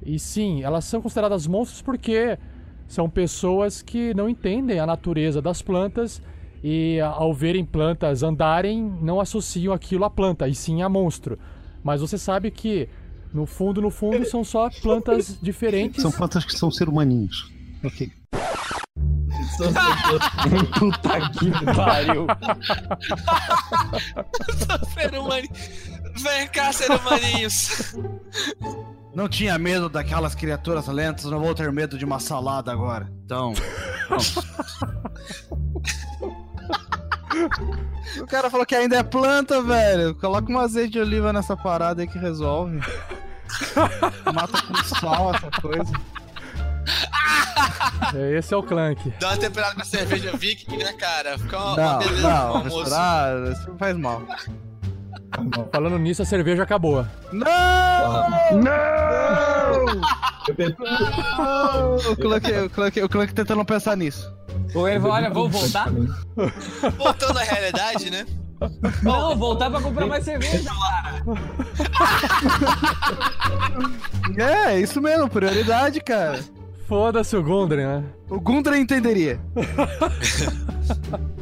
E 0.02 0.18
sim, 0.18 0.62
elas 0.62 0.86
são 0.86 1.02
consideradas 1.02 1.46
monstros 1.46 1.82
porque 1.82 2.38
são 2.86 3.10
pessoas 3.10 3.82
que 3.82 4.14
não 4.14 4.26
entendem 4.26 4.80
a 4.80 4.86
natureza 4.86 5.42
das 5.42 5.60
plantas 5.60 6.22
e 6.62 7.00
ao 7.00 7.32
verem 7.32 7.64
plantas 7.64 8.22
andarem, 8.22 8.82
não 9.00 9.20
associam 9.20 9.72
aquilo 9.72 10.04
à 10.04 10.10
planta, 10.10 10.48
e 10.48 10.54
sim 10.54 10.82
a 10.82 10.88
monstro. 10.88 11.38
Mas 11.82 12.00
você 12.00 12.18
sabe 12.18 12.50
que 12.50 12.88
no 13.32 13.46
fundo, 13.46 13.80
no 13.80 13.90
fundo, 13.90 14.24
são 14.24 14.42
só 14.42 14.70
plantas 14.70 15.38
diferentes. 15.40 16.02
São 16.02 16.10
plantas 16.10 16.44
que 16.44 16.56
são 16.56 16.70
ser 16.70 16.88
humaninhos. 16.88 17.52
Ok. 17.84 18.10
Puta 20.78 21.30
que 21.30 21.50
pariu. 21.74 22.26
ser 24.94 25.18
humano. 25.18 25.48
Vem 26.16 26.48
cá, 26.48 26.72
ser 26.72 26.90
humaninhos. 26.90 27.94
Não 29.14 29.28
tinha 29.28 29.58
medo 29.58 29.88
daquelas 29.88 30.34
criaturas 30.34 30.86
lentas, 30.88 31.24
não 31.26 31.40
vou 31.40 31.54
ter 31.54 31.70
medo 31.72 31.98
de 31.98 32.04
uma 32.04 32.20
salada 32.20 32.72
agora. 32.72 33.12
Então. 33.24 33.52
o 38.20 38.26
cara 38.26 38.50
falou 38.50 38.66
que 38.66 38.74
ainda 38.74 38.96
é 38.96 39.02
planta, 39.02 39.62
velho. 39.62 40.14
Coloca 40.14 40.50
um 40.52 40.58
azeite 40.58 40.92
de 40.92 41.00
oliva 41.00 41.32
nessa 41.32 41.56
parada 41.56 42.02
aí 42.02 42.08
que 42.08 42.18
resolve. 42.18 42.80
Mata 44.34 44.62
com 44.62 44.74
sal 44.84 45.34
essa 45.34 45.50
coisa. 45.60 45.92
É, 48.14 48.38
Esse 48.38 48.54
é 48.54 48.56
o 48.56 48.62
Clank. 48.62 49.12
Dá 49.20 49.28
uma 49.28 49.36
temperada 49.36 49.74
com 49.74 49.82
a 49.82 49.84
cerveja 49.84 50.32
Viking, 50.36 50.76
né, 50.78 50.92
cara? 50.94 51.38
Fica 51.38 51.58
uma, 51.58 51.74
uma 51.74 51.76
Não, 51.92 51.98
beleza 51.98 52.22
no 52.22 52.28
não, 52.28 52.46
almoço. 52.56 52.76
misturar, 52.76 53.52
isso 53.52 53.74
faz 53.78 53.96
mal. 53.96 54.22
Falando 55.72 55.98
nisso, 55.98 56.22
a 56.22 56.24
cerveja 56.24 56.62
acabou. 56.62 57.04
Não! 57.32 58.30
Não! 58.62 58.78
O 62.10 62.16
Clank, 62.16 62.50
o, 62.52 62.70
Clank, 62.70 63.02
o 63.02 63.08
Clank 63.08 63.34
tentando 63.34 63.64
pensar 63.64 63.96
nisso. 63.96 64.32
O 64.74 64.88
Erevan, 64.88 65.10
olha, 65.10 65.30
vamos 65.30 65.52
voltar? 65.52 65.88
Voltando 66.96 67.38
à 67.38 67.42
realidade, 67.42 68.10
né? 68.10 68.26
Não, 69.02 69.36
voltar 69.36 69.70
pra 69.70 69.80
comprar 69.80 70.06
mais 70.06 70.24
cerveja, 70.24 70.70
cara. 70.70 71.22
É, 74.36 74.80
isso 74.80 75.00
mesmo, 75.00 75.28
prioridade, 75.28 76.00
cara. 76.00 76.40
Foda-se 76.86 77.36
o 77.36 77.42
Gundren, 77.42 77.86
né? 77.86 78.04
O 78.28 78.40
Gundren 78.40 78.80
entenderia. 78.80 79.38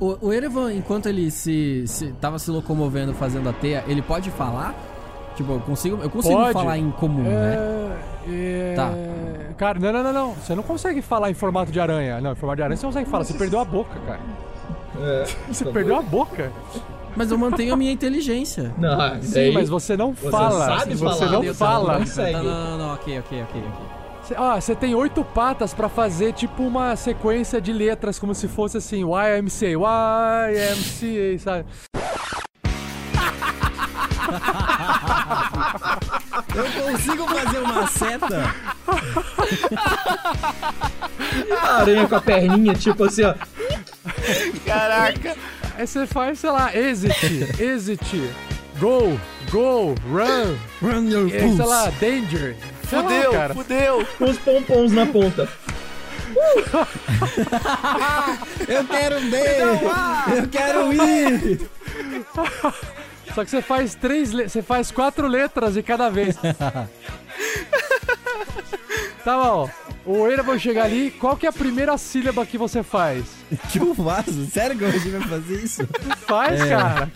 O, 0.00 0.16
o 0.28 0.32
Erevan, 0.32 0.72
enquanto 0.72 1.06
ele 1.06 1.30
se, 1.30 1.84
se 1.86 2.06
tava 2.20 2.38
se 2.38 2.50
locomovendo 2.50 3.12
fazendo 3.12 3.48
a 3.48 3.52
teia, 3.52 3.84
ele 3.86 4.00
pode 4.00 4.30
falar? 4.30 4.74
Tipo, 5.36 5.52
eu 5.52 5.60
consigo, 5.60 5.98
eu 6.02 6.10
consigo 6.10 6.34
Pode. 6.34 6.52
falar 6.52 6.78
em 6.78 6.90
comum, 6.90 7.22
né? 7.22 7.56
É... 8.28 8.74
Tá. 8.74 8.90
Cara, 9.56 9.78
não, 9.78 9.92
não, 9.92 10.02
não, 10.02 10.12
não. 10.12 10.32
Você 10.34 10.54
não 10.54 10.62
consegue 10.62 11.00
falar 11.00 11.30
em 11.30 11.34
formato 11.34 11.70
de 11.70 11.78
aranha. 11.80 12.20
Não, 12.20 12.32
em 12.32 12.34
formato 12.34 12.56
de 12.56 12.62
aranha 12.62 12.76
você 12.76 12.86
consegue 12.86 13.08
falar. 13.08 13.24
Você 13.24 13.34
perdeu 13.34 13.60
a 13.60 13.64
boca, 13.64 13.98
cara. 14.06 14.20
É, 14.98 15.24
Você 15.48 15.64
tá 15.64 15.70
perdeu 15.70 15.94
bom. 15.94 16.00
a 16.00 16.02
boca. 16.02 16.52
Mas 17.16 17.30
eu 17.30 17.38
mantenho 17.38 17.74
a 17.74 17.76
minha 17.76 17.90
inteligência. 17.92 18.72
Não, 18.78 19.20
Sim, 19.22 19.32
daí 19.34 19.52
mas 19.52 19.68
você 19.68 19.96
não 19.96 20.12
você 20.14 20.30
fala. 20.30 20.78
sabe 20.78 20.94
você 20.94 21.04
falar, 21.18 21.32
não 21.32 21.40
Deus, 21.40 21.58
fala. 21.58 21.92
não 21.92 22.00
consegue. 22.00 22.32
Não, 22.32 22.44
não, 22.44 22.70
não, 22.70 22.78
não, 22.78 22.94
ok, 22.94 23.18
ok, 23.18 23.42
ok, 23.42 23.62
ok. 23.62 23.99
Ah, 24.36 24.60
você 24.60 24.74
tem 24.74 24.94
oito 24.94 25.24
patas 25.24 25.74
pra 25.74 25.88
fazer 25.88 26.32
tipo 26.32 26.62
uma 26.62 26.94
sequência 26.96 27.60
de 27.60 27.72
letras, 27.72 28.18
como 28.18 28.34
se 28.34 28.48
fosse 28.48 28.76
assim, 28.76 29.02
YMCA, 29.02 29.76
YMCA, 30.50 31.38
sabe? 31.38 31.64
Eu 36.54 36.64
consigo 36.84 37.26
fazer 37.26 37.58
uma 37.58 37.86
seta? 37.86 38.54
A 41.62 41.76
aranha 41.76 42.08
com 42.08 42.14
a 42.16 42.20
perninha, 42.20 42.74
tipo 42.74 43.04
assim, 43.04 43.24
ó. 43.24 43.34
Caraca! 44.64 45.36
Aí 45.76 45.86
você 45.86 46.06
faz, 46.06 46.38
sei 46.40 46.50
lá, 46.50 46.76
exit, 46.76 47.62
exit, 47.62 48.30
go, 48.78 49.18
go, 49.50 49.94
run, 50.08 50.56
run 50.82 51.08
your 51.08 51.28
e, 51.28 51.56
sei 51.56 51.64
lá, 51.64 51.90
danger. 52.00 52.56
Sei 52.90 52.98
lá, 52.98 53.04
Fudeu, 53.04 53.30
cara. 53.32 53.54
fudeu. 53.54 54.06
Com 54.18 54.24
os 54.24 54.38
pompons 54.38 54.92
na 54.92 55.06
ponta. 55.06 55.48
Eu 58.68 58.84
quero 58.84 59.20
ver! 59.20 59.60
Eu 60.36 60.48
quero 60.50 60.92
ir! 60.92 61.60
Só 63.34 63.44
que 63.44 63.50
você 63.50 63.62
faz 63.62 63.94
três, 63.94 64.32
você 64.32 64.60
faz 64.60 64.90
quatro 64.90 65.28
letras 65.28 65.74
de 65.74 65.82
cada 65.84 66.10
vez. 66.10 66.36
tá 69.24 69.36
bom. 69.36 69.70
O 70.04 70.26
Eira 70.26 70.58
chegar 70.58 70.84
ali, 70.84 71.10
qual 71.10 71.36
que 71.36 71.46
é 71.46 71.48
a 71.48 71.52
primeira 71.52 71.96
sílaba 71.98 72.44
que 72.46 72.56
você 72.58 72.82
faz? 72.82 73.24
Que 73.70 73.78
eu 73.80 73.94
faço? 73.94 74.46
Sério 74.46 74.76
que 74.76 74.84
você 74.84 75.10
vai 75.10 75.20
fazer 75.28 75.62
isso? 75.62 75.86
Faz, 76.26 76.60
É. 76.60 76.68
cara. 76.68 77.10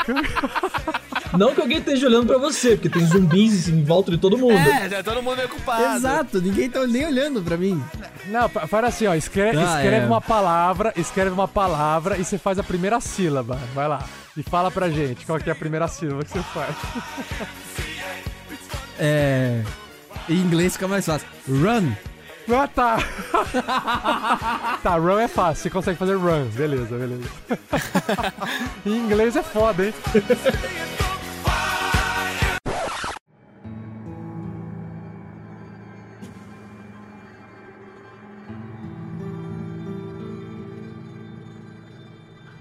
Não 1.36 1.54
que 1.54 1.60
alguém 1.60 1.78
esteja 1.78 2.06
olhando 2.06 2.26
pra 2.26 2.38
você, 2.38 2.76
porque 2.76 2.88
tem 2.88 3.04
zumbis 3.06 3.68
em 3.68 3.82
volta 3.82 4.10
de 4.12 4.18
todo 4.18 4.38
mundo. 4.38 4.56
É, 4.56 4.88
já 4.88 5.02
todo 5.02 5.22
mundo 5.22 5.40
é 5.40 5.46
culpado. 5.48 5.96
Exato, 5.96 6.40
ninguém 6.40 6.70
tá 6.70 6.86
nem 6.86 7.06
olhando 7.06 7.42
pra 7.42 7.56
mim. 7.56 7.82
Não, 8.26 8.48
fa- 8.48 8.66
faz 8.66 8.84
assim, 8.86 9.06
ó, 9.06 9.14
escreve, 9.14 9.58
Ah, 9.58 9.76
escreve 9.82 10.04
é. 10.04 10.06
uma 10.06 10.20
palavra, 10.20 10.92
escreve 10.96 11.30
uma 11.30 11.48
palavra 11.48 12.16
e 12.18 12.24
você 12.24 12.38
faz 12.38 12.58
a 12.58 12.62
primeira 12.62 13.00
sílaba. 13.00 13.58
Vai 13.74 13.88
lá. 13.88 14.04
E 14.36 14.42
fala 14.42 14.70
pra 14.70 14.88
gente 14.90 15.24
qual 15.26 15.38
que 15.38 15.48
é 15.48 15.52
a 15.52 15.56
primeira 15.56 15.88
sílaba 15.88 16.22
que 16.24 16.30
você 16.30 16.42
faz. 16.52 16.74
É. 18.98 19.62
Em 20.28 20.36
inglês 20.36 20.72
fica 20.72 20.88
mais 20.88 21.04
fácil. 21.04 21.28
Run. 21.46 21.92
Ah, 22.48 22.68
tá. 22.68 22.96
tá, 24.82 24.96
run 24.96 25.18
é 25.18 25.28
fácil. 25.28 25.62
Você 25.62 25.70
consegue 25.70 25.98
fazer 25.98 26.16
run. 26.16 26.46
Beleza, 26.46 26.96
beleza. 26.96 27.28
em 28.86 28.96
inglês 28.96 29.36
é 29.36 29.42
foda, 29.42 29.86
hein? 29.86 29.94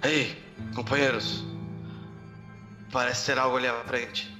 Ei, 0.04 0.38
companheiros. 0.76 1.46
Parece 2.92 3.22
ser 3.22 3.40
algo 3.40 3.56
ali 3.56 3.68
à 3.68 3.74
frente. 3.86 4.33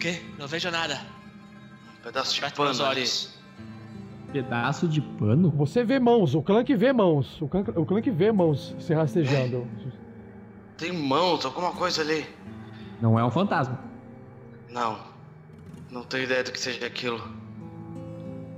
O 0.00 0.02
quê? 0.02 0.18
Não 0.38 0.48
vejo 0.48 0.70
nada. 0.70 0.98
Um 1.98 2.02
pedaço 2.02 2.32
de 2.34 2.40
Perto 2.40 2.56
pano 2.56 2.70
meus 2.70 2.80
ali. 2.80 3.00
olhos. 3.00 3.38
Pedaço 4.32 4.88
de 4.88 5.02
pano? 5.02 5.50
Você 5.50 5.84
vê 5.84 6.00
mãos, 6.00 6.34
o 6.34 6.40
Clank 6.40 6.74
vê 6.74 6.90
mãos. 6.90 7.38
O 7.42 7.46
Clank, 7.46 7.70
o 7.78 7.84
Clank 7.84 8.10
vê 8.10 8.32
mãos 8.32 8.74
se 8.78 8.94
rastejando. 8.94 9.68
Tem 10.78 10.90
mãos, 10.90 11.44
alguma 11.44 11.72
coisa 11.72 12.00
ali. 12.00 12.24
Não 12.98 13.18
é 13.18 13.24
um 13.26 13.30
fantasma. 13.30 13.78
Não. 14.70 14.98
Não 15.90 16.02
tenho 16.02 16.24
ideia 16.24 16.44
do 16.44 16.50
que 16.50 16.58
seja 16.58 16.86
aquilo. 16.86 17.20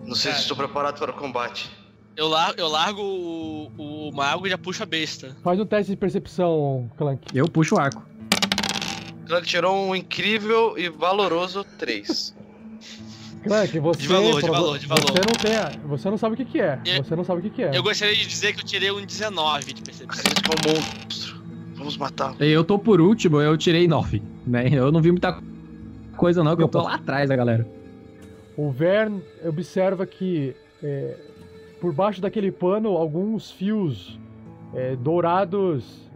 Não 0.07 0.15
sei 0.15 0.31
Cara. 0.31 0.37
se 0.37 0.43
estou 0.43 0.57
preparado 0.57 0.97
para 1.01 1.11
o 1.11 1.15
combate. 1.15 1.69
Eu, 2.17 2.29
lar 2.29 2.55
eu 2.57 2.69
largo 2.69 3.03
o, 3.03 4.09
o 4.09 4.13
mago 4.15 4.47
e 4.47 4.51
já 4.51 4.57
puxo 4.59 4.85
a 4.85 4.87
besta. 4.87 5.37
Faz 5.43 5.59
um 5.59 5.67
teste 5.67 5.91
de 5.91 5.97
percepção, 5.97 6.89
Clank. 6.97 7.37
Eu 7.37 7.47
puxo 7.51 7.75
o 7.75 7.81
arco. 7.81 8.12
Clank 9.33 9.47
tirou 9.47 9.89
um 9.89 9.97
incrível 9.97 10.75
e 10.77 10.91
valoroso 10.91 11.65
3. 11.79 12.37
Clank, 13.43 13.79
você. 13.81 14.03
De 14.03 14.09
valor, 14.09 14.43
de 14.43 14.47
valor, 14.51 14.79
de 14.79 14.87
valor. 14.87 15.03
Você 15.11 15.21
não 15.21 15.41
tem. 15.41 15.57
a- 15.57 15.73
Você 15.87 16.11
não 16.11 16.19
sabe 16.19 16.35
o 16.35 16.37
que, 16.37 16.45
que 16.45 16.61
é. 16.61 16.79
Eu- 16.85 17.03
Você 17.03 17.17
não 17.17 17.25
sabe 17.25 17.41
o 17.41 17.43
que, 17.43 17.49
que 17.49 17.63
é. 17.63 17.71
Eu 17.75 17.83
gostaria 17.83 18.15
de 18.15 18.27
dizer 18.27 18.53
que 18.53 18.61
eu 18.61 18.65
tirei 18.67 18.91
um 18.91 19.03
19 19.03 19.73
de 19.73 19.81
percepção. 19.81 20.23
É 20.23 20.69
um 20.69 20.75
monstro. 20.75 21.43
Vamos 21.77 21.97
matar. 21.97 22.37
Eu 22.43 22.63
tô 22.63 22.79
por 22.79 23.01
último, 23.01 23.41
eu 23.41 23.57
tirei 23.57 23.89
9, 23.89 24.23
né? 24.47 24.69
Eu 24.71 24.93
não 24.93 25.01
vi 25.01 25.11
muita 25.11 25.43
coisa 26.15 26.45
não, 26.45 26.55
que 26.55 26.63
eu 26.63 26.69
tô 26.69 26.83
lá 26.83 26.97
atrás 26.97 27.31
da 27.31 27.35
galera. 27.35 27.67
O 28.55 28.71
Vern 28.71 29.23
observa 29.47 30.05
que 30.07 30.55
é, 30.83 31.17
por 31.81 31.95
baixo 31.95 32.21
daquele 32.21 32.53
pano 32.53 32.91
alguns 32.99 33.51
fios 33.51 34.19
é, 34.75 34.95
dourados 34.95 35.85
é, 35.85 36.12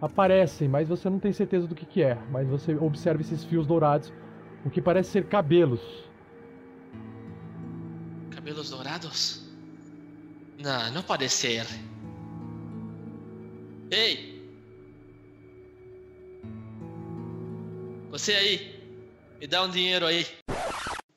aparecem, 0.00 0.68
mas 0.68 0.88
você 0.88 1.10
não 1.10 1.18
tem 1.18 1.32
certeza 1.32 1.66
do 1.66 1.74
que, 1.74 1.84
que 1.84 2.02
é. 2.02 2.16
Mas 2.30 2.48
você 2.48 2.74
observa 2.74 3.20
esses 3.20 3.44
fios 3.44 3.66
dourados, 3.66 4.12
o 4.64 4.70
que 4.70 4.80
parece 4.80 5.10
ser 5.10 5.26
cabelos. 5.26 5.80
Cabelos 8.30 8.70
dourados? 8.70 9.50
Não, 10.58 10.92
não 10.92 11.02
pode 11.02 11.28
ser. 11.28 11.66
Ei! 13.90 14.40
Você 18.10 18.32
aí, 18.32 18.80
me 19.40 19.46
dá 19.46 19.62
um 19.62 19.70
dinheiro 19.70 20.06
aí. 20.06 20.26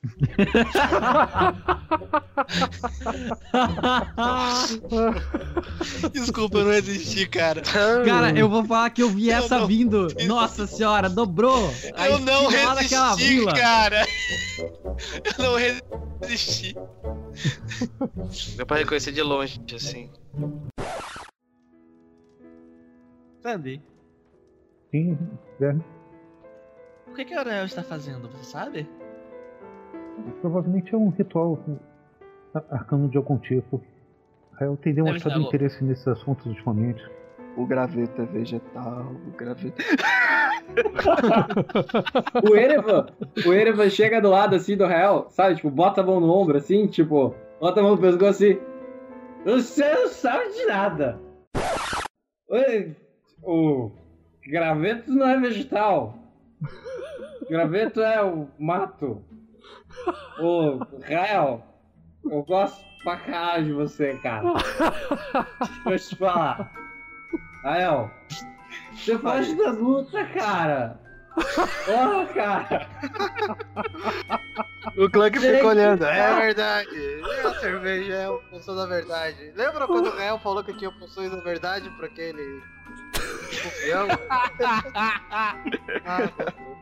Desculpa, 6.11 6.57
eu 6.59 6.65
não 6.65 6.71
resisti, 6.71 7.25
cara. 7.27 7.61
Cara, 7.61 8.37
eu 8.37 8.49
vou 8.49 8.63
falar 8.65 8.89
que 8.89 9.01
eu 9.01 9.09
vi 9.09 9.29
essa 9.31 9.59
não- 9.59 9.67
vindo. 9.67 10.07
Nossa 10.27 10.67
senhora, 10.67 11.09
dobrou. 11.09 11.69
a 11.95 12.09
Eu 12.09 12.19
não 12.19 12.47
resisti, 12.47 12.95
vila. 13.17 13.53
cara. 13.53 14.05
Eu 14.57 15.43
não 15.43 15.55
resisti. 16.21 16.75
Meu 18.57 18.65
pai 18.65 18.79
reconhecer 18.79 19.11
de 19.11 19.21
longe, 19.21 19.59
assim. 19.73 20.09
Sandy, 23.41 23.81
Sim, 24.91 25.17
é, 25.59 25.75
o 27.09 27.13
que, 27.15 27.25
que 27.25 27.33
a 27.33 27.39
Aurel 27.39 27.65
está 27.65 27.83
fazendo, 27.83 28.29
você 28.29 28.43
sabe? 28.45 28.87
Provavelmente 30.41 30.93
é 30.93 30.97
um 30.97 31.09
ritual 31.09 31.59
ar- 32.53 32.63
arcano 32.69 33.09
de 33.09 33.17
algum 33.17 33.37
tipo. 33.37 33.81
Eu 34.61 34.77
tem 34.77 34.93
Deve 34.93 35.05
demonstrado 35.05 35.39
estar 35.39 35.47
interesse 35.47 35.83
nesses 35.83 36.07
assuntos 36.07 36.45
ultimamente. 36.45 37.03
O 37.57 37.65
graveto 37.65 38.21
é 38.21 38.25
vegetal, 38.25 39.11
o 39.27 39.31
graveto. 39.37 39.75
O 42.49 42.55
Erevan, 42.55 43.07
o 43.45 43.53
Erevan 43.53 43.89
chega 43.89 44.21
do 44.21 44.29
lado 44.29 44.55
assim 44.55 44.77
do 44.77 44.85
réu, 44.85 45.27
sabe? 45.29 45.55
Tipo, 45.55 45.69
bota 45.69 46.01
a 46.01 46.03
mão 46.03 46.19
no 46.19 46.31
ombro 46.31 46.57
assim, 46.57 46.87
tipo, 46.87 47.35
bota 47.59 47.79
a 47.79 47.83
mão 47.83 47.91
no 47.95 48.01
pescoço 48.01 48.29
assim. 48.43 48.59
Você 49.45 49.93
não 49.93 50.07
sabe 50.07 50.49
de 50.53 50.65
nada. 50.65 51.19
O 53.43 53.91
graveto 54.47 55.11
não 55.11 55.27
é 55.27 55.39
vegetal. 55.39 56.15
Graveto 57.49 58.01
é 58.01 58.23
o 58.23 58.47
mato. 58.57 59.21
O 60.39 60.79
réu, 61.01 61.63
eu 62.25 62.43
gosto 62.43 62.83
pra 63.03 63.17
caralho 63.17 63.65
de 63.65 63.73
você, 63.73 64.15
cara. 64.17 64.43
Deixa 65.85 66.05
eu 66.05 66.09
te 66.09 66.15
falar. 66.15 66.71
Rael, 67.63 68.11
você 68.93 69.17
foge 69.17 69.55
das 69.55 69.77
lutas, 69.77 70.27
cara. 70.33 70.99
Porra, 71.85 72.25
cara. 72.33 72.87
O 74.97 75.09
Clank 75.09 75.39
Gente, 75.39 75.55
fica 75.55 75.67
olhando. 75.67 76.05
É 76.05 76.39
verdade. 76.39 76.89
A 77.43 77.53
cerveja 77.59 78.13
é 78.13 78.25
a 78.25 78.37
função 78.49 78.75
da 78.75 78.85
verdade. 78.85 79.51
Lembra 79.55 79.87
quando 79.87 80.07
o 80.07 80.15
Gael 80.15 80.39
falou 80.39 80.63
que 80.63 80.77
tinha 80.77 80.91
funções 80.91 81.31
da 81.31 81.41
verdade 81.41 81.89
pra 81.91 82.05
aquele. 82.05 82.61
Confião? 83.63 84.07
Você 84.07 84.27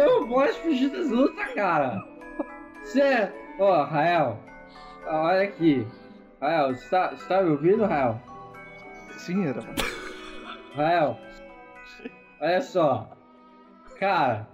não 0.00 0.28
pode 0.28 0.52
fugir 0.60 0.90
das 0.90 1.08
lutas, 1.08 1.54
cara. 1.54 2.02
Você. 2.82 3.32
Ó, 3.58 3.84
Rael. 3.84 4.38
Olha 5.06 5.42
aqui. 5.42 5.86
Rael, 6.40 6.74
você 6.74 6.88
tá, 6.88 7.10
você 7.10 7.28
tá 7.28 7.42
me 7.42 7.50
ouvindo, 7.50 7.84
Rael? 7.84 8.20
Sim, 9.18 9.46
era. 9.46 9.60
Rael. 10.74 11.18
Olha 12.40 12.60
só. 12.60 13.10
Cara. 13.98 14.48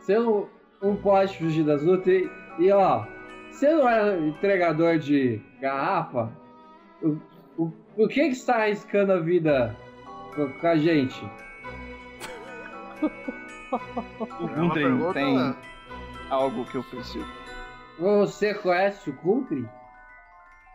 Você 0.00 0.18
não, 0.18 0.48
não 0.80 0.96
pode 0.96 1.36
fugir 1.36 1.64
das 1.64 1.82
lutas 1.82 2.08
e, 2.08 2.30
e, 2.58 2.72
ó. 2.72 3.04
Você 3.50 3.70
não 3.74 3.88
é 3.88 4.18
entregador 4.18 4.98
de 4.98 5.40
garrafa? 5.60 6.30
O, 7.02 7.18
o, 7.56 7.70
por 7.94 8.08
que 8.08 8.28
que 8.28 8.34
você 8.34 8.46
tá 8.46 8.62
arriscando 8.62 9.12
a 9.12 9.18
vida 9.18 9.76
com 10.34 10.66
a 10.66 10.76
gente? 10.76 11.24
O 14.40 14.48
Gundren 14.48 15.12
tem 15.12 15.56
algo 16.30 16.64
que 16.66 16.76
eu 16.76 16.84
preciso. 16.84 17.26
Você 17.98 18.54
conhece 18.54 19.10
o 19.10 19.16
Country? 19.16 19.66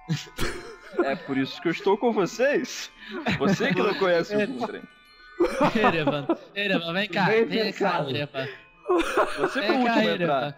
É 1.05 1.15
por 1.15 1.37
isso 1.37 1.61
que 1.61 1.69
eu 1.69 1.71
estou 1.71 1.97
com 1.97 2.11
vocês. 2.11 2.91
Você 3.39 3.73
que 3.73 3.81
não 3.81 3.93
conhece 3.93 4.35
o 4.35 4.45
Gundren. 4.45 4.81
Erevan, 5.73 6.27
Erevan, 6.53 6.93
vem 6.93 7.07
cá, 7.07 7.25
Bem 7.27 7.45
vem 7.45 7.71
cá. 7.71 8.05
Erevan. 8.09 8.47
Você 9.39 9.61
Vem 9.61 9.81
o 9.81 9.85
cá, 9.85 10.03
Erevan. 10.03 10.53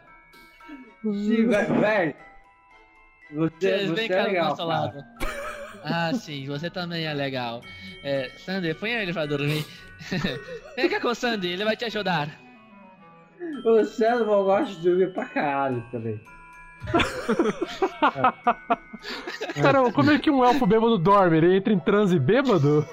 Sim, 1.03 1.47
velho. 1.47 1.79
velho. 1.79 2.15
Você, 3.35 3.87
você 3.87 3.93
vem 3.93 4.05
é 4.05 4.07
cá 4.09 4.21
do 4.21 4.27
legal, 4.27 4.45
nosso 4.49 4.57
cara. 4.67 4.67
lado. 4.67 5.03
Ah, 5.83 6.13
sim, 6.13 6.47
você 6.47 6.69
também 6.69 7.05
é 7.05 7.13
legal. 7.13 7.61
É, 8.03 8.29
Sandy, 8.37 8.73
põe 8.73 8.91
ele 8.91 9.13
pra 9.13 9.25
dormir. 9.27 9.63
vem 10.75 10.89
cá 10.89 10.99
com 10.99 11.09
o 11.09 11.15
Sandy, 11.15 11.47
ele 11.49 11.65
vai 11.65 11.75
te 11.75 11.85
ajudar. 11.85 12.29
O 13.65 13.83
César 13.83 14.23
gosta 14.23 14.73
de 14.75 14.81
dormir 14.89 15.13
pra 15.13 15.25
caralho 15.25 15.83
também. 15.91 16.19
Cara, 19.61 19.91
como 19.91 20.11
é 20.11 20.19
que 20.19 20.29
um 20.29 20.43
elfo 20.43 20.65
bêbado 20.65 20.97
dorme? 20.97 21.37
Ele 21.37 21.57
entra 21.57 21.73
em 21.73 21.79
transe 21.79 22.19
bêbado? 22.19 22.85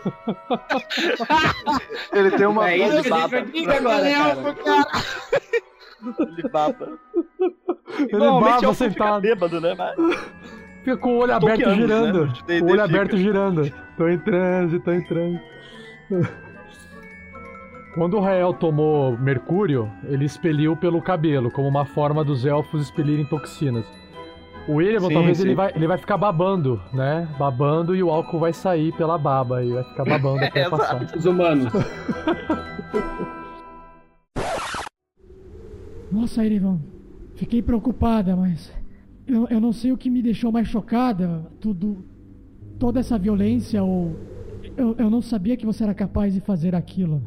Ele 2.13 2.31
tem 2.33 2.47
uma 2.47 2.71
É 2.71 2.79
isso 2.79 3.03
que 3.03 3.11
baba. 3.11 3.29
vai 3.29 3.45
descobrir 3.45 3.75
agora, 3.75 4.55
cara. 4.55 4.87
Ele 6.21 6.49
baba. 6.49 6.99
Ele 7.99 8.19
baba 8.19 8.49
elfo 8.49 8.61
fica 8.61 8.75
sentado. 8.75 9.23
bêbado, 9.23 9.61
né? 9.61 9.75
Mas... 9.75 9.97
Fica 10.85 10.97
com 10.97 11.15
o 11.17 11.19
olho 11.19 11.35
aberto 11.35 11.63
Tolkianos, 11.63 11.77
girando. 11.77 12.27
né? 12.27 12.33
O 12.61 12.71
olho 12.71 12.83
aberto 12.83 13.17
girando. 13.17 13.73
Tô 13.97 14.09
em 14.09 14.19
transe, 14.19 14.81
tô 14.81 14.93
em 14.93 15.05
transe. 15.05 15.41
Quando 17.95 18.17
o 18.17 18.21
Rael 18.21 18.55
tomou 18.55 19.19
mercúrio, 19.19 19.91
ele 20.05 20.25
expeliu 20.25 20.77
pelo 20.77 21.03
cabelo, 21.03 21.51
como 21.51 21.67
uma 21.67 21.85
forma 21.85 22.25
dos 22.25 22.47
elfos 22.47 22.83
expelirem 22.83 23.25
toxinas. 23.25 23.85
O 24.69 24.81
Erevan, 24.81 25.09
Sim, 25.09 25.15
talvez 25.15 25.39
sim. 25.39 25.45
ele 25.45 25.55
vai, 25.57 25.73
ele 25.75 25.87
vai 25.89 25.99
ficar 25.99 26.17
babando, 26.17 26.81
né? 26.93 27.27
Babando 27.39 27.97
e 27.97 28.03
o 28.03 28.11
álcool 28.11 28.39
vai 28.39 28.53
sair 28.53 28.93
pela 28.93 29.19
baba 29.19 29.65
e 29.65 29.73
vai 29.73 29.83
ficar 29.83 30.05
babando 30.05 30.45
até 30.45 30.61
Exato. 30.67 30.77
passar. 30.77 31.17
Os 31.17 31.25
humanos. 31.25 31.73
Nossa, 36.13 36.45
Erivan, 36.45 36.79
fiquei 37.35 37.63
preocupada, 37.63 38.37
mas 38.37 38.73
eu, 39.27 39.49
eu 39.49 39.61
não 39.61 39.73
sei 39.73 39.91
o 39.91 39.97
que 39.99 40.11
me 40.11 40.23
deixou 40.23 40.53
mais 40.53 40.69
chocada. 40.69 41.51
Tudo, 41.61 42.05
toda 42.79 43.01
essa 43.01 43.19
violência 43.19 43.83
ou 43.83 44.15
eu, 44.77 44.95
eu 44.99 45.11
não 45.11 45.21
sabia 45.23 45.57
que 45.57 45.67
você 45.67 45.83
era 45.83 45.95
capaz 45.95 46.33
de 46.35 46.41
fazer 46.41 46.75
aquilo. 46.77 47.21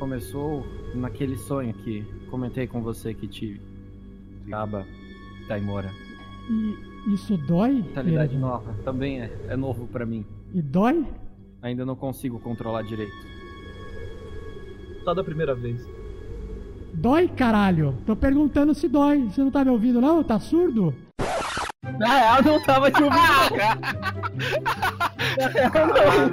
Começou 0.00 0.64
naquele 0.94 1.36
sonho 1.36 1.74
que 1.74 2.02
comentei 2.30 2.66
com 2.66 2.80
você 2.82 3.12
que 3.12 3.28
tive. 3.28 3.60
Gaba 4.46 4.86
Taimora. 5.46 5.90
E 6.48 7.14
Isso 7.14 7.36
dói? 7.36 7.74
Mentalidade 7.74 8.32
Erevan? 8.32 8.48
nova. 8.48 8.74
Também 8.82 9.20
é, 9.20 9.30
é 9.48 9.56
novo 9.56 9.86
pra 9.86 10.06
mim. 10.06 10.24
E 10.54 10.62
dói? 10.62 11.06
Ainda 11.60 11.84
não 11.84 11.94
consigo 11.94 12.40
controlar 12.40 12.80
direito. 12.82 13.12
Só 15.04 15.12
da 15.12 15.22
primeira 15.22 15.54
vez. 15.54 15.86
Dói, 16.94 17.28
caralho? 17.28 17.94
Tô 18.06 18.16
perguntando 18.16 18.74
se 18.74 18.88
dói. 18.88 19.24
Você 19.28 19.42
não 19.42 19.50
tá 19.50 19.62
me 19.62 19.70
ouvindo, 19.70 20.00
não? 20.00 20.24
Tá 20.24 20.40
surdo? 20.40 20.94
Na 21.98 22.18
real, 22.18 22.42
não 22.42 22.62
tava 22.62 22.90
te 22.90 23.02
ouvindo, 23.02 23.20
cara. 23.56 23.78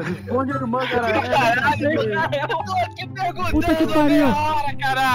Responde 0.03 0.51
a 0.51 0.55
irmã, 0.55 0.79
Puta 3.51 3.75
que 3.75 3.87
pariu. 3.87 4.27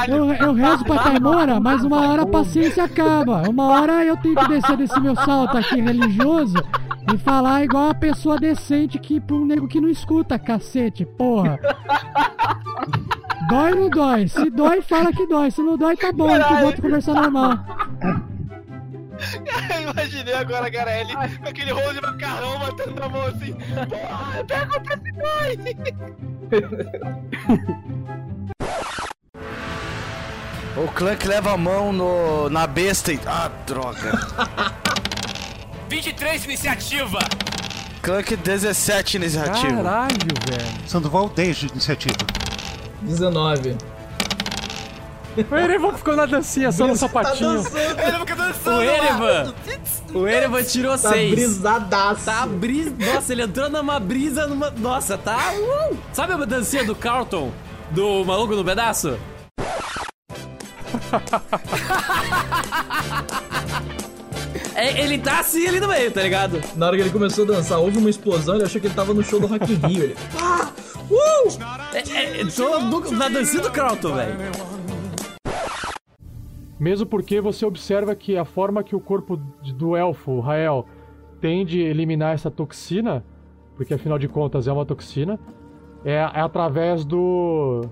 Eu, 0.08 0.32
eu 0.32 0.54
rezo 0.54 0.84
pra 0.84 1.02
Taimora, 1.02 1.60
mas 1.60 1.84
uma 1.84 2.08
hora 2.08 2.22
a 2.22 2.26
paciência 2.26 2.84
acaba. 2.84 3.48
Uma 3.48 3.68
hora 3.68 4.04
eu 4.04 4.16
tenho 4.16 4.34
que 4.34 4.48
descer 4.48 4.76
desse 4.78 4.98
meu 5.00 5.14
salto 5.16 5.58
aqui 5.58 5.80
religioso 5.80 6.56
e 7.12 7.18
falar 7.18 7.64
igual 7.64 7.90
a 7.90 7.94
pessoa 7.94 8.38
decente 8.38 8.98
que 8.98 9.20
pra 9.20 9.36
um 9.36 9.44
nego 9.44 9.68
que 9.68 9.82
não 9.82 9.90
escuta, 9.90 10.38
cacete, 10.38 11.04
porra. 11.04 11.58
Dói 13.50 13.72
ou 13.72 13.80
não 13.80 13.90
dói? 13.90 14.28
Se 14.28 14.48
dói, 14.48 14.80
fala 14.80 15.12
que 15.12 15.26
dói. 15.26 15.50
Se 15.50 15.62
não 15.62 15.76
dói, 15.76 15.94
tá 15.94 16.10
bom, 16.10 16.28
que 16.28 16.54
volta 16.54 16.78
a 16.78 16.82
conversar 16.82 17.14
normal. 17.14 17.58
Eu 19.74 19.90
imaginei 19.90 20.34
agora 20.34 20.66
a 20.66 20.70
Garelli 20.70 21.14
com 21.14 21.48
aquele 21.48 21.72
rolo 21.72 21.94
de 21.94 22.00
macarrão 22.00 22.58
batendo 22.58 22.94
na 22.94 23.08
mão 23.08 23.26
assim. 23.26 23.54
Porra, 23.88 24.44
pega 24.44 24.80
pra 24.80 24.98
esse 25.52 25.76
O 30.74 30.88
Clank 30.88 31.28
leva 31.28 31.52
a 31.52 31.56
mão 31.56 31.92
no, 31.92 32.48
na 32.48 32.66
besta 32.66 33.12
e. 33.12 33.20
Ah, 33.26 33.50
droga. 33.66 34.12
23 35.88 36.44
iniciativa. 36.46 37.18
Clank 38.00 38.34
17 38.34 39.18
iniciativa. 39.18 39.82
velho. 40.50 40.88
Sandoval 40.88 41.28
10 41.28 41.56
de 41.56 41.66
iniciativa. 41.68 42.16
19. 43.02 43.76
O 45.50 45.56
Erevan 45.56 45.92
ficou 45.94 46.14
na 46.14 46.26
dancinha 46.26 46.70
só 46.70 46.86
no 46.86 46.94
sapatinho. 46.96 47.62
O 48.66 48.82
Erevan! 48.82 49.54
O 50.14 50.28
Erevan 50.28 50.62
tirou 50.62 50.92
Tá 50.98 51.10
6. 51.10 51.30
brisadaço. 51.30 52.24
Tá 52.26 52.46
bris... 52.46 52.92
Nossa, 52.98 53.32
ele 53.32 53.42
entrou 53.42 53.70
numa 53.70 53.98
brisa 53.98 54.46
numa. 54.46 54.70
Nossa, 54.70 55.16
tá. 55.16 55.38
Uh! 55.54 55.96
Sabe 56.12 56.34
a 56.34 56.36
dancinha 56.44 56.84
do 56.84 56.94
Carlton? 56.94 57.50
Do 57.90 58.24
maluco 58.24 58.54
no 58.54 58.64
pedaço? 58.64 59.18
É, 64.74 65.02
ele 65.02 65.18
tá 65.18 65.40
assim 65.40 65.66
ali 65.66 65.78
no 65.80 65.86
meio, 65.88 66.10
tá 66.10 66.22
ligado? 66.22 66.60
Na 66.76 66.86
hora 66.86 66.96
que 66.96 67.02
ele 67.02 67.10
começou 67.10 67.44
a 67.44 67.48
dançar, 67.48 67.78
houve 67.78 67.98
uma 67.98 68.08
explosão, 68.08 68.54
ele 68.54 68.64
achou 68.64 68.80
que 68.80 68.86
ele 68.86 68.94
tava 68.94 69.12
no 69.12 69.22
show 69.22 69.38
do 69.38 69.46
Rock 69.46 69.70
in 69.70 69.76
Rio. 69.86 70.04
Ele... 70.04 70.16
Ah! 70.40 70.70
Uh! 71.10 71.58
É, 71.92 72.02
é, 72.18 72.40
entrou 72.40 72.80
no- 72.80 73.10
na 73.12 73.28
dancinha 73.28 73.62
do 73.62 73.70
Carlton, 73.70 74.14
velho. 74.14 74.34
Mesmo 76.82 77.06
porque 77.06 77.40
você 77.40 77.64
observa 77.64 78.12
que 78.16 78.36
a 78.36 78.44
forma 78.44 78.82
que 78.82 78.96
o 78.96 78.98
corpo 78.98 79.36
do 79.76 79.96
elfo, 79.96 80.40
Rael, 80.40 80.84
tem 81.40 81.64
de 81.64 81.78
eliminar 81.78 82.34
essa 82.34 82.50
toxina, 82.50 83.24
porque 83.76 83.94
afinal 83.94 84.18
de 84.18 84.26
contas 84.26 84.66
é 84.66 84.72
uma 84.72 84.84
toxina, 84.84 85.38
é, 86.04 86.14
é 86.14 86.40
através 86.40 87.04
do. 87.04 87.84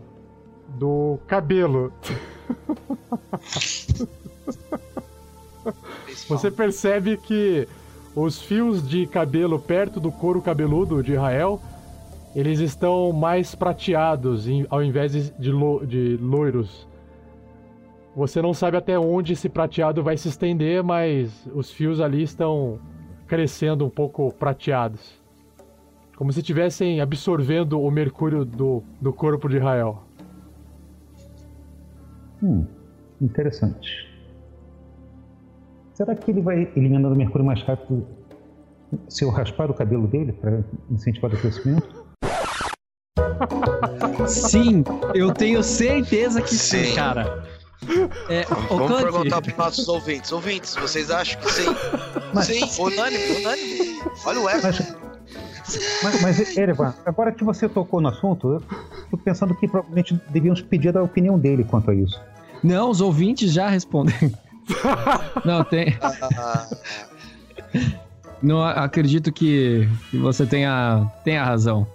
do 0.76 1.20
cabelo. 1.28 1.92
Você 6.28 6.50
percebe 6.50 7.16
que 7.16 7.68
os 8.16 8.42
fios 8.42 8.88
de 8.88 9.06
cabelo 9.06 9.60
perto 9.60 10.00
do 10.00 10.10
couro 10.10 10.42
cabeludo 10.42 11.00
de 11.00 11.14
Rael, 11.14 11.60
eles 12.34 12.58
estão 12.58 13.12
mais 13.12 13.54
prateados 13.54 14.46
ao 14.68 14.82
invés 14.82 15.32
de 15.38 15.52
lo- 15.52 15.86
de 15.86 16.18
loiros. 16.20 16.89
Você 18.14 18.42
não 18.42 18.52
sabe 18.52 18.76
até 18.76 18.98
onde 18.98 19.34
esse 19.34 19.48
prateado 19.48 20.02
vai 20.02 20.16
se 20.16 20.28
estender, 20.28 20.82
mas 20.82 21.48
os 21.54 21.70
fios 21.70 22.00
ali 22.00 22.22
estão 22.22 22.78
crescendo 23.26 23.86
um 23.86 23.90
pouco 23.90 24.32
prateados. 24.34 25.20
Como 26.16 26.32
se 26.32 26.40
estivessem 26.40 27.00
absorvendo 27.00 27.80
o 27.80 27.90
mercúrio 27.90 28.44
do, 28.44 28.82
do 29.00 29.12
corpo 29.12 29.48
de 29.48 29.58
Rael. 29.58 30.02
Hum, 32.42 32.66
interessante. 33.20 34.10
Será 35.94 36.14
que 36.14 36.30
ele 36.30 36.40
vai 36.40 36.70
eliminando 36.74 37.14
o 37.14 37.16
mercúrio 37.16 37.46
mais 37.46 37.62
rápido 37.62 38.06
se 39.08 39.24
eu 39.24 39.30
raspar 39.30 39.70
o 39.70 39.74
cabelo 39.74 40.08
dele 40.08 40.32
para 40.32 40.64
incentivar 40.90 41.32
o 41.32 41.36
crescimento? 41.36 42.04
Sim, 44.26 44.82
eu 45.14 45.32
tenho 45.32 45.62
certeza 45.62 46.42
que 46.42 46.54
sim, 46.54 46.84
Sim. 46.84 46.94
cara. 46.94 47.42
É, 48.28 48.44
Vamos 48.68 49.00
perguntar 49.00 49.40
pros 49.40 49.56
nossos 49.56 49.88
ouvintes. 49.88 50.30
Ouvintes, 50.32 50.74
vocês 50.76 51.10
acham 51.10 51.40
que 51.40 51.50
sim? 51.50 51.64
Sim, 52.42 52.82
unânime, 52.82 53.36
unânime. 53.40 54.00
Olha 54.24 54.40
o 54.40 54.48
F. 54.48 54.96
Mas, 56.02 56.20
mas 56.22 56.56
Erevan, 56.56 56.92
agora 57.06 57.30
que 57.32 57.44
você 57.44 57.68
tocou 57.68 58.00
no 58.00 58.08
assunto, 58.08 58.48
eu 58.54 58.60
fico 59.04 59.18
pensando 59.18 59.54
que 59.54 59.68
provavelmente 59.68 60.20
devíamos 60.28 60.60
pedir 60.60 60.96
a 60.96 61.02
opinião 61.02 61.38
dele 61.38 61.62
quanto 61.64 61.90
a 61.90 61.94
isso. 61.94 62.20
Não, 62.62 62.90
os 62.90 63.00
ouvintes 63.00 63.52
já 63.52 63.68
respondem. 63.68 64.14
Não, 65.44 65.64
tem. 65.64 65.96
Não 68.42 68.62
a- 68.62 68.84
acredito 68.84 69.32
que, 69.32 69.88
que 70.10 70.18
você 70.18 70.44
tenha, 70.46 71.06
tenha 71.24 71.44
razão. 71.44 71.86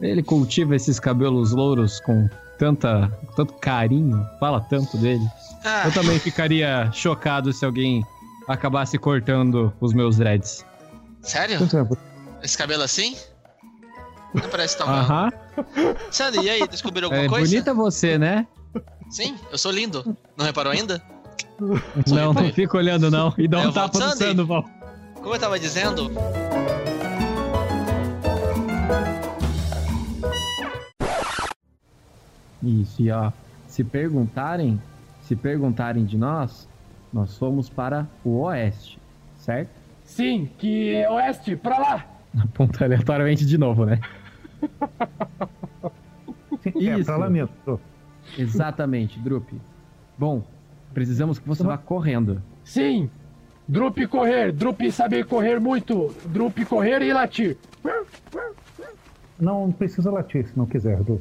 Ele 0.00 0.22
cultiva 0.22 0.74
esses 0.74 0.98
cabelos 0.98 1.52
louros 1.52 2.00
com 2.00 2.28
tanta, 2.62 3.10
tanto 3.34 3.54
carinho, 3.54 4.24
fala 4.38 4.60
tanto 4.60 4.96
dele. 4.96 5.26
Ah. 5.64 5.82
Eu 5.84 5.92
também 5.92 6.16
ficaria 6.20 6.88
chocado 6.92 7.52
se 7.52 7.64
alguém 7.64 8.06
acabasse 8.46 8.96
cortando 8.98 9.72
os 9.80 9.92
meus 9.92 10.16
dreads. 10.16 10.64
Sério? 11.22 11.58
Esse 12.40 12.56
cabelo 12.56 12.84
assim? 12.84 13.16
Não 14.32 14.48
parece 14.48 14.78
tão. 14.78 14.88
Aham. 14.88 15.32
Sandy, 16.12 16.38
e 16.40 16.50
aí, 16.50 16.68
descobriram 16.68 17.06
alguma 17.08 17.24
É 17.24 17.28
coisa? 17.28 17.46
bonita 17.50 17.74
você, 17.74 18.16
né? 18.16 18.46
Sim, 19.10 19.34
eu 19.50 19.58
sou 19.58 19.72
lindo. 19.72 20.16
Não 20.36 20.46
reparou 20.46 20.72
ainda? 20.72 21.02
Não, 22.06 22.32
não 22.32 22.52
fica 22.52 22.76
olhando 22.76 23.10
não. 23.10 23.34
E 23.36 23.48
dá 23.48 23.60
É, 23.62 23.66
um 23.68 23.72
tapa 23.72 23.98
no. 23.98 24.16
Sandoval. 24.16 24.64
Como 25.20 25.34
eu 25.34 25.38
tava 25.38 25.58
dizendo, 25.58 26.10
Isso, 32.62 33.02
e 33.02 33.10
ó, 33.10 33.32
se 33.66 33.82
perguntarem, 33.82 34.80
se 35.22 35.34
perguntarem 35.34 36.04
de 36.04 36.16
nós, 36.16 36.68
nós 37.12 37.36
fomos 37.36 37.68
para 37.68 38.06
o 38.24 38.42
oeste, 38.42 38.98
certo? 39.36 39.70
Sim, 40.04 40.48
que 40.58 40.94
é 40.94 41.10
oeste, 41.10 41.56
pra 41.56 41.78
lá! 41.78 42.06
Aponta 42.38 42.84
aleatoriamente 42.84 43.44
de 43.44 43.58
novo, 43.58 43.84
né? 43.84 44.00
É, 46.76 47.02
pra 47.04 47.16
lá 47.16 47.28
mesmo. 47.28 47.50
Exatamente, 48.38 49.18
Drup. 49.18 49.48
Bom, 50.16 50.42
precisamos 50.94 51.38
que 51.38 51.48
você 51.48 51.62
vá 51.62 51.76
correndo. 51.76 52.40
Sim! 52.64 53.10
Drup 53.66 53.98
correr, 54.06 54.52
Drup 54.52 54.80
saber 54.90 55.24
correr 55.26 55.58
muito, 55.60 56.14
Drup 56.26 56.64
correr 56.64 57.02
e 57.02 57.12
latir. 57.12 57.56
Não 59.40 59.72
precisa 59.72 60.10
latir 60.10 60.46
se 60.46 60.56
não 60.56 60.66
quiser, 60.66 61.02
Du. 61.02 61.20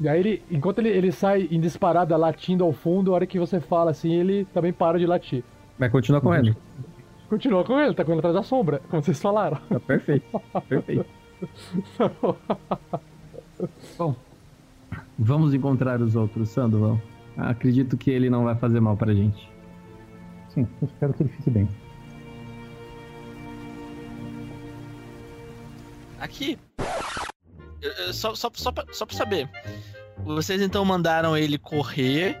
E 0.00 0.08
aí 0.08 0.18
ele, 0.18 0.42
enquanto 0.50 0.78
ele, 0.78 0.88
ele 0.88 1.12
sai 1.12 1.46
em 1.50 1.60
disparada 1.60 2.16
latindo 2.16 2.64
ao 2.64 2.72
fundo, 2.72 3.12
a 3.12 3.16
hora 3.16 3.26
que 3.26 3.38
você 3.38 3.60
fala 3.60 3.90
assim, 3.90 4.14
ele 4.14 4.46
também 4.46 4.72
para 4.72 4.98
de 4.98 5.06
latir. 5.06 5.44
Vai 5.78 5.90
continuar 5.90 6.20
correndo. 6.20 6.56
Continua 7.28 7.64
com 7.64 7.78
ele, 7.78 7.94
tá 7.94 8.04
correndo 8.04 8.20
atrás 8.20 8.34
da 8.34 8.42
sombra, 8.42 8.80
como 8.88 9.02
vocês 9.02 9.20
falaram. 9.20 9.58
Tá 9.68 9.78
perfeito, 9.78 10.40
perfeito. 10.68 11.06
Bom, 13.98 14.14
vamos 15.18 15.54
encontrar 15.54 16.00
os 16.00 16.16
outros, 16.16 16.48
Sandoval. 16.48 17.00
Acredito 17.36 17.96
que 17.96 18.10
ele 18.10 18.28
não 18.28 18.44
vai 18.44 18.56
fazer 18.56 18.80
mal 18.80 18.96
pra 18.96 19.14
gente. 19.14 19.48
Sim, 20.48 20.66
eu 20.82 20.88
espero 20.88 21.12
que 21.12 21.22
ele 21.22 21.30
fique 21.30 21.50
bem. 21.50 21.68
aqui. 26.20 26.58
Eu- 27.82 27.92
eu- 28.06 28.12
Só, 28.14 28.34
só, 28.34 28.50
só, 28.54 28.70
pra, 28.72 28.84
só 28.92 29.04
pra 29.06 29.16
saber. 29.16 29.48
Vocês 30.24 30.60
então 30.60 30.84
mandaram 30.84 31.36
ele 31.36 31.56
correr 31.58 32.38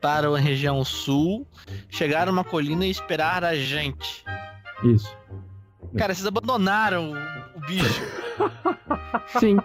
para 0.00 0.28
a 0.28 0.38
região 0.38 0.84
sul, 0.84 1.46
chegar 1.90 2.26
numa 2.26 2.44
colina 2.44 2.84
e 2.86 2.90
esperar 2.90 3.44
a 3.44 3.54
gente. 3.54 4.24
Isso. 4.82 5.14
Cara, 5.96 6.12
vocês 6.14 6.26
abandonaram 6.26 7.12
o, 7.12 7.58
o 7.58 7.60
bicho. 7.66 8.02
Sim. 9.38 9.56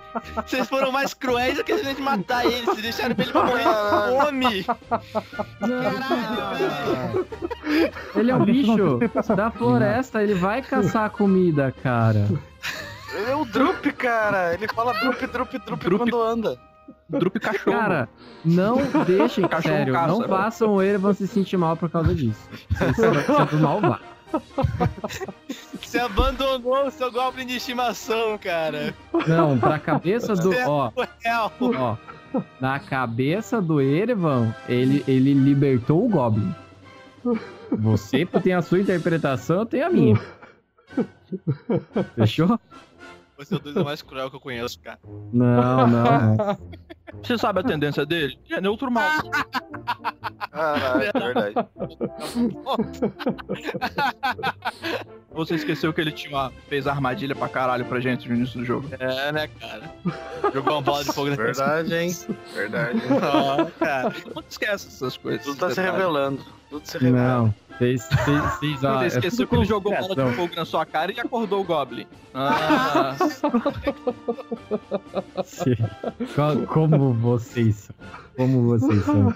Vocês 0.45 0.67
foram 0.69 0.91
mais 0.91 1.13
cruéis 1.13 1.57
do 1.57 1.63
que 1.63 1.71
a 1.71 1.83
gente 1.83 1.99
matar 2.01 2.45
ele. 2.45 2.65
Vocês 2.65 2.81
deixaram 2.83 3.15
ele 3.17 3.33
morrer 3.33 3.63
de 3.63 4.21
fome. 4.21 4.65
Ele 8.15 8.31
é 8.31 8.35
um 8.35 8.45
bicho 8.45 8.99
da 9.35 9.51
floresta, 9.51 10.21
ele 10.23 10.35
vai 10.35 10.61
caçar 10.61 11.09
comida, 11.09 11.73
cara. 11.83 12.27
Ele 13.13 13.31
é 13.31 13.35
o 13.35 13.45
Drup, 13.45 13.85
cara. 13.93 14.53
Ele 14.53 14.67
fala 14.67 14.93
Drup, 14.93 15.21
Drup, 15.27 15.57
Drup, 15.65 15.97
quando 15.97 16.21
anda. 16.21 16.59
Drup 17.09 17.39
cachorro. 17.39 17.77
Cara, 17.77 18.09
não 18.45 18.77
deixem, 19.05 19.47
Cachorro 19.47 19.75
sério, 19.75 19.93
caça, 19.93 20.07
não 20.07 20.19
né? 20.19 20.27
façam 20.27 20.75
o 20.75 20.81
Erevan 20.81 21.13
se 21.13 21.27
sentir 21.27 21.57
mal 21.57 21.75
por 21.75 21.89
causa 21.89 22.13
disso. 22.13 22.47
Isso 22.91 23.05
é 23.05 23.45
do 23.45 23.57
malvado. 23.57 24.01
Você 25.81 25.99
abandonou 25.99 26.85
o 26.85 26.91
seu 26.91 27.11
Goblin 27.11 27.47
de 27.47 27.55
estimação, 27.57 28.37
cara. 28.37 28.93
Não, 29.27 29.57
pra 29.57 29.79
cabeça 29.79 30.35
do. 30.35 30.51
Você 30.51 30.57
é 30.59 30.67
Ó, 30.67 30.91
ó. 31.61 31.97
Na 32.61 32.79
cabeça 32.79 33.59
do 33.59 33.81
Erevan, 33.81 34.53
ele, 34.67 35.03
ele 35.07 35.33
libertou 35.33 36.05
o 36.05 36.09
Goblin. 36.09 36.53
Você 37.71 38.23
tem 38.25 38.53
a 38.53 38.61
sua 38.61 38.79
interpretação, 38.79 39.59
eu 39.59 39.65
tenho 39.65 39.87
a 39.87 39.89
minha. 39.89 40.21
Fechou? 42.15 42.59
Você 43.39 43.53
é 43.53 43.57
o 43.57 43.59
dois 43.61 43.77
é 43.77 43.79
o 43.79 43.85
mais 43.85 44.01
cruel 44.01 44.29
que 44.29 44.35
eu 44.35 44.41
conheço, 44.41 44.77
cara. 44.81 44.99
Não, 45.31 45.87
não. 45.87 46.57
Você 47.23 47.37
sabe 47.37 47.61
a 47.61 47.63
tendência 47.63 48.05
dele? 48.05 48.37
É 48.51 48.59
neutro 48.59 48.91
mal. 48.91 49.09
Caralho, 50.51 51.03
é 51.03 51.11
verdade. 51.19 51.55
Você 55.31 55.55
esqueceu 55.55 55.93
que 55.93 56.01
ele 56.01 56.11
tinha 56.11 56.35
uma, 56.35 56.51
fez 56.67 56.85
armadilha 56.85 57.33
pra 57.33 57.47
caralho 57.47 57.85
pra 57.85 58.01
gente 58.01 58.27
no 58.27 58.35
início 58.35 58.59
do 58.59 58.65
jogo. 58.65 58.89
É, 58.99 59.31
né, 59.31 59.47
cara? 59.47 59.89
Jogou 60.53 60.73
uma 60.73 60.81
bola 60.81 61.01
de 61.03 61.13
fogo 61.13 61.29
na 61.29 61.37
Verdade, 61.37 61.95
hein? 61.95 62.13
Verdade. 62.53 63.01
Ah, 63.23 63.65
cara. 63.79 64.13
Não 64.35 64.43
esquece 64.47 64.89
essas 64.89 65.15
coisas. 65.15 65.45
Tudo 65.45 65.57
tá 65.57 65.71
se 65.71 65.81
revelando. 65.81 66.43
Tudo 66.69 66.85
se 66.85 66.97
revela. 66.97 67.43
Não. 67.43 67.53
Ó, 68.83 68.99
Você 68.99 69.03
é 69.03 69.07
esqueceu 69.07 69.47
que 69.47 69.55
ele 69.55 69.65
jogou 69.65 69.95
bola 69.95 70.15
de 70.15 70.35
fogo 70.35 70.53
na 70.55 70.65
sua 70.65 70.85
cara 70.85 71.13
e 71.13 71.19
acordou 71.19 71.61
o 71.61 71.63
Goblin. 71.63 72.05
Ah, 72.33 73.15
Como 76.67 77.13
vocês 77.13 77.75
são. 77.75 77.95
Como 78.35 78.63
vocês 78.63 79.03
são. 79.05 79.33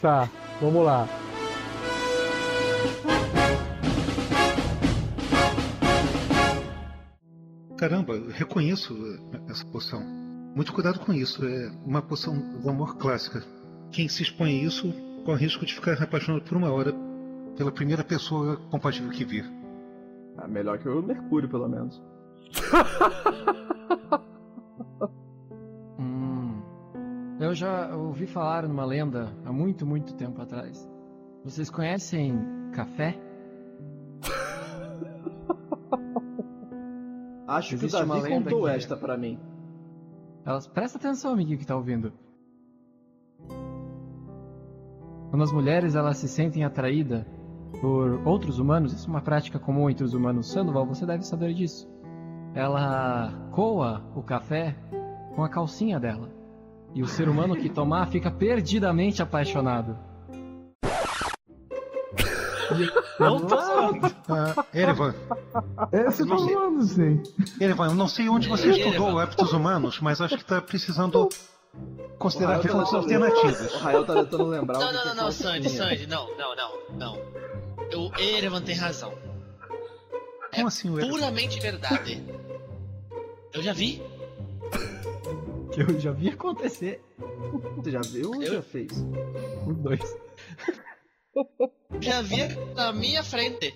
Tá, 0.00 0.28
vamos 0.60 0.84
lá. 0.84 1.06
Caramba, 7.76 8.14
eu 8.14 8.30
reconheço 8.30 8.96
essa 9.50 9.66
poção. 9.66 10.00
Muito 10.54 10.72
cuidado 10.72 11.00
com 11.00 11.12
isso. 11.12 11.44
É 11.44 11.70
uma 11.84 12.00
poção 12.00 12.38
do 12.60 12.70
amor 12.70 12.96
clássica. 12.96 13.44
Quem 13.90 14.08
se 14.08 14.22
expõe 14.22 14.60
a 14.60 14.64
isso 14.64 14.94
corre 15.24 15.44
risco 15.44 15.64
de 15.64 15.74
ficar 15.74 16.02
apaixonado 16.02 16.44
por 16.44 16.56
uma 16.56 16.70
hora 16.72 16.92
pela 17.56 17.70
primeira 17.72 18.02
pessoa 18.04 18.56
compatível 18.70 19.10
que 19.10 19.24
vir. 19.24 19.44
Ah, 20.38 20.48
melhor 20.48 20.78
que 20.78 20.88
o 20.88 21.02
Mercúrio, 21.02 21.48
pelo 21.48 21.68
menos. 21.68 22.02
Hum, 25.98 26.62
eu 27.38 27.54
já 27.54 27.94
ouvi 27.94 28.26
falar 28.26 28.66
numa 28.66 28.84
lenda 28.84 29.28
há 29.44 29.52
muito, 29.52 29.86
muito 29.86 30.14
tempo 30.14 30.40
atrás. 30.40 30.88
Vocês 31.44 31.70
conhecem 31.70 32.34
café? 32.72 33.16
Acho 37.46 37.70
que 37.70 37.74
o 37.74 37.76
Existe 37.86 38.02
uma 38.02 38.16
Davi 38.16 38.28
lenda 38.30 38.50
contou 38.50 38.64
que- 38.64 38.70
esta 38.70 38.96
pra 38.96 39.16
mim. 39.16 39.38
Elas, 40.44 40.66
presta 40.66 40.98
atenção, 40.98 41.32
amiguinho 41.32 41.58
que 41.58 41.66
tá 41.66 41.76
ouvindo. 41.76 42.12
Quando 45.32 45.44
as 45.44 45.50
mulheres 45.50 45.94
elas 45.94 46.18
se 46.18 46.28
sentem 46.28 46.62
atraídas 46.62 47.24
por 47.80 48.20
outros 48.26 48.58
humanos, 48.58 48.92
isso 48.92 49.06
é 49.06 49.10
uma 49.10 49.22
prática 49.22 49.58
comum 49.58 49.88
entre 49.88 50.04
os 50.04 50.12
humanos. 50.12 50.52
Sandoval, 50.52 50.84
você 50.84 51.06
deve 51.06 51.24
saber 51.24 51.54
disso. 51.54 51.88
Ela 52.54 53.32
coa 53.50 54.04
o 54.14 54.22
café 54.22 54.76
com 55.34 55.42
a 55.42 55.48
calcinha 55.48 55.98
dela. 55.98 56.28
E 56.94 57.02
o 57.02 57.06
ser 57.06 57.30
humano 57.30 57.56
que 57.56 57.70
tomar 57.70 58.08
fica 58.08 58.30
perdidamente 58.30 59.22
apaixonado. 59.22 59.96
Não 63.18 63.40
tô 63.40 63.56
falando. 63.56 64.14
Ah, 64.28 64.66
Erevan, 64.74 65.14
Esse 65.92 66.22
eu 66.24 66.26
não 66.26 66.38
sei. 66.40 66.54
falando, 66.54 66.82
sim. 66.82 67.22
Erevan, 67.58 67.86
eu 67.86 67.94
não 67.94 68.06
sei 68.06 68.28
onde 68.28 68.50
você 68.50 68.68
estudou 68.68 69.18
hábitos 69.18 69.50
humanos, 69.54 69.98
mas 69.98 70.20
acho 70.20 70.36
que 70.36 70.44
tá 70.44 70.60
precisando 70.60 71.26
considerar 72.18 72.52
Rael 72.52 72.62
tá 72.62 72.68
fontes 72.68 72.94
alternativas. 72.94 73.72
O 73.74 73.78
Rael 73.78 74.04
tá 74.04 74.14
tentando 74.14 74.46
lembrar 74.46 74.78
Não, 74.78 74.86
o 74.86 74.88
que 74.90 74.94
não, 74.94 75.02
que 75.02 75.08
não, 75.08 75.24
não. 75.24 75.32
Sandy, 75.32 75.68
Sandy, 75.70 76.06
não, 76.06 76.36
não, 76.36 76.56
não, 76.56 76.72
não. 76.96 77.14
O 77.94 78.18
Erevan 78.20 78.62
tem 78.62 78.74
razão. 78.74 79.12
Como 80.54 80.68
assim, 80.68 80.90
o 80.90 80.98
Erevan? 80.98 81.12
Puramente 81.14 81.60
verdade. 81.60 82.22
Eu 83.52 83.62
já 83.62 83.72
vi. 83.72 84.02
Que 85.72 85.82
eu 85.82 85.98
já 86.00 86.12
vi 86.12 86.28
acontecer. 86.28 87.02
Você 87.76 87.90
já 87.90 88.00
viu 88.00 88.30
ou 88.30 88.42
Eu- 88.42 88.54
já 88.54 88.62
fez? 88.62 88.92
Os 89.66 89.76
dois. 89.76 90.16
Já 92.00 92.20
vi 92.22 92.36
na 92.74 92.92
minha 92.92 93.22
frente. 93.22 93.74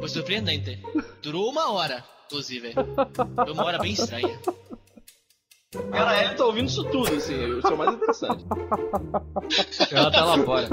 Foi 0.00 0.08
surpreendente. 0.08 0.82
Durou 1.22 1.48
uma 1.50 1.70
hora, 1.72 2.04
inclusive. 2.26 2.72
Foi 2.72 3.52
uma 3.52 3.64
hora 3.64 3.78
bem 3.78 3.92
estranha. 3.92 4.38
Cara, 5.92 6.24
ele 6.24 6.34
tá 6.34 6.44
ouvindo 6.46 6.66
isso 6.68 6.82
tudo, 6.90 7.14
assim, 7.14 7.58
isso 7.58 7.66
é 7.68 7.70
o 7.74 7.78
mais 7.78 7.94
interessante. 7.94 8.44
Ela 9.92 10.10
tá 10.10 10.24
lá 10.24 10.38
fora. 10.44 10.68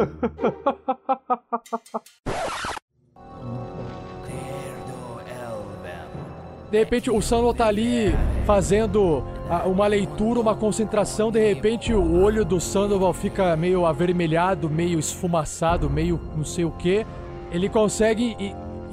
De 6.69 6.77
repente 6.77 7.09
o 7.09 7.21
Sanlo 7.21 7.53
tá 7.53 7.67
ali 7.67 8.13
fazendo 8.45 9.23
a- 9.49 9.65
uma 9.67 9.87
leitura, 9.87 10.39
uma 10.39 10.53
concentração, 10.55 11.31
de 11.31 11.39
repente 11.53 11.93
o 11.93 12.21
olho 12.21 12.43
do 12.43 12.59
Sandoval 12.59 13.13
fica 13.13 13.55
meio 13.55 13.85
avermelhado, 13.85 14.69
meio 14.69 14.99
esfumaçado, 14.99 15.89
meio 15.89 16.19
não 16.35 16.43
sei 16.43 16.65
o 16.65 16.71
que. 16.71 17.05
Ele 17.51 17.69
consegue 17.69 18.35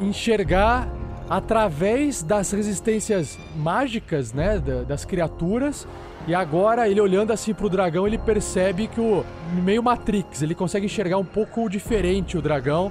enxergar 0.00 0.88
através 1.28 2.22
das 2.22 2.50
resistências 2.52 3.38
mágicas, 3.56 4.32
né, 4.32 4.58
da- 4.58 4.82
das 4.82 5.04
criaturas. 5.04 5.86
E 6.26 6.34
agora 6.34 6.88
ele 6.88 7.00
olhando 7.00 7.32
assim 7.32 7.52
pro 7.52 7.68
dragão, 7.68 8.06
ele 8.06 8.16
percebe 8.18 8.86
que 8.86 9.00
o 9.00 9.24
meio 9.62 9.82
Matrix, 9.82 10.40
ele 10.42 10.54
consegue 10.54 10.86
enxergar 10.86 11.18
um 11.18 11.24
pouco 11.24 11.68
diferente 11.68 12.38
o 12.38 12.42
dragão, 12.42 12.90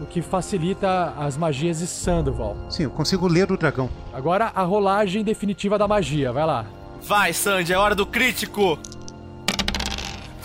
o 0.00 0.06
que 0.06 0.22
facilita 0.22 1.12
as 1.18 1.36
magias 1.36 1.80
de 1.80 1.86
Sandoval. 1.86 2.56
Sim, 2.68 2.84
eu 2.84 2.90
consigo 2.90 3.26
ler 3.26 3.50
o 3.50 3.56
dragão. 3.56 3.90
Agora 4.12 4.50
a 4.54 4.62
rolagem 4.62 5.24
definitiva 5.24 5.76
da 5.76 5.86
magia, 5.88 6.32
vai 6.32 6.46
lá. 6.46 6.64
Vai, 7.02 7.32
Sandy, 7.32 7.72
é 7.72 7.78
hora 7.78 7.94
do 7.94 8.06
crítico. 8.06 8.78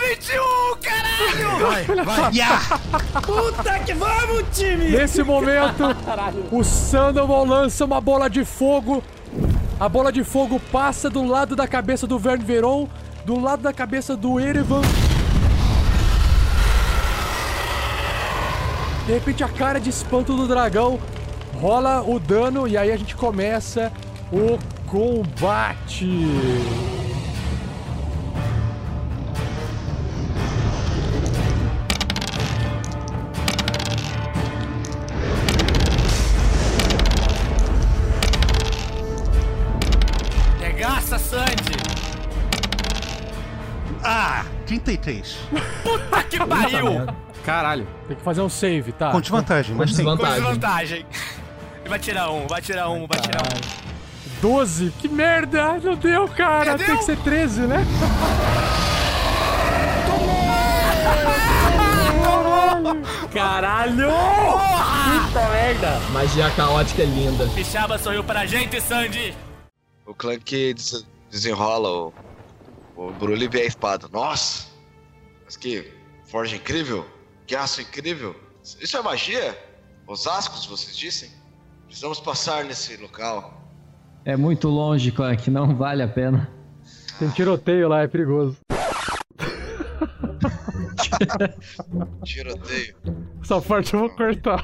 21, 0.09 0.77
caralho! 0.81 1.59
Vai, 1.59 1.83
vai. 1.83 2.31
Puta 3.21 3.79
que 3.79 3.93
vamos, 3.93 4.43
time! 4.53 4.89
Nesse 4.89 5.23
momento, 5.23 5.83
o 6.51 6.63
Sandoval 6.63 7.45
lança 7.45 7.85
uma 7.85 7.99
bola 7.99 8.29
de 8.29 8.45
fogo. 8.45 9.03
A 9.79 9.89
bola 9.89 10.11
de 10.11 10.23
fogo 10.23 10.59
passa 10.71 11.09
do 11.09 11.25
lado 11.25 11.55
da 11.55 11.67
cabeça 11.67 12.05
do 12.05 12.19
Verne 12.19 12.43
Veron, 12.43 12.87
do 13.25 13.39
lado 13.39 13.61
da 13.61 13.73
cabeça 13.73 14.15
do 14.15 14.39
Erevan. 14.39 14.81
De 19.05 19.13
repente, 19.13 19.43
a 19.43 19.49
cara 19.49 19.79
de 19.79 19.89
espanto 19.89 20.35
do 20.35 20.47
dragão 20.47 20.99
rola 21.59 22.01
o 22.01 22.19
dano 22.19 22.67
e 22.67 22.77
aí 22.77 22.91
a 22.91 22.97
gente 22.97 23.15
começa 23.15 23.91
o 24.31 24.57
combate. 24.87 26.07
33. 44.79 45.37
Puta 45.83 46.23
que 46.23 46.37
pariu! 46.45 47.05
Caralho. 47.43 47.87
Tem 48.07 48.17
que 48.17 48.23
fazer 48.23 48.41
um 48.41 48.49
save, 48.49 48.91
tá? 48.91 49.11
Com 49.11 49.21
desvantagem, 49.21 49.75
mas 49.75 49.93
tem. 49.95 50.05
Com 50.05 50.15
desvantagem. 50.17 51.05
Vai 51.87 51.99
tirar 51.99 52.31
um, 52.31 52.47
vai 52.47 52.61
tirar 52.61 52.89
um, 52.89 53.05
vai 53.07 53.19
tirar 53.19 53.41
um. 53.43 53.85
12? 54.41 54.91
Que 54.99 55.07
merda! 55.07 55.79
Não 55.83 55.95
deu, 55.95 56.27
cara! 56.27 56.77
Tem 56.77 56.97
que 56.97 57.03
ser 57.03 57.17
13, 57.17 57.61
né? 57.61 57.85
Caralho! 63.33 64.09
Puta 64.09 65.49
merda! 65.49 65.99
Magia 66.11 66.49
caótica 66.51 67.01
é 67.03 67.05
linda. 67.05 67.47
Pichaba 67.53 67.97
sorriu 67.97 68.23
pra 68.23 68.45
gente, 68.45 68.79
Sandy. 68.81 69.35
O 70.05 70.13
Clank 70.13 70.73
des- 70.73 71.05
desenrola 71.29 71.89
o, 71.89 72.13
o 72.95 73.11
Brulho 73.11 73.43
e 73.43 73.47
vê 73.47 73.61
a 73.61 73.65
espada. 73.65 74.07
Nossa! 74.11 74.67
Mas 75.43 75.57
que 75.57 75.91
forja 76.25 76.55
incrível! 76.55 77.05
Que 77.45 77.55
aço 77.55 77.81
incrível! 77.81 78.35
Isso 78.63 78.97
é 78.97 79.01
magia? 79.01 79.57
Os 80.07 80.25
ascos, 80.27 80.65
vocês 80.65 80.95
dissem? 80.95 81.29
Precisamos 81.85 82.19
passar 82.19 82.63
nesse 82.63 82.97
local. 82.97 83.61
É 84.23 84.35
muito 84.35 84.67
longe, 84.69 85.11
Clank, 85.11 85.49
não 85.51 85.75
vale 85.75 86.01
a 86.01 86.07
pena. 86.07 86.49
Tem 87.19 87.29
tiroteio 87.29 87.87
lá, 87.87 88.01
é 88.01 88.07
perigoso. 88.07 88.57
Tiroteio. 92.23 92.95
Essa 93.41 93.61
parte 93.61 93.93
eu 93.93 93.99
vou 94.01 94.09
cortar. 94.09 94.63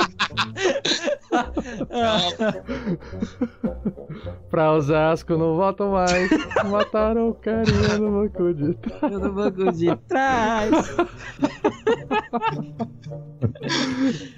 pra 4.50 4.72
Osasco 4.72 5.36
não 5.36 5.56
voltam 5.56 5.92
mais. 5.92 6.30
Mataram 6.70 7.28
o 7.30 7.34
carinha 7.34 7.98
no 7.98 8.22
banco 8.22 8.54
de 8.54 8.74
trás. 8.74 9.12
No 9.12 9.32
banco 9.32 9.72
de 9.72 9.96
trás. 10.08 10.70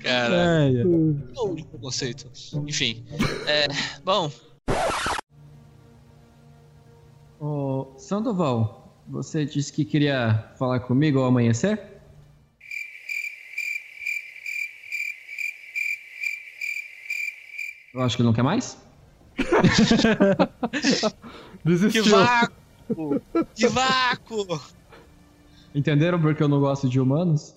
Cara, 0.02 0.58
Ai, 0.60 0.76
ai. 0.78 0.84
o 0.84 1.54
preconceito. 1.68 2.30
Enfim, 2.66 3.04
é, 3.46 3.66
bom, 4.04 4.30
Ô, 7.44 7.88
Sandoval, 7.96 9.02
você 9.08 9.44
disse 9.44 9.72
que 9.72 9.84
queria 9.84 10.52
falar 10.56 10.78
comigo 10.78 11.18
ao 11.18 11.24
amanhecer? 11.24 11.91
Eu 17.94 18.00
acho 18.00 18.16
que 18.16 18.22
ele 18.22 18.26
não 18.26 18.32
quer 18.32 18.42
mais? 18.42 18.78
Desistiu. 21.64 22.02
que 22.02 22.08
vácuo! 22.08 23.20
Que 23.54 23.68
vácuo! 23.68 24.60
Entenderam 25.74 26.20
porque 26.20 26.42
eu 26.42 26.48
não 26.48 26.60
gosto 26.60 26.88
de 26.88 26.98
humanos? 26.98 27.54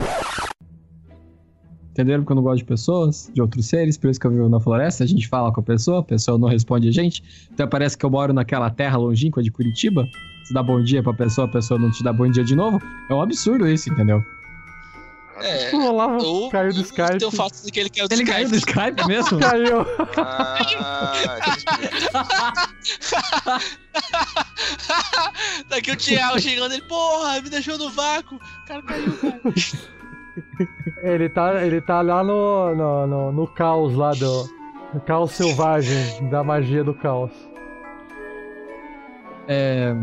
Entenderam 1.92 2.24
porque 2.24 2.34
eu 2.34 2.36
não 2.36 2.44
gosto 2.44 2.58
de 2.58 2.66
pessoas, 2.66 3.32
de 3.34 3.42
outros 3.42 3.68
seres, 3.68 3.98
por 3.98 4.10
isso 4.10 4.20
que 4.20 4.28
eu 4.28 4.32
vivo 4.32 4.50
na 4.50 4.60
floresta, 4.60 5.06
a 5.06 5.08
gente 5.08 5.28
fala 5.30 5.52
com 5.54 5.62
a 5.62 5.64
pessoa, 5.64 6.02
a 6.02 6.04
pessoa 6.04 6.38
não 6.38 6.50
responde 6.50 6.90
a 6.90 6.92
gente. 6.92 7.24
Então 7.54 7.68
parece 7.68 7.98
que 7.98 8.06
eu 8.06 8.10
moro 8.10 8.34
naquela 8.34 8.70
terra 8.70 8.98
longínqua 8.98 9.42
de 9.42 9.50
Curitiba. 9.50 10.06
Você 10.44 10.54
dá 10.54 10.62
bom 10.62 10.84
dia 10.84 11.02
pra 11.02 11.14
pessoa, 11.14 11.48
a 11.48 11.52
pessoa 11.52 11.80
não 11.80 11.90
te 11.90 12.04
dá 12.04 12.12
bom 12.12 12.30
dia 12.30 12.44
de 12.44 12.56
novo. 12.56 12.82
É 13.10 13.14
um 13.14 13.22
absurdo 13.22 13.68
isso, 13.68 13.90
entendeu? 13.90 14.22
É, 15.42 15.72
Rolava, 15.76 16.18
ou, 16.24 16.50
caiu 16.50 16.74
do 16.74 16.82
Skype. 16.82 17.18
tem 17.18 17.28
o 17.28 17.32
fato 17.32 17.66
de 17.66 17.72
que 17.72 17.80
ele 17.80 17.90
caiu 17.90 18.08
do 18.08 18.14
Ele 18.14 18.24
Skype. 18.24 18.36
caiu 18.36 18.50
do 18.50 18.56
Skype 18.56 19.08
mesmo? 19.08 19.40
Caiu. 19.40 19.86
Daqui 25.70 25.92
o 25.92 25.98
Thiago 25.98 26.40
chegando, 26.40 26.74
ele, 26.74 26.82
porra, 26.84 27.42
me 27.42 27.50
deixou 27.50 27.78
no 27.78 27.90
vácuo. 27.90 28.38
O 28.38 28.68
cara 28.68 28.82
caiu, 28.82 29.18
cara. 29.18 29.42
Ele 31.02 31.30
tá, 31.30 31.66
ele 31.66 31.82
tá 31.82 32.02
lá 32.02 32.24
no, 32.24 32.76
no, 32.76 33.08
no, 33.08 33.32
no 33.32 33.48
caos 33.48 33.96
lá 33.96 34.12
do. 34.12 34.54
No 34.94 35.02
caos 35.02 35.32
selvagem 35.32 36.30
da 36.30 36.44
magia 36.44 36.84
do 36.84 36.94
caos. 36.94 37.32
É. 39.48 39.94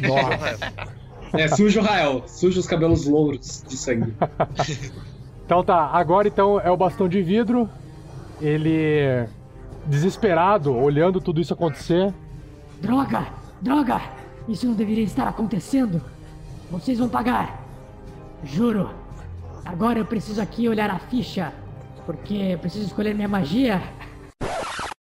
Nossa. 0.00 0.58
É, 1.32 1.48
suja 1.48 1.80
o 1.80 1.84
Rael, 1.84 2.22
suja 2.26 2.60
os 2.60 2.66
cabelos 2.66 3.06
louros 3.06 3.64
de 3.66 3.76
sangue. 3.76 4.14
Então 5.46 5.62
tá, 5.62 5.90
agora 5.92 6.26
então 6.26 6.58
é 6.58 6.68
o 6.72 6.76
bastão 6.76 7.08
de 7.08 7.22
vidro. 7.22 7.70
Ele. 8.42 9.28
Desesperado, 9.86 10.74
olhando 10.74 11.20
tudo 11.20 11.40
isso 11.40 11.54
acontecer. 11.54 12.12
Droga! 12.82 13.28
Droga! 13.62 14.02
Isso 14.48 14.66
não 14.66 14.74
deveria 14.74 15.04
estar 15.04 15.28
acontecendo. 15.28 16.02
Vocês 16.68 16.98
vão 16.98 17.08
pagar. 17.08 17.64
Juro. 18.42 18.90
Agora 19.64 20.00
eu 20.00 20.04
preciso 20.04 20.42
aqui 20.42 20.68
olhar 20.68 20.90
a 20.90 20.98
ficha. 20.98 21.52
Porque 22.04 22.34
eu 22.34 22.58
preciso 22.58 22.86
escolher 22.86 23.14
minha 23.14 23.28
magia. 23.28 23.80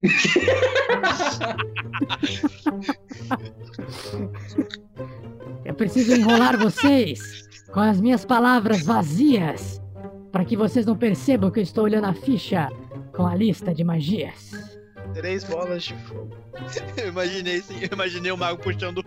Eu 5.78 5.86
preciso 5.86 6.16
enrolar 6.16 6.58
vocês 6.58 7.48
com 7.72 7.80
as 7.80 8.02
minhas 8.02 8.26
palavras 8.26 8.82
vazias. 8.82 9.80
Para 10.32 10.44
que 10.44 10.58
vocês 10.58 10.88
não 10.88 10.98
percebam 10.98 11.52
que 11.52 11.60
eu 11.60 11.64
estou 11.64 11.84
olhando 11.84 12.06
a 12.06 12.14
ficha 12.16 12.68
com 13.16 13.28
a 13.28 13.36
lista 13.36 13.76
de 13.76 13.84
magias. 13.84 14.54
Três 15.14 15.44
bolas 15.44 15.84
de 15.84 15.94
fogo. 15.94 16.36
Eu 16.98 17.10
imaginei, 17.10 17.62
sim, 17.62 17.76
eu 17.80 17.90
imaginei 17.94 18.32
o 18.32 18.38
mago 18.38 18.60
puxando 18.60 19.04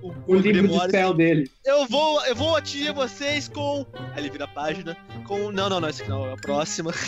o, 0.00 0.14
O 0.28 0.34
livro 0.36 0.42
de 0.42 0.52
Grimório, 0.52 0.88
spell 0.88 1.08
assim, 1.08 1.16
dele. 1.16 1.50
Eu 1.66 1.86
vou, 1.88 2.24
eu 2.24 2.36
vou 2.36 2.54
atingir 2.54 2.94
vocês 2.94 3.48
com. 3.48 3.84
Aí 4.14 4.22
ele 4.22 4.30
vira 4.30 4.44
a 4.44 4.48
página. 4.48 4.96
Com. 5.26 5.50
Não, 5.50 5.68
não, 5.68 5.80
não, 5.80 5.88
esse 5.88 6.02
aqui 6.02 6.10
não, 6.10 6.24
é 6.24 6.32
a 6.32 6.36
próxima. 6.36 6.92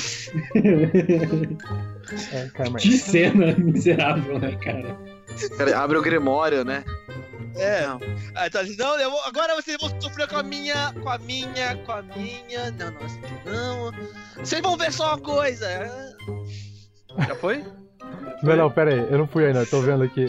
É, 2.33 2.49
calma 2.49 2.79
aí. 2.79 2.83
Que 2.83 2.99
cena 2.99 3.55
miserável, 3.57 4.39
né, 4.39 4.57
cara? 4.57 4.99
Cara, 5.57 5.79
abre 5.79 5.97
o 5.97 6.03
Grimório, 6.03 6.65
né? 6.65 6.85
É. 7.57 7.85
Aí 8.35 8.49
tá 8.51 8.61
assim, 8.61 8.77
não, 8.77 8.97
vou- 9.11 9.23
agora 9.25 9.55
vocês 9.55 9.77
vão 9.81 9.91
sofrer 10.01 10.29
com 10.29 10.37
a 10.37 10.43
minha. 10.43 10.93
Com 11.03 11.09
a 11.09 11.19
minha. 11.19 11.77
Com 11.85 11.93
a 11.93 12.03
minha. 12.03 12.71
Não, 12.73 12.91
não, 12.91 13.07
aqui 13.07 13.51
não. 13.51 13.93
Vocês 14.45 14.61
vão 14.63 14.77
ver 14.77 14.93
só 14.93 15.09
uma 15.09 15.19
coisa. 15.19 15.69
Já 17.29 17.35
foi? 17.37 17.65
Não, 18.43 18.57
não, 18.57 18.71
pera 18.71 18.93
aí, 18.93 19.07
eu 19.11 19.19
não 19.19 19.27
fui 19.29 19.47
ainda, 19.47 19.61
eu 19.61 19.67
tô 19.67 19.81
vendo 19.81 20.03
aqui. 20.03 20.23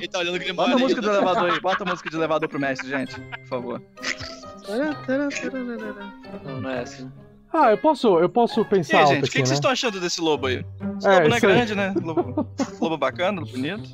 Ele 0.00 0.08
tá 0.08 0.18
olhando 0.20 0.36
o 0.36 0.38
Grimório. 0.38 0.54
Bota 0.54 0.70
a 0.72 0.76
aí, 0.76 0.82
música 0.82 1.00
do 1.02 1.10
elevador 1.10 1.50
aí. 1.50 1.60
Bota 1.60 1.84
a 1.84 1.86
música 1.86 2.08
de 2.10 2.16
elevador 2.16 2.48
pro 2.48 2.58
mestre, 2.60 2.88
gente. 2.88 3.20
Por 3.20 3.46
favor. 3.48 3.82
Não, 6.44 6.60
não 6.60 6.70
é 6.70 6.82
essa. 6.82 7.12
Ah, 7.52 7.70
eu 7.70 7.76
posso, 7.76 8.18
eu 8.18 8.28
posso 8.30 8.62
E 8.62 8.64
pensar 8.64 8.96
aí, 8.98 9.02
alto 9.02 9.14
gente, 9.14 9.24
o 9.24 9.26
que, 9.26 9.32
que 9.32 9.38
né? 9.40 9.46
vocês 9.46 9.58
estão 9.58 9.70
achando 9.70 10.00
desse 10.00 10.20
lobo 10.22 10.46
aí? 10.46 10.64
Esse 10.98 11.08
É, 11.08 11.12
lobo 11.18 11.28
não 11.28 11.34
é 11.34 11.36
isso 11.36 11.46
aí. 11.46 11.52
grande, 11.54 11.74
né? 11.74 11.94
Lobo, 12.02 12.48
lobo 12.80 12.96
bacana, 12.96 13.42
bonito. 13.42 13.90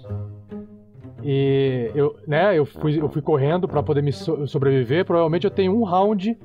E 1.23 1.91
eu, 1.95 2.17
né, 2.27 2.57
eu 2.57 2.65
fui, 2.65 3.01
eu 3.01 3.09
fui 3.09 3.21
correndo 3.21 3.67
pra 3.67 3.83
poder 3.83 4.03
me 4.03 4.13
so- 4.13 4.47
sobreviver. 4.47 5.05
Provavelmente 5.05 5.45
eu 5.45 5.51
tenho 5.51 5.75
um 5.77 5.83
round 5.85 6.39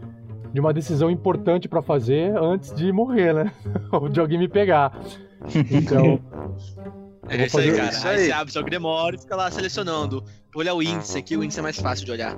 de 0.51 0.59
uma 0.59 0.73
decisão 0.73 1.09
importante 1.11 1.67
pra 1.67 1.81
fazer 1.81 2.35
antes 2.37 2.73
de 2.73 2.91
morrer, 2.91 3.33
né? 3.33 3.51
Ou 3.91 4.09
de 4.09 4.19
alguém 4.19 4.37
me 4.37 4.47
pegar. 4.47 4.97
Então, 5.71 6.19
É 7.29 7.45
isso 7.45 7.57
aí, 7.57 7.71
cara. 7.71 7.89
isso 7.89 8.07
Aí 8.07 8.15
aí. 8.17 8.25
você 8.25 8.31
abre 8.31 8.51
seu 8.53 8.63
Grimório 8.63 9.15
e 9.17 9.21
fica 9.21 9.35
lá 9.35 9.49
selecionando. 9.49 10.23
Olha 10.55 10.73
o 10.75 10.83
índice 10.83 11.17
aqui, 11.17 11.37
o 11.37 11.43
índice 11.43 11.59
é 11.59 11.63
mais 11.63 11.79
fácil 11.79 12.05
de 12.05 12.11
olhar. 12.11 12.37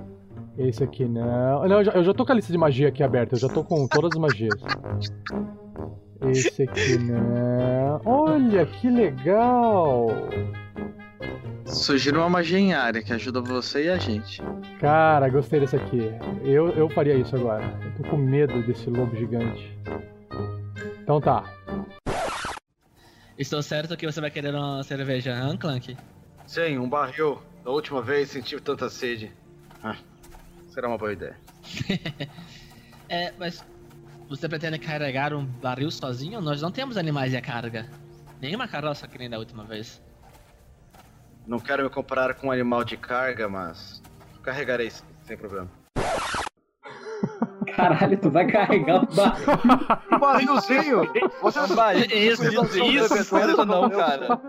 esse 0.57 0.83
aqui 0.83 1.05
não. 1.05 1.67
Não, 1.67 1.79
eu 1.79 1.83
já, 1.85 1.91
eu 1.93 2.03
já 2.03 2.13
tô 2.13 2.25
com 2.25 2.31
a 2.31 2.35
lista 2.35 2.51
de 2.51 2.57
magia 2.57 2.87
aqui 2.89 3.01
aberta, 3.01 3.33
eu 3.35 3.39
já 3.39 3.49
tô 3.49 3.63
com 3.63 3.87
todas 3.87 4.11
as 4.13 4.19
magias. 4.19 4.53
Esse 6.29 6.63
aqui 6.63 6.97
não. 6.99 7.99
Olha 8.05 8.65
que 8.65 8.89
legal! 8.89 10.07
Sugiro 11.65 12.19
uma 12.19 12.29
magia 12.29 12.59
em 12.59 12.73
área 12.73 13.01
que 13.01 13.11
ajuda 13.11 13.41
você 13.41 13.85
e 13.85 13.89
a 13.89 13.97
gente. 13.97 14.41
Cara, 14.79 15.27
gostei 15.29 15.59
desse 15.59 15.75
aqui. 15.75 15.99
Eu, 16.43 16.69
eu 16.69 16.87
faria 16.89 17.15
isso 17.15 17.35
agora. 17.35 17.63
Eu 17.83 18.03
tô 18.03 18.09
com 18.09 18.17
medo 18.17 18.61
desse 18.65 18.89
lobo 18.89 19.15
gigante. 19.15 19.75
Então 21.01 21.19
tá. 21.19 21.43
Estou 23.37 23.61
certo 23.61 23.97
que 23.97 24.05
você 24.05 24.21
vai 24.21 24.31
querer 24.31 24.53
uma 24.53 24.83
cerveja, 24.83 25.33
hã, 25.33 25.57
Clank? 25.57 25.97
Sim, 26.45 26.77
um 26.77 26.87
barril. 26.87 27.41
Da 27.63 27.71
última 27.71 28.01
vez 28.01 28.29
senti 28.29 28.59
tanta 28.59 28.87
sede. 28.89 29.31
Ah, 29.83 29.97
será 30.69 30.87
uma 30.87 30.97
boa 30.97 31.13
ideia. 31.13 31.35
É, 33.07 33.31
mas 33.37 33.63
você 34.27 34.49
pretende 34.49 34.79
carregar 34.79 35.31
um 35.31 35.45
barril 35.45 35.91
sozinho? 35.91 36.41
Nós 36.41 36.59
não 36.59 36.71
temos 36.71 36.97
animais 36.97 37.33
e 37.33 37.37
a 37.37 37.41
carga. 37.41 37.87
Nenhuma 38.41 38.67
carroça 38.67 39.07
que 39.07 39.15
nem 39.19 39.29
da 39.29 39.37
última 39.37 39.63
vez. 39.63 40.01
Não 41.47 41.59
quero 41.59 41.83
me 41.83 41.89
comparar 41.89 42.33
com 42.33 42.47
um 42.47 42.51
animal 42.51 42.83
de 42.83 42.97
carga, 42.97 43.47
mas 43.47 44.01
carregarei 44.41 44.91
sem 45.23 45.37
problema. 45.37 45.69
Caralho, 47.75 48.17
tu 48.17 48.29
vai 48.29 48.47
carregar 48.47 49.03
o 49.03 49.07
barril. 49.13 49.45
Um 50.11 50.19
barrilzinho! 50.19 51.11
Você 51.41 51.59
não 51.59 51.67
vai. 51.67 51.97
Isso, 51.97 52.45
isso, 52.45 53.17
isso 53.17 53.65
não, 53.65 53.89
cara. 53.89 54.39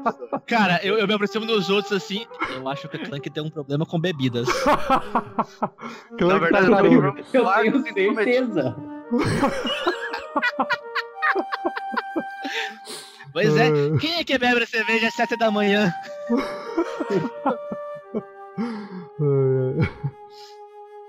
Cara, 0.47 0.81
eu, 0.82 0.98
eu 0.98 1.09
me 1.09 1.14
aproximo 1.14 1.44
dos 1.44 1.68
outros 1.68 1.93
assim. 1.93 2.24
Eu 2.55 2.68
acho 2.68 2.89
que 2.89 2.97
o 2.97 3.05
Clank 3.05 3.28
tem 3.28 3.43
um 3.43 3.51
problema 3.51 3.85
com 3.85 3.98
bebidas. 3.98 4.48
Clank 6.16 6.40
verdade, 6.40 6.70
tá 6.70 6.85
eu. 6.85 7.74
Eu 7.74 7.94
tenho 7.94 8.14
certeza. 8.14 8.77
Pois 13.36 13.54
é, 13.54 13.70
quem 14.00 14.14
é 14.18 14.24
que 14.24 14.38
bebe 14.38 14.62
a 14.62 14.66
cerveja 14.66 15.08
às 15.08 15.14
7 15.14 15.36
da 15.36 15.50
manhã? 15.50 15.92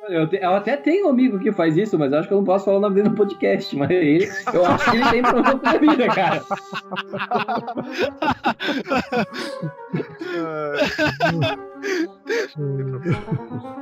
Eu, 0.09 0.27
te- 0.29 0.37
eu 0.41 0.53
até 0.55 0.77
tenho 0.77 1.07
um 1.07 1.09
amigo 1.09 1.37
que 1.37 1.51
faz 1.51 1.75
isso, 1.75 1.99
mas 1.99 2.11
eu 2.13 2.19
acho 2.19 2.27
que 2.29 2.33
eu 2.33 2.37
não 2.37 2.45
posso 2.45 2.63
falar 2.63 2.77
o 2.77 2.79
nome 2.79 2.95
dele 2.95 3.09
no 3.09 3.15
podcast. 3.15 3.75
Mas 3.75 3.89
ele, 3.89 4.25
eu 4.53 4.65
acho 4.65 4.89
que 4.91 4.95
ele 4.97 5.09
tem 5.09 5.21
problema 5.21 5.59
com 5.59 5.67
a 5.67 5.77
vida, 5.77 6.07
cara. 6.07 6.45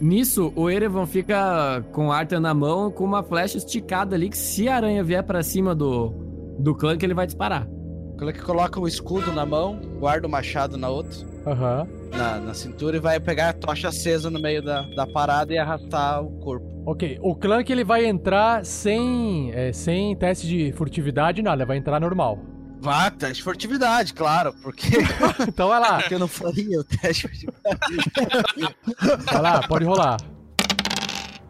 Nisso, 0.00 0.52
o 0.56 0.68
Erevan 0.68 1.06
fica 1.06 1.82
com 1.92 2.08
o 2.08 2.12
Arthur 2.12 2.40
na 2.40 2.52
mão, 2.52 2.90
com 2.90 3.04
uma 3.04 3.22
flecha 3.22 3.58
esticada 3.58 4.16
ali, 4.16 4.28
que 4.28 4.36
se 4.36 4.68
a 4.68 4.76
aranha 4.76 5.04
vier 5.04 5.22
pra 5.22 5.42
cima 5.42 5.74
do, 5.74 6.12
do 6.58 6.74
clã, 6.74 6.96
que 6.96 7.06
ele 7.06 7.14
vai 7.14 7.26
disparar. 7.26 7.66
O 8.14 8.16
Clank 8.16 8.40
coloca 8.42 8.78
o 8.78 8.86
escudo 8.86 9.32
na 9.32 9.44
mão, 9.44 9.80
guarda 9.98 10.26
o 10.26 10.30
machado 10.30 10.76
na 10.76 10.88
outra, 10.88 11.18
Aham. 11.46 11.86
na, 12.16 12.38
na 12.38 12.54
cintura 12.54 12.96
e 12.96 13.00
vai 13.00 13.18
pegar 13.18 13.48
a 13.48 13.52
tocha 13.52 13.88
acesa 13.88 14.30
no 14.30 14.40
meio 14.40 14.62
da, 14.62 14.82
da 14.82 15.06
parada 15.06 15.52
e 15.52 15.58
arrastar 15.58 16.22
o 16.22 16.30
corpo. 16.38 16.64
Ok, 16.86 17.18
o 17.22 17.34
Clank 17.34 17.72
ele 17.72 17.82
vai 17.82 18.04
entrar 18.04 18.64
sem, 18.64 19.50
é, 19.52 19.72
sem 19.72 20.14
teste 20.14 20.46
de 20.46 20.72
furtividade, 20.72 21.42
nada, 21.42 21.62
ele 21.62 21.68
vai 21.68 21.76
entrar 21.76 21.98
normal. 21.98 22.38
Vá, 22.84 23.10
teste 23.10 23.36
de 23.36 23.42
furtividade, 23.42 24.12
claro, 24.12 24.52
porque. 24.62 24.88
então 25.48 25.68
vai 25.68 25.80
lá. 25.80 25.96
Porque 26.04 26.14
eu 26.16 26.18
não 26.18 26.28
faria 26.28 26.80
o 26.80 26.84
teste 26.84 27.26
de 27.28 27.46
furtividade. 27.46 28.76
Vai 29.24 29.40
lá, 29.40 29.66
pode 29.66 29.86
rolar. 29.86 30.20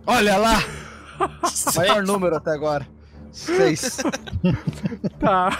Olha 0.07 0.37
lá! 0.37 0.63
Maior 1.75 2.05
número 2.05 2.37
até 2.37 2.53
agora. 2.53 2.87
Seis. 3.33 3.97
Tá. 5.19 5.59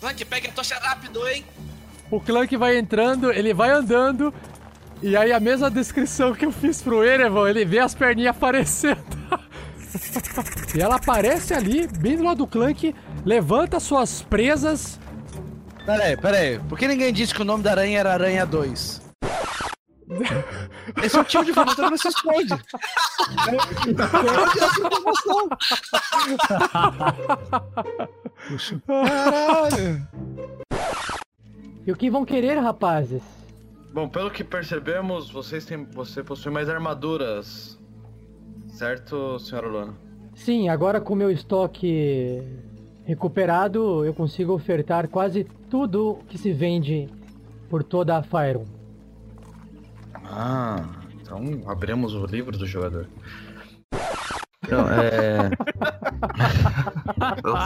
Clank, 0.00 0.24
pega 0.24 0.48
a 0.48 0.52
tocha 0.52 0.74
rápido, 0.74 1.28
hein? 1.28 1.44
O 2.10 2.20
Clank 2.20 2.56
vai 2.56 2.78
entrando, 2.78 3.30
ele 3.30 3.54
vai 3.54 3.70
andando, 3.70 4.34
e 5.00 5.16
aí 5.16 5.32
a 5.32 5.38
mesma 5.38 5.70
descrição 5.70 6.34
que 6.34 6.44
eu 6.44 6.50
fiz 6.50 6.82
pro 6.82 7.04
Erevan, 7.04 7.48
ele 7.48 7.64
vê 7.64 7.78
as 7.78 7.94
perninhas 7.94 8.34
aparecendo. 8.34 9.06
E 10.74 10.80
ela 10.80 10.96
aparece 10.96 11.54
ali, 11.54 11.86
bem 11.86 12.16
do 12.16 12.24
lado 12.24 12.38
do 12.38 12.46
Clank, 12.46 12.94
levanta 13.24 13.80
suas 13.80 14.22
presas. 14.22 14.98
Peraí, 15.84 16.16
peraí. 16.16 16.58
Por 16.60 16.78
que 16.78 16.88
ninguém 16.88 17.12
disse 17.12 17.34
que 17.34 17.42
o 17.42 17.44
nome 17.44 17.62
da 17.62 17.70
aranha 17.70 18.00
era 18.00 18.12
Aranha 18.12 18.44
2? 18.44 19.06
Esse 21.02 21.16
é 21.16 21.20
o 21.20 21.24
tipo 21.24 21.44
de 21.44 21.50
informação 21.50 21.84
que 21.84 21.90
não 21.90 21.98
se 21.98 22.08
esconde. 22.08 22.54
Esconde 23.86 24.58
essa 24.62 24.80
informação. 24.80 25.48
Caralho. 28.86 30.08
E 31.86 31.92
o 31.92 31.96
que 31.96 32.10
vão 32.10 32.24
querer, 32.24 32.58
rapazes? 32.58 33.22
Bom, 33.92 34.08
pelo 34.08 34.30
que 34.30 34.44
percebemos, 34.44 35.30
vocês 35.30 35.64
têm, 35.64 35.84
você 35.84 36.22
possui 36.22 36.52
mais 36.52 36.68
armaduras. 36.68 37.78
Certo, 38.76 39.38
senhora 39.38 39.68
Luana? 39.68 39.94
Sim, 40.34 40.68
agora 40.68 41.00
com 41.00 41.14
meu 41.14 41.30
estoque 41.30 42.42
recuperado, 43.06 44.04
eu 44.04 44.12
consigo 44.12 44.52
ofertar 44.52 45.08
quase 45.08 45.44
tudo 45.70 46.18
que 46.28 46.36
se 46.36 46.52
vende 46.52 47.08
por 47.70 47.82
toda 47.82 48.18
a 48.18 48.22
Fyron. 48.22 48.66
Ah, 50.22 50.84
então 51.18 51.62
abrimos 51.66 52.12
o 52.12 52.26
livro 52.26 52.58
do 52.58 52.66
jogador. 52.66 53.08
Não, 54.70 54.88
é. 54.90 55.50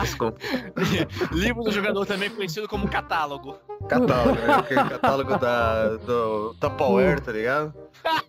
Desculpa. 0.03 0.39
Livro 1.33 1.63
do 1.63 1.73
jogador 1.73 2.07
também 2.07 2.31
conhecido 2.31 2.69
como 2.69 2.89
catálogo. 2.89 3.57
Catálogo, 3.89 4.41
né? 4.41 4.63
Catálogo 4.91 5.39
da, 5.39 5.97
do 5.97 6.55
Tupperware, 6.61 7.21
tá 7.21 7.33
ligado? 7.33 7.75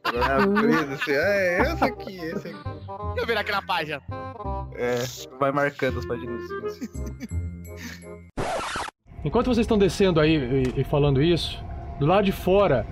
Agora 0.04 0.44
abrindo 0.44 0.94
assim, 0.94 1.12
é 1.12 1.62
esse 1.62 1.84
aqui, 1.84 2.18
esse 2.18 2.48
aqui. 2.50 2.64
Deixa 2.64 3.18
eu 3.18 3.26
virar 3.26 3.42
aqui 3.42 3.52
na 3.52 3.62
página. 3.62 4.02
É, 4.76 4.96
vai 5.40 5.52
marcando 5.52 6.00
as 6.00 6.06
páginas. 6.06 6.42
Enquanto 9.24 9.48
vocês 9.48 9.66
estão 9.66 9.78
descendo 9.78 10.20
aí 10.20 10.36
e, 10.36 10.82
e 10.82 10.84
falando 10.84 11.22
isso, 11.22 11.64
do 12.00 12.06
lado 12.06 12.26
de 12.26 12.32
fora, 12.32 12.86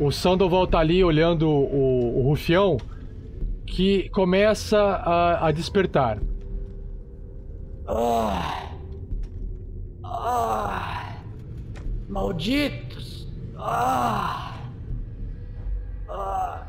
o 0.00 0.10
Sandoval 0.10 0.66
tá 0.66 0.78
ali 0.78 1.04
olhando 1.04 1.48
o, 1.48 2.20
o 2.20 2.22
rufião 2.22 2.78
que 3.66 4.08
começa 4.10 4.78
a, 4.78 5.48
a 5.48 5.52
despertar. 5.52 6.18
Ah. 7.86 8.70
Ah. 10.04 11.16
Malditos! 12.08 13.28
Ah. 13.58 14.54
Ah. 16.08 16.66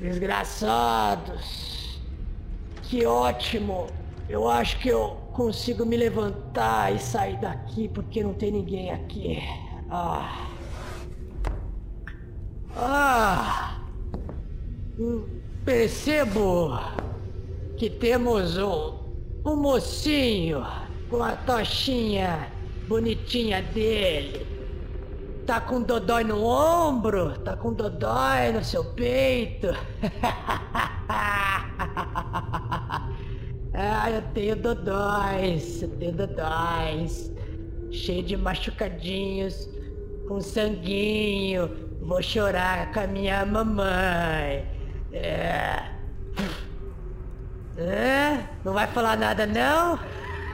Desgraçados! 0.00 2.00
Que 2.82 3.04
ótimo! 3.06 3.86
Eu 4.28 4.48
acho 4.48 4.78
que 4.78 4.88
eu 4.88 5.16
consigo 5.32 5.84
me 5.84 5.96
levantar 5.96 6.94
e 6.94 6.98
sair 6.98 7.36
daqui 7.38 7.88
porque 7.88 8.22
não 8.22 8.34
tem 8.34 8.52
ninguém 8.52 8.90
aqui. 8.92 9.38
Ah. 9.90 10.46
Ah. 12.76 13.80
Hum, 14.98 15.39
Percebo 15.64 16.78
que 17.76 17.90
temos 17.90 18.56
um, 18.56 18.94
um 19.44 19.56
mocinho 19.56 20.64
com 21.10 21.22
a 21.22 21.32
tochinha 21.32 22.50
bonitinha 22.88 23.62
dele. 23.62 24.46
Tá 25.46 25.60
com 25.60 25.82
dodói 25.82 26.24
no 26.24 26.42
ombro? 26.44 27.38
Tá 27.40 27.56
com 27.56 27.74
dodói 27.74 28.52
no 28.52 28.64
seu 28.64 28.84
peito? 28.84 29.68
ah, 33.74 34.10
eu 34.10 34.22
tenho 34.32 34.56
dodóis, 34.56 35.82
eu 35.82 35.88
tenho 35.90 36.12
dodóis. 36.12 37.30
Cheio 37.90 38.22
de 38.22 38.36
machucadinhos, 38.36 39.68
com 40.26 40.40
sanguinho. 40.40 41.70
Vou 42.00 42.22
chorar 42.22 42.92
com 42.92 43.00
a 43.00 43.06
minha 43.06 43.44
mamãe. 43.44 44.69
É. 45.12 45.82
É? 47.78 48.38
Não 48.64 48.72
vai 48.72 48.86
falar 48.88 49.16
nada 49.16 49.46
não? 49.46 49.98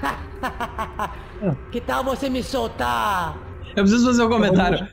que 1.73 1.81
tal 1.81 2.05
você 2.05 2.29
me 2.31 2.43
soltar? 2.43 3.37
Eu 3.71 3.83
preciso 3.83 4.07
fazer 4.07 4.23
um 4.25 4.29
comentário. 4.29 4.87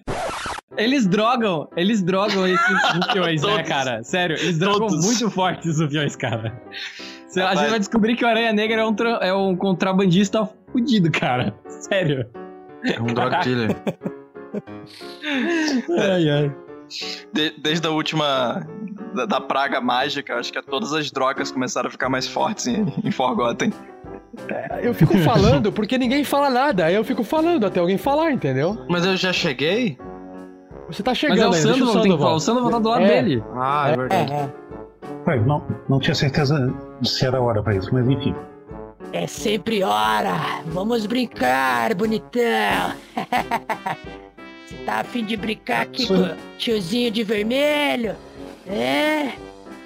Eles 0.75 1.05
drogam, 1.05 1.69
eles 1.77 2.01
drogam 2.01 2.47
esses 2.47 2.81
rufiões, 2.95 3.43
né, 3.43 3.63
cara? 3.63 4.03
Sério, 4.03 4.35
eles 4.37 4.57
drogam 4.57 4.87
Todos. 4.87 5.05
muito 5.05 5.29
forte 5.29 5.69
os 5.69 5.79
rufiões, 5.79 6.15
cara. 6.15 6.59
Cê- 7.27 7.41
A 7.41 7.53
gente 7.55 7.69
vai 7.69 7.79
descobrir 7.79 8.15
que 8.15 8.25
o 8.25 8.27
Aranha 8.27 8.51
Negra 8.51 8.81
é 8.81 8.85
um, 8.85 8.93
tra- 8.93 9.19
é 9.21 9.33
um 9.33 9.55
contrabandista 9.55 10.49
fudido, 10.71 11.11
cara. 11.11 11.53
Sério. 11.67 12.27
É 12.83 12.99
um 12.99 13.05
drug 13.05 13.43
dealer. 13.43 13.75
ai, 15.99 16.29
ai. 16.29 16.55
De- 17.33 17.53
desde 17.57 17.87
a 17.87 17.91
última. 17.91 18.65
Da, 19.15 19.25
da 19.27 19.39
praga 19.41 19.79
mágica, 19.79 20.35
acho 20.35 20.51
que 20.51 20.59
todas 20.63 20.91
as 20.91 21.11
drogas 21.11 21.51
começaram 21.51 21.87
a 21.87 21.91
ficar 21.91 22.09
mais 22.09 22.27
fortes 22.27 22.65
em, 22.65 22.91
em 23.03 23.11
Forgotten. 23.11 23.71
Eu 24.81 24.91
fico 24.95 25.15
falando 25.19 25.71
porque 25.71 25.99
ninguém 25.99 26.23
fala 26.23 26.49
nada, 26.49 26.85
aí 26.85 26.95
eu 26.95 27.03
fico 27.03 27.23
falando 27.23 27.63
até 27.67 27.79
alguém 27.79 27.97
falar, 27.97 28.31
entendeu? 28.31 28.75
Mas 28.89 29.05
eu 29.05 29.15
já 29.15 29.31
cheguei? 29.31 29.99
Você 30.89 31.03
tá 31.03 31.11
Mas 31.11 31.17
chegando 31.19 31.39
é 31.39 31.47
o 31.47 31.53
ainda, 31.53 31.61
deixa 31.67 31.79
Sandoval, 31.79 32.01
tem 32.01 32.11
que 32.11 32.17
falar. 32.17 32.33
O 32.33 32.39
Sandoval 32.39 32.71
tá 32.71 32.79
do 32.79 32.89
lado 32.89 33.03
É. 33.03 33.07
dele. 33.21 33.43
Ah, 33.55 33.89
é 33.91 33.95
verdade. 33.97 34.31
Ué, 35.27 35.39
não, 35.45 35.63
não 35.87 35.99
tinha 35.99 36.15
certeza 36.15 36.73
se 37.03 37.23
era 37.25 37.39
hora 37.39 37.61
pra 37.61 37.75
isso, 37.75 37.89
mas 37.93 38.07
enfim. 38.09 38.33
É 39.11 39.27
sempre 39.27 39.83
hora! 39.83 40.33
Vamos 40.65 41.05
brincar, 41.05 41.93
bonitão! 41.93 42.41
Você 44.65 44.75
tá 44.85 44.95
afim 45.01 45.23
de 45.25 45.35
brincar 45.37 45.81
aqui 45.81 46.03
Sim. 46.07 46.15
com 46.15 46.21
o 46.23 46.35
tiozinho 46.57 47.11
de 47.11 47.23
vermelho? 47.23 48.15
É? 48.67 49.29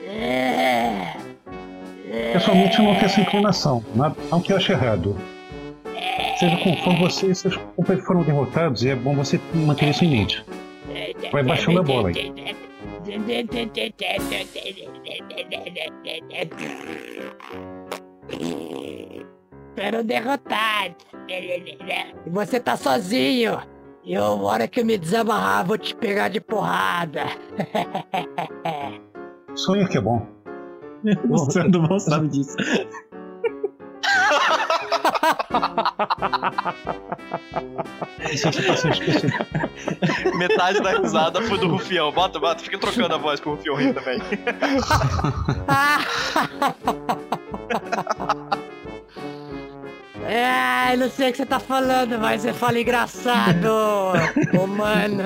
É? 0.07 1.13
Pessoalmente, 2.33 2.77
eu 2.79 2.85
não 2.85 2.93
tenho 2.95 3.05
essa 3.05 3.21
inclinação, 3.21 3.83
nada- 3.95 4.15
não 4.31 4.39
que 4.39 4.51
eu 4.53 4.57
ache 4.57 4.71
errado. 4.71 5.15
Seja 6.39 6.55
como 6.57 6.77
for 6.77 6.95
você, 6.97 7.33
seus 7.33 7.55
companheiros 7.75 8.05
foram 8.05 8.21
derrotados 8.21 8.83
e 8.83 8.89
é 8.89 8.95
bom 8.95 9.15
você 9.15 9.39
manter 9.53 9.89
isso 9.89 10.05
em 10.05 10.09
mente. 10.11 10.45
Vai 11.31 11.41
baixando 11.43 11.79
a 11.79 11.83
bola 11.83 12.09
aí. 12.09 12.31
Foram 19.75 20.03
derrotados. 20.03 21.05
E 22.25 22.29
você 22.29 22.59
tá 22.59 22.75
sozinho. 22.77 23.59
E 24.07 24.13
eu, 24.13 24.41
hora 24.41 24.67
que 24.69 24.79
eu 24.79 24.85
me 24.85 24.97
desamarrar, 24.97 25.65
vou 25.65 25.77
te 25.77 25.93
pegar 25.93 26.29
de 26.29 26.39
porrada. 26.39 27.25
Sonho 29.53 29.85
que 29.89 29.97
é 29.97 30.01
bom. 30.01 30.25
O 31.29 31.37
Sandoval 31.51 31.99
sabe 31.99 32.29
disso. 32.29 32.55
Metade 40.37 40.81
da 40.81 41.01
risada 41.01 41.41
foi 41.41 41.57
do 41.57 41.67
Rufião. 41.67 42.09
Bota, 42.13 42.39
bota, 42.39 42.63
fica 42.63 42.79
trocando 42.79 43.13
a 43.13 43.17
voz 43.17 43.41
pro 43.41 43.55
Rufião 43.55 43.75
rir 43.75 43.93
também. 43.93 44.21
É, 50.27 50.97
não 50.97 51.09
sei 51.09 51.29
o 51.29 51.31
que 51.31 51.37
você 51.37 51.45
tá 51.45 51.57
falando, 51.57 52.19
mas 52.19 52.41
você 52.41 52.51
fala 52.51 52.77
engraçado, 52.77 53.65
ô 54.61 54.67
mano. 54.67 55.23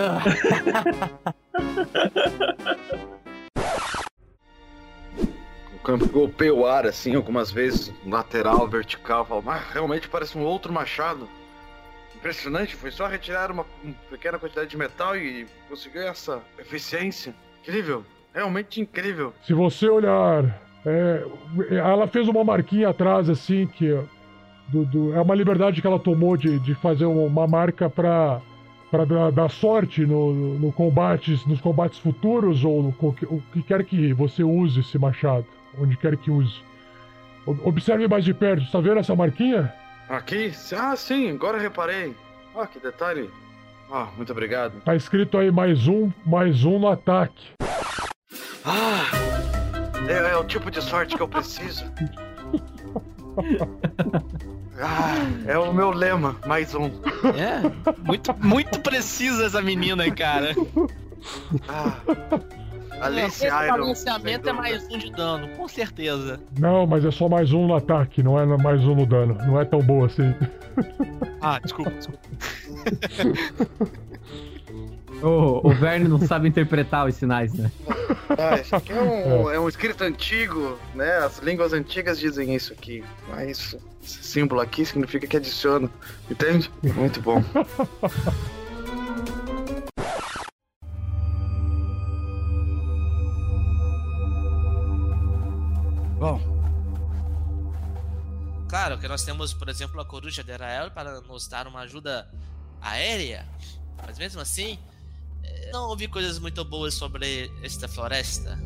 O 5.73 5.80
campo 5.80 6.07
golpeia 6.07 6.53
o 6.53 6.68
ar 6.68 6.86
assim, 6.86 7.15
algumas 7.15 7.49
vezes, 7.49 7.91
lateral, 8.06 8.68
vertical. 8.68 9.26
Falo, 9.26 9.41
mas 9.44 9.64
realmente 9.73 10.07
parece 10.07 10.38
um 10.38 10.44
outro 10.44 10.72
machado. 10.72 11.28
Impressionante, 12.15 12.76
foi 12.76 12.91
só 12.91 13.07
retirar 13.07 13.49
uma 13.49 13.65
uma 13.84 13.95
pequena 14.07 14.38
quantidade 14.38 14.69
de 14.69 14.78
metal 14.78 15.18
e 15.18 15.48
conseguiu 15.68 16.03
essa 16.03 16.40
eficiência. 16.60 17.34
Incrível, 17.64 18.06
realmente 18.32 18.80
incrível. 18.80 19.34
Se 19.48 19.53
você 19.56 19.90
olhar, 19.90 20.45
é, 20.86 21.26
ela 21.72 22.06
fez 22.07 22.28
uma 22.28 22.44
marquinha 22.44 22.90
atrás, 22.90 23.28
assim, 23.28 23.65
que 23.65 23.99
do- 24.72 24.85
do- 24.85 25.14
é 25.15 25.22
uma 25.22 25.35
liberdade 25.35 25.81
que 25.81 25.88
ela 25.88 25.99
tomou 25.99 26.35
de, 26.38 26.60
de 26.60 26.73
fazer 26.76 27.06
uma 27.06 27.48
marca 27.48 27.89
pra, 27.89 28.41
pra 28.89 29.06
dar, 29.06 29.31
dar 29.31 29.49
sorte 29.49 30.06
no, 30.06 30.34
no 30.60 30.72
combates, 30.72 31.45
nos 31.45 31.60
combates 31.61 31.99
futuros 31.99 32.64
ou 32.64 32.84
no, 32.84 32.89
o 32.99 33.41
que 33.53 33.61
quer 33.64 33.84
que 33.84 34.14
você 34.14 34.43
use 34.43 34.80
esse 34.80 34.98
machado, 34.98 35.45
onde 35.80 35.98
quer 35.98 36.15
que 36.18 36.31
use. 36.31 36.61
Observe 37.45 38.07
mais 38.07 38.23
de 38.23 38.34
perto, 38.34 38.64
está 38.64 38.80
vendo 38.80 38.99
essa 38.99 39.15
marquinha? 39.15 39.73
Aqui? 40.07 40.52
Ah, 40.77 40.95
sim, 40.95 41.31
agora 41.31 41.57
reparei. 41.57 42.15
Ah, 42.56 42.68
que 42.68 42.80
detalhe. 42.80 43.30
Ah, 43.91 44.07
muito 44.15 44.31
obrigado. 44.31 44.80
Tá 44.85 44.95
escrito 44.95 45.38
aí 45.38 45.52
mais 45.52 45.88
um, 45.88 46.10
mais 46.26 46.64
um 46.64 46.80
no 46.80 46.88
ataque. 46.88 47.43
Ah, 48.64 49.02
é, 50.07 50.34
é 50.34 50.38
o 50.38 50.43
tipo 50.43 50.69
de 50.69 50.81
sorte 50.81 51.15
que 51.15 51.22
eu 51.22 51.27
preciso. 51.27 51.84
Ah, 54.80 55.15
é 55.45 55.57
o 55.57 55.73
meu 55.73 55.91
lema, 55.91 56.38
mais 56.45 56.73
um. 56.73 56.85
É, 57.35 57.61
muito, 58.03 58.34
muito 58.39 58.80
precisa 58.80 59.45
essa 59.45 59.61
menina, 59.61 60.10
cara. 60.11 60.56
Alice 63.02 63.45
Esse 63.45 63.48
Iron. 63.48 63.77
balanceamento 63.77 64.48
é 64.49 64.53
mais 64.53 64.84
um 64.89 64.98
de 64.98 65.11
dano, 65.11 65.49
com 65.57 65.68
certeza. 65.68 66.39
Não, 66.60 66.85
mas 66.85 67.03
é 67.03 67.11
só 67.11 67.27
mais 67.27 67.52
um 67.52 67.68
no 67.68 67.76
ataque, 67.76 68.22
não 68.23 68.39
é 68.39 68.45
mais 68.45 68.81
um 68.85 68.95
no 68.95 69.06
dano. 69.06 69.38
Não 69.45 69.60
é 69.60 69.65
tão 69.65 69.80
boa 69.80 70.06
assim. 70.06 70.34
Ah, 71.41 71.60
desculpa, 71.60 71.91
desculpa. 71.91 72.19
O, 75.22 75.68
o 75.68 75.73
Verne 75.76 76.07
não 76.07 76.19
sabe 76.19 76.49
interpretar 76.49 77.06
os 77.07 77.14
sinais, 77.14 77.53
né? 77.53 77.72
Ah, 78.30 78.60
isso 78.60 78.76
aqui 78.76 78.91
é 78.91 78.99
um, 78.99 79.52
é 79.52 79.60
um 79.60 79.69
escrito 79.69 80.03
antigo, 80.03 80.80
né? 80.95 81.18
As 81.18 81.38
línguas 81.38 81.73
antigas 81.73 82.19
dizem 82.19 82.56
isso 82.56 82.73
aqui. 82.73 83.03
Mas 83.30 83.77
esse 84.03 84.23
símbolo 84.23 84.61
aqui 84.61 84.86
significa 84.86 85.28
que 85.28 85.38
adiciona. 85.38 85.90
Entende? 86.30 86.72
Muito 86.95 87.22
bom. 87.22 87.44
Bom, 96.19 96.40
Claro 98.72 98.98
que 98.98 99.06
nós 99.06 99.22
temos, 99.23 99.53
por 99.53 99.68
exemplo, 99.68 99.99
a 99.99 100.06
coruja 100.06 100.45
de 100.45 100.53
Arael 100.53 100.91
para 100.91 101.19
nos 101.19 101.45
dar 101.45 101.68
uma 101.68 101.82
ajuda 101.82 102.32
aérea. 102.80 103.45
Mas 103.98 104.18
mesmo 104.18 104.40
assim, 104.40 104.80
eh, 105.44 105.72
não 105.73 105.90
ouvi 105.90 106.07
coisas 106.07 106.40
muito 106.40 106.64
boas 106.64 106.94
sobre 106.94 107.52
esta 107.61 107.90
floresta. 107.90 108.57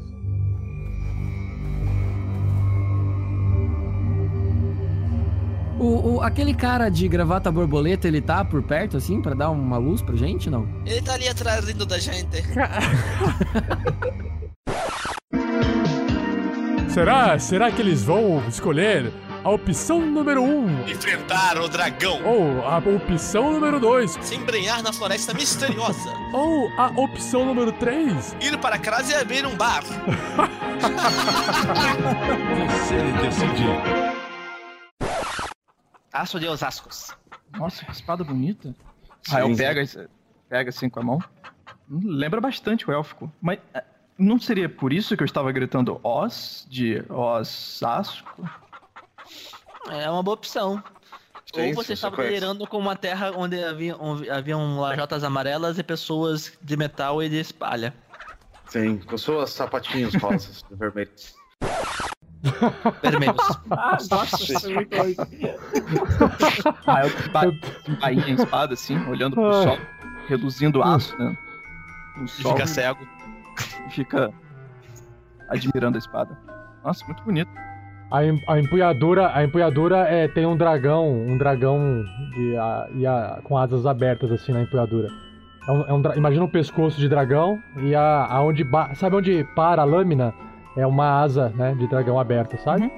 O, 5.80 6.15
o- 6.15 6.22
aquele 6.22 6.53
cara 6.53 6.88
de 6.89 7.07
gravata 7.07 7.52
borboleta, 7.52 8.07
ele 8.07 8.22
tá 8.22 8.45
por 8.45 8.64
perto, 8.64 8.95
assim, 8.97 9.22
pra 9.22 9.34
dar 9.34 9.49
uma 9.52 9.77
luz 9.77 10.02
pra 10.02 10.15
gente, 10.15 10.49
não? 10.49 10.68
Ele 10.85 11.02
tá 11.02 11.14
ali 11.15 11.27
atrás 11.27 11.65
rindo 11.68 11.85
da 11.85 11.99
gente. 11.99 12.43
Será? 16.89 17.38
Será 17.39 17.69
que 17.72 17.81
eles 17.81 18.03
vão 18.03 18.41
escolher 18.47 19.11
a 19.43 19.49
opção 19.49 19.99
número 19.99 20.41
1? 20.41 20.45
Um, 20.65 20.88
Enfrentar 20.88 21.57
o 21.60 21.68
dragão. 21.68 22.22
ou 22.23 22.65
a 22.65 22.77
opção 22.77 23.52
número 23.52 23.80
2? 23.81 24.18
Se 24.22 24.35
embrenhar 24.35 24.81
na 24.81 24.93
floresta 24.93 25.34
misteriosa. 25.34 26.10
Ou 26.34 26.69
a 26.77 26.88
opção 26.97 27.45
número 27.45 27.72
3? 27.73 28.35
Ir 28.41 28.57
para 28.57 28.77
casa 28.77 29.11
e 29.11 29.15
abrir 29.15 29.45
um 29.45 29.56
bar. 29.56 29.84
Você 32.72 32.97
decide. 33.22 34.15
Aço 36.16 36.40
de 36.40 36.48
Osascos. 36.48 37.14
Nossa, 37.58 37.84
que 37.84 37.92
espada 37.92 38.24
bonita. 38.24 38.74
Rael 39.28 39.48
sim. 39.50 39.58
pega, 39.58 40.10
pega 40.48 40.70
assim 40.70 40.90
com 40.90 41.02
a 41.02 41.04
mão. 41.04 41.20
Lembra 41.90 42.40
bastante 42.40 42.90
o 42.90 42.94
élfico. 42.94 43.30
Mas 43.42 43.60
eh, 43.74 43.84
não 44.18 44.40
seria 44.40 44.70
por 44.70 44.94
isso 44.94 45.18
que 45.18 45.24
eu 45.24 45.26
estava 45.26 45.52
gritando 45.52 46.00
Os 46.02 46.66
de 46.70 47.04
Osasco? 47.10 48.50
É 49.90 50.10
uma 50.10 50.24
boa 50.24 50.36
opção. 50.36 50.82
Sim, 51.54 51.68
Ou 51.68 51.74
você 51.74 51.88
você 51.88 51.94
estava 51.94 52.16
delirando 52.16 52.66
com 52.66 52.78
uma 52.78 52.96
terra 52.96 53.34
onde 53.36 53.62
havia, 53.62 53.98
onde 53.98 54.30
haviam 54.30 54.80
lajotas 54.80 55.22
amarelas 55.22 55.78
e 55.78 55.84
pessoas 55.84 56.58
de 56.62 56.78
metal 56.78 57.22
e 57.22 57.28
de 57.28 57.42
espalha. 57.42 57.94
Sim, 58.68 59.00
com 59.00 59.18
suas 59.18 59.52
sapatinhos 59.52 60.16
rosas, 60.16 60.64
vermelhos. 60.72 61.36
Vermelhos. 63.02 63.60
Nossa, 64.10 64.38
foi 64.62 64.74
muito 64.74 64.96
Rael 66.86 67.10
bainha 68.02 68.26
a 68.26 68.30
espada 68.32 68.74
assim, 68.74 68.98
olhando 69.08 69.36
pro 69.36 69.52
sol, 69.64 69.78
reduzindo 70.28 70.80
o 70.80 70.84
aço, 70.84 71.18
né? 71.18 71.36
O 72.22 72.28
sol 72.28 72.54
fica 72.54 72.68
cego. 72.68 73.08
E 73.88 73.90
fica 73.94 74.32
admirando 75.50 75.98
a 75.98 76.00
espada. 76.00 76.38
Nossa, 76.84 77.06
muito 77.06 77.24
bonito. 77.24 77.50
A, 78.12 78.24
em- 78.24 78.42
a 78.48 78.60
empunhadura, 78.60 79.32
a 79.36 79.44
empunhadura 79.44 79.98
é, 80.08 80.28
tem 80.28 80.46
um 80.46 80.56
dragão, 80.56 81.12
um 81.12 81.38
dragão 81.38 82.04
e 82.38 82.56
a- 82.58 82.88
e 82.96 83.06
a- 83.08 83.40
com 83.44 83.58
asas 83.58 83.86
abertas 83.86 84.32
assim 84.32 84.52
na 84.52 84.62
empunhadura. 84.62 85.10
É 85.68 85.72
um, 85.72 85.82
é 85.88 85.94
um 85.94 86.02
imagina 86.16 86.44
um 86.46 86.50
pescoço 86.50 87.00
de 87.00 87.10
dragão 87.10 87.58
e 87.78 87.96
a, 87.96 88.26
aonde 88.30 88.64
ba- 88.64 88.94
sabe 88.94 89.16
onde 89.16 89.44
para 89.56 89.82
a 89.82 89.86
lâmina 89.86 90.32
é 90.77 90.85
uma 90.85 91.22
asa, 91.22 91.49
né, 91.49 91.73
de 91.76 91.88
dragão 91.88 92.19
aberta, 92.19 92.57
sabe? 92.57 92.91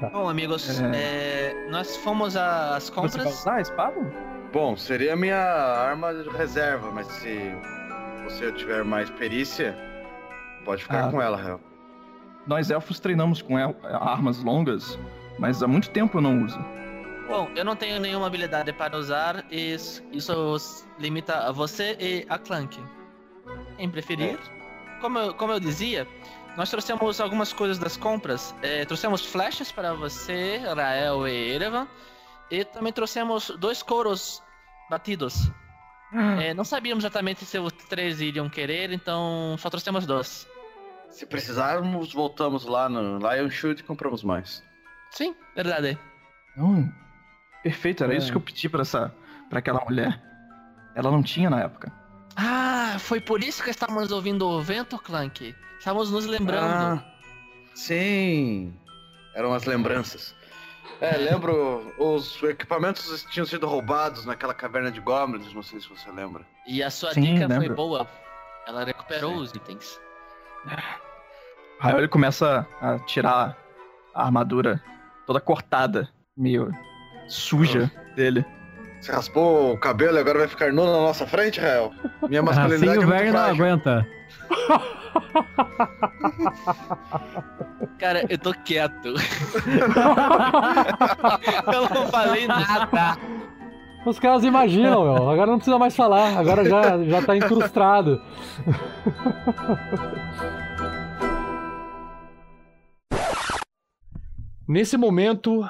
Tá. 0.00 0.08
Bom, 0.10 0.28
amigos, 0.28 0.80
é, 0.80 1.68
nós 1.70 1.96
fomos 1.96 2.36
às 2.36 2.90
compras. 2.90 3.12
Você 3.12 3.18
vai 3.22 3.32
usar 3.32 3.54
a 3.54 3.60
espada? 3.60 4.12
Bom, 4.52 4.76
seria 4.76 5.14
a 5.14 5.16
minha 5.16 5.38
arma 5.38 6.12
de 6.14 6.28
reserva, 6.30 6.90
mas 6.92 7.06
se 7.06 7.52
você 8.24 8.52
tiver 8.52 8.84
mais 8.84 9.08
perícia, 9.10 9.76
pode 10.64 10.82
ficar 10.82 11.06
Ah. 11.06 11.10
com 11.10 11.20
ela, 11.22 11.36
Rael. 11.36 11.60
Nós 12.46 12.70
elfos 12.70 13.00
treinamos 13.00 13.40
com 13.40 13.58
el- 13.58 13.74
armas 13.84 14.42
longas, 14.42 14.98
mas 15.38 15.62
há 15.62 15.66
muito 15.68 15.90
tempo 15.90 16.18
eu 16.18 16.22
não 16.22 16.44
uso. 16.44 16.58
Bom, 17.26 17.48
eu 17.56 17.64
não 17.64 17.74
tenho 17.74 17.98
nenhuma 17.98 18.26
habilidade 18.26 18.70
para 18.72 18.96
usar 18.98 19.44
e 19.50 19.72
isso, 19.74 20.02
isso 20.12 20.56
limita 20.98 21.48
a 21.48 21.52
você 21.52 21.96
e 21.98 22.26
a 22.28 22.38
Clank. 22.38 22.78
Em 23.78 23.88
preferir, 23.88 24.38
como, 25.00 25.18
eu, 25.18 25.34
como 25.34 25.52
eu 25.52 25.58
dizia, 25.58 26.06
nós 26.56 26.70
trouxemos 26.70 27.20
algumas 27.20 27.52
coisas 27.52 27.78
das 27.78 27.96
compras. 27.96 28.54
É, 28.62 28.84
trouxemos 28.84 29.24
flechas 29.24 29.70
para 29.72 29.92
você, 29.94 30.58
Rael 30.58 31.26
e 31.28 31.50
Erevan, 31.52 31.86
e 32.50 32.64
também 32.64 32.92
trouxemos 32.92 33.50
dois 33.58 33.82
couros 33.82 34.42
batidos. 34.90 35.50
É, 36.40 36.54
não 36.54 36.64
sabíamos 36.64 37.02
exatamente 37.02 37.44
se 37.44 37.58
os 37.58 37.72
três 37.72 38.20
iriam 38.20 38.48
querer, 38.48 38.92
então 38.92 39.56
só 39.58 39.68
trouxemos 39.68 40.06
dois. 40.06 40.46
Se 41.10 41.26
precisarmos, 41.26 42.12
voltamos 42.12 42.64
lá 42.66 42.88
no 42.88 43.18
Lion 43.18 43.50
Shoot 43.50 43.80
e 43.80 43.84
compramos 43.84 44.22
mais. 44.22 44.62
Sim, 45.10 45.34
verdade. 45.56 45.98
Não, 46.56 46.88
perfeito, 47.64 48.04
era 48.04 48.14
É. 48.14 48.16
isso 48.16 48.30
que 48.30 48.36
eu 48.36 48.40
pedi 48.40 48.68
pra 48.68 48.82
essa, 48.82 49.12
para 49.50 49.58
aquela 49.58 49.80
mulher. 49.84 50.20
Ela 50.94 51.10
não 51.10 51.22
tinha 51.22 51.50
na 51.50 51.60
época. 51.62 51.92
Ah, 52.36 52.96
foi 52.98 53.20
por 53.20 53.42
isso 53.42 53.62
que 53.62 53.70
estávamos 53.70 54.10
ouvindo 54.10 54.46
o 54.46 54.60
vento, 54.60 54.98
Clank. 54.98 55.54
Estávamos 55.78 56.10
nos 56.10 56.26
lembrando. 56.26 57.00
Ah, 57.00 57.04
sim. 57.74 58.74
Eram 59.34 59.52
as 59.52 59.64
lembranças. 59.64 60.34
É, 61.00 61.16
lembro, 61.16 61.92
os 61.98 62.42
equipamentos 62.42 63.26
tinham 63.30 63.44
sido 63.44 63.66
roubados 63.66 64.24
naquela 64.24 64.54
caverna 64.54 64.90
de 64.90 65.00
goblins, 65.00 65.52
não 65.52 65.62
sei 65.62 65.80
se 65.80 65.88
você 65.88 66.10
lembra. 66.10 66.44
E 66.66 66.82
a 66.82 66.90
sua 66.90 67.12
Sim, 67.12 67.34
dica 67.34 67.48
foi 67.48 67.58
lembro. 67.58 67.76
boa. 67.76 68.08
Ela 68.66 68.84
recuperou 68.84 69.34
os 69.34 69.52
itens. 69.54 70.00
Ele 71.96 72.08
começa 72.08 72.66
a 72.80 72.98
tirar 73.00 73.56
a 74.14 74.24
armadura 74.24 74.82
toda 75.26 75.40
cortada, 75.40 76.08
meio 76.36 76.70
suja 77.28 77.90
dele. 78.14 78.44
Você 79.04 79.12
raspou 79.12 79.74
o 79.74 79.76
cabelo 79.76 80.16
e 80.16 80.20
agora 80.20 80.38
vai 80.38 80.48
ficar 80.48 80.72
nu 80.72 80.86
na 80.86 80.92
nossa 80.92 81.26
frente, 81.26 81.60
Rael? 81.60 81.92
Minha 82.26 82.42
masculinidade 82.42 82.88
Assim 82.88 83.02
é 83.02 83.04
o 83.04 83.06
velho 83.06 83.34
não 83.34 83.40
aguenta. 83.40 84.08
Cara, 88.00 88.24
eu 88.30 88.38
tô 88.38 88.54
quieto. 88.64 89.08
eu 91.70 91.82
não 91.94 92.08
falei 92.08 92.46
nada. 92.46 93.18
Os 94.06 94.18
caras 94.18 94.42
imaginam, 94.42 95.04
meu. 95.04 95.28
Agora 95.28 95.50
não 95.50 95.58
precisa 95.58 95.78
mais 95.78 95.94
falar. 95.94 96.38
Agora 96.38 96.64
já, 96.64 97.04
já 97.04 97.20
tá 97.20 97.36
incrustado. 97.36 98.22
Nesse 104.66 104.96
momento, 104.96 105.62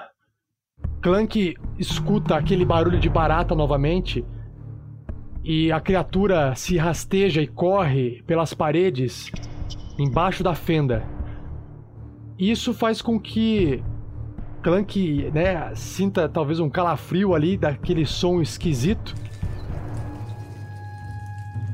Clank 1.05 1.55
escuta 1.78 2.35
aquele 2.35 2.64
barulho 2.64 2.98
de 2.98 3.10
barata 3.10 3.55
novamente. 3.55 4.24
E 5.44 5.70
a 5.70 5.78
criatura 5.78 6.55
se 6.55 6.78
rasteja 6.78 7.43
e 7.43 7.47
corre 7.47 8.22
pelas 8.26 8.55
paredes 8.55 9.31
embaixo 9.98 10.43
da 10.43 10.55
fenda. 10.55 11.05
Isso 12.39 12.72
faz 12.72 13.02
com 13.02 13.20
que 13.20 13.85
Clank, 14.62 15.31
né, 15.31 15.74
sinta 15.74 16.26
talvez 16.26 16.59
um 16.59 16.70
calafrio 16.70 17.35
ali 17.35 17.59
daquele 17.59 18.06
som 18.06 18.40
esquisito. 18.40 19.14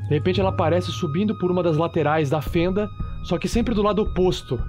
De 0.08 0.14
repente 0.14 0.40
ela 0.40 0.50
aparece 0.50 0.90
subindo 0.90 1.38
por 1.38 1.52
uma 1.52 1.62
das 1.62 1.76
laterais 1.76 2.28
da 2.28 2.42
fenda, 2.42 2.90
só 3.22 3.38
que 3.38 3.46
sempre 3.46 3.76
do 3.76 3.82
lado 3.82 4.02
oposto, 4.02 4.60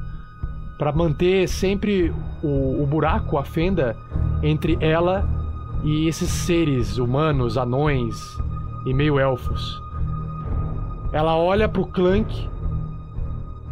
para 0.81 0.91
manter 0.91 1.47
sempre 1.47 2.11
o, 2.41 2.81
o 2.81 2.87
buraco, 2.87 3.37
a 3.37 3.43
fenda 3.43 3.95
entre 4.41 4.79
ela 4.81 5.29
e 5.83 6.07
esses 6.07 6.27
seres 6.27 6.97
humanos, 6.97 7.55
anões 7.55 8.17
e 8.87 8.91
meio 8.91 9.19
elfos. 9.19 9.79
Ela 11.13 11.37
olha 11.37 11.69
pro 11.69 11.85
Clank, 11.85 12.49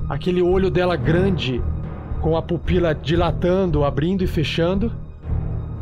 aquele 0.08 0.40
olho 0.40 0.70
dela 0.70 0.96
grande 0.96 1.64
com 2.22 2.38
a 2.38 2.44
pupila 2.44 2.94
dilatando, 2.94 3.84
abrindo 3.84 4.24
e 4.24 4.28
fechando. 4.28 4.92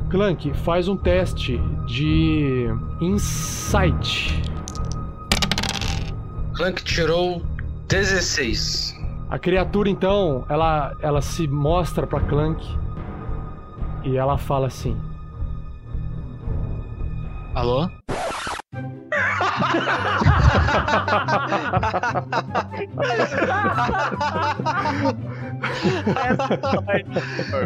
Clank, 0.09 0.53
faz 0.59 0.87
um 0.87 0.95
teste 0.95 1.61
de 1.87 2.67
insight. 3.01 4.41
Clank 6.53 6.81
tirou 6.85 7.41
16. 7.89 8.96
A 9.29 9.37
criatura 9.37 9.89
então, 9.89 10.45
ela 10.47 10.93
ela 11.01 11.21
se 11.21 11.47
mostra 11.47 12.07
pra 12.07 12.21
Clank 12.21 12.65
e 14.03 14.15
ela 14.15 14.37
fala 14.37 14.67
assim: 14.67 14.97
Alô? 17.53 17.89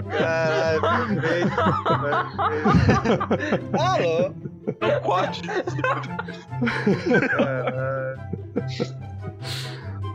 Caralho, 0.09 0.81
perfeito. 0.81 1.55
perfeito. 3.37 3.77
Alô? 3.77 4.33
É 4.79 4.85
um 4.85 5.01
corte. 5.01 5.41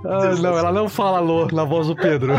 Ah, 0.09 0.35
não, 0.41 0.59
ela 0.59 0.73
não 0.73 0.89
fala 0.89 1.19
alô 1.19 1.49
na 1.53 1.65
voz 1.65 1.87
do 1.89 1.97
Pedro. 1.97 2.35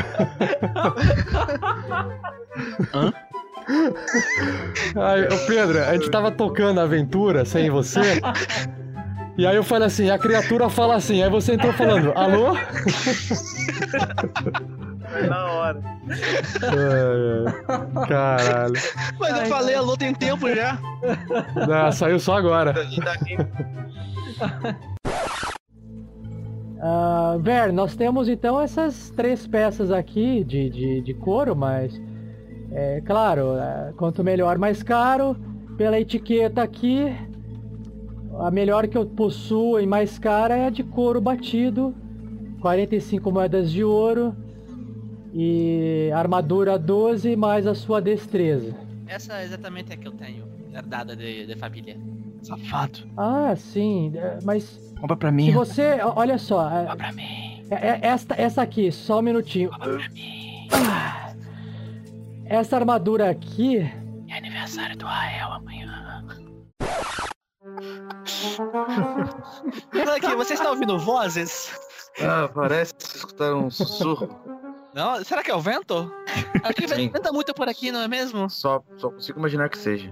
Ai, 4.95 5.23
ô 5.25 5.37
Pedro, 5.47 5.83
a 5.83 5.93
gente 5.93 6.09
tava 6.09 6.31
tocando 6.31 6.79
a 6.79 6.83
aventura 6.83 7.43
sem 7.45 7.69
você. 7.69 8.21
E 9.37 9.45
aí 9.45 9.55
eu 9.55 9.63
falei 9.63 9.87
assim, 9.87 10.09
a 10.09 10.17
criatura 10.17 10.69
fala 10.69 10.95
assim, 10.95 11.21
aí 11.21 11.29
você 11.29 11.53
entrou 11.53 11.71
falando, 11.73 12.11
alô? 12.15 12.55
Foi 15.11 15.27
na 15.27 15.45
hora. 15.45 15.79
Ai, 16.63 16.77
ai. 17.99 18.07
Caralho. 18.07 18.73
Mas 19.19 19.39
eu 19.39 19.45
falei 19.45 19.75
alô 19.75 19.95
tem 19.95 20.13
tempo 20.13 20.49
já. 20.53 20.79
Ah, 21.71 21.91
saiu 21.91 22.19
só 22.19 22.37
agora. 22.37 22.73
Ah, 26.79 27.37
Ver, 27.39 27.73
nós 27.73 27.95
temos 27.95 28.29
então 28.29 28.59
essas 28.59 29.09
três 29.11 29.47
peças 29.47 29.91
aqui 29.91 30.43
de, 30.43 30.69
de, 30.69 31.01
de 31.01 31.13
couro, 31.13 31.55
mas 31.55 31.99
é 32.71 33.01
claro, 33.01 33.57
é, 33.57 33.93
quanto 33.97 34.23
melhor, 34.23 34.57
mais 34.57 34.83
caro. 34.83 35.35
Pela 35.77 35.99
etiqueta 35.99 36.63
aqui, 36.63 37.15
a 38.39 38.49
melhor 38.49 38.87
que 38.87 38.97
eu 38.97 39.05
possuo 39.05 39.79
e 39.79 39.85
mais 39.85 40.17
cara 40.17 40.55
é 40.55 40.65
a 40.65 40.69
de 40.69 40.83
couro 40.83 41.21
batido, 41.21 41.95
45 42.61 43.31
moedas 43.31 43.71
de 43.71 43.83
ouro 43.83 44.35
e 45.33 46.09
armadura 46.15 46.77
12 46.79 47.35
mais 47.35 47.67
a 47.67 47.75
sua 47.75 48.01
destreza. 48.01 48.75
Essa 49.07 49.43
exatamente 49.43 49.93
é 49.93 49.97
que 49.97 50.07
eu 50.07 50.11
tenho, 50.11 50.45
herdada 50.73 51.15
de, 51.15 51.45
de 51.45 51.55
família. 51.55 51.97
Safado. 52.41 52.99
Ah, 53.17 53.55
sim, 53.55 54.11
é, 54.15 54.39
mas 54.43 54.77
Compra 54.99 55.15
pra 55.17 55.31
mim. 55.31 55.45
se 55.47 55.51
você, 55.51 55.97
olha 56.15 56.37
só, 56.37 56.69
é, 56.69 56.95
pra 56.95 57.11
mim. 57.11 57.65
é- 57.69 57.99
esta, 58.07 58.35
essa 58.41 58.61
aqui, 58.61 58.91
só 58.91 59.19
um 59.19 59.21
minutinho. 59.21 59.69
Ah, 60.71 61.33
essa 62.45 62.75
armadura 62.77 63.29
aqui, 63.29 63.77
É 64.29 64.37
aniversário 64.37 64.97
do 64.97 65.05
Rael 65.05 65.51
amanhã. 65.53 66.23
Clank, 69.91 70.35
você 70.35 70.53
está 70.53 70.69
ouvindo 70.69 70.97
vozes? 70.99 71.71
Ah, 72.21 72.49
parece 72.53 72.93
escutar 73.15 73.53
um 73.53 73.69
sussurro. 73.69 74.29
Não? 74.93 75.23
Será 75.23 75.43
que 75.43 75.51
é 75.51 75.55
o 75.55 75.61
vento? 75.61 76.11
Aqui 76.63 76.87
Sim. 76.87 77.09
venta 77.09 77.31
muito 77.31 77.53
por 77.53 77.69
aqui, 77.69 77.91
não 77.91 78.01
é 78.01 78.07
mesmo? 78.07 78.49
Só, 78.49 78.81
só 78.97 79.11
consigo 79.11 79.37
imaginar 79.39 79.69
que 79.69 79.77
seja. 79.77 80.11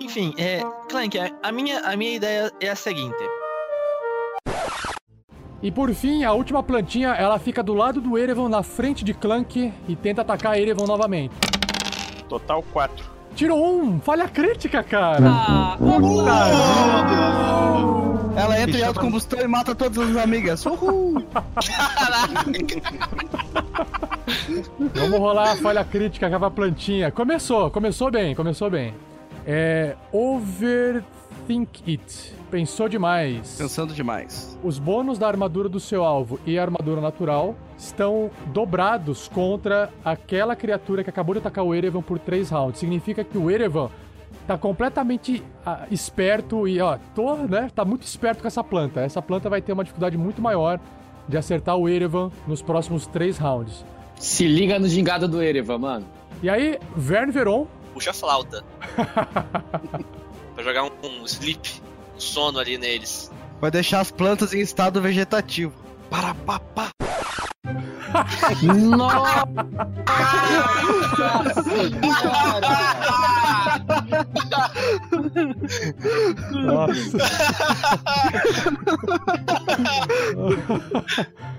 Enfim, 0.00 0.32
é, 0.38 0.62
Clank, 0.88 1.18
a- 1.18 1.30
a 1.42 1.50
minha, 1.52 1.80
a 1.80 1.96
minha 1.96 2.14
ideia 2.16 2.52
é 2.60 2.68
a 2.70 2.76
seguinte. 2.76 3.16
E 5.60 5.70
por 5.72 5.92
fim, 5.92 6.22
a 6.24 6.32
última 6.32 6.62
plantinha, 6.62 7.08
ela 7.10 7.36
fica 7.38 7.62
do 7.64 7.74
lado 7.74 8.00
do 8.00 8.16
Erevan, 8.16 8.48
na 8.48 8.62
frente 8.62 9.04
de 9.04 9.12
Clank, 9.12 9.72
e 9.88 9.96
tenta 9.96 10.22
atacar 10.22 10.56
Erevan 10.58 10.86
novamente. 10.86 11.34
Total 12.28 12.62
4. 12.72 13.04
Tirou 13.34 13.66
um! 13.82 13.98
Falha 14.00 14.28
crítica, 14.28 14.82
cara! 14.84 15.24
Ah, 15.28 15.76
Ela 18.36 18.60
entra 18.60 18.78
em 18.78 18.84
alta 18.84 19.00
combustão 19.00 19.40
e 19.40 19.48
mata 19.48 19.74
todas 19.74 19.98
as 20.10 20.16
amigas. 20.16 20.64
Uhul! 20.64 21.24
Vamos 24.94 25.18
rolar 25.18 25.52
a 25.52 25.56
falha 25.56 25.84
crítica 25.84 26.30
com 26.30 26.44
a 26.44 26.50
plantinha. 26.50 27.10
Começou, 27.10 27.68
começou 27.70 28.10
bem, 28.10 28.34
começou 28.34 28.70
bem. 28.70 28.94
É. 29.50 29.96
Overthink 30.12 31.82
it. 31.90 32.34
Pensou 32.50 32.86
demais. 32.86 33.56
Pensando 33.56 33.94
demais. 33.94 34.58
Os 34.62 34.78
bônus 34.78 35.16
da 35.16 35.26
armadura 35.26 35.70
do 35.70 35.80
seu 35.80 36.04
alvo 36.04 36.38
e 36.44 36.58
a 36.58 36.62
armadura 36.62 37.00
natural 37.00 37.56
estão 37.78 38.30
dobrados 38.48 39.26
contra 39.28 39.90
aquela 40.04 40.54
criatura 40.54 41.02
que 41.02 41.08
acabou 41.08 41.34
de 41.34 41.38
atacar 41.38 41.64
o 41.64 41.74
Erevan 41.74 42.02
por 42.02 42.18
3 42.18 42.50
rounds. 42.50 42.78
Significa 42.78 43.24
que 43.24 43.38
o 43.38 43.50
Erevan 43.50 43.88
tá 44.46 44.58
completamente 44.58 45.42
ah, 45.64 45.86
esperto 45.90 46.68
e, 46.68 46.78
ó, 46.80 46.98
tô, 47.14 47.36
né? 47.36 47.70
Tá 47.74 47.86
muito 47.86 48.02
esperto 48.02 48.42
com 48.42 48.48
essa 48.48 48.62
planta. 48.62 49.00
Essa 49.00 49.22
planta 49.22 49.48
vai 49.48 49.62
ter 49.62 49.72
uma 49.72 49.84
dificuldade 49.84 50.18
muito 50.18 50.42
maior 50.42 50.78
de 51.26 51.38
acertar 51.38 51.76
o 51.76 51.88
Erevan 51.88 52.30
nos 52.46 52.60
próximos 52.60 53.06
3 53.06 53.38
rounds. 53.38 53.82
Se 54.16 54.46
liga 54.46 54.78
no 54.78 54.88
gingado 54.88 55.26
do 55.26 55.42
Erevan, 55.42 55.78
mano. 55.78 56.06
E 56.42 56.50
aí, 56.50 56.78
Verne 56.94 57.32
Veron 57.32 57.66
Puxa 57.98 58.12
a 58.12 58.14
flauta. 58.14 58.64
pra 60.54 60.62
jogar 60.62 60.84
um, 60.84 60.90
um 61.02 61.24
sleep, 61.24 61.82
um 62.14 62.20
sono 62.20 62.60
ali 62.60 62.78
neles. 62.78 63.28
Vai 63.60 63.72
deixar 63.72 63.98
as 63.98 64.12
plantas 64.12 64.54
em 64.54 64.60
estado 64.60 65.02
vegetativo. 65.02 65.74
Para 66.08 66.32
papá. 66.32 66.90
Nossa! 68.62 69.48
Nossa. 76.52 77.18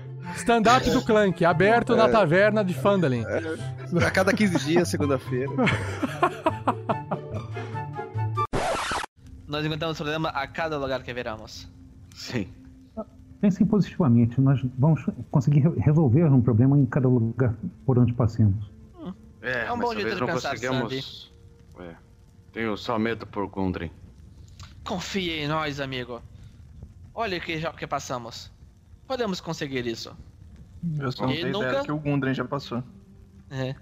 Stand-up 0.36 0.90
do 0.90 1.02
Clank, 1.04 1.44
aberto 1.44 1.94
na 1.96 2.04
É. 2.06 2.10
taverna 2.10 2.64
de 2.64 2.74
Fandalin. 2.74 3.24
A 4.04 4.10
cada 4.10 4.32
15 4.32 4.58
dias, 4.64 4.88
segunda-feira. 4.88 5.50
Nós 9.46 9.64
encontramos 9.66 9.96
problema 9.96 10.28
a 10.30 10.46
cada 10.46 10.78
lugar 10.78 11.02
que 11.02 11.12
viramos. 11.12 11.68
Sim. 12.14 12.48
Pensem 13.40 13.66
positivamente, 13.66 14.38
nós 14.40 14.60
vamos 14.78 15.02
conseguir 15.30 15.60
re- 15.60 15.80
resolver 15.80 16.24
um 16.26 16.42
problema 16.42 16.78
em 16.78 16.84
cada 16.84 17.08
lugar 17.08 17.54
por 17.86 17.98
onde 17.98 18.12
passemos. 18.12 18.70
É, 19.40 19.64
É 19.66 19.72
um 19.72 19.76
mas 19.76 19.88
bom 19.88 19.94
jeito 19.94 20.14
de 20.14 20.20
não 20.20 20.26
pensar, 20.26 20.50
conseguimos. 20.50 21.32
É. 21.78 21.94
Tenho 22.52 22.76
só 22.76 22.98
medo 22.98 23.26
por 23.26 23.46
Gundren. 23.48 23.90
Confie 24.84 25.30
em 25.40 25.48
nós, 25.48 25.80
amigo. 25.80 26.20
Olha 27.14 27.38
o 27.38 27.40
que 27.40 27.58
já 27.58 27.72
que 27.72 27.86
passamos. 27.86 28.50
Podemos 29.10 29.40
conseguir 29.40 29.84
isso. 29.88 30.16
Eu 30.96 31.10
só 31.10 31.26
não 31.26 31.32
tenho 31.32 31.50
nunca- 31.50 31.66
ideia 31.66 31.82
que 31.82 31.90
o 31.90 31.98
Gundren 31.98 32.32
já 32.32 32.44
passou. 32.44 32.80
É. 33.50 33.74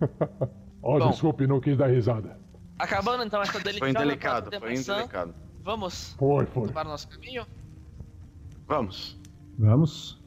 Ó, 0.82 0.98
Bom. 0.98 1.10
desculpe, 1.10 1.46
não 1.46 1.60
quis 1.60 1.76
dar 1.76 1.88
risada. 1.88 2.40
Acabando 2.78 3.24
então 3.24 3.42
essa 3.42 3.52
Foi 3.52 3.62
deliciosa 3.62 3.90
indelicado, 3.90 4.58
foi 4.58 4.72
indelicado. 4.72 5.34
Vamos 5.62 6.14
Foi, 6.14 6.46
foi. 6.46 6.72
para 6.72 6.88
o 6.88 6.92
nosso 6.92 7.10
caminho? 7.10 7.44
Vamos. 8.66 9.20
Vamos. 9.58 10.18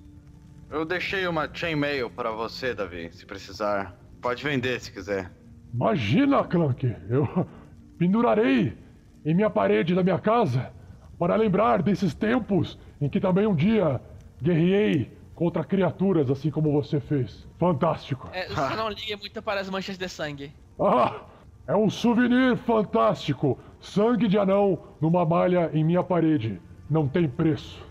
Eu 0.69 0.85
deixei 0.85 1.25
uma 1.25 1.49
chainmail 1.51 2.07
para 2.11 2.29
você, 2.29 2.75
Davi, 2.75 3.09
se 3.11 3.25
precisar. 3.25 3.97
Pode 4.21 4.43
vender 4.43 4.79
se 4.81 4.91
quiser. 4.91 5.31
Imagina, 5.73 6.43
Clank, 6.43 6.95
eu 7.09 7.47
pendurarei 7.97 8.77
em 9.25 9.33
minha 9.33 9.49
parede 9.49 9.95
da 9.95 10.03
minha 10.03 10.19
casa 10.19 10.71
para 11.17 11.35
lembrar 11.35 11.81
desses 11.81 12.13
tempos 12.13 12.77
em 12.99 13.09
que 13.09 13.19
também 13.19 13.47
um 13.47 13.55
dia 13.55 14.01
guerrei 14.41 15.11
contra 15.33 15.63
criaturas 15.63 16.29
assim 16.29 16.49
como 16.49 16.71
você 16.71 16.99
fez. 16.99 17.47
Fantástico. 17.59 18.29
É, 18.33 18.47
você 18.47 18.75
não 18.75 18.89
liga 18.89 19.17
muito 19.17 19.41
para 19.41 19.59
as 19.59 19.69
manchas 19.69 19.97
de 19.97 20.07
sangue. 20.07 20.51
Ah, 20.79 21.21
é 21.67 21.75
um 21.75 21.89
souvenir 21.89 22.57
fantástico. 22.57 23.59
Sangue 23.81 24.27
de 24.27 24.37
anão 24.37 24.79
numa 25.01 25.25
malha 25.25 25.69
em 25.73 25.83
minha 25.83 26.03
parede. 26.03 26.59
Não 26.89 27.07
tem 27.07 27.27
preço. 27.27 27.83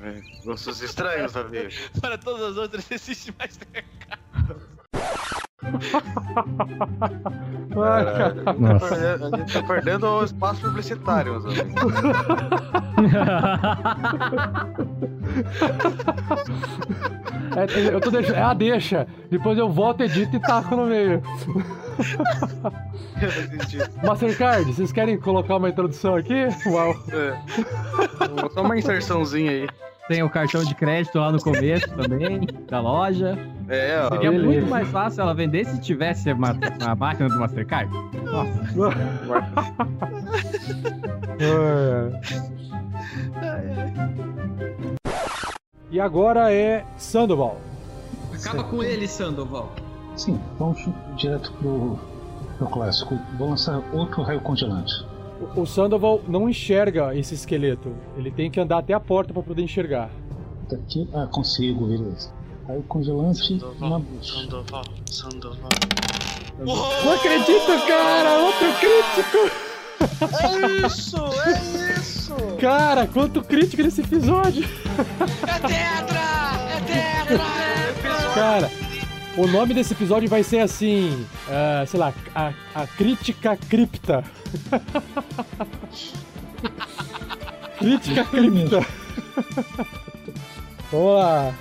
É, 0.00 0.20
gostos 0.44 0.80
estranhos, 0.80 1.32
Davi. 1.32 1.68
para 2.00 2.16
todas 2.16 2.42
as 2.42 2.56
outras 2.56 2.90
existe 2.90 3.34
mais 3.38 3.58
Cara, 3.58 4.56
a, 7.76 8.30
gente 8.30 8.44
tá 8.44 8.52
Nossa. 8.54 8.88
perdendo, 8.88 9.34
a 9.34 9.38
gente 9.38 9.52
tá 9.52 9.62
perdendo 9.62 10.06
o 10.06 10.24
espaço 10.24 10.60
publicitário, 10.60 11.32
meus 11.32 11.46
amigos. 11.46 11.92
É, 17.56 17.94
eu 17.94 18.00
tô 18.00 18.10
deixando, 18.10 18.36
é 18.36 18.42
a 18.42 18.54
deixa. 18.54 19.06
Depois 19.30 19.58
eu 19.58 19.68
volto, 19.68 20.02
edito 20.02 20.36
e 20.36 20.40
taco 20.40 20.76
no 20.76 20.86
meio. 20.86 21.22
Mastercard, 24.04 24.72
vocês 24.72 24.92
querem 24.92 25.18
colocar 25.18 25.56
uma 25.56 25.68
introdução 25.68 26.14
aqui? 26.14 26.46
Uau. 26.66 26.94
É. 27.10 27.36
Só 28.52 28.62
uma 28.62 28.78
inserçãozinha 28.78 29.50
aí. 29.50 29.68
Tem 30.08 30.22
o 30.22 30.30
cartão 30.30 30.64
de 30.64 30.74
crédito 30.74 31.18
lá 31.18 31.30
no 31.30 31.40
começo 31.40 31.86
também, 31.90 32.40
da 32.66 32.80
loja. 32.80 33.38
É, 33.68 34.00
ó. 34.04 34.08
Seria 34.08 34.30
beleza. 34.30 34.46
muito 34.46 34.70
mais 34.70 34.88
fácil 34.88 35.20
ela 35.20 35.34
vender 35.34 35.66
se 35.66 35.78
tivesse 35.80 36.32
uma, 36.32 36.52
uma 36.52 36.94
máquina 36.94 37.28
do 37.28 37.38
Mastercard. 37.38 37.92
Nossa. 38.24 38.58
E 45.90 45.98
agora 45.98 46.52
é 46.52 46.84
Sandoval. 46.98 47.58
Acaba 48.34 48.64
com 48.64 48.82
ele, 48.82 49.08
Sandoval. 49.08 49.72
Sim, 50.16 50.38
vamos 50.58 50.86
direto 51.16 51.50
pro, 51.52 51.98
pro 52.58 52.66
clássico. 52.66 53.18
Vou 53.38 53.50
lançar 53.50 53.80
outro 53.92 54.22
raio 54.22 54.40
congelante. 54.40 54.92
O- 55.40 55.62
O 55.62 55.66
Sandoval 55.66 56.20
não 56.28 56.48
enxerga 56.48 57.14
esse 57.14 57.34
esqueleto. 57.34 57.92
Ele 58.16 58.30
tem 58.30 58.50
que 58.50 58.58
andar 58.60 58.78
até 58.78 58.92
a 58.92 59.00
porta 59.00 59.32
pra 59.32 59.42
poder 59.42 59.62
enxergar. 59.62 60.10
Daqui, 60.70 61.08
ah, 61.14 61.26
consigo, 61.30 61.86
beleza. 61.86 62.30
Raio 62.66 62.82
congelante 62.82 63.54
na 63.80 63.98
bucha. 63.98 64.34
Sandoval, 64.42 64.84
Sandoval. 65.10 65.70
Não 66.58 67.12
acredito, 67.12 67.86
cara! 67.86 68.38
Outro 68.40 68.68
crítico! 68.80 69.68
É 70.42 70.86
isso, 70.86 71.16
é 71.46 71.98
isso! 71.98 72.34
Cara, 72.60 73.06
quanto 73.06 73.42
crítico 73.42 73.82
nesse 73.82 74.00
episódio! 74.02 74.64
É 74.66 75.58
tetra! 75.60 76.68
É 76.76 76.80
tetra! 76.80 78.34
Cara, 78.34 78.70
o 79.36 79.46
nome 79.46 79.74
desse 79.74 79.92
episódio 79.92 80.28
vai 80.28 80.42
ser 80.42 80.60
assim, 80.60 81.26
ah, 81.48 81.84
sei 81.86 82.00
lá, 82.00 82.12
a, 82.34 82.52
a 82.74 82.86
crítica 82.86 83.56
cripta. 83.56 84.24
crítica 87.78 88.24
cripta. 88.24 88.80
Vamos 90.90 91.18
lá. 91.18 91.54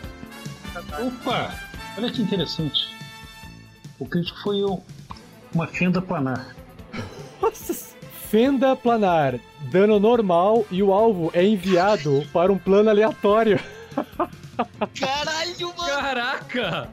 Opa! 0.99 1.53
Olha 1.98 2.11
que 2.11 2.22
interessante. 2.22 2.88
O 3.99 4.06
crítico 4.07 4.39
foi 4.41 4.64
o- 4.64 4.81
uma 5.53 5.68
fenda 5.68 6.02
planar. 6.02 6.56
Nossa, 7.41 7.73
fenda 8.30 8.76
planar, 8.76 9.35
dano 9.72 9.99
normal 9.99 10.65
e 10.72 10.81
o 10.84 10.91
alvo 10.94 11.30
é 11.34 11.44
enviado 11.45 12.23
para 12.34 12.52
um 12.52 12.57
plano 12.57 12.89
aleatório. 12.89 13.60
Caralho, 14.99 15.73
mano! 15.77 16.02
Caraca! 16.02 16.89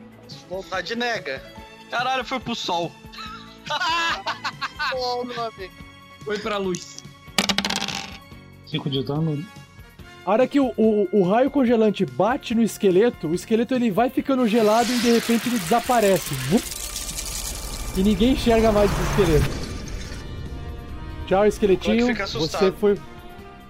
Vontade 0.49 0.95
nega. 0.95 1.43
Caralho, 1.91 2.25
foi 2.25 2.41
pro 2.41 2.55
sol. 2.55 2.93
Bom 4.93 5.25
nome. 5.25 5.71
Foi 6.25 6.39
pra 6.39 6.57
luz. 6.57 7.03
5 8.67 8.91
de 8.91 9.03
dano. 9.03 9.45
A 10.25 10.31
hora 10.31 10.47
que 10.47 10.59
o, 10.59 10.73
o, 10.77 11.09
o 11.13 11.29
raio 11.29 11.51
congelante 11.51 12.07
bate 12.07 12.55
no 12.55 12.63
esqueleto, 12.63 13.29
o 13.29 13.35
esqueleto 13.35 13.75
ele 13.75 13.91
vai 13.91 14.09
ficando 14.09 14.49
gelado 14.49 14.91
e 14.91 14.99
de 14.99 15.13
repente 15.13 15.49
ele 15.49 15.59
desaparece. 15.59 16.35
E 17.97 18.03
ninguém 18.03 18.33
enxerga 18.33 18.73
mais 18.73 18.91
esse 18.91 19.03
esqueleto. 19.11 19.65
Tchau, 21.27 21.47
esqueletinho. 21.47 22.23
Assustado. 22.23 22.61
Você 22.61 22.73
foi. 22.73 22.99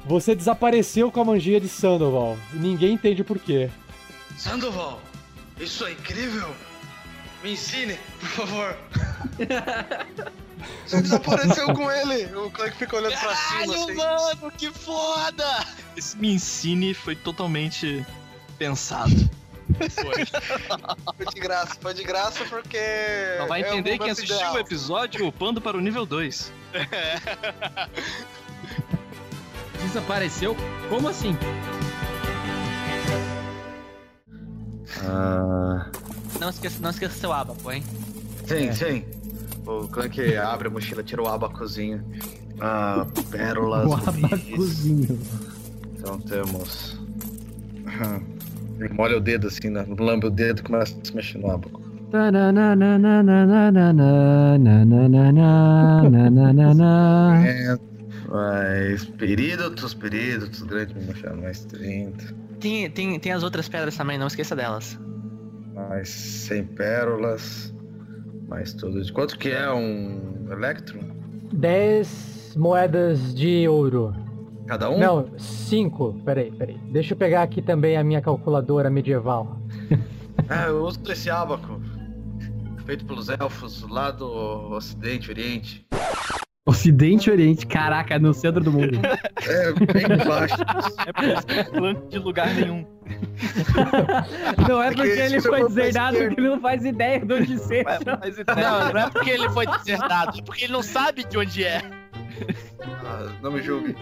Você 0.06 0.34
desapareceu 0.34 1.10
com 1.10 1.20
a 1.20 1.24
mangia 1.24 1.60
de 1.60 1.68
Sandoval. 1.68 2.36
E 2.52 2.56
ninguém 2.56 2.94
entende 2.94 3.24
por 3.24 3.38
quê. 3.38 3.70
Sandoval, 4.36 5.00
isso 5.58 5.84
é 5.86 5.92
incrível. 5.92 6.54
Me 7.42 7.52
ensine, 7.52 7.98
por 8.20 8.28
favor. 8.28 8.76
Você 10.86 11.02
desapareceu 11.02 11.74
com 11.74 11.90
ele. 11.90 12.24
O 12.36 12.50
Clank 12.50 12.76
fica 12.76 12.96
olhando 12.96 13.18
pra 13.18 13.34
cima 13.36 13.50
Caralho, 13.50 13.72
assim. 13.72 13.94
mano, 13.94 14.52
que 14.56 14.70
foda! 14.70 15.66
Esse 15.96 16.16
me 16.16 16.32
ensine 16.32 16.94
foi 16.94 17.14
totalmente 17.14 18.04
pensado. 18.58 19.12
Foi 21.16 21.26
de 21.34 21.40
graça, 21.40 21.76
foi 21.80 21.94
de 21.94 22.04
graça 22.04 22.44
porque. 22.44 22.78
Só 23.38 23.46
vai 23.46 23.62
é 23.62 23.68
entender 23.68 23.90
quem 23.90 23.98
momento 23.98 24.12
assistiu 24.12 24.36
ideal. 24.36 24.54
o 24.54 24.58
episódio 24.58 25.26
upando 25.26 25.60
para 25.60 25.76
o 25.76 25.80
nível 25.80 26.06
2. 26.06 26.52
Desapareceu? 29.82 30.56
Como 30.88 31.08
assim? 31.08 31.36
Ah, 35.02 35.86
Não 36.40 36.50
esqueça, 36.50 36.78
não 36.80 36.90
esqueça 36.90 37.18
seu 37.18 37.32
abaco, 37.32 37.70
hein? 37.72 37.82
sim, 38.46 38.72
sim. 38.72 39.04
O 39.66 39.88
Clank 39.88 40.36
abre 40.36 40.68
a 40.68 40.70
mochila, 40.70 41.02
tira 41.02 41.22
o 41.22 41.26
abacozinho. 41.26 42.04
Ah, 42.60 43.06
pérolas. 43.30 43.86
O 43.86 43.94
rubis. 43.94 44.24
abacuzinho. 44.24 45.18
Então 45.96 46.18
temos. 46.20 47.00
Molha 48.92 49.16
o 49.16 49.20
dedo 49.20 49.46
assim, 49.46 49.70
né? 49.70 49.86
lambe 49.98 50.26
o 50.26 50.30
dedo 50.30 50.60
e 50.60 50.62
começa 50.62 50.94
a 51.00 51.04
se 51.04 51.14
mexer 51.14 51.38
no 51.38 51.50
abaco. 51.50 51.80
É, 57.44 57.76
mais 58.30 59.04
períodos, 59.04 59.94
períodos, 59.94 60.62
grande 60.62 60.94
mais 61.40 61.64
30. 61.64 62.43
Tem, 62.64 62.88
tem, 62.88 63.20
tem 63.20 63.30
as 63.30 63.42
outras 63.42 63.68
pedras 63.68 63.94
também, 63.94 64.16
não 64.16 64.26
esqueça 64.26 64.56
delas. 64.56 64.98
Mais 65.74 66.08
100 66.08 66.64
pérolas. 66.68 67.74
Mais 68.48 68.72
tudo. 68.72 69.02
De 69.02 69.12
quanto 69.12 69.38
que 69.38 69.50
é 69.50 69.70
um 69.70 70.46
Electrum? 70.50 71.02
10 71.52 72.54
moedas 72.56 73.34
de 73.34 73.68
ouro. 73.68 74.14
Cada 74.66 74.88
um? 74.88 74.98
Não, 74.98 75.28
5. 75.36 76.22
Peraí, 76.24 76.50
peraí. 76.52 76.78
Deixa 76.90 77.12
eu 77.12 77.18
pegar 77.18 77.42
aqui 77.42 77.60
também 77.60 77.98
a 77.98 78.02
minha 78.02 78.22
calculadora 78.22 78.88
medieval. 78.88 79.60
Ah, 80.48 80.68
eu 80.68 80.84
uso 80.86 81.00
esse 81.10 81.28
abaco. 81.28 81.82
Feito 82.86 83.04
pelos 83.04 83.28
elfos 83.28 83.82
lá 83.82 84.10
do 84.10 84.72
Ocidente, 84.72 85.30
Oriente. 85.30 85.86
Ocidente 86.66 87.28
e 87.28 87.32
Oriente, 87.32 87.66
caraca, 87.66 88.18
no 88.18 88.32
centro 88.32 88.62
do 88.62 88.72
mundo. 88.72 88.98
É, 89.46 89.72
bem 89.72 90.08
baixo. 90.26 90.54
É 91.06 91.12
por 91.12 91.24
isso 91.24 91.46
que 91.46 91.58
é 91.58 91.64
plano 91.64 92.08
de 92.08 92.18
lugar 92.18 92.54
nenhum. 92.54 92.86
Não 94.66 94.82
é 94.82 94.88
que 94.88 94.96
porque 94.96 95.10
ele 95.10 95.40
foi 95.42 95.58
pra 95.58 95.68
deserdado 95.68 96.16
que 96.16 96.24
ele 96.24 96.48
não 96.48 96.60
faz 96.60 96.82
ideia 96.82 97.20
de 97.20 97.34
onde 97.34 97.58
seja. 97.58 97.98
Não, 98.56 98.92
não 98.92 99.00
é 99.00 99.10
porque 99.10 99.30
ele 99.30 99.50
foi 99.50 99.66
desertado, 99.66 100.38
é 100.38 100.42
porque 100.42 100.64
ele 100.64 100.72
não 100.72 100.82
sabe 100.82 101.24
de 101.24 101.36
onde 101.36 101.62
é. 101.62 101.82
Ah, 102.80 103.30
não 103.42 103.52
me 103.52 103.60
julgue. 103.60 103.94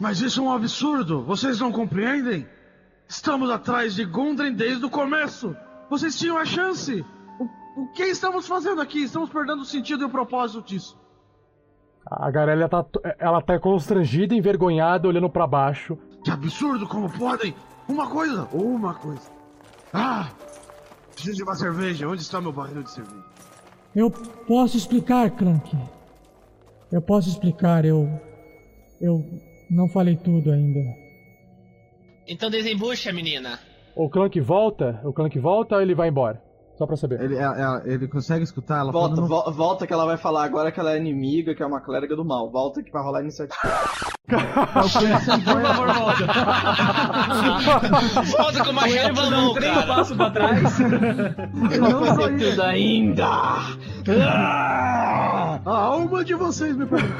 Mas 0.00 0.20
isso 0.22 0.40
é 0.40 0.42
um 0.42 0.52
absurdo! 0.52 1.22
Vocês 1.24 1.60
não 1.60 1.70
compreendem? 1.70 2.46
Estamos 3.06 3.50
atrás 3.50 3.94
de 3.94 4.04
Gundren 4.06 4.54
desde 4.54 4.82
o 4.86 4.88
começo! 4.88 5.54
Vocês 5.90 6.18
tinham 6.18 6.38
a 6.38 6.46
chance! 6.46 7.04
O 7.76 7.88
que 7.88 8.04
estamos 8.04 8.46
fazendo 8.46 8.80
aqui? 8.80 9.02
Estamos 9.02 9.30
perdendo 9.30 9.62
o 9.62 9.64
sentido 9.64 10.02
e 10.02 10.04
o 10.04 10.10
propósito 10.10 10.62
disso. 10.62 10.98
A 12.06 12.30
Garela 12.30 12.68
tá, 12.68 12.84
ela 13.18 13.40
tá 13.40 13.58
constrangida, 13.58 14.34
envergonhada, 14.34 15.08
olhando 15.08 15.28
pra 15.28 15.46
baixo. 15.46 15.98
Que 16.22 16.30
absurdo, 16.30 16.86
como 16.86 17.10
podem? 17.10 17.54
Uma 17.88 18.08
coisa, 18.08 18.44
uma 18.52 18.94
coisa. 18.94 19.30
Ah! 19.92 20.30
Preciso 21.12 21.36
de 21.36 21.42
uma 21.42 21.54
cerveja. 21.54 22.08
Onde 22.08 22.22
está 22.22 22.40
meu 22.40 22.52
barril 22.52 22.82
de 22.82 22.90
cerveja? 22.90 23.24
Eu 23.94 24.10
posso 24.10 24.76
explicar, 24.76 25.30
Clank. 25.30 25.76
Eu 26.92 27.02
posso 27.02 27.28
explicar, 27.28 27.84
eu. 27.84 28.08
Eu 29.00 29.24
não 29.70 29.88
falei 29.88 30.16
tudo 30.16 30.50
ainda. 30.50 30.80
Então 32.26 32.50
desembucha, 32.50 33.12
menina. 33.12 33.58
O 33.96 34.08
Clank 34.08 34.38
volta? 34.40 35.00
O 35.04 35.12
Clank 35.12 35.38
volta 35.38 35.76
ou 35.76 35.82
ele 35.82 35.94
vai 35.94 36.08
embora? 36.08 36.42
Só 36.76 36.86
pra 36.86 36.96
saber. 36.96 37.20
Ele, 37.20 37.36
ela- 37.36 37.82
ele 37.84 38.08
consegue 38.08 38.42
escutar 38.42 38.78
ela 38.80 38.90
Volta, 38.90 39.14
falando... 39.14 39.28
vo- 39.28 39.52
volta 39.52 39.86
que 39.86 39.92
ela 39.92 40.04
vai 40.04 40.16
falar 40.16 40.42
agora 40.44 40.72
que 40.72 40.80
ela 40.80 40.92
é 40.92 40.96
inimiga, 40.98 41.54
que 41.54 41.62
é 41.62 41.66
uma 41.66 41.80
clériga 41.80 42.16
do 42.16 42.24
mal. 42.24 42.50
Volta 42.50 42.82
que 42.82 42.90
vai 42.90 43.00
rolar 43.02 43.20
iniciativa. 43.20 43.60
Por 44.26 44.40
favor, 45.62 45.92
volta. 45.94 46.26
Volta 48.36 48.64
com 48.64 48.70
o 48.70 48.74
machado 48.74 49.14
na 49.14 49.30
mão, 49.30 49.50
um 49.50 49.54
três 49.54 49.72
cara. 49.74 49.86
passos 49.86 50.16
pra 50.16 50.30
trás. 50.30 50.80
Eu 50.80 51.80
não 51.80 52.04
falei 52.16 52.36
tudo 52.50 52.62
ainda! 52.62 53.26
A 55.64 55.64
alma 55.64 56.24
de 56.24 56.34
vocês 56.34 56.76
me 56.76 56.86
pergunta. 56.86 57.14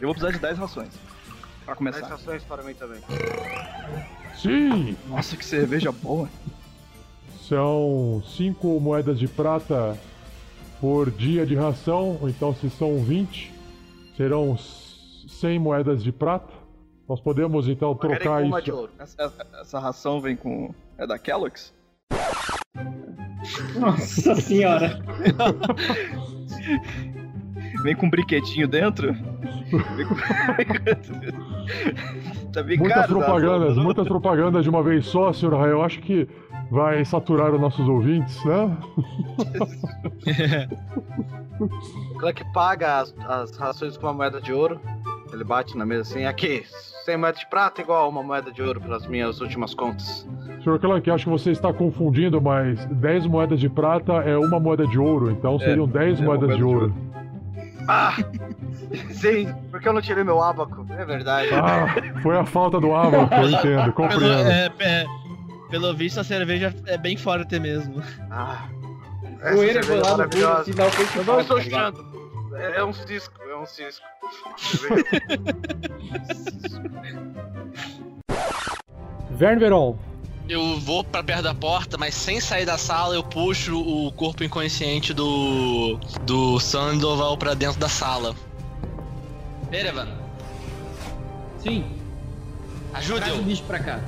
Eu 0.00 0.08
vou 0.08 0.14
precisar 0.14 0.32
de 0.32 0.38
10 0.38 0.58
rações. 0.58 0.88
Pra 1.64 1.74
começar. 1.76 2.00
10 2.00 2.10
rações 2.10 2.42
para 2.44 2.62
mim 2.62 2.74
também. 2.74 3.00
Sim! 4.36 4.96
Nossa, 5.08 5.36
que 5.36 5.44
cerveja 5.44 5.90
boa. 5.92 6.28
São 7.48 8.22
cinco 8.26 8.78
moedas 8.80 9.18
de 9.18 9.28
prata 9.28 9.98
por 10.80 11.10
dia 11.10 11.44
de 11.46 11.54
ração, 11.54 12.18
então 12.24 12.54
se 12.54 12.68
são 12.70 12.98
20, 13.02 13.52
serão 14.16 14.56
100 14.56 15.58
moedas 15.58 16.02
de 16.02 16.10
prata. 16.12 16.52
Nós 17.08 17.20
podemos 17.20 17.68
então 17.68 17.94
trocar 17.94 18.42
isso. 18.44 18.88
Essa, 18.98 19.22
essa- 19.22 19.46
essa 19.60 19.78
ração 19.78 20.20
vem 20.20 20.34
com. 20.36 20.74
É 20.96 21.06
da 21.06 21.18
Kellogg's? 21.18 21.72
Nossa 23.78 24.34
senhora! 24.36 25.00
Vem 27.82 27.94
com 27.94 28.06
um 28.06 28.10
brinquedinho 28.10 28.66
dentro? 28.66 29.12
Vem 30.56 30.66
com... 30.66 30.84
tá 32.54 32.62
bem 32.62 32.78
Muitas 32.78 33.06
caro, 33.06 33.18
propagandas, 33.18 33.76
muitas 33.76 34.08
propagandas 34.08 34.62
de 34.62 34.70
uma 34.70 34.82
vez 34.82 35.06
só, 35.06 35.32
senhor. 35.32 35.54
Eu 35.68 35.82
acho 35.82 36.00
que 36.00 36.28
vai 36.70 37.04
saturar 37.04 37.52
os 37.52 37.60
nossos 37.60 37.86
ouvintes, 37.88 38.42
né? 38.44 38.76
O 41.60 42.18
Clank 42.18 42.44
paga 42.52 42.98
as, 42.98 43.14
as 43.28 43.56
rações 43.56 43.96
com 43.96 44.06
uma 44.06 44.12
moeda 44.12 44.40
de 44.40 44.52
ouro. 44.52 44.80
Ele 45.32 45.44
bate 45.44 45.76
na 45.76 45.86
mesa 45.86 46.02
assim, 46.02 46.24
aqui, 46.24 46.64
100 47.04 47.16
moedas 47.16 47.40
de 47.40 47.46
prata 47.48 47.80
igual 47.80 48.08
uma 48.08 48.22
moeda 48.22 48.52
de 48.52 48.62
ouro 48.62 48.80
para 48.80 48.96
as 48.96 49.06
minhas 49.06 49.40
últimas 49.40 49.74
contas. 49.74 50.28
Senhor 50.62 50.78
Clank, 50.78 51.10
acho 51.10 51.24
que 51.24 51.30
você 51.30 51.50
está 51.50 51.72
confundindo, 51.72 52.40
mas 52.40 52.84
10 52.86 53.26
moedas 53.26 53.60
de 53.60 53.68
prata 53.68 54.12
é 54.14 54.36
uma 54.36 54.58
moeda 54.58 54.86
de 54.86 54.98
ouro, 54.98 55.30
então 55.30 55.58
seriam 55.58 55.86
10 55.86 56.20
é 56.20 56.24
moedas 56.24 56.48
moeda 56.48 56.48
de 56.48 56.56
de 56.56 56.64
ouro. 56.64 56.94
Ah! 57.88 58.16
Sim, 59.12 59.54
porque 59.70 59.88
eu 59.88 59.92
não 59.92 60.02
tirei 60.02 60.24
meu 60.24 60.42
abaco, 60.42 60.86
é 60.90 61.04
verdade. 61.04 61.48
Ah, 61.54 61.86
foi 62.22 62.36
a 62.36 62.44
falta 62.44 62.80
do 62.80 62.94
abaco, 62.94 63.32
eu 63.34 63.50
entendo, 63.50 63.80
Pelo, 63.80 63.92
compreendo. 63.92 64.50
é, 64.50 64.70
é, 64.80 65.06
pelo 65.70 65.94
visto, 65.94 66.20
a 66.20 66.24
cerveja 66.24 66.74
é 66.86 66.98
bem 66.98 67.16
forte 67.16 67.58
mesmo. 67.58 68.02
Ah. 68.30 68.66
O 69.56 69.62
Erevan 69.62 70.00
lá 70.00 70.16
no 70.16 70.22
assim, 70.24 70.72
dá 70.72 70.86
o 70.86 70.90
peito 70.90 71.18
Eu 71.18 71.24
não 71.24 71.40
estou 71.40 71.60
chorando. 71.60 72.14
É, 72.54 72.78
é 72.78 72.84
um 72.84 72.92
cisco, 72.92 73.34
é 73.42 73.56
um 73.56 73.66
cisco. 73.66 74.04
Vern 79.30 79.58
Veron, 79.58 79.98
Eu 80.48 80.78
vou 80.80 81.02
pra 81.02 81.22
perto 81.22 81.42
da 81.42 81.54
porta, 81.54 81.98
mas 81.98 82.14
sem 82.14 82.40
sair 82.40 82.64
da 82.64 82.78
sala, 82.78 83.14
eu 83.14 83.24
puxo 83.24 83.76
o 83.76 84.12
corpo 84.12 84.44
inconsciente 84.44 85.12
do. 85.12 85.98
do 86.22 86.60
Sandoval 86.60 87.36
pra 87.36 87.54
dentro 87.54 87.80
da 87.80 87.88
sala. 87.88 88.34
Erevan, 89.74 90.08
Sim. 91.58 91.84
ajude 92.92 93.20
Traz 93.20 93.34
eu. 93.34 93.40
o 93.40 93.42
bicho 93.44 93.62
pra 93.64 93.78
cá. 93.78 94.00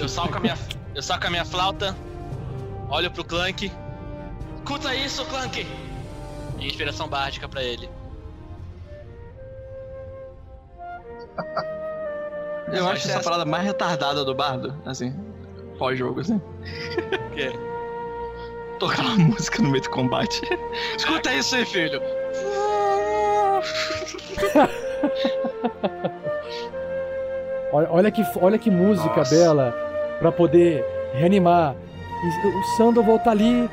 Eu 0.00 0.08
saco 0.08 0.36
a 0.36 0.40
minha, 0.40 0.56
eu 0.94 1.02
saco 1.02 1.26
a 1.26 1.30
minha 1.30 1.44
flauta, 1.44 1.96
olho 2.88 3.10
pro 3.10 3.24
Clank. 3.24 3.70
Escuta 4.56 4.94
isso, 4.94 5.24
Clank! 5.26 5.66
E 6.58 6.66
inspiração 6.66 7.08
básica 7.08 7.48
pra 7.48 7.62
ele. 7.62 7.88
Eu 12.70 12.86
acho 12.86 13.08
essa 13.08 13.20
parada 13.20 13.46
mais 13.46 13.64
retardada 13.64 14.24
do 14.26 14.34
bardo, 14.34 14.74
assim, 14.84 15.14
pós-jogo, 15.78 16.20
assim. 16.20 16.36
O 16.36 17.30
quê? 17.34 17.50
Tocar 18.78 19.02
uma 19.02 19.16
música 19.16 19.62
no 19.62 19.70
meio 19.70 19.82
do 19.82 19.88
combate. 19.90 20.42
Escuta 20.98 21.32
isso 21.32 21.56
aí, 21.56 21.64
filho! 21.64 22.00
olha, 27.72 27.88
olha 27.90 28.10
que, 28.10 28.24
olha 28.40 28.58
que 28.58 28.70
música 28.70 29.22
bela 29.30 29.72
pra 30.18 30.32
poder 30.32 30.84
reanimar. 31.14 31.74
E 32.24 32.46
o 32.48 32.62
Sandoval 32.76 33.18
tá 33.20 33.30
ali. 33.30 33.68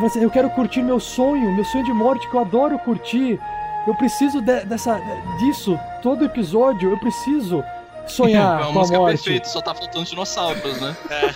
Dizer, 0.00 0.22
Eu 0.22 0.30
quero 0.30 0.48
curtir 0.50 0.82
meu 0.82 0.98
sonho, 1.00 1.52
meu 1.54 1.64
sonho 1.64 1.84
de 1.84 1.92
morte 1.92 2.28
que 2.30 2.36
eu 2.36 2.40
adoro 2.40 2.78
curtir. 2.78 3.38
Eu 3.86 3.94
preciso 3.96 4.40
de- 4.40 4.64
dessa, 4.64 5.00
disso 5.38 5.78
todo 6.02 6.24
episódio. 6.24 6.90
Eu 6.90 6.98
preciso 6.98 7.62
sonhar 8.06 8.60
é 8.62 8.64
uma 8.64 8.64
com 8.64 8.70
a 8.70 8.72
música 8.80 8.98
morte. 8.98 9.12
perfeita, 9.16 9.48
só 9.48 9.60
tá 9.60 9.74
faltando 9.74 10.04
dinossauros, 10.06 10.80
né? 10.80 10.96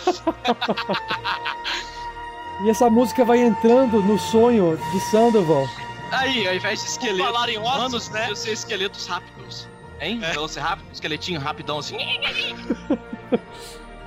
E 2.64 2.70
essa 2.70 2.88
música 2.88 3.22
vai 3.22 3.38
entrando 3.42 4.00
no 4.02 4.18
sonho 4.18 4.78
de 4.90 5.00
Sandoval. 5.10 5.66
Aí, 6.10 6.46
ao 6.48 6.54
invés 6.54 6.80
de 6.82 6.88
esqueletos. 6.88 7.26
falar 7.26 7.48
em 7.48 7.58
ossos, 7.58 8.08
né? 8.10 8.30
Eu 8.30 8.36
sei 8.36 8.52
esqueletos 8.52 9.06
rápidos. 9.06 9.68
Hein? 10.00 10.20
É. 10.22 10.32
Velociraptor, 10.32 10.86
esqueletinho 10.92 11.40
rapidão 11.40 11.78
assim. 11.78 11.96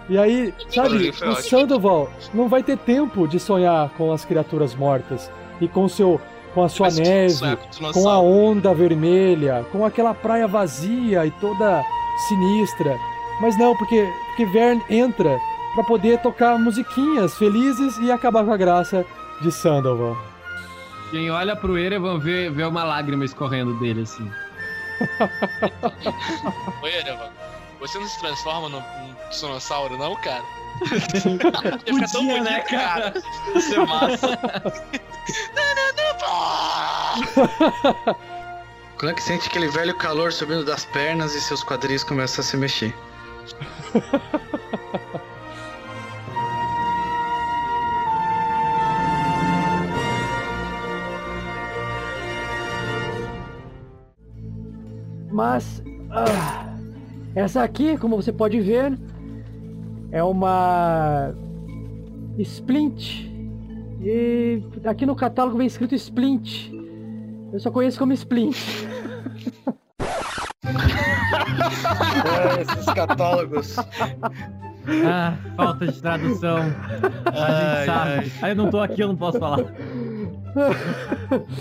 E 0.09 0.17
aí, 0.17 0.51
sabe, 0.69 1.09
o. 1.09 1.35
Sandoval 1.35 2.11
não 2.33 2.47
vai 2.49 2.63
ter 2.63 2.75
tempo 2.79 3.27
de 3.27 3.39
sonhar 3.39 3.89
com 3.89 4.11
as 4.11 4.25
criaturas 4.25 4.73
mortas 4.73 5.29
e 5.61 5.67
com 5.67 5.87
seu 5.87 6.19
com 6.51 6.63
a 6.63 6.69
sua 6.69 6.87
Mas 6.87 6.97
neve, 6.97 7.29
sonhar 7.29 7.57
com 7.93 8.09
a 8.09 8.19
onda 8.19 8.73
vermelha, 8.73 9.63
com 9.71 9.85
aquela 9.85 10.15
praia 10.15 10.47
vazia 10.47 11.27
e 11.27 11.31
toda 11.39 11.85
sinistra. 12.27 12.97
Mas 13.39 13.55
não, 13.59 13.75
porque 13.77 14.03
porque 14.29 14.45
Vern 14.45 14.81
entra 14.89 15.39
pra 15.75 15.83
poder 15.83 16.19
tocar 16.21 16.57
musiquinhas 16.57 17.35
felizes 17.35 17.97
e 17.99 18.11
acabar 18.11 18.43
com 18.43 18.51
a 18.51 18.57
graça 18.57 19.05
de 19.41 19.51
Sandoval. 19.51 20.17
Quem 21.11 21.31
olha 21.31 21.55
pro 21.55 21.77
Erevan 21.77 22.19
vê, 22.19 22.49
vê 22.49 22.63
uma 22.63 22.83
lágrima 22.83 23.25
escorrendo 23.25 23.73
dele, 23.79 24.01
assim. 24.01 24.31
Ô 26.81 26.87
Erevan, 26.87 27.29
você 27.79 27.97
não 27.97 28.07
se 28.07 28.19
transforma 28.19 28.69
num, 28.69 28.79
num 28.79 29.15
dinossauro, 29.31 29.97
não, 29.97 30.15
cara? 30.17 30.43
Ia 31.85 31.93
ficar 31.93 32.11
tão 32.11 32.25
bonito, 32.25 32.43
né, 32.43 32.59
cara? 32.61 33.13
Ia 33.53 33.61
ser 33.61 33.85
massa. 33.85 34.39
O 38.93 38.97
Clank 38.99 39.23
sente 39.23 39.47
aquele 39.47 39.69
velho 39.69 39.95
calor 39.95 40.33
subindo 40.33 40.65
das 40.65 40.83
pernas 40.83 41.33
e 41.33 41.39
seus 41.39 41.63
quadris 41.63 42.03
começam 42.03 42.41
a 42.41 42.45
se 42.45 42.57
mexer. 42.57 42.93
Mas 55.39 55.81
ah, 56.11 56.75
essa 57.33 57.63
aqui, 57.63 57.97
como 57.97 58.17
você 58.17 58.29
pode 58.29 58.59
ver, 58.59 58.99
é 60.11 60.21
uma 60.21 61.33
Splint. 62.39 63.25
E 64.01 64.61
aqui 64.83 65.05
no 65.05 65.15
catálogo 65.15 65.57
vem 65.57 65.65
escrito 65.65 65.95
Splint. 65.95 66.69
Eu 67.53 67.59
só 67.61 67.71
conheço 67.71 67.97
como 67.97 68.11
Splint. 68.11 68.57
É, 72.25 72.61
esses 72.61 72.85
catálogos. 72.93 73.77
Ah, 75.05 75.37
falta 75.55 75.87
de 75.87 76.01
tradução. 76.01 76.57
A 76.57 77.45
Ai, 77.45 77.77
gente 77.77 77.85
sabe. 77.85 78.11
ai. 78.11 78.31
Aí 78.41 78.51
eu 78.51 78.55
não 78.57 78.69
tô 78.69 78.81
aqui, 78.81 79.01
eu 79.03 79.07
não 79.07 79.15
posso 79.15 79.39
falar. 79.39 79.59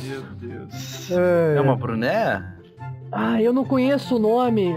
Meu 0.02 0.22
Deus. 0.40 1.10
É 1.12 1.54
É 1.58 1.60
uma 1.60 1.76
bruné? 1.76 2.57
Ah, 3.10 3.40
eu 3.40 3.52
não 3.52 3.64
conheço 3.64 4.16
o 4.16 4.18
nome. 4.18 4.74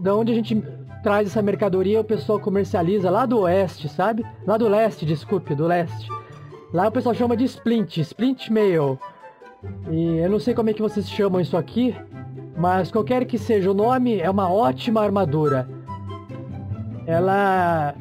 Da 0.00 0.14
onde 0.14 0.32
a 0.32 0.34
gente 0.34 0.62
traz 1.02 1.28
essa 1.28 1.42
mercadoria, 1.42 2.00
o 2.00 2.04
pessoal 2.04 2.40
comercializa 2.40 3.10
lá 3.10 3.26
do 3.26 3.40
oeste, 3.40 3.88
sabe? 3.88 4.24
Lá 4.46 4.56
do 4.56 4.68
leste, 4.68 5.04
desculpe, 5.04 5.54
do 5.54 5.66
leste. 5.66 6.08
Lá 6.72 6.88
o 6.88 6.92
pessoal 6.92 7.14
chama 7.14 7.36
de 7.36 7.44
splint, 7.44 7.98
splint 7.98 8.48
mail. 8.48 8.98
E 9.90 10.18
eu 10.18 10.30
não 10.30 10.38
sei 10.38 10.54
como 10.54 10.70
é 10.70 10.72
que 10.72 10.82
vocês 10.82 11.08
chamam 11.08 11.40
isso 11.40 11.56
aqui, 11.56 11.94
mas 12.56 12.90
qualquer 12.90 13.24
que 13.26 13.38
seja 13.38 13.70
o 13.70 13.74
nome, 13.74 14.18
é 14.18 14.28
uma 14.30 14.50
ótima 14.50 15.02
armadura. 15.02 15.68
Ela 17.06 17.94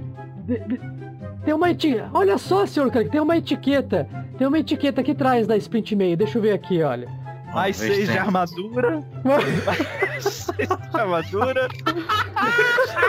tem 1.44 1.54
uma 1.54 1.72
etiqueta. 1.72 2.10
Olha 2.14 2.38
só, 2.38 2.66
senhor 2.66 2.90
Craig, 2.90 3.10
tem 3.10 3.22
uma 3.22 3.38
etiqueta. 3.38 4.08
Tem 4.38 4.48
uma 4.48 4.60
etiqueta 4.60 5.02
aqui 5.02 5.12
atrás 5.12 5.46
da 5.46 5.58
Sprint 5.58 5.96
Mail. 5.96 6.18
Deixa 6.18 6.38
eu 6.38 6.42
ver 6.42 6.54
aqui, 6.54 6.82
olha. 6.82 7.08
Mais 7.54 7.76
seis 7.78 8.10
de 8.10 8.18
armadura. 8.18 9.04
Mais 9.24 10.24
seis 10.24 10.68
de 10.68 11.00
armadura. 11.00 11.68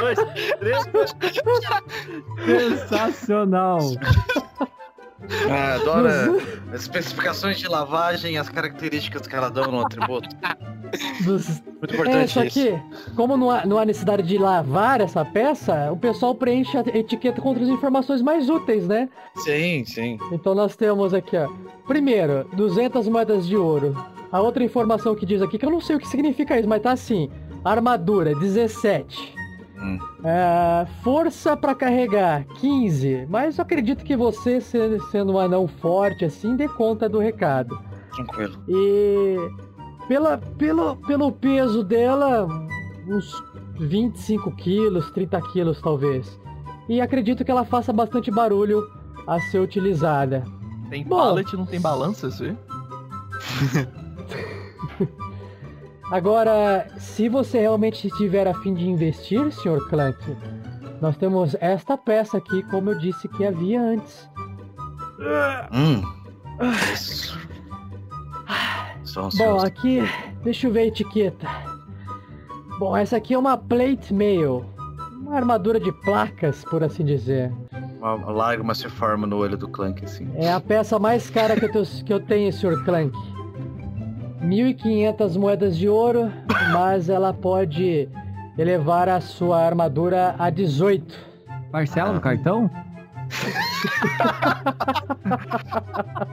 Dois, 0.01 0.19
três. 0.59 0.85
Sensacional. 2.79 3.79
Ah, 5.51 5.75
adoro 5.77 6.09
as 6.73 6.83
especificações 6.83 7.59
de 7.59 7.67
lavagem 7.67 8.35
e 8.35 8.37
as 8.39 8.51
características 8.51 9.27
que 9.27 9.35
ela 9.35 9.49
dão 9.51 9.71
no 9.73 9.81
atributo. 9.81 10.29
Muito 11.23 11.95
É, 11.95 11.95
importante 11.95 12.33
só 12.33 12.45
isso. 12.45 12.61
que, 12.61 12.79
como 13.17 13.35
não 13.37 13.51
há, 13.51 13.65
não 13.65 13.79
há 13.79 13.87
necessidade 13.87 14.23
de 14.23 14.37
lavar 14.37 15.01
essa 15.01 15.25
peça, 15.25 15.91
o 15.91 15.97
pessoal 15.97 16.35
preenche 16.35 16.77
a 16.77 16.81
etiqueta 16.83 17.41
com 17.41 17.49
outras 17.49 17.69
informações 17.69 18.21
mais 18.21 18.51
úteis, 18.51 18.87
né? 18.87 19.09
Sim, 19.37 19.85
sim. 19.87 20.19
Então 20.31 20.55
nós 20.55 20.77
temos 20.77 21.15
aqui, 21.15 21.37
ó. 21.39 21.49
Primeiro, 21.87 22.47
200 22.53 23.09
moedas 23.09 23.47
de 23.47 23.57
ouro. 23.57 23.97
A 24.35 24.41
outra 24.41 24.65
informação 24.65 25.15
que 25.15 25.25
diz 25.25 25.41
aqui, 25.41 25.57
que 25.57 25.65
eu 25.65 25.71
não 25.71 25.81
sei 25.81 25.95
o 25.95 25.99
que 26.01 26.09
significa 26.09 26.59
isso, 26.59 26.69
mas 26.69 26.83
tá 26.83 26.91
assim. 26.91 27.31
Armadura, 27.65 28.35
17. 28.35 29.33
É, 30.25 30.85
força 31.05 31.57
pra 31.57 31.73
carregar, 31.73 32.45
15. 32.57 33.27
Mas 33.31 33.59
eu 33.59 33.63
acredito 33.63 34.05
que 34.05 34.17
você, 34.17 34.61
se- 34.61 34.99
sendo 35.13 35.35
um 35.35 35.39
anão 35.39 35.69
forte 35.69 36.25
assim, 36.25 36.57
dê 36.57 36.67
conta 36.67 37.09
do 37.09 37.21
recado. 37.21 37.79
Tranquilo. 38.13 38.55
E 38.69 39.37
pela, 40.09 40.37
pelo, 40.39 40.97
pelo 40.97 41.31
peso 41.31 41.85
dela, 41.85 42.49
uns 43.07 43.41
25 43.79 44.51
quilos, 44.57 45.13
30 45.13 45.41
quilos 45.53 45.81
talvez. 45.81 46.41
E 46.89 47.01
acredito 47.01 47.45
que 47.45 47.53
ela 47.53 47.65
faça 47.65 47.93
bastante 47.93 48.33
barulho 48.33 48.83
a 49.29 49.39
ser 49.43 49.61
utilizada. 49.61 50.43
Tem 50.91 51.05
Bom. 51.05 51.19
pallet, 51.19 51.57
não 51.57 51.67
tem 51.67 51.81
balança, 51.81 52.27
isso 52.27 52.43
aí? 52.43 52.57
Agora, 56.11 56.87
se 56.99 57.29
você 57.29 57.61
realmente 57.61 58.07
estiver 58.07 58.47
a 58.47 58.55
fim 58.55 58.75
de 58.75 58.89
investir, 58.89 59.51
Sr. 59.53 59.89
Clank, 59.89 60.37
nós 61.01 61.17
temos 61.17 61.57
esta 61.61 61.97
peça 61.97 62.37
aqui, 62.37 62.63
como 62.65 62.91
eu 62.91 62.99
disse 62.99 63.27
que 63.29 63.45
havia 63.45 63.81
antes. 63.81 64.29
Hum. 65.73 66.03
Isso. 66.93 67.39
Sou 69.05 69.29
Bom, 69.37 69.59
aqui, 69.61 70.01
deixa 70.43 70.67
eu 70.67 70.73
ver 70.73 70.81
a 70.81 70.87
etiqueta. 70.87 71.49
Bom, 72.79 72.97
essa 72.97 73.17
aqui 73.17 73.35
é 73.35 73.39
uma 73.39 73.57
plate 73.57 74.13
mail. 74.13 74.65
Uma 75.21 75.37
armadura 75.37 75.81
de 75.81 75.91
placas, 76.03 76.65
por 76.65 76.83
assim 76.85 77.05
dizer. 77.05 77.51
Uma 77.99 78.15
lágrima 78.31 78.75
se 78.75 78.89
forma 78.91 79.27
no 79.27 79.37
olho 79.39 79.57
do 79.57 79.69
Clank, 79.69 80.05
assim. 80.05 80.29
É 80.35 80.53
a 80.53 80.61
peça 80.61 80.99
mais 80.99 81.31
cara 81.31 81.57
que 81.59 81.65
eu, 81.65 81.73
te- 81.85 82.05
que 82.05 82.13
eu 82.13 82.21
tenho, 82.21 82.53
Sr. 82.53 82.85
Clank. 82.85 83.17
1.500 84.45 85.39
moedas 85.39 85.77
de 85.77 85.89
ouro, 85.89 86.31
mas 86.73 87.09
ela 87.09 87.33
pode 87.33 88.09
elevar 88.59 89.09
a 89.09 89.21
sua 89.21 89.65
armadura 89.65 90.35
a 90.39 90.51
18. 90.51 91.19
Parcela 91.73 92.13
no 92.13 92.21
cartão? 92.21 92.71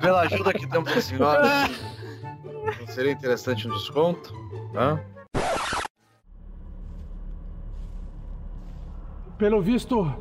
Pela 0.01 0.21
ajuda 0.21 0.53
que 0.53 0.65
damos 0.67 0.91
pra 0.91 1.01
senhora, 1.01 1.69
não 2.79 2.87
seria 2.87 3.11
interessante 3.11 3.67
um 3.67 3.71
desconto? 3.71 4.33
Hã? 4.75 4.99
Pelo 9.37 9.61
visto, 9.61 10.13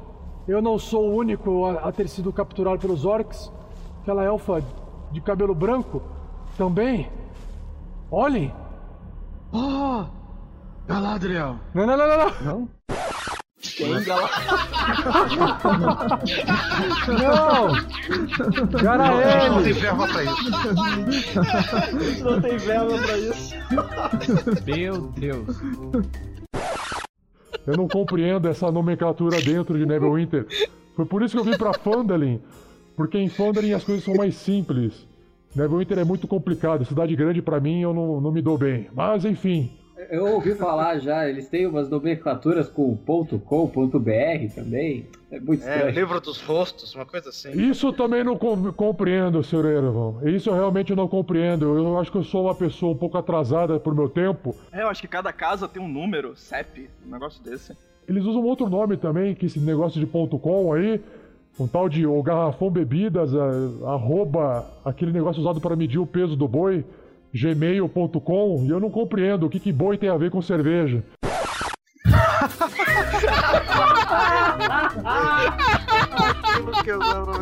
eu 0.49 0.63
não 0.63 0.79
sou 0.79 1.11
o 1.11 1.15
único 1.17 1.67
a, 1.67 1.89
a 1.89 1.93
ter 1.93 2.09
sido 2.09 2.33
capturado 2.33 2.79
pelos 2.79 3.05
orcs. 3.05 3.53
Aquela 4.01 4.25
elfa 4.25 4.63
de 5.11 5.21
cabelo 5.21 5.55
branco 5.55 6.01
também. 6.57 7.11
Olhem! 8.11 8.53
Oh! 9.53 10.05
Galadriel! 10.89 11.57
Não, 11.73 11.87
não, 11.87 11.97
não, 11.97 12.09
não, 12.09 12.17
não! 12.19 12.33
Não? 12.45 12.69
Quem 13.63 13.91
Não! 13.91 14.01
Cara, 18.83 19.11
Não, 19.11 19.23
gente 19.23 19.51
não 19.51 19.63
tem 19.63 19.73
verba 19.73 20.09
pra 20.09 20.25
isso. 20.25 20.51
Não 22.25 22.41
tem 22.41 22.57
verba 22.59 22.99
pra 22.99 23.19
isso. 23.19 23.55
Meu 24.67 25.03
Deus. 25.13 25.61
Eu 27.67 27.77
não 27.77 27.87
compreendo 27.87 28.49
essa 28.49 28.73
nomenclatura 28.73 29.41
dentro 29.41 29.79
de 29.79 29.87
Neverwinter. 29.87 30.47
Foi 30.97 31.05
por 31.05 31.23
isso 31.23 31.35
que 31.35 31.41
eu 31.41 31.45
vim 31.45 31.57
pra 31.57 31.73
Phandalin. 31.73 32.41
Porque 32.97 33.19
em 33.19 33.29
Phandalin 33.29 33.75
as 33.75 33.85
coisas 33.85 34.05
são 34.05 34.15
mais 34.15 34.35
simples. 34.35 35.07
Neverwinter 35.55 35.99
é 35.99 36.05
muito 36.05 36.27
complicado. 36.29 36.85
Cidade 36.85 37.15
grande 37.17 37.43
pra 37.43 37.61
mim 37.61 37.81
eu 37.83 37.93
não, 37.93 38.21
não 38.21 38.31
me 38.33 38.41
dou 38.43 38.57
bem. 38.57 38.89
Mas 38.95 39.25
enfim. 39.25 39.71
Eu 40.09 40.27
ouvi 40.35 40.55
falar 40.55 40.99
já, 40.99 41.29
eles 41.29 41.49
têm 41.49 41.67
umas 41.67 41.91
nomenclaturas 41.91 42.71
com 42.71 42.97
ponto 42.97 43.39
.com, 43.39 43.69
ponto 43.69 44.01
.br 44.01 44.11
também. 44.55 45.07
É 45.31 45.39
muito 45.39 45.63
É, 45.63 45.75
estranho. 45.75 45.95
livro 45.95 46.21
dos 46.21 46.41
rostos, 46.41 46.95
uma 46.95 47.05
coisa 47.05 47.29
assim. 47.29 47.51
Isso 47.53 47.89
eu 47.89 47.93
também 47.93 48.25
não 48.25 48.37
com- 48.37 48.73
compreendo, 48.73 49.43
Sr. 49.45 49.67
Erevan. 49.67 50.15
Isso 50.25 50.49
eu 50.49 50.55
realmente 50.55 50.95
não 50.95 51.07
compreendo. 51.07 51.77
Eu 51.77 51.99
acho 51.99 52.11
que 52.11 52.17
eu 52.19 52.25
sou 52.25 52.45
uma 52.45 52.55
pessoa 52.55 52.93
um 52.93 52.97
pouco 52.97 53.19
atrasada 53.19 53.79
pro 53.79 53.95
meu 53.95 54.09
tempo. 54.09 54.57
É, 54.73 54.83
eu 54.83 54.89
acho 54.89 55.03
que 55.03 55.07
cada 55.09 55.33
casa 55.35 55.69
tem 55.69 55.83
um 55.83 55.89
número, 55.89 56.35
CEP, 56.35 56.89
um 57.07 57.11
negócio 57.11 57.43
desse. 57.45 57.77
Eles 58.09 58.25
usam 58.25 58.43
outro 58.43 58.69
nome 58.69 58.97
também, 58.97 59.35
que 59.35 59.47
esse 59.47 59.61
negócio 59.61 60.01
de 60.01 60.07
ponto 60.07 60.39
.com 60.39 60.73
aí. 60.73 61.01
Um 61.59 61.67
tal 61.67 61.89
de 61.89 62.07
o 62.07 62.23
garrafão 62.23 62.71
bebidas, 62.71 63.35
a- 63.35 63.91
arroba, 63.93 64.67
aquele 64.85 65.13
negócio 65.13 65.41
usado 65.43 65.61
para 65.61 65.77
medir 65.77 65.99
o 65.99 66.07
peso 66.07 66.35
do 66.37 66.49
boi, 66.49 66.85
gmail.com, 67.35 68.65
e 68.67 68.71
eu 68.71 68.81
não 68.81 68.91
compreendo 68.91 69.47
o 69.47 69.51
que, 69.51 69.61
que 69.61 69.73
boi 69.73 69.99
tem 69.99 70.09
a 70.09 70.17
ver 70.17 70.31
com 70.31 70.41
cerveja. 70.41 71.03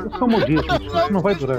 É 0.08 0.18
só 0.18 0.26
modismo, 0.26 0.66
isso 0.80 1.12
não 1.12 1.20
vai 1.20 1.34
durar. 1.34 1.58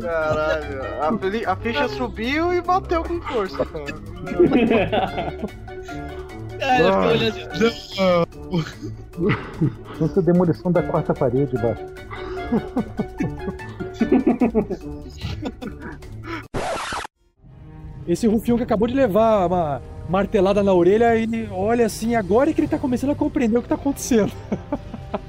Caralho, 0.00 0.80
a, 1.02 1.18
fili- 1.18 1.46
a 1.46 1.56
ficha 1.56 1.88
subiu 1.88 2.52
e 2.52 2.60
bateu 2.60 3.02
com 3.02 3.20
força, 3.22 3.64
cara. 3.66 3.84
Cara, 6.62 6.82
eu 6.84 6.92
fiquei 6.92 7.10
olhando. 7.10 7.38
Essa 10.00 10.20
é 10.20 10.22
demolição 10.22 10.70
da 10.70 10.82
quarta 10.82 11.12
parede, 11.12 11.56
baixo. 11.56 11.84
Esse 18.06 18.28
rufião 18.28 18.56
que 18.56 18.62
acabou 18.62 18.86
de 18.86 18.94
levar 18.94 19.46
uma 19.46 19.82
martelada 20.08 20.62
na 20.62 20.72
orelha, 20.72 21.16
ele 21.16 21.48
olha 21.50 21.86
assim, 21.86 22.14
agora 22.14 22.50
é 22.50 22.52
que 22.52 22.60
ele 22.60 22.68
tá 22.68 22.78
começando 22.78 23.10
a 23.10 23.14
compreender 23.16 23.58
o 23.58 23.62
que 23.62 23.68
tá 23.68 23.74
acontecendo. 23.74 24.32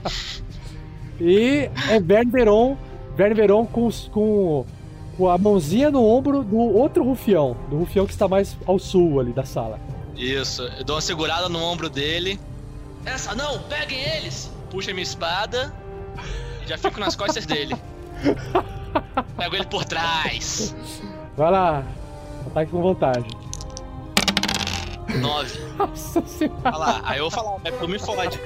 e 1.19 1.69
é 1.89 1.99
Verne 1.99 2.31
Veron, 2.31 2.77
Verne 3.15 3.33
Veron 3.33 3.65
com, 3.65 3.89
com, 4.11 4.65
com 5.17 5.29
a 5.29 5.37
mãozinha 5.37 5.89
no 5.89 6.03
ombro 6.03 6.43
do 6.43 6.57
outro 6.57 7.03
rufião, 7.03 7.55
do 7.69 7.77
rufião 7.77 8.05
que 8.05 8.11
está 8.11 8.27
mais 8.27 8.55
ao 8.67 8.77
sul 8.77 9.19
ali 9.19 9.31
da 9.31 9.45
sala. 9.45 9.79
Isso, 10.15 10.61
eu 10.63 10.83
dou 10.83 10.95
uma 10.95 11.01
segurada 11.01 11.49
no 11.49 11.61
ombro 11.61 11.89
dele. 11.89 12.39
Essa 13.05 13.33
não, 13.35 13.59
peguem 13.63 13.99
eles! 13.99 14.51
Puxa 14.69 14.91
minha 14.91 15.03
espada 15.03 15.73
e 16.63 16.67
já 16.67 16.77
fico 16.77 16.99
nas 16.99 17.15
costas 17.15 17.45
dele. 17.45 17.75
Pego 19.37 19.55
ele 19.55 19.65
por 19.65 19.83
trás. 19.85 20.73
Vai 21.35 21.51
lá, 21.51 21.83
ataque 22.47 22.71
com 22.71 22.81
vantagem. 22.81 23.29
Nove. 25.19 25.59
Nossa 25.77 26.21
senhora. 26.25 26.59
Olha 26.65 26.77
lá, 26.77 27.01
aí 27.03 27.17
eu 27.19 27.29
vou 27.29 27.31
falar, 27.31 27.57
mas 27.63 27.75
tu 27.77 27.87
me 27.87 27.99
fode. 27.99 28.39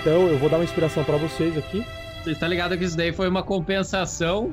Então 0.00 0.12
eu 0.28 0.38
vou 0.38 0.48
dar 0.48 0.56
uma 0.58 0.64
inspiração 0.64 1.04
pra 1.04 1.16
vocês 1.16 1.56
aqui. 1.56 1.84
Você 2.22 2.32
está 2.32 2.46
ligado 2.46 2.76
que 2.76 2.84
isso 2.84 2.96
daí 2.96 3.12
foi 3.12 3.28
uma 3.28 3.42
compensação? 3.42 4.52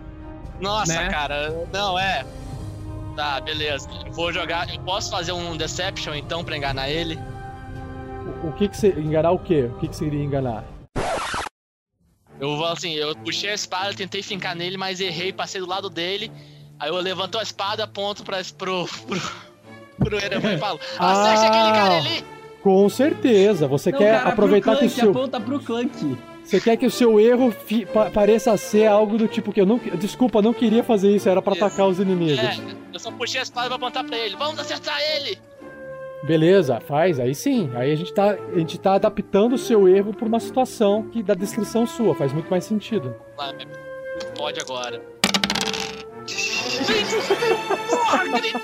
Nossa, 0.62 0.94
Né? 0.94 1.10
cara, 1.10 1.54
não 1.74 2.00
é. 2.00 2.26
Tá, 3.16 3.40
beleza. 3.40 3.88
Eu 4.06 4.12
vou 4.12 4.32
jogar. 4.34 4.74
Eu 4.74 4.82
posso 4.82 5.10
fazer 5.10 5.32
um 5.32 5.56
Deception 5.56 6.14
então 6.16 6.44
pra 6.44 6.58
enganar 6.58 6.90
ele? 6.90 7.18
O 8.44 8.52
que 8.52 8.68
que 8.68 8.76
você... 8.78 8.90
Enganar 8.90 9.32
o 9.32 9.40
quê? 9.40 9.70
O 9.74 9.80
que 9.80 9.88
que 9.88 9.96
você 9.96 10.06
iria 10.06 10.24
enganar? 10.24 10.64
Eu 12.40 12.58
vou 12.58 12.66
assim, 12.66 12.92
eu 12.94 13.16
puxei 13.16 13.50
a 13.50 13.54
espada, 13.54 13.94
tentei 13.94 14.22
fincar 14.22 14.56
nele, 14.56 14.78
mas 14.78 15.00
errei, 15.00 15.32
passei 15.32 15.62
do 15.62 15.68
lado 15.68 15.90
dele. 15.90 16.30
Aí 16.78 16.90
eu 16.90 16.96
levantou 16.98 17.40
a 17.40 17.44
espada, 17.44 17.86
aponto 17.86 18.24
pra, 18.26 18.42
pro, 18.58 18.86
pro, 19.08 19.22
pro 19.98 20.18
Erevan 20.18 20.54
e 20.54 20.58
falo: 20.58 20.80
acerte 21.00 21.46
aquele 21.46 21.72
cara 21.72 21.98
ali! 21.98 22.26
Com 22.62 22.90
certeza. 22.90 23.68
Você 23.68 23.92
Não, 23.92 24.00
quer 24.00 24.18
cara, 24.18 24.30
aproveitar 24.32 24.72
pro 24.72 24.80
que 24.80 24.86
o 24.86 24.90
Clank, 24.90 25.02
seu. 25.02 25.12
aponta 25.12 25.40
pro 25.40 25.60
Clank. 25.62 26.18
Você 26.46 26.62
quer 26.62 26.78
que 26.78 26.86
o 26.86 26.92
seu 26.92 27.20
erro 27.20 27.52
fi- 27.52 27.88
pa- 27.88 28.12
pareça 28.12 28.56
ser 28.56 28.86
algo 28.86 29.18
do 29.18 29.28
tipo 29.28 29.52
que 29.52 29.60
eu 29.60 29.66
não. 29.66 29.80
Desculpa, 29.98 30.44
não 30.44 30.54
queria 30.54 30.84
fazer 30.84 31.14
isso, 31.16 31.28
era 31.28 31.42
pra 31.42 31.54
atacar 31.54 31.88
os 31.88 32.00
inimigos. 32.00 32.38
É, 32.38 32.56
eu 32.94 33.00
só 33.00 33.12
puxei 33.12 33.40
a 33.40 33.44
espada 33.44 33.66
pra 33.68 33.76
apontar 33.78 34.04
pra 34.06 34.16
ele. 34.18 34.36
Vamos 34.36 34.60
acertar 34.60 34.96
ele! 35.16 35.40
Beleza, 36.24 36.80
faz, 36.80 37.20
aí 37.20 37.34
sim. 37.36 37.70
Aí 37.76 37.92
a 37.92 37.96
gente 37.96 38.14
tá, 38.14 38.36
a 38.54 38.58
gente 38.60 38.78
tá 38.80 38.94
adaptando 38.94 39.54
o 39.54 39.58
seu 39.58 39.88
erro 39.88 40.14
pra 40.14 40.28
uma 40.28 40.40
situação 40.40 41.04
que 41.10 41.22
da 41.24 41.34
descrição 41.34 41.86
sua, 41.88 42.14
faz 42.16 42.32
muito 42.32 42.48
mais 42.50 42.64
sentido. 42.64 43.16
Lá, 43.38 43.52
Pode 44.38 44.60
agora. 44.60 45.02
Porra, 47.90 48.24
grito! 48.40 48.60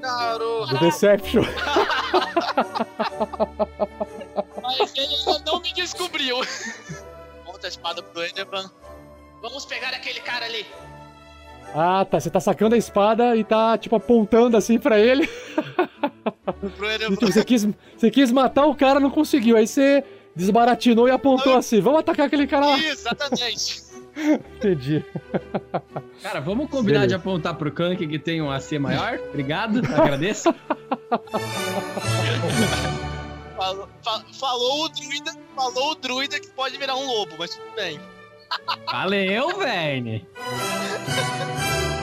Caralho, 0.00 0.78
Deception. 0.80 1.42
Mas 4.78 4.94
ele 4.96 5.14
ainda 5.14 5.38
não 5.46 5.60
me 5.60 5.72
descobriu. 5.72 6.36
Monta 7.44 7.66
a 7.66 7.68
espada 7.68 8.02
pro 8.02 8.22
Erevan. 8.22 8.70
Vamos 9.42 9.64
pegar 9.64 9.88
aquele 9.88 10.20
cara 10.20 10.46
ali. 10.46 10.66
Ah, 11.74 12.04
tá. 12.04 12.20
Você 12.20 12.30
tá 12.30 12.40
sacando 12.40 12.74
a 12.74 12.78
espada 12.78 13.36
e 13.36 13.44
tá, 13.44 13.78
tipo, 13.78 13.96
apontando 13.96 14.56
assim 14.56 14.78
pra 14.78 14.98
ele. 14.98 15.28
Pro 16.76 16.90
E, 16.90 16.98
tipo, 16.98 17.26
você, 17.26 17.44
quis, 17.44 17.66
você 17.96 18.10
quis 18.10 18.30
matar 18.30 18.66
o 18.66 18.74
cara, 18.74 19.00
não 19.00 19.10
conseguiu. 19.10 19.56
Aí 19.56 19.66
você 19.66 20.04
desbaratinou 20.34 21.08
e 21.08 21.10
apontou 21.10 21.56
assim: 21.56 21.80
vamos 21.80 22.00
atacar 22.00 22.26
aquele 22.26 22.46
cara 22.46 22.66
lá. 22.66 22.78
Exatamente. 22.78 23.82
Entendi. 24.56 25.04
Cara, 26.22 26.40
vamos 26.40 26.68
combinar 26.68 27.00
Beleza. 27.00 27.08
de 27.08 27.14
apontar 27.14 27.54
pro 27.54 27.72
Clank 27.72 28.06
que 28.06 28.18
tem 28.18 28.42
um 28.42 28.50
AC 28.50 28.72
maior? 28.72 29.18
Obrigado, 29.28 29.80
agradeço. 29.94 30.54
Falou, 33.60 33.88
fa- 34.02 34.24
falou 34.32 34.84
o 34.84 34.88
druida, 34.88 35.32
falou 35.54 35.90
o 35.90 35.94
druida 35.94 36.40
que 36.40 36.48
pode 36.48 36.78
virar 36.78 36.96
um 36.96 37.06
lobo, 37.06 37.34
mas 37.38 37.54
tudo 37.54 37.70
bem. 37.76 38.00
Valeu, 38.90 39.58
velho. 39.58 40.26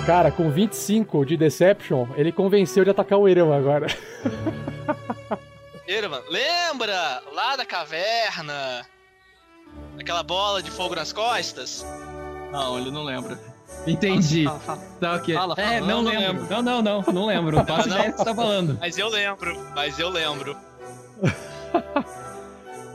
Cara, 0.06 0.32
com 0.32 0.52
25 0.52 1.26
de 1.26 1.36
Deception, 1.36 2.06
ele 2.16 2.32
convenceu 2.32 2.84
de 2.84 2.92
atacar 2.92 3.18
o 3.18 3.28
Erevan 3.28 3.58
agora. 3.58 3.88
Erevan, 5.88 6.22
lembra 6.30 7.24
lá 7.34 7.56
da 7.56 7.66
caverna? 7.66 8.86
Aquela 10.00 10.22
bola 10.22 10.62
de 10.62 10.70
fogo 10.70 10.94
nas 10.96 11.12
costas? 11.12 11.84
Não, 12.52 12.78
ele 12.78 12.92
não 12.92 13.04
lembra. 13.04 13.40
Entendi. 13.86 14.46
Fala, 14.46 14.60
fala, 14.60 14.82
Tá 15.02 15.14
ok. 15.16 15.36
Fala, 15.36 15.56
fala. 15.56 15.68
é, 15.74 15.80
não, 15.82 15.88
Não, 15.88 16.02
não 16.04 16.12
lembro. 16.12 16.42
lembro. 16.44 16.48
Não, 16.50 16.62
não, 16.62 16.82
não. 17.02 17.14
Não 17.14 17.26
lembro. 17.26 17.58
Não 17.58 17.66
faço 17.66 17.90
Não? 17.90 17.96
ideia 17.98 18.12
do 18.12 18.14
que 18.14 18.20
você 18.20 18.26
tá 18.26 18.36
falando. 18.36 18.78
Mas 18.80 18.98
eu 18.98 19.10
lembro, 19.10 19.72
mas 19.76 20.00
eu 20.00 20.10
lembro. 20.10 20.58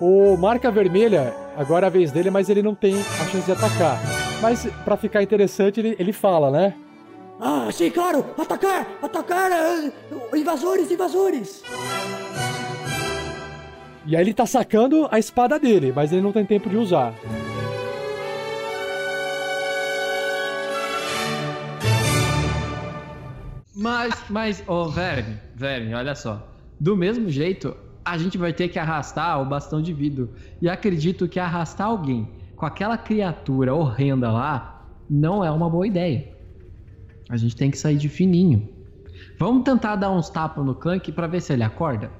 O 0.04 0.36
Marca 0.36 0.68
Vermelha, 0.68 1.32
agora 1.56 1.86
é 1.86 1.88
a 1.88 1.90
vez 1.90 2.10
dele, 2.10 2.28
mas 2.28 2.48
ele 2.48 2.60
não 2.60 2.74
tem 2.74 2.92
a 2.92 3.24
chance 3.30 3.46
de 3.46 3.52
atacar. 3.52 4.00
Mas 4.40 4.66
pra 4.84 4.96
ficar 4.96 5.22
interessante, 5.22 5.78
ele, 5.78 5.94
ele 5.96 6.12
fala, 6.12 6.50
né? 6.50 6.74
Ah, 7.38 7.68
sim, 7.70 7.88
claro! 7.88 8.26
Atacar! 8.36 8.84
Atacar! 9.00 9.52
eh, 9.52 9.92
invasores, 10.34 10.90
invasores! 10.90 11.62
E 14.04 14.16
aí 14.16 14.22
ele 14.22 14.34
tá 14.34 14.44
sacando 14.44 15.06
a 15.08 15.20
espada 15.20 15.56
dele, 15.56 15.92
mas 15.94 16.10
ele 16.10 16.20
não 16.20 16.32
tem 16.32 16.44
tempo 16.44 16.68
de 16.68 16.76
usar. 16.76 17.14
Mas, 23.72 24.14
mas, 24.28 24.64
ô, 24.66 24.88
Verne, 24.88 25.38
Verne, 25.54 25.94
olha 25.94 26.16
só. 26.16 26.48
Do 26.80 26.96
mesmo 26.96 27.30
jeito, 27.30 27.76
a 28.04 28.18
gente 28.18 28.36
vai 28.36 28.52
ter 28.52 28.68
que 28.68 28.78
arrastar 28.78 29.40
o 29.40 29.44
bastão 29.44 29.80
de 29.80 29.92
vidro. 29.92 30.34
E 30.60 30.68
acredito 30.68 31.28
que 31.28 31.38
arrastar 31.38 31.88
alguém 31.88 32.28
com 32.56 32.66
aquela 32.66 32.96
criatura 32.98 33.74
horrenda 33.74 34.30
lá 34.30 34.86
não 35.08 35.44
é 35.44 35.50
uma 35.50 35.68
boa 35.68 35.86
ideia. 35.86 36.32
A 37.28 37.36
gente 37.36 37.56
tem 37.56 37.70
que 37.70 37.78
sair 37.78 37.96
de 37.96 38.08
fininho. 38.08 38.68
Vamos 39.38 39.64
tentar 39.64 39.96
dar 39.96 40.10
uns 40.10 40.28
tapas 40.28 40.64
no 40.64 40.74
Clank 40.74 41.10
pra 41.12 41.26
ver 41.26 41.40
se 41.40 41.52
ele 41.52 41.62
acorda? 41.62 42.10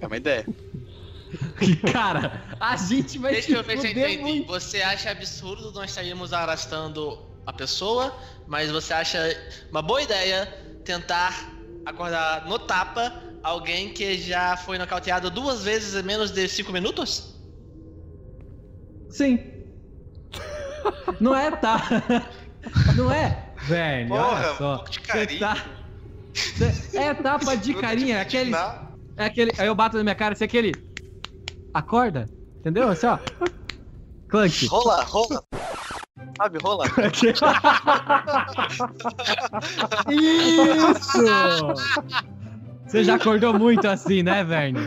É 0.00 0.06
uma 0.06 0.16
ideia. 0.16 0.46
Cara, 1.92 2.42
a 2.58 2.76
gente 2.76 3.18
vai 3.18 3.32
Deixa 3.32 3.52
eu 3.52 3.62
ver 3.62 3.78
se 3.78 3.86
eu 3.86 3.90
entendi. 3.92 4.42
Você 4.46 4.80
acha 4.80 5.10
absurdo 5.10 5.70
nós 5.72 5.92
sairmos 5.92 6.32
arrastando 6.32 7.18
a 7.46 7.52
pessoa, 7.52 8.16
mas 8.46 8.70
você 8.70 8.92
acha 8.92 9.18
uma 9.70 9.82
boa 9.82 10.02
ideia 10.02 10.46
tentar 10.84 11.57
acordar 11.88 12.46
no 12.46 12.58
tapa 12.58 13.12
alguém 13.42 13.92
que 13.92 14.18
já 14.18 14.56
foi 14.56 14.78
nocauteado 14.78 15.30
duas 15.30 15.62
vezes 15.64 15.94
em 15.94 16.02
menos 16.06 16.30
de 16.30 16.46
cinco 16.48 16.72
minutos? 16.72 17.34
Sim. 19.10 19.38
Não 21.20 21.34
é, 21.34 21.50
tá? 21.50 21.80
Não 22.96 23.10
é? 23.10 23.54
Velho, 23.62 24.08
Porra, 24.08 24.26
olha 24.26 24.52
um 24.52 24.56
só. 24.56 24.76
pouco 24.76 24.90
de 24.90 25.00
carinho. 25.00 25.40
tá- 25.40 25.56
É 26.94 27.14
tapa 27.14 27.56
de 27.56 27.74
carinha, 27.74 28.18
é 28.18 28.20
aquele. 28.20 28.52
É 29.16 29.24
aquele. 29.24 29.50
Aí 29.58 29.66
eu 29.66 29.74
bato 29.74 29.96
na 29.96 30.02
minha 30.04 30.14
cara, 30.14 30.34
assim, 30.34 30.44
aquele. 30.44 30.72
Acorda, 31.72 32.26
entendeu? 32.60 32.88
Assim, 32.88 33.06
ó. 33.06 33.18
Clank. 34.28 34.66
Rola, 34.66 35.02
rola. 35.04 35.42
Sabe, 36.38 36.58
rola. 36.62 36.84
Isso! 40.08 41.24
Você 42.86 43.04
já 43.04 43.16
acordou 43.16 43.58
muito 43.58 43.86
assim, 43.86 44.22
né, 44.22 44.44
Verne? 44.44 44.80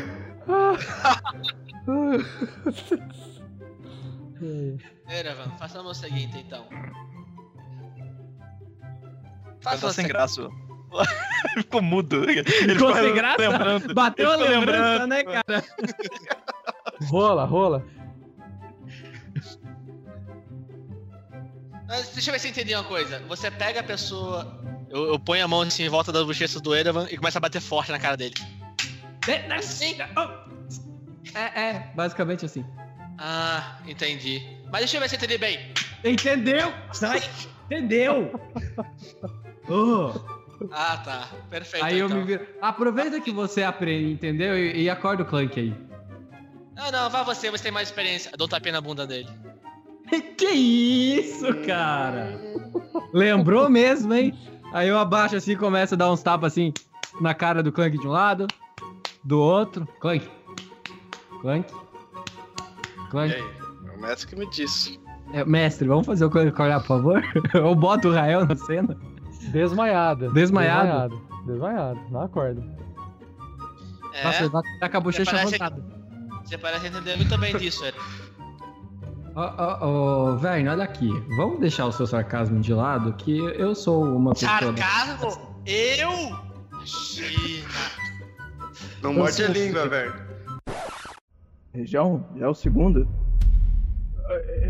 Erevan, 5.10 5.52
façamos 5.60 5.98
o 5.98 6.02
seguinte 6.02 6.38
então. 6.38 6.66
Tá 9.62 9.72
Faça 9.72 9.92
sem 9.92 10.06
assim. 10.06 10.14
graça. 10.14 10.48
ficou 11.56 11.82
mudo. 11.82 12.30
Ele 12.30 12.44
Ficou 12.44 12.94
sem 12.94 13.04
ficou 13.04 13.14
graça? 13.14 13.38
lembrando. 13.42 13.94
Bateu 13.94 14.32
a 14.32 14.36
lembrança, 14.36 15.06
lembrando. 15.06 15.08
né, 15.08 15.24
cara? 15.24 15.64
Rola, 17.10 17.46
rola. 17.46 17.86
Mas 21.92 22.08
deixa 22.14 22.30
eu 22.30 22.32
ver 22.32 22.40
se 22.40 22.48
eu 22.48 22.52
entendi 22.52 22.74
uma 22.74 22.86
coisa. 22.86 23.20
Você 23.28 23.52
pega 23.52 23.82
a 23.82 23.84
pessoa. 23.84 24.58
Eu, 24.90 25.10
eu 25.10 25.20
ponho 25.20 25.44
a 25.44 25.48
mão 25.48 25.60
assim 25.60 25.84
em 25.84 25.90
volta 25.90 26.10
das 26.10 26.26
bochechas 26.26 26.62
do 26.62 26.74
Erevan 26.74 27.06
e 27.12 27.18
começa 27.18 27.38
a 27.38 27.42
bater 27.42 27.60
forte 27.60 27.92
na 27.92 28.00
cara 28.00 28.16
dele. 28.16 28.34
Assim. 29.54 29.98
É, 31.36 31.62
é, 31.62 31.92
basicamente 31.94 32.46
assim. 32.46 32.66
Ah, 33.18 33.78
entendi. 33.86 34.42
Mas 34.72 34.82
deixa 34.82 34.96
eu 34.96 35.02
ver 35.02 35.10
se 35.10 35.16
eu 35.16 35.18
entendi 35.18 35.38
bem. 35.38 35.76
Entendeu? 36.02 36.74
Sai. 36.94 37.22
Entendeu? 37.66 38.32
Oh. 39.70 40.12
Ah, 40.72 40.98
tá. 40.98 41.30
Perfeito. 41.50 41.86
Aí 41.86 42.00
eu 42.00 42.08
então. 42.08 42.18
me 42.18 42.26
viro. 42.26 42.46
Aproveita 42.62 43.22
que 43.22 43.32
você 43.32 43.64
aprende, 43.64 44.12
entendeu? 44.12 44.58
E, 44.58 44.82
e 44.84 44.90
acorda 44.90 45.24
o 45.24 45.26
Clank 45.26 45.58
aí. 45.58 45.74
Não, 46.76 46.92
não, 46.92 47.10
vá 47.10 47.24
você, 47.24 47.50
você 47.50 47.64
tem 47.64 47.72
mais 47.72 47.88
experiência. 47.88 48.32
Eu 48.32 48.38
dou 48.38 48.48
um 48.48 48.50
tapinha 48.50 48.74
na 48.74 48.82
bunda 48.82 49.08
dele. 49.08 49.30
Que 50.38 50.48
isso, 50.50 51.46
cara? 51.66 52.40
Lembrou 53.14 53.70
mesmo, 53.70 54.14
hein? 54.14 54.34
Aí 54.74 54.88
eu 54.88 54.98
abaixo 54.98 55.36
assim 55.36 55.52
e 55.52 55.56
começo 55.56 55.94
a 55.94 55.98
dar 55.98 56.12
uns 56.12 56.22
tapas 56.24 56.54
assim 56.54 56.74
na 57.20 57.34
cara 57.34 57.62
do 57.62 57.72
Clank 57.72 57.98
de 57.98 58.08
um 58.08 58.12
lado, 58.12 58.48
do 59.24 59.40
outro. 59.40 59.88
Clank. 60.00 60.28
Clank. 61.42 61.72
E 63.06 63.10
Clank. 63.10 63.34
aí? 63.36 63.44
É 63.94 63.98
o 63.98 64.02
mestre 64.02 64.28
que 64.28 64.36
me 64.36 64.50
disse. 64.50 65.00
É, 65.34 65.46
mestre, 65.46 65.88
vamos 65.88 66.06
fazer 66.06 66.26
o 66.26 66.30
Clank 66.30 66.50
acordar, 66.50 66.80
por 66.82 66.88
favor? 66.88 67.24
Eu 67.54 67.76
boto 67.76 68.10
o 68.10 68.14
Rael 68.14 68.46
na 68.46 68.56
cena. 68.56 68.98
Desmaiado. 69.52 70.32
Desmaiado? 70.32 70.90
Desmaiado. 71.14 71.22
Desmaiado. 71.46 72.00
Não 72.10 72.22
acorda. 72.22 72.62
É, 74.14 74.24
Nossa, 74.26 74.50
tá, 74.80 74.90
com 74.90 74.98
a 74.98 75.00
bochecha 75.00 75.26
Você 75.26 75.32
parece- 75.38 75.56
avançada. 75.64 75.84
você 76.44 76.58
parece 76.58 76.88
entender 76.88 77.16
muito 77.18 77.38
bem 77.38 77.56
disso, 77.58 77.84
Erevan. 77.86 78.04
Ó, 79.36 79.42
ó, 79.58 79.78
ó, 79.82 80.36
Verne, 80.36 80.68
olha 80.70 80.84
aqui. 80.84 81.10
Vamos 81.38 81.60
deixar 81.60 81.86
o 81.86 81.92
seu 81.92 82.06
sarcasmo 82.06 82.60
de 82.60 82.74
lado, 82.74 83.14
que 83.14 83.38
eu 83.38 83.74
sou 83.74 84.04
uma 84.04 84.34
pessoa... 84.34 84.52
Sarcasmo? 84.60 85.56
Eu? 85.66 86.12
Imagina. 86.74 87.70
Não 89.02 89.12
Eu 89.12 89.18
morde 89.18 89.44
a 89.44 89.48
língua, 89.48 89.88
velho. 89.88 90.14
Região? 91.74 92.26
Já 92.38 92.46
é 92.46 92.50
o 92.50 92.54
segundo? 92.54 93.08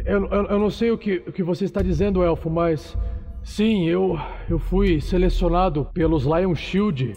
Eu, 0.05 0.25
eu, 0.27 0.45
eu 0.45 0.59
não 0.59 0.69
sei 0.69 0.91
o 0.91 0.97
que, 0.97 1.23
o 1.27 1.31
que 1.31 1.41
você 1.43 1.65
está 1.65 1.81
dizendo, 1.81 2.23
Elfo, 2.23 2.49
mas 2.49 2.95
sim, 3.43 3.87
eu, 3.87 4.19
eu 4.49 4.59
fui 4.59 5.01
selecionado 5.01 5.85
pelos 5.93 6.23
Lion 6.25 6.53
Shield 6.55 7.15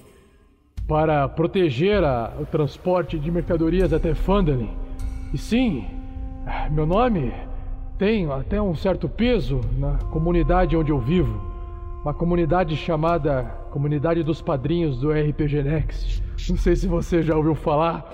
para 0.89 1.29
proteger 1.29 2.03
a- 2.05 2.33
o 2.41 2.47
transporte 2.47 3.19
de 3.19 3.31
mercadorias 3.31 3.93
até 3.93 4.15
Phandalin. 4.15 4.71
E 5.33 5.39
sim, 5.39 5.87
meu 6.71 6.87
nome 6.87 7.33
tem 7.99 8.31
até 8.31 8.61
um 8.61 8.75
certo 8.75 9.09
peso 9.09 9.61
na 9.79 9.95
comunidade 10.11 10.77
onde 10.77 10.91
eu 10.91 10.99
vivo. 10.99 11.41
uma 12.03 12.12
comunidade 12.15 12.77
chamada 12.77 13.45
Comunidade 13.71 14.23
dos 14.23 14.41
Padrinhos 14.43 14.99
do 15.01 15.11
RPG 15.11 15.62
Next. 15.62 16.23
Não 16.49 16.57
sei 16.57 16.77
se 16.77 16.87
você 16.87 17.23
já 17.23 17.35
ouviu 17.37 17.55
falar. 17.55 18.05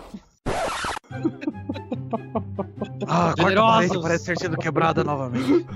Ah, 3.07 3.31
a 3.31 3.35
quarta 3.35 3.43
Generosos. 3.43 3.89
parede 3.89 4.03
parece 4.03 4.25
ter 4.27 4.39
sido 4.39 4.57
quebrada 4.57 5.03
novamente. 5.05 5.67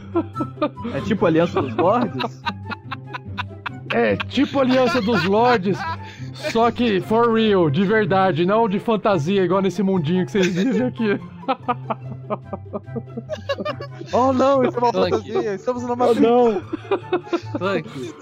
É 0.95 1.01
tipo 1.01 1.27
Aliança 1.27 1.61
dos 1.61 1.75
Lords? 1.77 2.43
É 3.93 4.17
tipo 4.17 4.61
Aliança 4.61 5.01
dos 5.03 5.25
Lords, 5.25 5.79
só 6.33 6.71
que 6.71 7.01
for 7.01 7.33
real, 7.35 7.69
de 7.71 7.85
verdade, 7.85 8.45
não 8.47 8.69
de 8.69 8.79
fantasia, 8.79 9.45
igual 9.45 9.61
nesse 9.63 9.83
mundinho 9.83 10.25
que 10.25 10.33
vocês 10.33 10.47
vivem 10.55 10.83
aqui. 10.87 11.21
Oh 14.13 14.33
não, 14.33 14.63
isso 14.65 14.77
é 14.77 14.81
uma 14.81 14.93
Clank. 14.93 15.11
fantasia, 15.17 15.55
estamos 15.55 15.83
numa 15.83 16.07
Oh, 16.07 16.15
não. 16.15 16.61
Clank. 17.59 18.15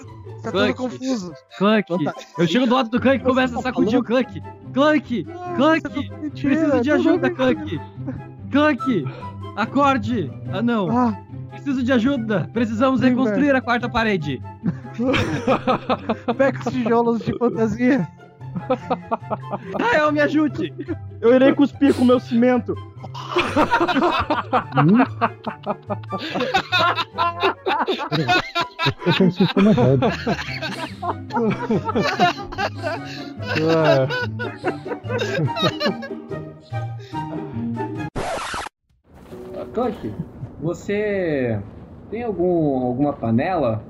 Tá 0.43 0.51
Clank. 0.51 0.75
tudo 0.75 0.91
confuso. 0.91 1.33
Clank. 1.59 2.05
Tá. 2.05 2.15
Eu 2.39 2.47
chego 2.47 2.67
do 2.67 2.75
lado 2.75 2.91
do 2.91 3.01
Clank 3.01 3.23
e 3.23 3.27
começo 3.27 3.59
a 3.59 3.63
sacudir 3.63 3.99
o 3.99 4.03
Clank. 4.05 4.43
Clank. 4.73 5.25
Clank. 5.57 5.83
Preciso 6.31 6.81
de 6.81 6.91
ajuda, 6.91 7.31
Clank. 7.31 7.81
Clank. 8.51 9.05
Acorde. 9.57 10.33
Ah, 10.53 10.63
não. 10.63 10.89
Preciso 11.51 11.83
de 11.83 11.93
ajuda. 11.93 12.51
Precisamos 12.53 13.01
Sim, 13.01 13.11
reconstruir 13.11 13.55
a 13.55 13.61
quarta 13.61 13.89
parede. 13.89 14.43
Pega 16.37 16.59
os 16.59 16.73
tijolos 16.73 17.21
de 17.21 17.39
fantasia. 17.39 18.09
Rael, 19.81 20.13
me 20.13 20.21
ajude. 20.21 20.73
Eu 21.21 21.35
irei 21.35 21.53
cuspir 21.55 21.95
com 21.95 22.05
meu 22.05 22.21
cimento. 22.21 22.75
Eu 29.07 29.15
tenho 29.17 29.33
sistema 29.33 29.71
errado. 29.71 30.01
Ah, 33.55 34.09
Clank, 39.73 40.15
você 40.61 41.59
tem 42.11 42.23
algum, 42.23 42.85
alguma 42.85 43.13
panela? 43.13 43.83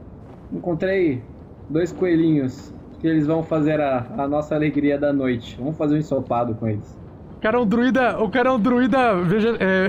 Encontrei 0.52 1.22
dois 1.68 1.93
coelhinhos 1.93 2.72
que 3.02 3.08
eles 3.08 3.26
vão 3.26 3.42
fazer 3.42 3.80
a, 3.80 4.06
a 4.16 4.28
nossa 4.28 4.54
alegria 4.54 4.96
da 4.96 5.12
noite. 5.12 5.56
Vamos 5.58 5.76
fazer 5.76 5.96
um 5.96 5.98
ensopado 5.98 6.54
com 6.54 6.68
eles. 6.68 6.96
O 7.36 7.40
cara 7.40 7.58
é 7.58 7.60
um 7.60 7.66
druida. 7.66 8.22
O 8.22 8.30
cara 8.30 8.48
é 8.48 8.52
um 8.52 8.60
druida 8.60 9.16
veja, 9.22 9.56
é, 9.58 9.88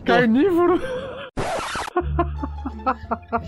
carnívoro. 0.00 0.80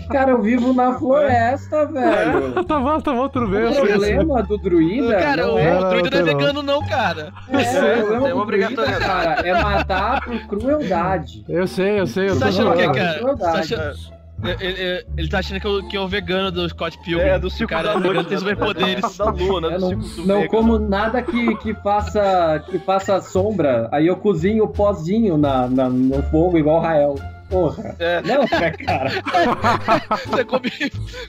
Cara, 0.09 0.31
eu 0.31 0.41
vivo 0.41 0.73
na 0.73 0.97
floresta, 0.97 1.85
velho. 1.85 2.53
tá 2.65 2.79
bom, 2.79 2.99
tá 2.99 3.13
bom, 3.13 3.29
tudo 3.29 3.47
bem. 3.47 3.65
O 3.65 3.73
sei, 3.73 3.85
sei. 3.85 4.15
problema 4.15 4.43
do 4.43 4.57
druida 4.57 5.15
Cara, 5.15 5.45
não 5.45 5.53
o 5.53 5.59
é... 5.59 5.89
druida 5.89 6.09
não 6.09 6.17
é 6.17 6.23
vegano 6.23 6.63
não, 6.63 6.87
cara. 6.87 7.31
É, 7.49 7.57
o 7.57 7.97
problema 7.97 8.19
druida, 8.19 8.35
obrigatoriedade. 8.35 9.05
cara, 9.05 9.47
é 9.47 9.61
matar 9.61 10.25
por 10.25 10.39
crueldade. 10.47 11.45
Eu 11.47 11.67
sei, 11.67 11.99
eu 11.99 12.07
sei, 12.07 12.29
eu 12.29 12.33
Você 12.33 12.39
tá 12.39 12.47
achando 12.47 12.71
o 12.71 12.75
zoando. 12.75 12.93
cara? 12.93 13.21
Você 13.21 13.75
tá. 13.75 14.16
Ele, 14.43 14.55
ele- 14.65 15.05
ele 15.17 15.27
tá 15.29 15.39
achando 15.39 15.59
que 15.59 15.65
eu, 15.67 15.87
que 15.87 15.97
é 15.97 15.99
o 15.99 16.07
vegano 16.07 16.51
do 16.51 16.67
Scott 16.69 16.97
Pilgrim. 17.03 17.27
É, 17.27 17.39
do 17.39 17.47
O 17.47 17.49
Circo 17.49 17.73
cara 17.73 17.93
da 17.93 17.99
é 17.99 18.01
vegano 18.01 18.23
tem 18.25 18.37
superpoderes. 18.37 19.17
Da 19.17 19.31
lua, 19.31 19.61
né? 19.61 19.75
Eu 19.75 19.79
Do 19.79 19.89
não, 20.25 20.25
não 20.41 20.47
como 20.47 20.77
nada 20.77 21.21
que, 21.23 21.55
que 21.57 21.73
faça 21.75 22.63
que 22.69 22.77
faça 22.79 23.19
sombra. 23.21 23.89
Aí 23.91 24.05
eu 24.07 24.15
cozinho 24.15 24.65
o 24.65 24.67
pozinho 24.67 25.37
na, 25.37 25.67
na- 25.67 25.89
no 25.89 26.21
fogo 26.23 26.57
igual 26.57 26.77
o 26.77 26.81
Rael. 26.81 27.15
Porra. 27.49 27.95
É. 27.97 28.21
Não, 28.21 28.41
né, 28.41 28.71
cara. 28.71 29.09
Você 30.27 30.43
come 30.45 30.69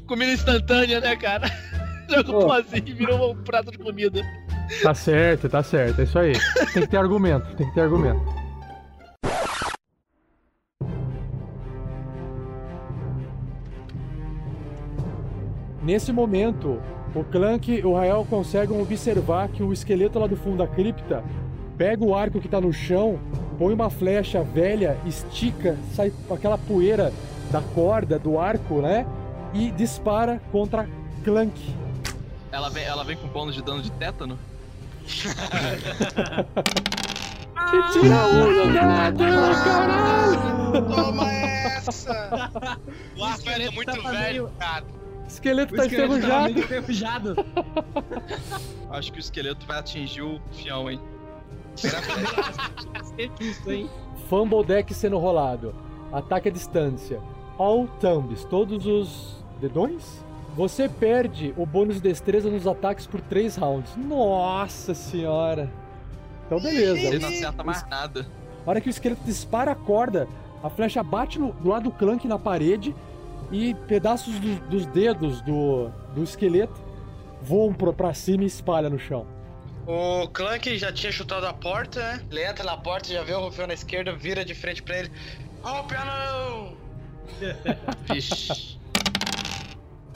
comida 0.07 0.33
instantânea, 0.33 1.01
né, 1.01 1.17
cara? 1.17 1.49
Joga 2.11 2.37
um 2.37 2.41
pozinho 2.41 2.83
e 2.87 2.93
virou 2.93 3.33
um 3.33 3.37
prato 3.43 3.71
de 3.71 3.79
comida. 3.79 4.23
Tá 4.83 4.93
certo, 4.95 5.49
tá 5.49 5.63
certo, 5.63 6.01
é 6.01 6.05
isso 6.05 6.19
aí. 6.19 6.33
Tem 6.75 6.83
que 6.83 6.89
ter 6.89 6.97
argumento, 6.99 7.47
tem 7.57 7.67
que 7.69 7.75
ter 7.75 7.81
argumento. 7.83 8.21
Nesse 15.89 16.12
momento, 16.12 16.82
o 17.15 17.24
Clank 17.24 17.73
e 17.73 17.82
o 17.82 17.94
Rael 17.94 18.27
conseguem 18.28 18.78
observar 18.78 19.48
que 19.48 19.62
o 19.62 19.73
esqueleto 19.73 20.19
lá 20.19 20.27
do 20.27 20.36
fundo 20.36 20.59
da 20.59 20.66
cripta 20.66 21.24
pega 21.78 22.05
o 22.05 22.15
arco 22.15 22.43
que 22.43 22.47
tá 22.47 22.60
no 22.60 22.70
chão, 22.70 23.19
põe 23.59 23.73
uma 23.73 23.89
flecha 23.89 24.43
velha, 24.43 24.98
estica, 25.06 25.78
sai 25.94 26.12
aquela 26.31 26.59
poeira 26.59 27.10
da 27.51 27.62
corda 27.62 28.19
do 28.19 28.39
arco, 28.39 28.82
né? 28.82 29.06
E 29.55 29.70
dispara 29.70 30.43
contra 30.52 30.86
Clank. 31.24 31.59
Ela 32.52 32.69
vem, 32.69 32.85
ela 32.85 33.02
vem 33.02 33.16
com 33.16 33.27
bônus 33.28 33.55
de 33.55 33.62
dano 33.62 33.81
de 33.81 33.90
tétano? 33.93 34.39
Que 35.06 35.32
tira 37.93 38.27
o 38.27 38.73
dado, 38.74 39.24
caralho! 39.65 40.86
Toma 40.86 41.32
essa! 41.32 42.51
O 43.16 43.24
arco 43.24 43.48
é 43.48 43.70
muito 43.70 44.02
velho, 44.02 44.51
cara. 44.59 44.98
O 45.29 45.31
tá 45.31 45.35
esqueleto 45.35 45.75
meio 45.75 45.87
enferrujado. 45.87 46.59
enferrujado. 46.59 47.37
Acho 48.91 49.13
que 49.13 49.19
o 49.19 49.21
esqueleto 49.21 49.67
vai 49.67 49.79
atingir 49.79 50.23
o 50.23 50.41
fião, 50.53 50.91
hein? 50.91 50.99
Isso, 53.39 53.69
hein? 53.71 53.91
Fumble 54.29 54.65
deck 54.65 54.93
sendo 54.95 55.19
rolado. 55.19 55.75
Ataque 56.11 56.49
à 56.49 56.53
distância. 56.53 57.21
All 57.59 57.87
thumbs, 58.01 58.45
todos 58.47 58.87
os 58.87 59.45
dedões? 59.61 60.25
Você 60.57 60.89
perde 60.89 61.53
o 61.57 61.67
bônus 61.67 61.97
de 61.97 62.03
destreza 62.03 62.51
nos 62.51 62.67
ataques 62.67 63.07
por 63.07 63.21
3 63.21 63.55
rounds. 63.57 63.95
Nossa 63.97 64.95
senhora. 64.95 65.71
Então 66.47 66.59
beleza. 66.59 67.01
Ele 67.01 67.19
não 67.19 67.29
acerta 67.29 67.63
mais 67.63 67.87
nada. 67.89 68.27
A 68.67 68.71
hora 68.71 68.81
que 68.81 68.89
o 68.89 68.91
esqueleto 68.91 69.23
dispara 69.25 69.73
a 69.73 69.75
corda, 69.75 70.27
a 70.63 70.71
flecha 70.71 71.03
bate 71.03 71.39
no, 71.39 71.53
do 71.53 71.69
lado 71.69 71.85
do 71.85 71.91
Clank 71.91 72.27
na 72.27 72.39
parede 72.39 72.95
e 73.51 73.75
pedaços 73.87 74.39
do- 74.39 74.61
dos 74.69 74.87
dedos 74.87 75.41
do, 75.43 75.89
do 76.15 76.23
esqueleto 76.23 76.81
voam 77.43 77.73
pro, 77.73 77.93
pra 77.93 78.12
cima 78.15 78.43
e 78.43 78.47
espalha 78.47 78.89
no 78.91 78.99
chão. 78.99 79.27
O 79.87 80.29
Clank 80.29 80.77
já 80.77 80.93
tinha 80.93 81.11
chutado 81.11 81.47
a 81.47 81.53
porta, 81.55 82.01
né? 82.01 82.23
Ele 82.31 82.45
entra 82.45 82.62
na 82.65 82.77
porta, 82.77 83.09
já 83.09 83.23
vê 83.23 83.33
o 83.33 83.41
Rufião 83.41 83.66
na 83.66 83.73
esquerda, 83.75 84.12
vira 84.15 84.45
de 84.45 84.55
frente 84.55 84.83
pra 84.83 84.99
ele. 84.99 85.11
Ó, 85.62 85.81
o 85.81 85.85
piano! 85.85 86.77
Vixe. 88.12 88.77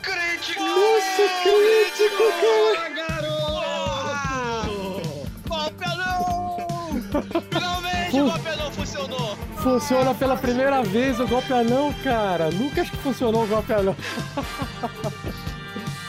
Crítico! 0.03 0.61
Nossa, 0.61 1.23
crítico, 1.43 2.23
Golpe 5.49 5.85
não! 5.97 7.01
Finalmente 7.53 8.21
o 8.21 8.25
golpe 8.31 8.57
não 8.57 8.73
funcionou! 8.73 9.37
Funciona 9.63 10.15
pela 10.15 10.37
primeira 10.37 10.83
vez 10.83 11.21
o 11.21 11.27
golpe 11.27 11.53
anão, 11.53 11.93
cara. 12.03 12.51
Nunca 12.51 12.83
acho 12.83 12.91
que 12.91 12.97
funcionou 12.99 13.45
o 13.45 13.47
golpe 13.47 13.73
anão. 13.73 13.97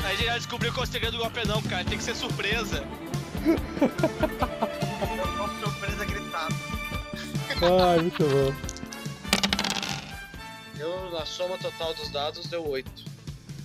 A 0.03 0.09
gente 0.11 0.25
já 0.25 0.37
descobriu 0.37 0.73
qual 0.73 0.83
é 0.85 0.87
o 0.87 0.91
segredo 0.91 1.17
do 1.17 1.19
golpe 1.23 1.47
não, 1.47 1.61
cara. 1.63 1.83
Tem 1.85 1.97
que 1.97 2.03
ser 2.03 2.15
surpresa. 2.15 2.83
Surpresa 5.63 6.05
gritada. 6.05 6.55
Ai, 7.91 7.99
muito 8.01 8.23
bom. 8.23 8.53
Eu, 10.79 11.11
na 11.11 11.25
soma 11.25 11.57
total 11.57 11.93
dos 11.93 12.09
dados, 12.09 12.47
deu 12.47 12.67
8. 12.67 12.89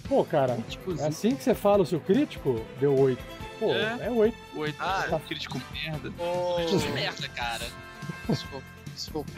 Pô, 0.08 0.24
cara, 0.24 0.58
é 1.00 1.06
assim 1.06 1.34
que 1.34 1.42
você 1.42 1.54
fala 1.54 1.82
o 1.82 1.86
seu 1.86 2.00
crítico? 2.00 2.64
Deu 2.78 2.96
8. 2.98 3.22
Pô, 3.58 3.72
É. 3.72 3.98
é 4.06 4.10
8. 4.10 4.36
Oito. 4.56 4.76
Ah, 4.80 5.06
Ah, 5.12 5.20
crítico 5.26 5.60
merda. 5.72 6.12
Ô, 6.22 6.56
Crítico 6.66 6.92
merda, 6.92 7.28
cara. 7.28 7.66
Desculpa, 8.28 8.64
desculpa. 8.98 9.30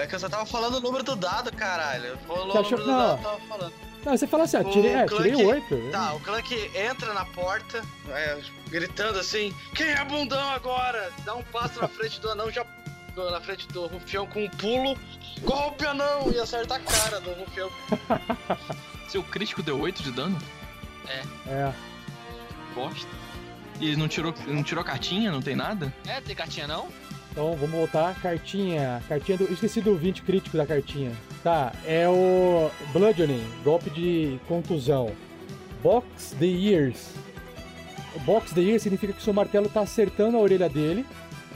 É 0.00 0.06
que 0.06 0.14
eu 0.14 0.18
só 0.20 0.28
tava 0.28 0.44
falando 0.46 0.76
o 0.76 0.80
número 0.80 1.04
do 1.04 1.14
dado, 1.16 1.52
caralho. 1.52 2.18
Falou 2.26 2.46
Você 2.52 2.58
o 2.58 2.60
achou- 2.60 2.78
número 2.78 2.84
do 2.84 2.90
não. 2.90 2.98
dado, 2.98 3.18
eu 3.18 3.22
tava 3.24 3.40
falando. 3.48 3.72
Não, 4.04 4.16
você 4.16 4.26
fala 4.26 4.42
assim, 4.44 4.56
O 4.56 4.70
tirei, 4.70 4.90
é, 4.94 5.06
tirei 5.06 5.32
Clank- 5.32 5.44
8. 5.46 5.90
Tá, 5.92 6.12
o 6.14 6.20
Clank 6.20 6.70
entra 6.74 7.14
na 7.14 7.24
porta, 7.24 7.82
é, 8.08 8.38
gritando 8.68 9.18
assim: 9.20 9.54
Quem 9.74 9.88
é 9.90 10.04
bundão 10.04 10.48
agora? 10.50 11.12
Dá 11.24 11.34
um 11.36 11.42
passo 11.44 11.80
na 11.80 11.86
frente 11.86 12.20
do 12.20 12.28
anão, 12.30 12.50
já 12.50 12.66
na 13.16 13.40
frente 13.40 13.68
do 13.68 13.86
rufião 13.86 14.26
com 14.26 14.42
um 14.44 14.48
pulo. 14.50 14.98
Golpe 15.42 15.86
anão! 15.86 16.32
E 16.32 16.38
acerta 16.40 16.74
a 16.76 16.80
cara 16.80 17.20
do 17.20 17.30
rufião. 17.34 17.70
Seu 19.08 19.22
crítico 19.22 19.62
deu 19.62 19.78
8 19.80 20.02
de 20.02 20.10
dano? 20.10 20.36
É. 21.46 21.72
Bosta. 22.74 23.08
E 23.80 23.94
não 23.96 24.08
tirou, 24.08 24.34
não 24.46 24.62
tirou 24.62 24.82
cartinha? 24.84 25.30
Não 25.30 25.42
tem 25.42 25.54
nada? 25.54 25.92
É, 26.06 26.20
tem 26.20 26.34
cartinha 26.34 26.66
não? 26.66 26.88
Então 27.32 27.56
vamos 27.56 27.70
voltar. 27.70 28.14
Cartinha. 28.20 29.02
Cartinha 29.08 29.38
do. 29.38 29.52
Esqueci 29.52 29.80
do 29.80 29.96
20 29.96 30.22
crítico 30.22 30.56
da 30.56 30.66
cartinha. 30.66 31.12
Tá, 31.42 31.72
é 31.84 32.08
o 32.08 32.70
Bludgeoning, 32.92 33.44
golpe 33.64 33.90
de 33.90 34.38
contusão. 34.46 35.12
Box 35.82 36.36
the 36.38 36.46
Ears. 36.46 37.14
Box 38.24 38.52
the 38.52 38.60
Ears 38.60 38.82
significa 38.82 39.12
que 39.12 39.18
o 39.18 39.22
seu 39.22 39.32
martelo 39.32 39.68
tá 39.68 39.80
acertando 39.80 40.36
a 40.36 40.40
orelha 40.40 40.68
dele 40.68 41.04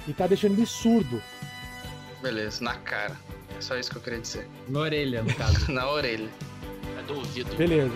e 0.08 0.12
tá 0.12 0.26
deixando 0.26 0.54
ele 0.54 0.66
surdo. 0.66 1.22
Beleza, 2.20 2.64
na 2.64 2.74
cara. 2.74 3.14
É 3.56 3.60
só 3.60 3.76
isso 3.76 3.90
que 3.90 3.98
eu 3.98 4.02
queria 4.02 4.20
dizer. 4.20 4.48
Na 4.68 4.80
orelha, 4.80 5.22
no 5.22 5.32
caso. 5.34 5.70
na 5.70 5.88
orelha. 5.88 6.28
É 6.98 7.02
do 7.02 7.16
ouvido. 7.18 7.54
Beleza. 7.54 7.94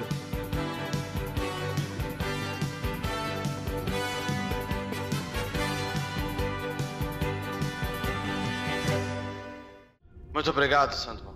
Muito 10.33 10.51
obrigado, 10.51 10.93
Sandoval. 10.93 11.35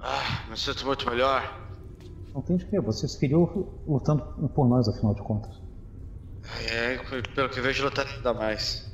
Ah, 0.00 0.44
me 0.48 0.56
sinto 0.56 0.86
muito 0.86 1.08
melhor. 1.08 1.60
Não 2.34 2.40
tem 2.40 2.56
de 2.56 2.64
quê, 2.66 2.80
você 2.80 3.06
seguiria 3.06 3.36
lutando 3.86 4.22
por 4.54 4.68
nós, 4.68 4.88
afinal 4.88 5.14
de 5.14 5.22
contas. 5.22 5.62
É, 6.70 6.98
pelo 7.34 7.48
que 7.48 7.60
vejo, 7.60 7.84
lutar 7.84 8.06
ainda 8.06 8.34
mais. 8.34 8.90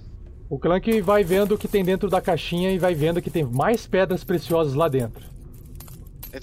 O 0.51 0.59
Clank 0.59 1.01
vai 1.03 1.23
vendo 1.23 1.55
o 1.55 1.59
que 1.59 1.69
tem 1.69 1.85
dentro 1.85 2.09
da 2.09 2.21
caixinha 2.21 2.71
e 2.71 2.79
vai 2.79 2.95
vendo 2.95 3.23
que 3.23 3.31
tem 3.31 3.45
mais 3.45 3.87
pedras 3.87 4.25
preciosas 4.25 4.75
lá 4.75 4.89
dentro. 4.89 5.25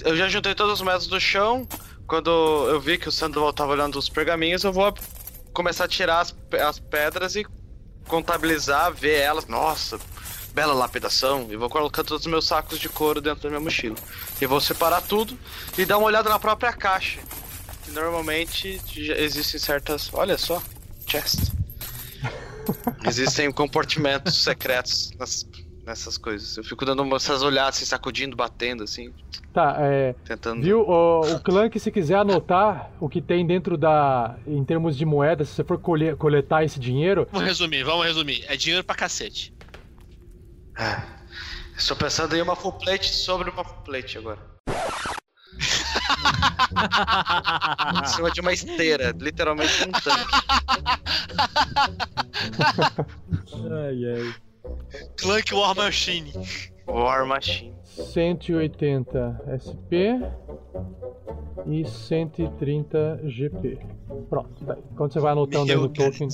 Eu 0.03 0.15
já 0.15 0.27
juntei 0.27 0.55
todas 0.55 0.73
as 0.73 0.81
moedas 0.81 1.07
do 1.07 1.19
chão. 1.19 1.67
Quando 2.07 2.29
eu 2.69 2.79
vi 2.79 2.97
que 2.97 3.09
o 3.09 3.11
Sandoval 3.11 3.51
tava 3.51 3.71
olhando 3.71 3.97
os 3.97 4.09
pergaminhos, 4.09 4.63
eu 4.63 4.71
vou 4.71 4.93
começar 5.53 5.85
a 5.85 5.87
tirar 5.87 6.21
as, 6.21 6.35
as 6.67 6.79
pedras 6.79 7.35
e 7.35 7.45
contabilizar, 8.07 8.93
ver 8.93 9.21
elas. 9.21 9.47
Nossa, 9.47 9.99
bela 10.55 10.73
lapidação. 10.73 11.47
E 11.51 11.55
vou 11.57 11.69
colocar 11.69 12.03
todos 12.03 12.25
os 12.25 12.31
meus 12.31 12.45
sacos 12.47 12.79
de 12.79 12.87
couro 12.89 13.19
dentro 13.21 13.43
da 13.43 13.49
minha 13.49 13.59
mochila. 13.59 13.95
E 14.41 14.45
vou 14.47 14.61
separar 14.61 15.01
tudo 15.01 15.37
e 15.77 15.85
dar 15.85 15.97
uma 15.97 16.07
olhada 16.07 16.29
na 16.29 16.39
própria 16.39 16.71
caixa. 16.71 17.19
Que 17.83 17.91
normalmente 17.91 18.81
existem 18.95 19.59
certas. 19.59 20.09
Olha 20.13 20.37
só, 20.37 20.61
chest. 21.07 21.51
Existem 23.05 23.51
compartimentos 23.51 24.41
secretos 24.43 25.11
nas- 25.19 25.45
nessas 25.85 26.17
coisas. 26.17 26.57
Eu 26.57 26.63
fico 26.63 26.83
dando 26.83 27.15
essas 27.15 27.43
olhadas, 27.43 27.75
assim, 27.75 27.85
sacudindo, 27.85 28.35
batendo, 28.35 28.83
assim. 28.83 29.13
Tá, 29.53 29.75
é. 29.79 30.15
Tentando. 30.25 30.63
Viu? 30.63 30.81
O, 30.81 31.21
o 31.21 31.39
Clank, 31.41 31.79
se 31.79 31.91
quiser 31.91 32.15
anotar 32.15 32.89
o 32.99 33.07
que 33.07 33.21
tem 33.21 33.45
dentro 33.45 33.77
da. 33.77 34.35
em 34.47 34.63
termos 34.65 34.97
de 34.97 35.05
moedas, 35.05 35.47
se 35.49 35.55
você 35.55 35.63
for 35.63 35.77
colher- 35.77 36.15
coletar 36.17 36.63
esse 36.63 36.79
dinheiro. 36.79 37.27
Vamos 37.31 37.47
resumir, 37.47 37.83
vamos 37.83 38.03
resumir. 38.05 38.43
É 38.47 38.57
dinheiro 38.57 38.83
pra 38.83 38.95
cacete. 38.95 39.53
Estou 41.77 41.97
pensando 41.97 42.35
em 42.35 42.41
uma 42.41 42.55
full 42.55 42.73
plate 42.73 43.09
sobre 43.09 43.49
uma 43.49 43.63
full 43.63 43.83
plate 43.83 44.17
agora. 44.17 44.39
em 48.03 48.07
cima 48.07 48.31
de 48.31 48.41
uma 48.41 48.53
esteira, 48.53 49.13
literalmente 49.17 49.87
um 49.87 49.91
tanque. 49.91 50.35
Ai, 53.71 54.05
ai. 54.05 54.35
Clank 55.17 55.53
War 55.53 55.75
Machine. 55.75 56.31
War 56.87 57.25
Machine. 57.25 57.75
180 58.03 59.41
SP 59.47 60.19
e 61.65 61.85
130 61.85 63.21
GP. 63.23 63.79
Pronto, 64.29 64.63
daí. 64.65 64.77
Quando 64.95 65.13
você 65.13 65.19
vai 65.19 65.31
anotando 65.31 65.71
aí 65.71 65.77
no 65.77 65.89
token. 65.89 66.27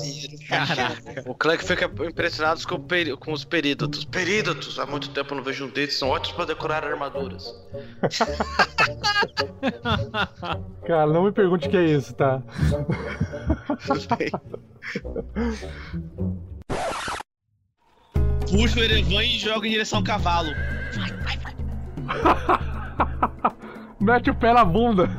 O 1.25 1.33
Clank 1.35 1.63
fica 1.63 1.89
impressionado 2.05 2.65
com, 2.67 2.79
peri- 2.81 3.15
com 3.15 3.31
os 3.31 3.45
perídotos. 3.45 4.03
Perídotos! 4.05 4.77
Há 4.79 4.85
muito 4.85 5.09
tempo 5.11 5.33
eu 5.33 5.37
não 5.37 5.43
vejo 5.43 5.65
um 5.65 5.69
deles, 5.69 5.97
são 5.97 6.09
ótimos 6.09 6.35
para 6.35 6.45
decorar 6.45 6.83
armaduras. 6.83 7.55
Cara, 10.85 11.07
não 11.11 11.23
me 11.23 11.31
pergunte 11.31 11.67
o 11.67 11.71
que 11.71 11.77
é 11.77 11.85
isso, 11.85 12.13
tá? 12.15 12.41
Puxa 18.51 18.79
o 18.79 18.83
Erevan 18.83 19.23
e 19.23 19.39
joga 19.39 19.67
em 19.67 19.71
direção 19.71 19.99
ao 19.99 20.03
cavalo. 20.03 20.49
Mete 23.99 24.29
o 24.29 24.35
pé 24.35 24.53
na 24.53 24.65
bunda. 24.65 25.09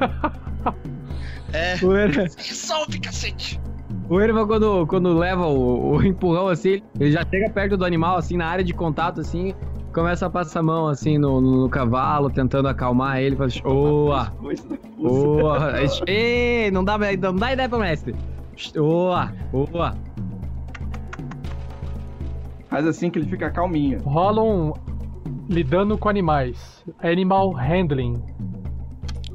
É. 1.53 1.77
O 1.85 1.95
Ere- 1.97 2.29
Resolve, 2.37 2.99
cacete! 3.01 3.61
O 4.09 4.21
Erevan, 4.21 4.47
quando, 4.47 4.87
quando 4.87 5.17
leva 5.17 5.47
o, 5.47 5.97
o 5.97 6.05
empurrão 6.05 6.49
assim, 6.49 6.83
ele 6.99 7.13
já 7.13 7.25
chega 7.29 7.51
perto 7.51 7.77
do 7.77 7.85
animal, 7.85 8.17
assim, 8.17 8.37
na 8.37 8.47
área 8.47 8.65
de 8.65 8.73
contato, 8.75 9.21
assim, 9.21 9.55
começa 9.95 10.27
a 10.27 10.31
passar 10.31 10.61
a 10.61 10.63
mão, 10.63 10.89
assim, 10.89 11.19
no, 11.19 11.41
no 11.41 11.69
cavalo, 11.69 12.31
tentando 12.31 12.69
acalmar 12.69 13.21
ele, 13.21 13.37
fala 13.37 13.49
assim, 13.49 13.61
oa, 13.65 14.33
oa, 14.99 15.73
ei, 16.07 16.71
não 16.71 16.85
dá, 16.85 16.99
não 16.99 17.37
dá 17.37 17.53
ideia 17.53 17.69
pro 17.69 17.79
mestre. 17.79 18.15
Oa, 18.77 19.33
oa. 19.53 19.95
Faz 22.73 22.87
assim 22.87 23.11
que 23.11 23.19
ele 23.19 23.29
fica 23.29 23.51
calminho. 23.51 24.01
Rola 24.03 24.43
um 24.43 24.73
lidando 25.49 25.97
com 25.99 26.09
animais. 26.09 26.83
Animal 27.03 27.53
handling. 27.53 28.23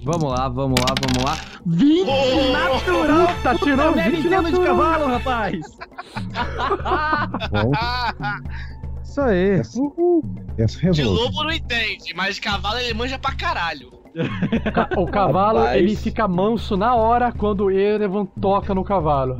Vamos 0.03 0.31
lá, 0.31 0.47
vamos 0.49 0.75
lá, 0.79 0.95
vamos 0.99 1.23
lá. 1.23 1.37
20 1.65 2.09
Oh! 2.09 2.51
natural! 2.51 3.27
Puta, 3.35 3.55
tirou 3.55 3.93
Puta, 3.93 4.09
20 4.09 4.21
de 4.21 4.29
dano 4.29 4.51
de 4.51 4.57
natural. 4.57 4.77
cavalo, 4.77 5.07
rapaz! 5.13 5.59
Isso 9.03 9.21
aí. 9.21 9.61
Essa 10.57 10.79
De 10.79 10.85
resolve. 10.85 11.21
lobo 11.23 11.43
não 11.43 11.51
entende, 11.51 12.13
mas 12.15 12.35
de 12.35 12.41
cavalo 12.41 12.77
ele 12.79 12.93
manja 12.93 13.17
pra 13.19 13.33
caralho. 13.35 13.91
Ca- 14.73 14.89
O 14.97 15.05
cavalo, 15.07 15.59
Rapaz. 15.59 15.77
ele 15.77 15.95
fica 15.95 16.27
manso 16.27 16.75
na 16.75 16.95
hora 16.95 17.31
quando 17.31 17.65
o 17.65 17.71
Erevan 17.71 18.25
toca 18.25 18.73
no 18.73 18.83
cavalo. 18.83 19.37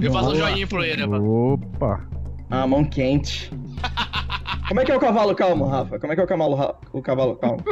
Eu 0.00 0.12
faço 0.12 0.32
um 0.32 0.36
joinha 0.36 0.66
pro 0.66 0.82
Erevan. 0.84 1.20
Opa. 1.20 2.00
Ah, 2.54 2.66
mão 2.66 2.84
quente. 2.84 3.50
Como 4.68 4.78
é 4.78 4.84
que 4.84 4.92
é 4.92 4.96
o 4.96 5.00
cavalo 5.00 5.34
calmo, 5.34 5.64
Rafa? 5.64 5.98
Como 5.98 6.12
é 6.12 6.14
que 6.14 6.20
é 6.20 6.24
o 6.24 6.26
cavalo, 6.26 6.74
o 6.92 7.00
cavalo 7.00 7.34
calmo? 7.36 7.64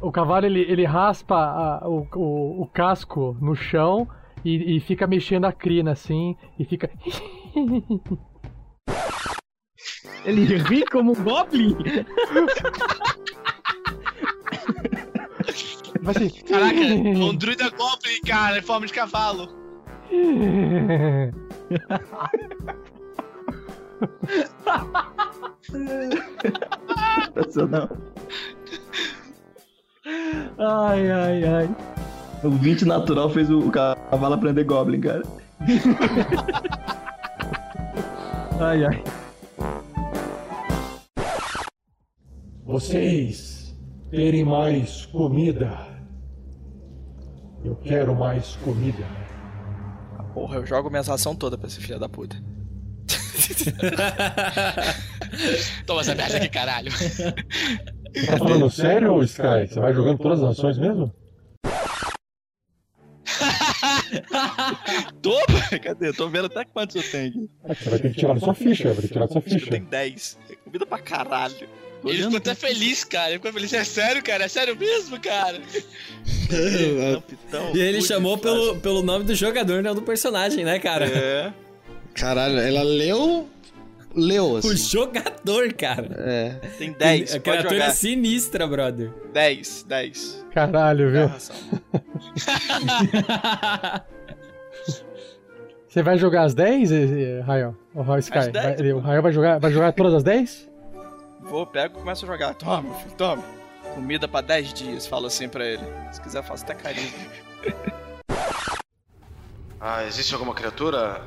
O 0.00 0.10
cavalo, 0.10 0.46
ele, 0.46 0.60
ele 0.62 0.86
raspa 0.86 1.36
a- 1.36 1.86
o, 1.86 2.06
o, 2.14 2.62
o 2.62 2.66
casco 2.72 3.36
no 3.38 3.54
chão 3.54 4.08
e, 4.42 4.76
e 4.76 4.80
fica 4.80 5.06
mexendo 5.06 5.44
a 5.44 5.52
crina 5.52 5.92
assim, 5.92 6.34
e 6.58 6.64
fica... 6.64 6.88
Ele 10.24 10.56
ri 10.56 10.86
como 10.86 11.12
um 11.12 11.22
goblin? 11.22 11.76
Vai 16.00 16.16
assim... 16.16 16.30
Caraca, 16.48 16.80
um 16.80 17.34
druida 17.36 17.68
goblin, 17.68 18.22
cara, 18.26 18.56
em 18.58 18.62
forma 18.62 18.86
de 18.86 18.92
cavalo. 18.94 19.50
Sensacional. 27.34 27.88
Ai, 30.58 31.10
ai, 31.10 31.44
ai. 31.44 31.76
O 32.42 32.50
20 32.50 32.84
natural 32.84 33.30
fez 33.30 33.50
o 33.50 33.70
cavalo 33.70 34.34
aprender 34.34 34.64
Goblin, 34.64 35.00
cara. 35.00 35.22
ai, 38.60 38.84
ai. 38.84 39.02
Vocês 42.64 43.74
terem 44.10 44.44
mais 44.44 45.06
comida. 45.06 45.94
Eu 47.64 47.76
quero 47.76 48.14
mais 48.14 48.56
comida. 48.56 49.04
Porra, 50.34 50.56
eu 50.56 50.66
jogo 50.66 50.90
minhas 50.90 51.08
ações 51.08 51.36
todas 51.36 51.58
pra 51.58 51.68
esse 51.68 51.80
filho 51.80 51.98
da 51.98 52.08
puta. 52.08 52.36
Toma 55.86 56.00
essa 56.00 56.14
merda 56.14 56.36
aqui, 56.36 56.48
caralho. 56.48 56.90
Tá 56.92 58.38
falando 58.38 58.70
sério, 58.70 59.22
Sky? 59.22 59.66
Você 59.68 59.80
vai 59.80 59.92
jogando 59.92 60.18
todas 60.18 60.42
as 60.42 60.58
ações 60.58 60.78
mesmo? 60.78 61.12
Tô? 65.22 65.36
Cadê? 65.82 66.12
Tô 66.12 66.28
vendo 66.28 66.46
até 66.46 66.64
quantos 66.64 66.96
eu 66.96 67.02
tenho 67.10 67.28
aqui. 67.28 67.50
Você 67.82 67.90
vai 67.90 67.98
ter 67.98 68.10
que 68.10 68.16
tirar 68.20 68.34
da 68.34 68.40
sua 68.40 68.54
ficha, 68.54 68.92
vai 68.92 68.96
ter 68.96 69.02
que 69.02 69.08
tirar 69.14 69.26
da 69.26 69.32
sua 69.32 69.42
que 69.42 69.54
eu 69.54 69.58
ficha. 69.58 69.70
tenho 69.70 69.86
10. 69.86 70.38
É 70.50 70.54
comida 70.56 70.86
pra 70.86 70.98
caralho. 70.98 71.68
Ele 72.04 72.22
ficou 72.22 72.36
até 72.36 72.54
feliz, 72.54 73.02
cara. 73.02 73.30
Ele 73.30 73.38
ficou 73.38 73.52
feliz. 73.52 73.72
É 73.72 73.82
sério, 73.82 74.22
cara? 74.22 74.44
É 74.44 74.48
sério 74.48 74.76
mesmo, 74.76 75.18
cara? 75.20 75.60
E 77.74 77.80
ele 77.80 78.02
chamou 78.02 78.38
pelo, 78.38 78.76
pelo 78.76 79.02
nome 79.02 79.24
do 79.24 79.34
jogador, 79.34 79.82
não 79.82 79.94
do 79.94 80.02
personagem, 80.02 80.64
né, 80.64 80.78
cara? 80.78 81.06
É. 81.06 81.52
Caralho, 82.14 82.58
ela 82.58 82.82
leu. 82.82 83.48
Leu, 84.14 84.58
assim. 84.58 84.68
O 84.68 84.76
jogador, 84.76 85.72
cara. 85.72 86.08
É. 86.18 86.50
Tem 86.78 86.92
10. 86.92 87.34
A 87.34 87.40
criatura 87.40 87.70
jogar. 87.74 87.86
é 87.86 87.90
sinistra, 87.90 88.66
brother. 88.66 89.10
10, 89.32 89.84
10. 89.88 90.44
Caralho, 90.54 91.10
viu? 91.10 91.28
Você 95.88 96.02
vai 96.02 96.18
jogar 96.18 96.42
as 96.44 96.54
10, 96.54 96.90
eh, 96.92 97.04
eh, 97.04 97.40
Rael? 97.42 97.76
O 97.94 98.02
Rael 98.02 98.18
Sky? 98.18 98.38
As 98.38 98.48
10, 98.48 98.80
Vai- 98.80 98.92
o 98.92 98.98
Rael 98.98 99.22
vai 99.22 99.32
jogar, 99.32 99.58
vai 99.60 99.70
jogar 99.72 99.92
todas 99.92 100.14
as 100.14 100.22
10? 100.24 100.68
Vou, 101.42 101.64
pego 101.66 101.96
e 101.96 102.00
começo 102.00 102.24
a 102.24 102.28
jogar. 102.28 102.54
Toma, 102.54 102.92
filho, 102.94 103.14
toma. 103.16 103.44
Comida 103.94 104.26
pra 104.26 104.40
10 104.40 104.74
dias, 104.74 105.06
falo 105.06 105.26
assim 105.26 105.48
pra 105.48 105.64
ele. 105.64 105.82
Se 106.10 106.20
quiser, 106.20 106.38
eu 106.38 106.42
faço 106.42 106.64
até 106.64 106.74
carinho. 106.74 107.12
Ah, 109.80 110.04
existe 110.04 110.34
alguma 110.34 110.52
criatura? 110.54 111.20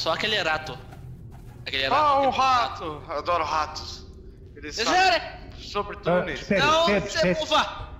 Só 0.00 0.14
aquele 0.14 0.40
rato. 0.42 0.78
Aquele 1.66 1.86
rato. 1.86 1.94
Ah, 2.02 2.20
um 2.22 2.30
rato! 2.30 3.02
Adoro 3.06 3.44
ratos. 3.44 4.06
Eles 4.56 4.76
Deserem! 4.76 5.20
sobre 5.58 5.94
Ah, 5.98 6.00
túneis. 6.00 6.40
sério, 6.40 6.64
Não, 6.64 6.86
sério, 6.86 7.10
você 7.10 7.32
uva! 7.42 7.90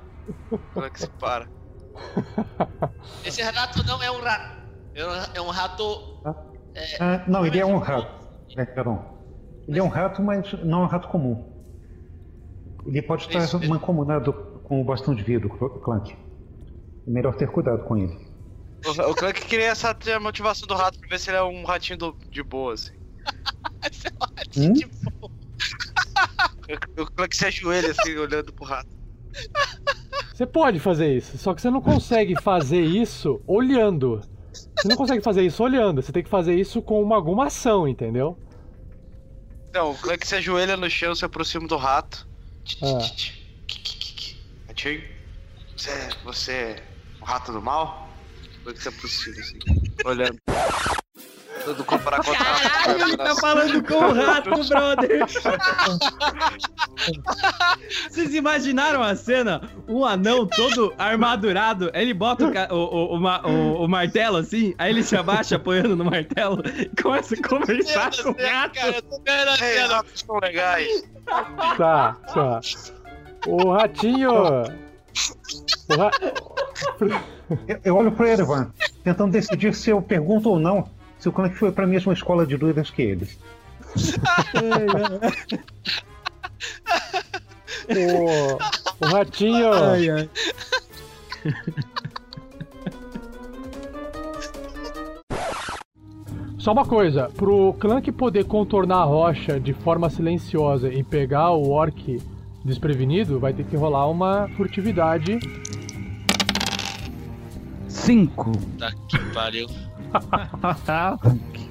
Como 0.73 0.87
é 0.87 0.91
que 0.91 0.99
se 1.01 1.11
para? 1.11 1.47
Esse 3.23 3.43
rato 3.43 3.87
não 3.87 4.03
é 4.03 4.11
um 4.11 4.23
rato. 4.23 4.57
É 4.95 5.41
um- 5.43 5.51
É 5.51 5.53
rato. 5.53 6.23
Ah, 7.01 7.25
não, 7.29 7.45
ele 7.45 7.61
é 7.61 7.67
um 7.67 7.77
rato. 7.77 8.27
É, 8.57 8.65
perdão. 8.65 9.19
Ele 9.69 9.79
é 9.79 9.83
um 9.83 9.89
rato, 9.89 10.23
mas 10.23 10.51
não 10.65 10.81
é 10.81 10.85
um 10.85 10.89
rato 10.89 11.09
comum. 11.09 11.69
Ele 12.87 13.03
pode 13.03 13.29
estar 13.31 13.59
mancomunado 13.69 14.33
com 14.65 14.81
o 14.81 14.85
bastão 14.85 15.15
de 15.15 15.23
vidro, 15.23 15.51
Clank. 15.83 16.13
É 17.07 17.11
melhor 17.11 17.35
ter 17.37 17.51
cuidado 17.53 17.85
com 17.85 17.99
ele. 17.99 18.30
O, 18.85 19.11
o 19.11 19.15
Clank 19.15 19.45
queria 19.47 19.67
essa 19.69 19.97
motivação 20.21 20.67
do 20.67 20.75
rato 20.75 20.99
pra 20.99 21.09
ver 21.09 21.19
se 21.19 21.31
ele 21.31 21.37
é 21.37 21.43
um 21.43 21.65
ratinho 21.65 21.99
do- 21.99 22.17
de 22.31 22.43
boa, 22.43 22.75
assim. 22.75 22.93
Hum? 24.57 24.73
O 26.97 27.07
Clank 27.07 27.37
se 27.37 27.47
ajoelha 27.47 27.91
assim, 27.91 28.17
olhando 28.17 28.53
pro 28.53 28.65
rato. 28.65 28.89
Você 30.33 30.47
pode 30.47 30.81
fazer 30.81 31.15
isso, 31.17 31.37
só 31.39 31.55
que 31.55 31.61
você 31.61 31.71
não 31.71 31.81
consegue 31.81 32.41
fazer 32.41 32.81
isso 32.81 33.41
olhando. 33.47 34.21
Você 34.53 34.89
não 34.89 34.97
consegue 34.97 35.23
fazer 35.23 35.43
isso 35.45 35.63
olhando, 35.63 36.03
você 36.03 36.11
tem 36.13 36.23
que 36.23 36.31
fazer 36.31 36.55
isso 36.55 36.81
com 36.83 37.03
uma, 37.03 37.15
alguma 37.17 37.47
ação, 37.47 37.87
entendeu? 37.87 38.39
Não, 39.73 39.93
o 39.93 39.99
Clank 39.99 40.27
se 40.27 40.35
ajoelha 40.37 40.77
no 40.77 40.89
chão, 40.91 41.15
se 41.15 41.25
aproxima 41.25 41.69
do 41.69 41.77
rato. 41.77 42.27
Ah. 42.83 42.99
Ratinho, 44.69 45.03
você, 45.77 46.09
você 46.25 46.53
é 46.53 46.83
o 47.21 47.25
rato 47.25 47.53
do 47.53 47.61
mal? 47.63 48.09
Clank 48.71 48.83
se 48.83 48.89
aproxima 48.89 49.41
assim, 49.41 49.59
olhando. 50.05 50.39
Tudo 51.65 51.85
comparar 51.85 52.25
com 52.25 52.31
o 52.31 52.35
Caralho, 52.35 53.03
ele 53.03 53.17
tá 53.19 53.35
falando 53.37 53.83
com 53.85 53.95
o 53.95 54.13
rato, 54.15 54.51
brother. 54.67 55.27
Vocês 58.09 58.35
imaginaram 58.35 59.03
a 59.03 59.15
cena? 59.15 59.61
Um 59.87 60.05
anão 60.05 60.47
todo 60.47 60.95
armadurado, 60.97 61.91
ele 61.93 62.15
bota 62.15 62.47
o, 62.73 62.75
o, 62.75 62.79
o, 63.13 63.17
o 63.17 63.21
ma- 63.21 63.43
o- 63.47 63.85
o 63.85 63.89
martelo 63.89 64.39
assim, 64.39 64.75
aí 64.79 64.91
ele 64.91 65.03
se 65.03 65.15
abaixa 65.17 65.57
apoiando 65.57 65.95
no 65.95 66.05
martelo 66.05 66.63
e 66.67 67.03
começa 67.03 67.35
a 67.35 67.43
conversar 67.49 68.11
com 68.23 68.31
o 68.31 68.37
rato. 68.43 68.75
Cara, 68.75 68.97
eu 68.97 69.03
tô 69.03 69.21
vendo 69.27 69.49
a 69.49 69.57
cena. 69.57 70.05
são 70.15 70.39
legais. 70.39 71.05
Tá, 71.77 72.15
tá. 72.33 72.61
O 73.47 73.71
ratinho. 73.73 74.31
Eu, 77.67 77.81
eu 77.85 77.97
olho 77.97 78.13
pro 78.13 78.27
Erevan, 78.27 78.71
tentando 79.03 79.33
decidir 79.33 79.75
se 79.75 79.91
eu 79.91 80.01
pergunto 80.01 80.49
ou 80.51 80.59
não 80.59 80.89
se 81.19 81.29
o 81.29 81.33
Clank 81.33 81.55
foi 81.57 81.71
pra 81.71 81.87
mesma 81.87 82.13
escola 82.13 82.47
de 82.47 82.57
druidas 82.57 82.91
que 82.91 83.03
eles. 83.03 83.39
O, 87.91 89.05
o 89.05 89.09
ratinho. 89.09 89.73
Ai, 89.73 90.11
ai. 90.11 90.31
Só 96.59 96.73
uma 96.73 96.85
coisa, 96.85 97.29
pro 97.35 97.75
Clank 97.81 98.13
poder 98.13 98.45
contornar 98.45 98.99
a 98.99 99.05
rocha 99.05 99.59
de 99.59 99.73
forma 99.73 100.09
silenciosa 100.11 100.89
e 100.93 101.03
pegar 101.03 101.51
o 101.51 101.71
orc 101.71 102.19
desprevenido, 102.65 103.41
vai 103.41 103.53
ter 103.53 103.65
que 103.65 103.77
rolar 103.77 104.09
uma 104.09 104.49
furtividade. 104.57 105.39
Cinco. 107.89 108.53
Tá 108.79 108.93
que 109.09 109.19
pariu. 109.33 109.67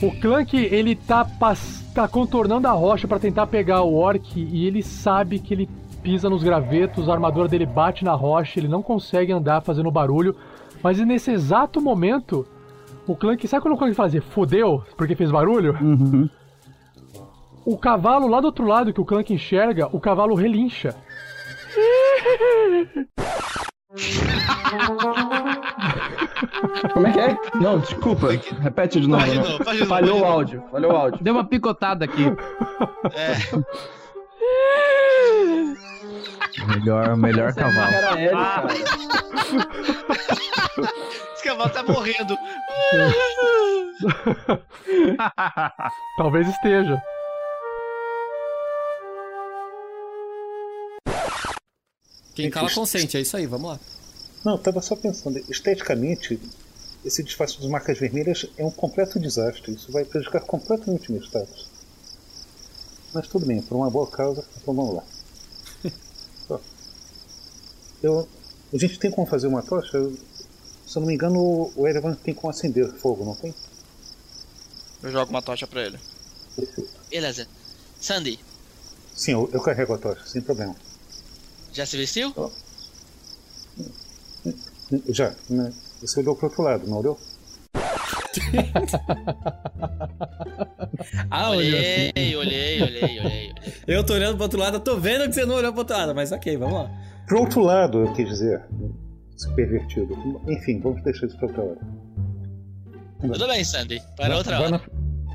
O 0.00 0.12
Clank, 0.12 0.56
ele 0.56 0.94
tá, 0.94 1.26
tá 1.92 2.06
contornando 2.06 2.68
a 2.68 2.70
rocha 2.70 3.08
pra 3.08 3.18
tentar 3.18 3.48
pegar 3.48 3.82
o 3.82 3.96
orc 3.96 4.22
e 4.36 4.64
ele 4.64 4.80
sabe 4.80 5.40
que 5.40 5.52
ele 5.52 5.68
pisa 6.04 6.30
nos 6.30 6.44
gravetos, 6.44 7.08
a 7.08 7.12
armadura 7.12 7.48
dele 7.48 7.66
bate 7.66 8.04
na 8.04 8.12
rocha, 8.12 8.60
ele 8.60 8.68
não 8.68 8.80
consegue 8.80 9.32
andar 9.32 9.60
fazendo 9.60 9.90
barulho. 9.90 10.36
Mas 10.80 11.00
nesse 11.00 11.32
exato 11.32 11.80
momento, 11.80 12.46
o 13.08 13.16
Clank, 13.16 13.48
sabe 13.48 13.62
quando 13.62 13.74
o 13.74 13.76
Clank 13.76 13.94
fazia 13.94 14.22
fodeu 14.22 14.84
porque 14.96 15.16
fez 15.16 15.32
barulho? 15.32 15.76
O 17.68 17.76
cavalo 17.76 18.26
lá 18.26 18.40
do 18.40 18.46
outro 18.46 18.64
lado 18.64 18.94
que 18.94 19.00
o 19.00 19.04
Clank 19.04 19.30
enxerga, 19.30 19.90
o 19.92 20.00
cavalo 20.00 20.34
relincha. 20.34 20.96
Como 26.94 27.06
é 27.06 27.12
que 27.12 27.20
é? 27.20 27.36
Não, 27.56 27.78
desculpa. 27.78 28.28
Repete 28.62 29.02
de 29.02 29.06
novo. 29.06 29.20
Faz 29.20 29.32
de 29.32 29.38
não. 29.38 29.50
novo, 29.50 29.64
faz 29.64 29.76
de 29.76 29.84
novo, 29.84 29.90
Falhou 29.90 30.20
o 30.20 30.24
áudio. 30.24 30.64
Falhou 30.70 30.92
o 30.92 30.96
áudio. 30.96 31.22
Deu 31.22 31.34
uma 31.34 31.44
picotada 31.44 32.06
aqui. 32.06 32.24
É. 33.12 33.34
Melhor, 36.68 37.18
melhor 37.18 37.52
cavalo. 37.52 37.92
Era 37.92 38.18
ele, 38.18 38.30
cara. 38.30 38.68
Esse 41.34 41.44
cavalo 41.44 41.68
tá 41.68 41.82
morrendo. 41.82 42.34
Talvez 46.16 46.48
esteja. 46.48 46.98
Quem 52.42 52.50
cala 52.50 52.70
consente, 52.70 53.16
é 53.16 53.20
isso 53.20 53.36
aí, 53.36 53.46
vamos 53.46 53.70
lá. 53.70 53.80
Não, 54.44 54.52
eu 54.52 54.58
tava 54.58 54.80
só 54.80 54.94
pensando, 54.94 55.38
esteticamente, 55.50 56.40
esse 57.04 57.22
disfarce 57.22 57.58
dos 57.58 57.68
marcas 57.68 57.98
vermelhas 57.98 58.46
é 58.56 58.64
um 58.64 58.70
completo 58.70 59.18
desastre. 59.18 59.72
Isso 59.72 59.90
vai 59.90 60.04
prejudicar 60.04 60.40
completamente 60.42 61.10
meu 61.10 61.20
status. 61.22 61.66
Mas 63.12 63.26
tudo 63.26 63.46
bem, 63.46 63.60
por 63.62 63.76
uma 63.76 63.90
boa 63.90 64.06
causa, 64.06 64.44
então 64.60 64.74
vamos 64.74 64.94
lá. 64.96 65.04
Eu, 68.02 68.28
a 68.72 68.76
gente 68.78 68.98
tem 68.98 69.10
como 69.10 69.26
fazer 69.26 69.48
uma 69.48 69.62
tocha? 69.62 69.90
Se 69.90 70.96
eu 70.96 71.00
não 71.00 71.06
me 71.06 71.14
engano, 71.14 71.38
o- 71.40 71.72
o 71.74 71.88
Erevan 71.88 72.14
tem 72.14 72.32
como 72.32 72.50
acender 72.50 72.88
fogo, 72.92 73.24
não 73.24 73.34
tem? 73.34 73.52
Eu 75.02 75.10
jogo 75.10 75.30
uma 75.30 75.42
tocha 75.42 75.66
pra 75.66 75.82
ele. 75.82 75.98
Beleza. 77.10 77.46
Sandy, 78.00 78.38
Sim, 79.14 79.32
eu, 79.32 79.50
eu 79.52 79.60
carrego 79.60 79.94
a 79.94 79.98
tocha, 79.98 80.24
sem 80.26 80.40
problema. 80.40 80.76
Já 81.72 81.86
se 81.86 81.96
vestiu? 81.96 82.32
Já, 85.08 85.34
né? 85.50 85.72
Você 86.00 86.20
olhou 86.20 86.34
pro 86.36 86.46
outro 86.46 86.62
lado, 86.62 86.86
não 86.86 86.98
olhou? 86.98 87.18
Ah, 91.30 91.50
Olhei, 91.50 92.10
assim. 92.16 92.36
olhei, 92.36 92.36
olhei, 92.36 92.82
olhei, 92.82 93.20
olhei. 93.20 93.54
Eu 93.86 94.04
tô 94.04 94.14
olhando 94.14 94.34
pro 94.34 94.44
outro 94.44 94.58
lado, 94.58 94.76
eu 94.76 94.80
tô 94.80 94.96
vendo 94.96 95.26
que 95.26 95.32
você 95.32 95.44
não 95.46 95.54
olhou 95.56 95.72
pro 95.72 95.80
outro 95.80 95.96
lado, 95.96 96.14
mas 96.14 96.32
ok, 96.32 96.56
vamos 96.56 96.74
lá. 96.74 96.90
Pro 97.26 97.40
outro 97.40 97.60
lado, 97.62 97.98
eu 97.98 98.12
quis 98.14 98.28
dizer. 98.28 98.62
Pervertido. 99.54 100.16
Enfim, 100.48 100.80
vamos 100.80 101.02
deixar 101.04 101.26
isso 101.26 101.36
pra 101.38 101.46
outra 101.46 101.62
hora. 101.62 101.78
Tudo 103.20 103.46
bem, 103.46 103.64
Sandy. 103.64 104.02
Para 104.16 104.36
outra 104.36 104.58
vai 104.58 104.66
hora. 104.72 104.82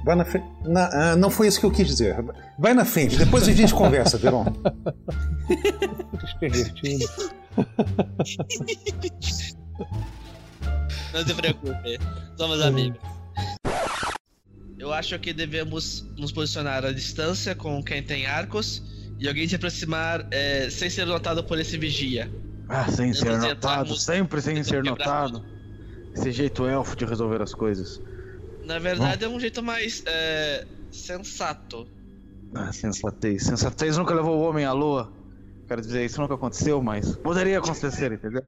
Vai 0.03 0.15
na 0.15 0.25
frente. 0.25 0.45
Na, 0.65 1.11
ah, 1.11 1.15
não 1.15 1.29
foi 1.29 1.47
isso 1.47 1.59
que 1.59 1.65
eu 1.65 1.71
quis 1.71 1.87
dizer. 1.87 2.15
Vai 2.59 2.73
na 2.73 2.83
frente, 2.83 3.17
depois 3.17 3.47
a 3.47 3.51
gente 3.51 3.73
conversa, 3.73 4.17
Veron. 4.17 4.45
Pervertido. 6.39 7.05
Não 11.13 11.25
se 11.25 11.33
preocupe. 11.33 11.99
Somos 12.37 12.61
amigos. 12.61 12.99
Eu 14.77 14.91
acho 14.91 15.17
que 15.19 15.31
devemos 15.31 16.05
nos 16.17 16.31
posicionar 16.31 16.83
à 16.83 16.91
distância 16.91 17.55
com 17.55 17.81
quem 17.81 18.03
tem 18.03 18.25
arcos 18.25 18.83
e 19.17 19.27
alguém 19.27 19.47
se 19.47 19.55
aproximar 19.55 20.27
eh, 20.31 20.67
sem 20.69 20.89
ser 20.89 21.05
notado 21.05 21.41
por 21.43 21.57
esse 21.57 21.77
vigia. 21.77 22.29
Ah, 22.67 22.89
sem 22.91 23.13
ser 23.13 23.37
notado, 23.37 23.95
sempre 23.95 24.41
sem 24.41 24.61
ser 24.63 24.83
notado. 24.83 25.45
Esse 26.13 26.31
jeito 26.31 26.65
elfo 26.65 26.95
de 26.97 27.05
resolver 27.05 27.41
as 27.41 27.53
coisas. 27.53 28.01
Na 28.65 28.79
verdade, 28.79 29.25
é 29.25 29.27
um 29.27 29.39
jeito 29.39 29.61
mais 29.61 30.03
eh, 30.05 30.65
sensato. 30.91 31.87
Ah, 32.55 32.71
sensatez. 32.71 33.43
Sensatez 33.43 33.97
nunca 33.97 34.13
levou 34.13 34.37
o 34.37 34.41
homem 34.49 34.65
à 34.65 34.71
lua. 34.71 35.11
Quero 35.67 35.81
dizer, 35.81 36.05
isso 36.05 36.21
nunca 36.21 36.35
aconteceu, 36.35 36.81
mas 36.81 37.15
poderia 37.17 37.57
acontecer, 37.57 38.11
entendeu? 38.11 38.43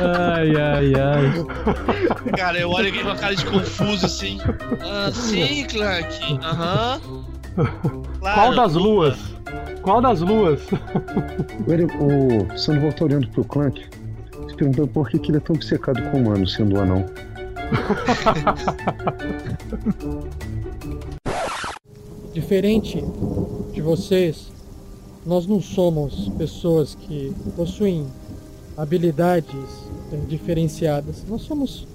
Ai, 0.00 0.56
ai, 0.56 0.92
ai. 0.94 2.32
Cara, 2.36 2.58
eu 2.58 2.70
olho 2.70 2.88
aqui 2.88 3.02
com 3.02 3.10
a 3.10 3.16
cara 3.16 3.34
de 3.34 3.44
confuso 3.46 4.06
assim. 4.06 4.38
Ah, 4.80 5.10
sim, 5.12 5.66
Clank. 5.66 6.38
Aham. 6.42 7.00
Claro. 8.18 8.40
Qual 8.40 8.54
das 8.54 8.74
luas? 8.74 9.18
Qual 9.82 10.00
das 10.00 10.20
luas? 10.20 10.60
O, 12.00 12.38
o 12.88 12.92
tá 12.92 13.04
olhando 13.04 13.28
pro 13.28 13.44
Clank, 13.44 13.86
se 14.54 14.56
perguntando 14.56 14.88
por 14.88 15.10
que, 15.10 15.18
que 15.18 15.30
ele 15.30 15.36
é 15.38 15.40
tão 15.40 15.56
obcecado 15.56 16.00
com 16.10 16.18
o 16.18 16.20
humano, 16.20 16.46
sendo 16.46 16.76
um 16.76 16.80
anão. 16.80 17.04
Diferente 22.32 23.02
de 23.72 23.80
vocês, 23.80 24.52
nós 25.26 25.46
não 25.46 25.60
somos 25.60 26.28
pessoas 26.38 26.94
que 26.94 27.34
possuem 27.56 28.06
habilidades 28.76 29.54
eh, 30.12 30.20
diferenciadas. 30.28 31.24
Nós 31.28 31.42
somos 31.42 31.86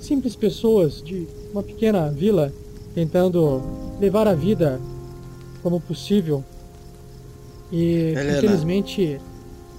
simples 0.00 0.36
pessoas 0.36 1.02
de 1.02 1.26
uma 1.52 1.62
pequena 1.62 2.10
vila 2.10 2.52
tentando 2.94 3.62
levar 4.00 4.26
a 4.26 4.34
vida 4.34 4.80
como 5.62 5.80
possível. 5.80 6.44
E 7.72 8.12
Helena. 8.12 8.38
infelizmente, 8.38 9.20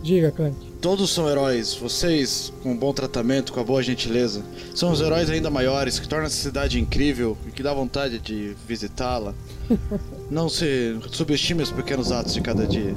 diga, 0.02 0.32
Clank. 0.32 0.75
Todos 0.86 1.10
são 1.10 1.28
heróis. 1.28 1.74
Vocês, 1.74 2.54
com 2.62 2.74
um 2.74 2.78
bom 2.78 2.94
tratamento, 2.94 3.52
com 3.52 3.60
a 3.60 3.64
boa 3.64 3.82
gentileza, 3.82 4.44
são 4.76 4.92
os 4.92 5.02
heróis 5.02 5.32
ainda 5.32 5.50
maiores 5.50 5.98
que 5.98 6.08
tornam 6.08 6.28
essa 6.28 6.36
cidade 6.36 6.80
incrível 6.80 7.36
e 7.48 7.50
que 7.50 7.64
dá 7.64 7.74
vontade 7.74 8.20
de 8.20 8.56
visitá-la. 8.68 9.34
Não 10.30 10.48
se 10.48 10.96
subestime 11.12 11.64
os 11.64 11.72
pequenos 11.72 12.12
atos 12.12 12.36
de 12.36 12.42
cada 12.42 12.68
dia. 12.68 12.96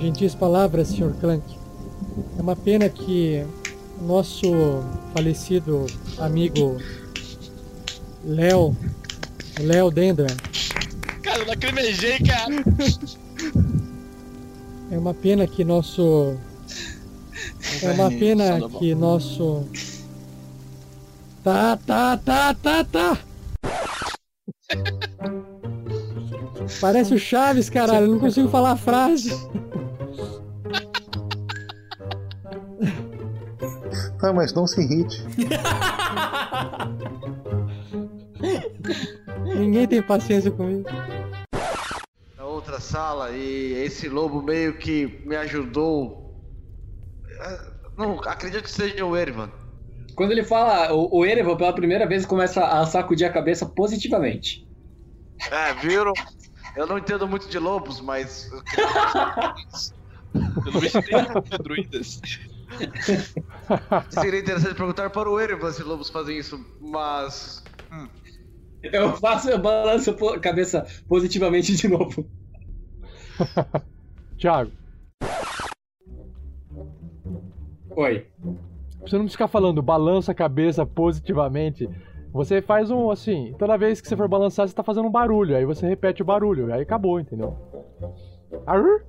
Gentis 0.00 0.34
palavras, 0.34 0.88
Sr. 0.88 1.12
Clank. 1.20 1.44
É 2.38 2.40
uma 2.40 2.56
pena 2.56 2.88
que 2.88 3.44
o 4.00 4.06
nosso 4.06 4.50
falecido 5.12 5.84
amigo 6.16 6.78
Léo, 8.24 8.74
Léo 9.60 9.90
Dendran, 9.90 10.34
Cara, 11.22 11.40
eu 11.40 11.46
lacrimejei, 11.46 12.18
cara. 12.20 12.64
é 14.94 14.98
uma 14.98 15.12
pena 15.12 15.46
que 15.46 15.64
nosso 15.64 16.36
é 17.82 17.90
uma 17.92 18.08
pena 18.10 18.68
que 18.78 18.94
nosso 18.94 19.66
Tá, 21.42 21.76
tá, 21.76 22.16
tá, 22.16 22.54
tá, 22.54 22.84
tá. 22.84 23.18
Parece 26.80 27.12
o 27.12 27.18
Chaves, 27.18 27.68
caralho, 27.68 28.06
eu 28.06 28.12
não 28.12 28.18
consigo 28.18 28.48
falar 28.48 28.70
a 28.70 28.76
frase. 28.76 29.30
Tá, 34.18 34.32
mas 34.32 34.54
não 34.54 34.66
se 34.66 34.80
irrite. 34.80 35.22
Ninguém 39.54 39.86
tem 39.86 40.00
paciência 40.00 40.50
comigo. 40.50 40.88
Outra 42.64 42.80
sala 42.80 43.30
e 43.30 43.74
esse 43.74 44.08
lobo 44.08 44.40
meio 44.40 44.78
que 44.78 45.20
me 45.26 45.36
ajudou. 45.36 46.40
É, 47.42 47.58
Não, 47.94 48.18
acredito 48.20 48.62
que 48.62 48.70
seja 48.70 49.04
o 49.04 49.14
Erivan. 49.14 49.52
Quando 50.16 50.32
ele 50.32 50.42
fala, 50.42 50.94
o, 50.94 51.18
o 51.18 51.26
Erevan 51.26 51.58
pela 51.58 51.74
primeira 51.74 52.08
vez 52.08 52.24
começa 52.24 52.64
a 52.66 52.86
sacudir 52.86 53.26
a 53.26 53.32
cabeça 53.32 53.66
positivamente. 53.66 54.66
É, 55.50 55.72
viram? 55.74 56.12
Eu 56.76 56.86
não 56.86 56.98
entendo 56.98 57.28
muito 57.28 57.48
de 57.48 57.58
lobos, 57.58 58.00
mas. 58.00 58.48
Pelo 60.64 60.80
visto 60.80 61.02
tem 61.02 61.16
druidas. 61.62 62.20
Seria 64.10 64.40
interessante 64.40 64.74
perguntar 64.76 65.10
para 65.10 65.28
o 65.28 65.40
Erivan 65.40 65.72
se 65.72 65.82
lobos 65.82 66.10
fazem 66.10 66.38
isso, 66.38 66.58
mas. 66.80 67.62
hum, 67.90 68.08
Eu 68.82 69.16
faço, 69.16 69.48
eu 69.50 69.58
balanço 69.60 70.10
a 70.10 70.40
cabeça 70.40 70.86
positivamente 71.08 71.74
de 71.74 71.88
novo. 71.88 72.30
Thiago. 74.38 74.70
Oi. 77.96 78.26
Você 79.00 79.18
não 79.18 79.28
ficar 79.28 79.48
falando 79.48 79.82
balança 79.82 80.32
a 80.32 80.34
cabeça 80.34 80.84
positivamente. 80.86 81.88
Você 82.32 82.60
faz 82.60 82.90
um 82.90 83.10
assim, 83.10 83.54
toda 83.58 83.76
vez 83.76 84.00
que 84.00 84.08
você 84.08 84.16
for 84.16 84.26
balançar, 84.26 84.66
você 84.66 84.74
tá 84.74 84.82
fazendo 84.82 85.06
um 85.06 85.10
barulho. 85.10 85.56
Aí 85.56 85.64
você 85.64 85.86
repete 85.86 86.22
o 86.22 86.24
barulho. 86.24 86.72
Aí 86.72 86.82
acabou, 86.82 87.20
entendeu? 87.20 87.56
Arr? 88.66 89.04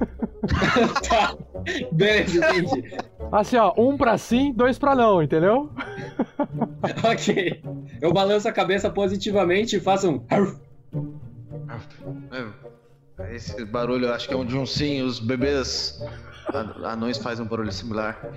tá. 1.08 1.36
Beleza, 1.92 2.38
entendi. 2.38 2.94
Assim, 3.32 3.56
ó, 3.56 3.72
um 3.76 3.96
pra 3.96 4.18
sim, 4.18 4.52
dois 4.52 4.78
pra 4.78 4.94
não, 4.94 5.22
entendeu? 5.22 5.70
ok. 7.04 7.62
Eu 8.00 8.12
balanço 8.12 8.48
a 8.48 8.52
cabeça 8.52 8.90
positivamente 8.90 9.76
e 9.76 9.80
faço 9.80 10.10
um. 10.10 10.20
É, 13.28 13.34
Esse 13.36 13.64
barulho 13.64 14.06
eu 14.06 14.14
acho 14.14 14.26
que 14.28 14.34
é 14.34 14.36
um 14.36 14.44
de 14.44 14.56
um 14.56 14.64
sim, 14.66 15.02
os 15.02 15.18
bebês 15.20 16.00
an- 16.54 16.74
anões 16.84 17.18
fazem 17.18 17.44
um 17.44 17.48
barulho 17.48 17.72
similar. 17.72 18.18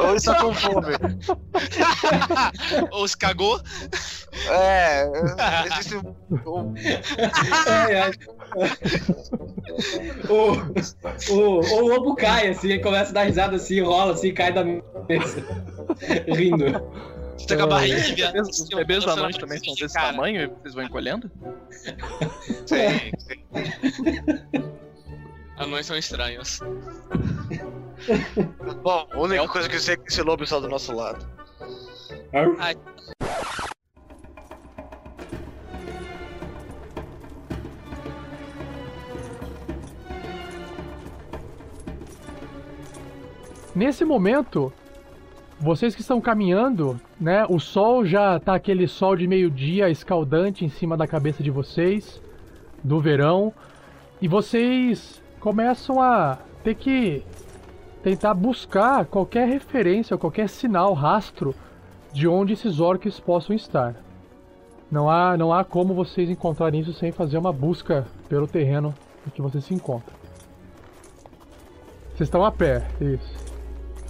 Ou 0.00 0.14
está 0.16 0.34
com 0.36 0.54
fome. 0.54 0.94
Ou 2.90 3.06
se 3.08 3.16
cagou. 3.16 3.60
É, 4.50 5.08
existe 5.66 5.96
um. 5.96 6.14
o, 10.28 11.32
o, 11.32 11.60
o 11.60 11.88
lobo 11.88 12.14
cai 12.16 12.48
assim, 12.48 12.80
começa 12.80 13.10
a 13.10 13.14
dar 13.14 13.22
risada 13.24 13.56
assim, 13.56 13.80
rola 13.80 14.12
assim, 14.12 14.32
cai 14.32 14.52
da 14.52 14.64
mesa. 14.64 14.82
Rindo. 16.26 16.82
Você 17.38 17.46
tá 17.46 17.56
com 17.56 17.62
a 17.62 17.66
barriga 17.66 17.96
Os 18.00 18.10
bebês- 18.10 18.48
Os 18.60 18.68
bebês 18.68 19.06
anões 19.06 19.36
também 19.36 19.58
são 19.58 19.74
desse 19.74 19.94
tamanho 19.94 20.42
e 20.42 20.46
vocês 20.46 20.74
vão 20.74 20.84
encolhendo? 20.84 21.30
Sim, 22.66 23.10
sim. 23.18 23.44
Anões 25.56 25.86
são 25.86 25.96
estranhos. 25.96 26.60
Bom, 28.82 29.08
a 29.12 29.18
única 29.18 29.46
coisa 29.48 29.68
que 29.68 29.76
eu 29.76 29.80
sei 29.80 29.94
é 29.94 29.96
que 29.96 30.08
esse 30.08 30.22
lobo 30.22 30.44
está 30.44 30.58
do 30.60 30.68
nosso 30.68 30.92
lado. 30.94 31.26
Ai, 32.58 32.76
Nesse 43.74 44.04
momento, 44.04 44.72
vocês 45.60 45.94
que 45.94 46.00
estão 46.00 46.20
caminhando, 46.20 47.00
né? 47.20 47.44
O 47.48 47.58
sol 47.58 48.04
já 48.04 48.38
tá 48.38 48.54
aquele 48.54 48.86
sol 48.86 49.16
de 49.16 49.26
meio-dia 49.26 49.90
escaldante 49.90 50.64
em 50.64 50.68
cima 50.68 50.96
da 50.96 51.06
cabeça 51.06 51.42
de 51.42 51.50
vocês, 51.50 52.20
do 52.82 53.00
verão, 53.00 53.52
e 54.20 54.28
vocês 54.28 55.22
começam 55.40 56.00
a 56.00 56.38
ter 56.62 56.74
que 56.74 57.24
tentar 58.02 58.34
buscar 58.34 59.04
qualquer 59.06 59.48
referência, 59.48 60.16
qualquer 60.16 60.48
sinal, 60.48 60.94
rastro 60.94 61.54
de 62.12 62.28
onde 62.28 62.52
esses 62.52 62.80
orcs 62.80 63.18
possam 63.20 63.54
estar. 63.54 63.94
Não 64.90 65.10
há, 65.10 65.36
não 65.36 65.52
há 65.52 65.64
como 65.64 65.92
vocês 65.92 66.30
encontrarem 66.30 66.80
isso 66.80 66.94
sem 66.94 67.12
fazer 67.12 67.36
uma 67.36 67.52
busca 67.52 68.06
pelo 68.28 68.46
terreno 68.46 68.94
em 69.26 69.30
que 69.30 69.42
vocês 69.42 69.64
se 69.64 69.74
encontram. 69.74 70.16
Vocês 72.14 72.28
estão 72.28 72.44
a 72.44 72.50
pé, 72.50 72.88
isso. 73.00 73.48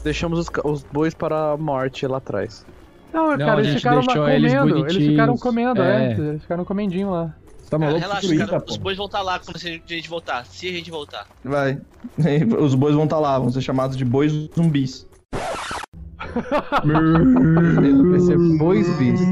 Deixamos 0.05 0.39
os, 0.39 0.49
os 0.65 0.83
bois 0.85 1.15
para 1.15 1.53
a 1.53 1.57
morte 1.57 2.07
lá 2.07 2.19
atrás. 2.19 2.65
Não, 3.13 3.31
Não, 3.31 3.39
cara, 3.39 3.61
eles 3.61 3.75
ficaram 3.75 3.99
eles 4.01 4.13
comendo. 4.13 4.31
Eles, 4.31 4.55
bonitinhos. 4.55 5.07
ficaram 5.11 5.37
comendo, 5.37 5.83
é. 5.83 6.13
É. 6.13 6.15
Eles 6.19 6.43
ficaram 6.43 6.65
comendinho 6.65 7.11
lá. 7.11 7.35
Você 7.59 7.71
tá 7.71 7.79
cara, 7.79 7.91
maluco? 7.91 8.01
relaxa, 8.01 8.27
Druida, 8.27 8.47
cara. 8.47 8.61
pô. 8.61 8.71
Os 8.71 8.77
bois 8.79 8.97
vão 8.97 9.07
estar 9.07 9.23
lá 9.23 9.39
quando 9.39 9.57
a 9.57 9.59
gente 9.59 10.09
voltar. 10.09 10.47
Se 10.47 10.69
a 10.69 10.73
gente 10.73 10.91
voltar. 10.91 11.27
Vai. 11.45 11.79
Os 12.61 12.75
bois 12.75 12.95
vão 12.95 13.05
estar 13.05 13.19
lá, 13.19 13.39
vão 13.39 13.51
ser 13.51 13.61
chamados 13.61 13.97
de 13.97 14.05
bois 14.05 14.33
zumbis. 14.55 15.07
Vai 18.11 18.21
ser 18.21 18.39
bois 18.59 18.89
bis. 18.97 19.21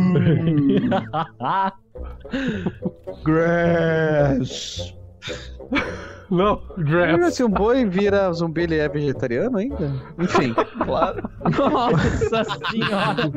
Grass. 3.24 4.94
Não, 6.28 6.60
Mas 7.20 7.34
se 7.36 7.44
um 7.44 7.48
boi 7.48 7.84
vira 7.84 8.32
zumbi, 8.32 8.62
ele 8.62 8.74
é 8.78 8.88
vegetariano 8.88 9.58
ainda? 9.58 9.92
Enfim. 10.18 10.52
Claro. 10.84 11.22
Nossa 11.56 12.44
senhora! 12.68 13.30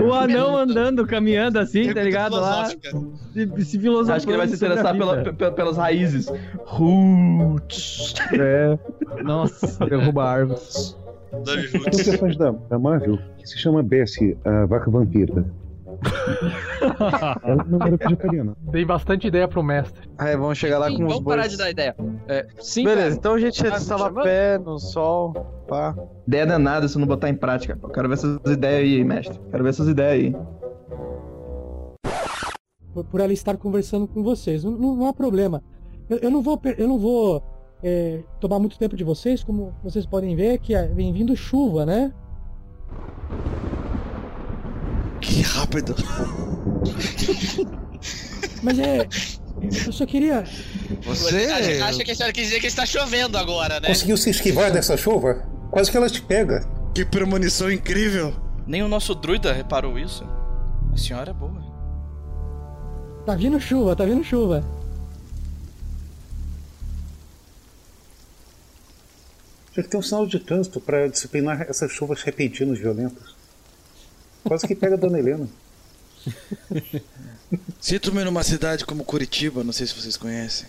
O 0.00 0.12
anão 0.14 0.56
andando, 0.56 1.04
caminhando 1.04 1.58
assim, 1.58 1.92
tá 1.92 2.00
ligado? 2.00 2.36
Lá, 2.36 2.66
se, 2.66 2.76
se 3.64 3.80
filosofando 3.80 4.12
Acho 4.16 4.24
que 4.24 4.30
ele 4.30 4.38
vai 4.38 4.46
se 4.46 4.54
interessar 4.54 4.96
pela- 4.96 5.16
vida. 5.16 5.32
pe- 5.32 5.50
pelas 5.50 5.76
raízes. 5.76 6.32
Roots. 6.64 8.14
É. 8.32 8.78
Nossa, 9.24 9.84
derruba 9.84 10.24
árvores. 10.30 10.96
Tem 11.44 11.80
um 11.80 11.82
personagem 11.82 12.38
da, 12.38 12.52
da 12.52 12.78
Marvel 12.78 13.18
que 13.38 13.48
se 13.48 13.58
chama 13.58 13.82
Bessie, 13.82 14.38
a 14.44 14.64
vaca 14.66 14.88
vampira. 14.92 15.44
Não 17.66 17.78
era 17.86 17.96
vegetariana. 17.96 18.56
Dei 18.70 18.84
bastante 18.84 19.26
ideia 19.26 19.48
pro 19.48 19.62
mestre. 19.62 20.08
Aí 20.18 20.36
vamos 20.36 20.58
chegar 20.58 20.78
lá 20.78 20.88
Sim, 20.88 20.96
com 20.96 21.02
os 21.04 21.08
vamos 21.08 21.24
bois. 21.24 21.36
parar 21.36 21.48
de 21.48 21.56
dar 21.56 21.70
ideia. 21.70 21.94
É, 22.28 22.46
sim, 22.58 22.84
Beleza, 22.84 23.02
cara. 23.02 23.14
então 23.14 23.34
a 23.34 23.38
gente 23.40 23.66
Ah, 23.66 23.76
estava 23.76 24.08
a 24.08 24.22
pé 24.22 24.58
no 24.58 24.78
sol, 24.78 25.32
pá. 25.68 25.94
Ideia 26.26 26.46
danada 26.46 26.86
se 26.88 26.96
eu 26.96 27.00
não 27.00 27.06
botar 27.06 27.28
em 27.28 27.34
prática. 27.34 27.78
Eu 27.82 27.88
quero 27.88 28.08
ver 28.08 28.14
essas 28.14 28.38
ideias 28.46 28.82
aí, 28.82 29.04
mestre. 29.04 29.40
Quero 29.50 29.62
ver 29.64 29.70
essas 29.70 29.88
ideias 29.88 30.12
aí. 30.34 30.36
Por, 32.92 33.04
por 33.04 33.20
ela 33.20 33.32
estar 33.32 33.56
conversando 33.56 34.06
com 34.06 34.22
vocês. 34.22 34.62
Não, 34.64 34.72
não- 34.72 34.96
não 34.96 35.08
há 35.08 35.12
problema. 35.12 35.62
Eu, 36.08 36.18
eu 36.18 36.30
não 36.30 36.42
vou, 36.42 36.60
eu 36.78 36.86
não 36.86 36.98
vou 36.98 37.42
é, 37.82 38.20
tomar 38.40 38.58
muito 38.58 38.78
tempo 38.78 38.94
de 38.96 39.02
vocês, 39.04 39.42
como 39.42 39.74
vocês 39.82 40.06
podem 40.06 40.36
ver, 40.36 40.58
que 40.58 40.74
é- 40.74 40.86
vem 40.88 41.12
vindo 41.12 41.34
chuva, 41.36 41.84
né? 41.84 42.12
Que 45.24 45.40
rápido! 45.40 45.94
Mas 48.62 48.78
é. 48.78 49.08
Eu 49.86 49.92
só 49.92 50.04
queria. 50.04 50.44
Você. 51.02 51.46
A 51.80 51.86
acha 51.86 52.04
que 52.04 52.10
a 52.10 52.14
senhora 52.14 52.32
quer 52.32 52.42
dizer 52.42 52.60
que 52.60 52.66
está 52.66 52.84
chovendo 52.84 53.38
agora, 53.38 53.80
né? 53.80 53.88
Conseguiu 53.88 54.16
se 54.16 54.30
esquivar 54.30 54.70
dessa 54.70 54.96
chuva? 54.96 55.42
Quase 55.70 55.90
que 55.90 55.96
ela 55.96 56.10
te 56.10 56.20
pega. 56.20 56.68
Que 56.94 57.04
premonição 57.04 57.70
incrível! 57.70 58.34
Nem 58.66 58.82
o 58.82 58.88
nosso 58.88 59.14
druida 59.14 59.52
reparou 59.52 59.98
isso. 59.98 60.24
A 60.92 60.96
senhora 60.96 61.30
é 61.30 61.34
boa. 61.34 61.64
Tá 63.26 63.34
vindo 63.34 63.58
chuva, 63.58 63.96
tá 63.96 64.04
vindo 64.04 64.22
chuva. 64.22 64.62
Tinha 69.72 69.82
que 69.82 69.90
ter 69.90 69.96
um 69.96 70.02
sinal 70.02 70.26
de 70.26 70.38
trânsito 70.38 70.80
para 70.80 71.08
disciplinar 71.08 71.62
essas 71.62 71.90
chuvas 71.90 72.22
repentinas 72.22 72.78
violentas. 72.78 73.33
Quase 74.44 74.66
que 74.66 74.74
pega 74.74 74.94
a 74.94 74.98
Dona 74.98 75.18
Helena. 75.18 75.48
Sinto-me 77.80 78.24
numa 78.24 78.42
cidade 78.42 78.84
como 78.84 79.04
Curitiba, 79.04 79.64
não 79.64 79.72
sei 79.72 79.86
se 79.86 79.94
vocês 79.94 80.16
conhecem. 80.16 80.68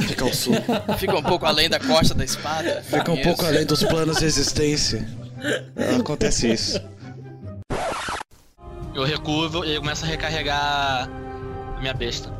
Fica 0.00 0.24
ao 0.24 0.32
sul. 0.32 0.54
Fica 0.98 1.16
um 1.16 1.22
pouco 1.22 1.46
além 1.46 1.68
da 1.68 1.78
costa 1.78 2.14
da 2.14 2.24
espada. 2.24 2.82
Fica 2.82 3.10
um 3.10 3.20
pouco 3.22 3.44
além 3.44 3.66
dos 3.66 3.82
planos 3.82 4.18
de 4.18 4.24
existência. 4.24 5.06
Acontece 6.00 6.52
isso. 6.52 6.80
Eu 8.94 9.04
recuo 9.04 9.64
e 9.64 9.78
começo 9.78 10.04
a 10.04 10.08
recarregar 10.08 11.08
a 11.76 11.80
minha 11.80 11.94
besta. 11.94 12.32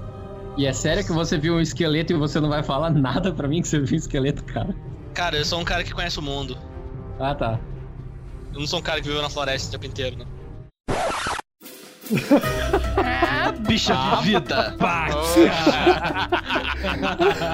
E 0.56 0.66
é 0.66 0.72
sério 0.72 1.04
que 1.04 1.12
você 1.12 1.38
viu 1.38 1.54
um 1.54 1.60
esqueleto 1.60 2.12
e 2.12 2.16
você 2.16 2.38
não 2.38 2.50
vai 2.50 2.62
falar 2.62 2.90
nada 2.90 3.32
pra 3.32 3.48
mim 3.48 3.62
que 3.62 3.68
você 3.68 3.80
viu 3.80 3.94
um 3.94 3.98
esqueleto, 3.98 4.44
cara? 4.44 4.74
Cara, 5.14 5.36
eu 5.36 5.44
sou 5.44 5.60
um 5.60 5.64
cara 5.64 5.82
que 5.82 5.92
conhece 5.92 6.18
o 6.18 6.22
mundo. 6.22 6.58
Ah, 7.18 7.34
tá. 7.34 7.58
Eu 8.52 8.60
não 8.60 8.66
sou 8.66 8.78
um 8.78 8.82
cara 8.82 9.00
que 9.00 9.06
viveu 9.08 9.22
na 9.22 9.30
floresta 9.30 9.68
o 9.68 9.70
tempo 9.72 9.86
inteiro, 9.86 10.16
não. 10.18 10.26
Bicha 13.66 13.94
Ah, 13.96 14.16
de 14.16 14.24
vida. 14.24 14.76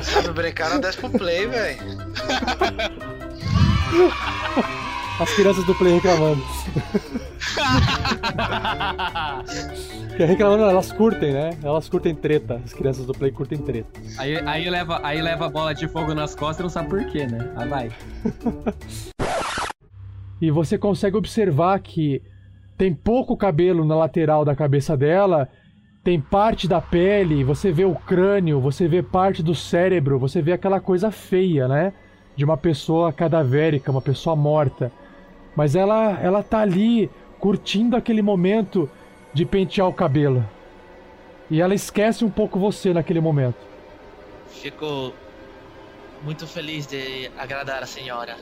Sabe 0.02 0.32
brincar, 0.32 0.70
não 0.70 0.80
desce 0.80 0.98
pro 0.98 1.10
play, 1.10 1.46
velho. 1.46 1.78
As 5.20 5.32
crianças 5.34 5.64
do 5.64 5.74
Play 5.74 5.94
reclamando. 5.94 6.40
Que 10.16 10.24
reclamando, 10.24 10.62
elas 10.64 10.92
curtem, 10.92 11.32
né? 11.32 11.50
Elas 11.62 11.88
curtem 11.88 12.14
treta. 12.14 12.60
As 12.64 12.72
crianças 12.72 13.04
do 13.04 13.12
Play 13.12 13.32
curtem 13.32 13.58
treta. 13.58 13.88
Aí, 14.16 14.36
aí, 14.46 14.70
leva, 14.70 15.00
aí 15.02 15.20
leva 15.20 15.46
a 15.46 15.48
bola 15.48 15.74
de 15.74 15.88
fogo 15.88 16.14
nas 16.14 16.34
costas 16.36 16.60
e 16.60 16.62
não 16.62 16.70
sabe 16.70 16.88
por 16.90 17.04
quê, 17.06 17.26
né? 17.26 17.50
Aí 17.56 17.68
vai. 17.68 17.90
E 20.40 20.50
você 20.50 20.78
consegue 20.78 21.16
observar 21.16 21.78
que 21.80 22.22
tem 22.76 22.94
pouco 22.94 23.36
cabelo 23.36 23.84
na 23.84 23.96
lateral 23.96 24.44
da 24.44 24.54
cabeça 24.54 24.96
dela, 24.96 25.48
tem 26.04 26.20
parte 26.20 26.68
da 26.68 26.80
pele, 26.80 27.42
você 27.42 27.72
vê 27.72 27.84
o 27.84 27.94
crânio, 27.94 28.60
você 28.60 28.86
vê 28.86 29.02
parte 29.02 29.42
do 29.42 29.54
cérebro, 29.54 30.18
você 30.18 30.40
vê 30.40 30.52
aquela 30.52 30.80
coisa 30.80 31.10
feia, 31.10 31.66
né? 31.66 31.92
De 32.36 32.44
uma 32.44 32.56
pessoa 32.56 33.12
cadavérica, 33.12 33.90
uma 33.90 34.00
pessoa 34.00 34.36
morta. 34.36 34.92
Mas 35.56 35.74
ela, 35.74 36.18
ela 36.22 36.42
tá 36.42 36.60
ali 36.60 37.10
curtindo 37.40 37.96
aquele 37.96 38.22
momento 38.22 38.88
de 39.34 39.44
pentear 39.44 39.88
o 39.88 39.92
cabelo. 39.92 40.44
E 41.50 41.60
ela 41.60 41.74
esquece 41.74 42.24
um 42.24 42.30
pouco 42.30 42.58
você 42.58 42.92
naquele 42.92 43.20
momento. 43.20 43.58
Fico 44.48 45.12
muito 46.22 46.46
feliz 46.46 46.86
de 46.86 47.30
agradar 47.36 47.82
a 47.82 47.86
senhora. 47.86 48.36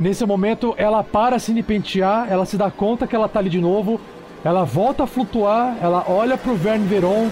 Nesse 0.00 0.24
momento, 0.24 0.74
ela 0.76 1.02
para 1.02 1.38
de 1.38 1.62
pentear, 1.62 2.30
ela 2.30 2.46
se 2.46 2.56
dá 2.56 2.70
conta 2.70 3.06
que 3.06 3.16
ela 3.16 3.28
tá 3.28 3.40
ali 3.40 3.50
de 3.50 3.60
novo, 3.60 4.00
ela 4.44 4.64
volta 4.64 5.02
a 5.02 5.06
flutuar, 5.06 5.76
ela 5.82 6.04
olha 6.08 6.38
pro 6.38 6.54
Verne 6.54 6.86
Veron. 6.86 7.28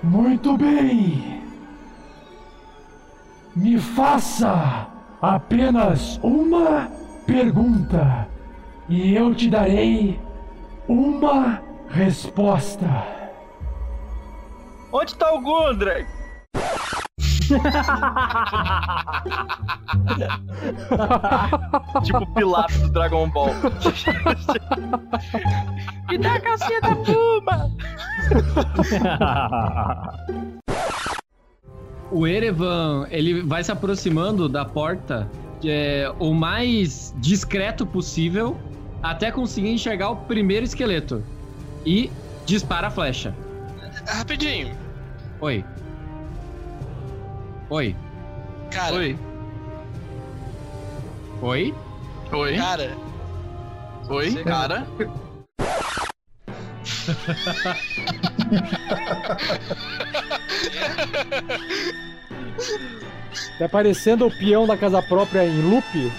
Muito 0.00 0.56
bem! 0.56 1.42
Me 3.56 3.76
faça 3.80 4.86
apenas 5.20 6.20
uma 6.22 6.88
pergunta 7.26 8.28
e 8.88 9.16
eu 9.16 9.34
te 9.34 9.50
darei 9.50 10.20
uma 10.86 11.60
resposta. 11.88 12.86
Onde 14.92 15.16
tá 15.16 15.34
o 15.34 15.40
Gundry? 15.40 16.06
tipo 22.04 22.26
Pilatos 22.34 22.76
do 22.78 22.90
Dragon 22.90 23.30
Ball. 23.30 23.50
Me 26.08 26.18
dá 26.18 26.34
a 26.34 26.40
calcinha 26.40 26.80
da 26.80 26.96
Puma. 26.96 27.70
O 32.10 32.26
Erevan, 32.26 33.06
ele 33.10 33.42
vai 33.42 33.62
se 33.62 33.70
aproximando 33.70 34.48
da 34.48 34.64
porta 34.64 35.30
é, 35.64 36.10
o 36.18 36.32
mais 36.32 37.14
discreto 37.18 37.86
possível 37.86 38.56
até 39.02 39.30
conseguir 39.30 39.70
enxergar 39.70 40.10
o 40.10 40.16
primeiro 40.16 40.64
esqueleto. 40.64 41.22
E 41.84 42.10
dispara 42.46 42.88
a 42.88 42.90
flecha. 42.90 43.34
Rapidinho. 44.06 44.74
Oi. 45.40 45.64
Oi. 47.70 47.94
Cara. 48.70 48.94
Oi. 48.94 49.18
Oi? 51.42 51.74
Oi. 52.32 52.56
Cara. 52.56 52.96
Oi, 54.08 54.30
Você- 54.30 54.44
cara. 54.44 54.86
Tá 63.58 63.68
parecendo 63.68 64.26
o 64.26 64.30
peão 64.30 64.66
da 64.66 64.76
casa 64.76 65.02
própria 65.02 65.44
em 65.46 65.60
loop? 65.62 66.12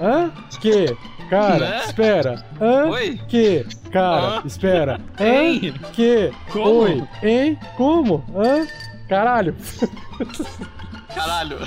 Hã? 0.00 0.30
Que? 0.60 0.96
Cara, 1.28 1.58
Né? 1.70 1.84
espera. 1.84 2.44
Hã? 2.60 2.84
Oi? 2.90 3.20
Que? 3.28 3.66
Cara, 3.90 4.38
Hã? 4.38 4.42
espera. 4.46 5.00
Hã? 5.18 5.24
Hein? 5.24 5.74
Que? 5.92 6.30
Como? 6.52 6.80
Oi? 6.82 7.02
Hein? 7.22 7.58
Como? 7.76 8.24
Hã? 8.36 8.66
Caralho. 9.08 9.54
Caralho. 11.14 11.58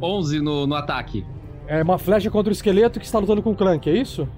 Onze 0.00 0.40
no, 0.40 0.66
no 0.66 0.74
ataque. 0.74 1.24
É 1.66 1.82
uma 1.82 1.98
flecha 1.98 2.30
contra 2.30 2.50
o 2.50 2.52
esqueleto 2.52 3.00
que 3.00 3.06
está 3.06 3.18
lutando 3.18 3.42
com 3.42 3.50
o 3.50 3.56
Clank, 3.56 3.88
é 3.88 3.94
isso? 3.94 4.28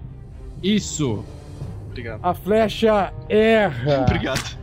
Isso. 0.62 1.24
Obrigado. 1.86 2.20
A 2.22 2.34
flecha 2.34 3.12
erra. 3.28 4.02
Obrigado. 4.09 4.59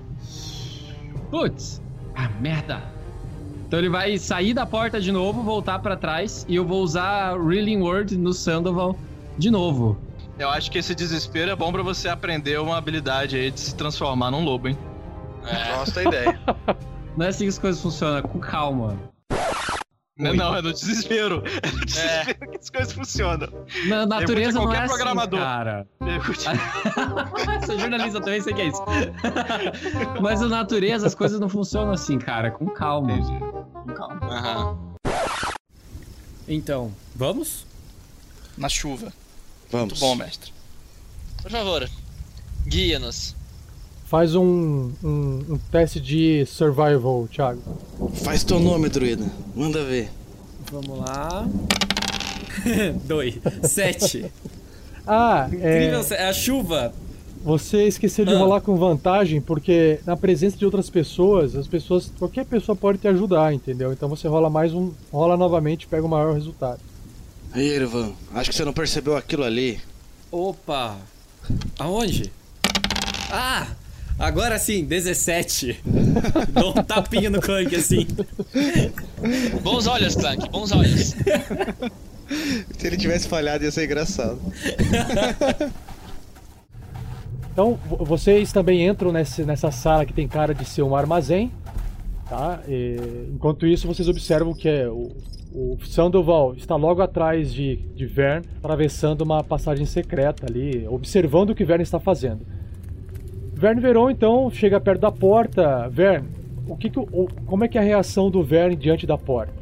Putz. 1.29 1.81
Ah, 2.15 2.29
merda. 2.39 2.81
Então 3.67 3.79
ele 3.79 3.89
vai 3.89 4.17
sair 4.17 4.53
da 4.53 4.65
porta 4.65 5.01
de 5.01 5.11
novo, 5.11 5.41
voltar 5.41 5.79
pra 5.79 5.97
trás 5.97 6.45
e 6.47 6.55
eu 6.55 6.65
vou 6.65 6.81
usar 6.81 7.37
Reeling 7.37 7.81
Word 7.81 8.17
no 8.17 8.31
Sandoval 8.33 8.95
de 9.37 9.51
novo. 9.51 9.97
Eu 10.37 10.49
acho 10.49 10.69
que 10.69 10.77
esse 10.77 10.93
desespero 10.93 11.51
é 11.51 11.55
bom 11.55 11.71
pra 11.71 11.81
você 11.81 12.07
aprender 12.07 12.59
uma 12.59 12.77
habilidade 12.77 13.35
aí 13.35 13.51
de 13.51 13.59
se 13.59 13.75
transformar 13.75 14.31
num 14.31 14.43
lobo, 14.43 14.67
hein? 14.69 14.77
É. 15.47 15.75
Gosto 15.77 15.93
da 15.95 16.03
ideia. 16.03 16.39
Não 17.17 17.25
é 17.25 17.29
assim 17.29 17.45
que 17.45 17.49
as 17.49 17.57
coisas 17.59 17.81
funcionam, 17.81 18.21
com 18.23 18.39
calma. 18.39 18.97
Não, 20.17 20.33
não, 20.33 20.55
é 20.55 20.61
no 20.61 20.71
desespero. 20.71 21.43
É 21.61 21.71
no 21.71 21.85
desespero 21.85 22.51
que 22.51 22.57
as 22.57 22.69
coisas 22.69 22.93
funcionam. 22.93 23.49
Na 23.87 24.05
natureza 24.05 24.59
não 24.61 24.73
é 24.73 24.77
assim, 24.79 24.87
programador. 24.87 25.39
cara. 25.41 25.87
Pergunte- 25.99 26.45
Sou 27.65 27.77
jornalista 27.79 28.21
também, 28.21 28.39
sei 28.41 28.53
que 28.53 28.61
é 28.61 28.67
isso. 28.67 28.81
Mas 30.21 30.39
na 30.39 30.47
natureza 30.47 31.05
as 31.07 31.13
coisas 31.15 31.37
não 31.37 31.49
funcionam 31.49 31.91
assim, 31.91 32.17
cara. 32.17 32.49
Com 32.49 32.65
calma. 32.67 33.17
Com 33.73 33.93
calma. 33.93 34.19
Aham. 34.25 34.77
Então, 36.47 36.93
vamos? 37.13 37.65
Na 38.57 38.69
chuva. 38.69 39.11
Vamos. 39.69 39.99
Muito 39.99 39.99
bom, 39.99 40.15
mestre. 40.15 40.53
Por 41.41 41.51
favor, 41.51 41.89
guia-nos. 42.65 43.34
Faz 44.15 44.33
um, 44.33 44.91
um, 45.03 45.43
um 45.49 45.57
teste 45.69 45.99
de 45.99 46.45
survival, 46.45 47.27
Thiago. 47.29 47.61
Faz 48.23 48.45
teu 48.45 48.61
nome, 48.61 48.87
druida. 48.87 49.25
Manda 49.53 49.83
ver. 49.83 50.09
Vamos 50.71 50.99
lá. 50.99 51.45
Dois. 53.03 53.37
Sete. 53.63 54.31
Ah, 55.05 55.49
Incrível, 55.51 55.99
é. 56.11 56.13
é 56.13 56.29
a 56.29 56.31
chuva. 56.33 56.93
Você 57.43 57.89
esqueceu 57.89 58.23
de 58.23 58.33
Ah. 58.33 58.37
rolar 58.37 58.61
com 58.61 58.77
vantagem, 58.77 59.41
porque 59.41 59.99
na 60.05 60.15
presença 60.15 60.55
de 60.55 60.63
outras 60.63 60.89
pessoas, 60.89 61.53
as 61.53 61.67
pessoas. 61.67 62.09
Qualquer 62.17 62.45
pessoa 62.45 62.73
pode 62.73 62.99
te 62.99 63.09
ajudar, 63.09 63.53
entendeu? 63.53 63.91
Então 63.91 64.07
você 64.07 64.29
rola 64.29 64.49
mais 64.49 64.73
um. 64.73 64.93
rola 65.11 65.35
novamente 65.35 65.83
e 65.83 65.87
pega 65.87 66.05
o 66.05 66.09
maior 66.09 66.33
resultado. 66.33 66.79
Aí, 67.51 67.67
Irvan, 67.67 68.13
acho 68.33 68.49
que 68.49 68.55
você 68.55 68.63
não 68.63 68.71
percebeu 68.71 69.17
aquilo 69.17 69.43
ali. 69.43 69.77
Opa. 70.31 70.95
Aonde? 71.77 72.31
Ah! 73.29 73.67
Agora 74.17 74.57
sim, 74.57 74.85
17. 74.85 75.81
Dou 76.53 76.69
um 76.71 76.83
tapinha 76.83 77.29
no 77.29 77.41
Clank 77.41 77.75
assim. 77.75 78.07
Bons 79.61 79.87
olhos, 79.87 80.15
Clank, 80.15 80.49
bons 80.49 80.71
olhos. 80.71 81.15
Se 82.77 82.87
ele 82.87 82.97
tivesse 82.97 83.27
falhado, 83.27 83.63
ia 83.65 83.71
ser 83.71 83.85
engraçado. 83.85 84.39
Então, 87.51 87.77
vo- 87.85 88.03
vocês 88.05 88.51
também 88.51 88.85
entram 88.87 89.11
nesse, 89.11 89.43
nessa 89.43 89.71
sala 89.71 90.05
que 90.05 90.13
tem 90.13 90.27
cara 90.27 90.53
de 90.53 90.65
ser 90.65 90.81
um 90.81 90.95
armazém, 90.95 91.51
tá? 92.29 92.61
E, 92.67 92.97
enquanto 93.33 93.65
isso, 93.65 93.87
vocês 93.87 94.07
observam 94.09 94.53
que 94.53 94.67
é 94.67 94.87
o, 94.89 95.11
o 95.53 95.77
Sandoval 95.85 96.53
está 96.55 96.75
logo 96.75 97.01
atrás 97.01 97.53
de, 97.53 97.77
de 97.95 98.05
Vern, 98.05 98.45
atravessando 98.57 99.21
uma 99.21 99.43
passagem 99.43 99.85
secreta 99.85 100.45
ali, 100.49 100.85
observando 100.89 101.51
o 101.51 101.55
que 101.55 101.63
Vern 101.63 101.81
está 101.83 101.99
fazendo. 101.99 102.45
Verne 103.55 103.81
Veron, 103.81 104.09
então, 104.09 104.49
chega 104.51 104.79
perto 104.79 105.01
da 105.01 105.11
porta. 105.11 105.87
Verne, 105.89 106.29
o 106.67 106.75
que 106.75 106.89
que 106.89 106.99
o- 106.99 107.27
como 107.45 107.63
é 107.63 107.67
que 107.67 107.77
é 107.77 107.81
a 107.81 107.83
reação 107.83 108.29
do 108.29 108.43
Verne 108.43 108.75
diante 108.75 109.05
da 109.07 109.17
porta? 109.17 109.53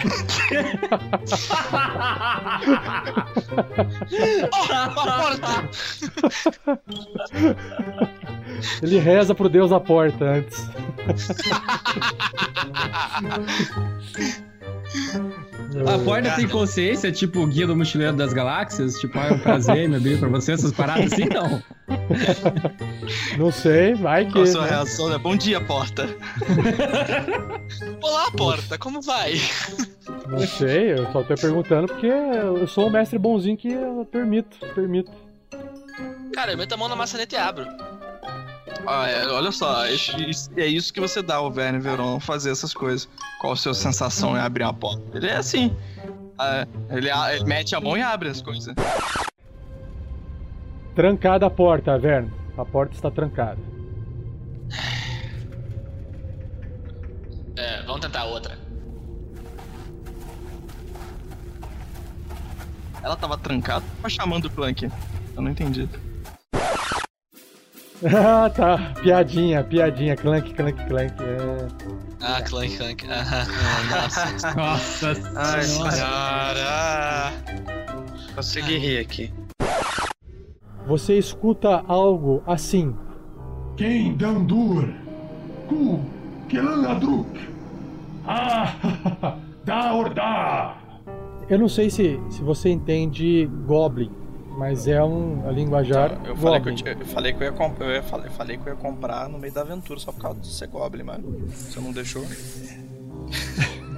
Ele 8.82 8.98
reza 8.98 9.34
pro 9.34 9.48
Deus 9.48 9.70
da 9.70 9.80
porta 9.80 10.24
antes. 10.24 10.70
A 15.86 15.98
porta 16.04 16.30
tem 16.32 16.48
consciência, 16.48 17.12
tipo 17.12 17.40
o 17.40 17.46
guia 17.46 17.66
do 17.66 17.76
mochileiro 17.76 18.16
das 18.16 18.32
galáxias? 18.32 18.94
Tipo, 18.98 19.18
ah, 19.18 19.26
é 19.26 19.32
um 19.32 19.38
prazer 19.38 19.88
me 19.88 19.96
abrir 19.96 20.18
pra 20.18 20.28
você, 20.28 20.52
essas 20.52 20.72
paradas 20.72 21.12
assim? 21.12 21.26
Não. 21.26 21.62
Não 23.38 23.52
sei, 23.52 23.94
vai 23.94 24.26
que. 24.26 24.32
Qual 24.32 24.44
a 24.44 24.46
sua 24.46 24.62
né? 24.62 24.70
reação, 24.70 25.08
né? 25.08 25.18
Bom 25.18 25.36
dia, 25.36 25.60
porta. 25.60 26.08
Olá, 28.02 28.30
porta, 28.32 28.76
como 28.78 29.00
vai? 29.00 29.34
Não 30.28 30.40
sei, 30.40 30.92
eu 30.94 31.12
só 31.12 31.22
tô 31.22 31.34
perguntando 31.34 31.86
porque 31.86 32.06
eu 32.06 32.66
sou 32.66 32.88
um 32.88 32.90
mestre 32.90 33.18
bonzinho 33.18 33.56
que 33.56 33.72
eu 33.72 34.06
permito, 34.10 34.58
permito. 34.74 35.12
Cara, 36.34 36.52
eu 36.52 36.58
meto 36.58 36.72
a 36.72 36.76
mão 36.76 36.88
na 36.88 36.96
maçaneta 36.96 37.34
e 37.34 37.38
abro. 37.38 37.66
Ah, 38.86 39.08
é, 39.08 39.26
olha 39.28 39.52
só, 39.52 39.84
é, 39.84 39.92
isso- 39.92 40.50
é 40.56 40.66
isso 40.66 40.92
que 40.92 41.00
você 41.00 41.22
dá 41.22 41.36
ao 41.36 41.50
Verne 41.50 41.78
Veron 41.78 42.18
fazer 42.18 42.50
essas 42.50 42.72
coisas. 42.74 43.08
Qual 43.40 43.52
a 43.52 43.56
sua 43.56 43.74
sensação 43.74 44.36
em 44.36 44.40
abrir 44.40 44.64
a 44.64 44.72
porta? 44.72 45.02
Ele 45.16 45.28
é 45.28 45.36
assim. 45.36 45.74
Ah, 46.38 46.66
ele, 46.90 47.08
ele 47.10 47.44
mete 47.44 47.74
a 47.74 47.80
mão 47.80 47.96
e 47.96 48.02
abre 48.02 48.28
as 48.28 48.40
coisas. 48.42 48.74
Trancada 50.94 51.46
a 51.46 51.50
porta, 51.50 51.98
Verne. 51.98 52.30
A 52.56 52.64
porta 52.64 52.94
está 52.94 53.10
trancada. 53.10 53.58
É, 57.56 57.82
vamos 57.82 58.00
tentar 58.00 58.24
outra. 58.24 58.58
Ela 63.02 63.16
tava 63.16 63.38
trancada, 63.38 63.84
tava 63.96 64.08
chamando 64.10 64.46
o 64.46 64.50
Clank. 64.50 64.90
Eu 65.36 65.42
não 65.42 65.50
entendi. 65.50 65.88
Ah, 68.04 68.48
tá. 68.48 68.94
Piadinha, 69.02 69.62
piadinha. 69.62 70.16
Clank, 70.16 70.54
clank, 70.54 70.86
clank. 70.86 71.12
É. 71.22 71.68
Ah, 72.22 72.42
clank, 72.42 72.76
clank. 72.76 73.06
Ah, 73.10 73.46
nossa. 73.90 74.54
Nossa 74.56 75.12
Ai, 75.36 75.62
senhora. 75.62 77.32
Consegui 78.34 78.78
rir 78.78 78.98
aqui. 79.00 79.32
Você 80.86 81.18
escuta 81.18 81.84
algo 81.86 82.42
assim. 82.46 82.96
Quem 83.76 84.16
Dandur? 84.16 84.88
Ku 85.68 86.00
Kelanadruk. 86.48 87.28
Ah, 88.26 88.74
da 89.64 89.94
Ordá. 89.94 90.76
Eu 91.48 91.58
não 91.58 91.68
sei 91.68 91.90
se, 91.90 92.18
se 92.30 92.42
você 92.42 92.70
entende 92.70 93.46
Goblin, 93.66 94.10
mas 94.60 94.86
é 94.86 95.02
um 95.02 95.48
a 95.48 95.50
linguajar 95.50 96.20
Eu 96.26 96.36
falei, 96.36 96.60
que 96.60 96.68
eu, 96.68 96.74
tinha- 96.74 96.92
eu 96.92 97.06
falei 97.06 97.32
que 97.32 97.42
eu 97.42 97.46
ia 97.46 97.52
comprar. 97.52 97.86
Eu 97.86 97.92
ia 97.92 97.96
eu 98.26 98.30
falei 98.30 98.58
que 98.58 98.66
eu 98.68 98.74
ia 98.74 98.78
comprar 98.78 99.26
no 99.26 99.38
meio 99.38 99.52
da 99.54 99.62
aventura 99.62 99.98
só 99.98 100.12
por 100.12 100.20
causa 100.20 100.38
de 100.38 100.48
ser 100.52 100.66
Goblin, 100.68 101.02
mano. 101.02 101.48
Você 101.48 101.80
não 101.80 101.90
deixou? 101.92 102.22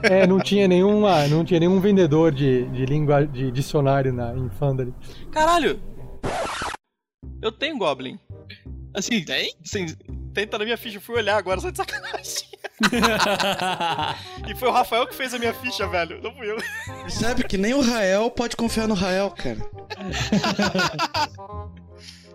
É, 0.04 0.24
não 0.24 0.38
tinha 0.38 0.68
nenhuma, 0.68 1.26
não 1.26 1.44
tinha 1.44 1.58
nenhum 1.58 1.80
vendedor 1.80 2.30
de, 2.30 2.64
de 2.66 2.86
língua 2.86 3.26
de 3.26 3.50
dicionário 3.50 4.12
na 4.12 4.32
em 4.36 4.48
Fandali. 4.50 4.94
Caralho! 5.32 5.80
Eu 7.40 7.50
tenho 7.50 7.76
Goblin. 7.76 8.18
Assim, 8.94 9.24
tem? 9.24 9.54
Sim, 9.64 9.86
tem, 10.34 10.46
tá 10.46 10.58
na 10.58 10.64
minha 10.64 10.76
ficha. 10.76 10.98
Eu 10.98 11.00
fui 11.00 11.16
olhar 11.16 11.36
agora, 11.36 11.60
só 11.60 11.70
de 11.70 11.76
sacanagem. 11.76 12.52
e 14.48 14.54
foi 14.54 14.68
o 14.68 14.72
Rafael 14.72 15.06
que 15.06 15.14
fez 15.14 15.32
a 15.32 15.38
minha 15.38 15.54
ficha, 15.54 15.86
velho. 15.86 16.20
Não 16.22 16.34
fui 16.34 16.50
eu. 16.50 16.56
Percebe 17.02 17.44
que 17.44 17.56
nem 17.56 17.74
o 17.74 17.80
Rael 17.80 18.30
pode 18.30 18.56
confiar 18.56 18.88
no 18.88 18.94
Rael, 18.94 19.30
cara. 19.30 19.58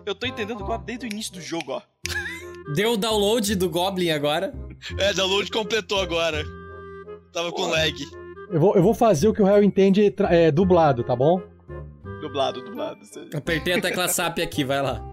Eu 0.04 0.14
tô 0.14 0.26
entendendo 0.26 0.64
agora 0.64 0.80
desde 0.84 1.06
o 1.06 1.08
início 1.08 1.34
do 1.34 1.40
jogo, 1.40 1.72
ó. 1.72 1.82
Deu 2.74 2.92
o 2.92 2.96
download 2.96 3.54
do 3.54 3.68
Goblin 3.68 4.10
agora. 4.10 4.52
É, 4.98 5.12
download 5.12 5.50
completou 5.50 6.00
agora. 6.00 6.44
Tava 7.32 7.52
com 7.52 7.66
lag. 7.66 7.94
Eu 8.50 8.60
vou, 8.60 8.74
eu 8.74 8.82
vou 8.82 8.94
fazer 8.94 9.28
o 9.28 9.34
que 9.34 9.42
o 9.42 9.44
réu 9.44 9.62
entende 9.62 10.14
é, 10.30 10.50
dublado, 10.50 11.04
tá 11.04 11.14
bom? 11.14 11.42
Dublado, 12.20 12.62
dublado. 12.62 13.00
Apertei 13.34 13.74
a 13.74 13.80
tecla 13.80 14.08
SAP 14.08 14.38
aqui, 14.38 14.64
vai 14.64 14.82
lá. 14.82 15.04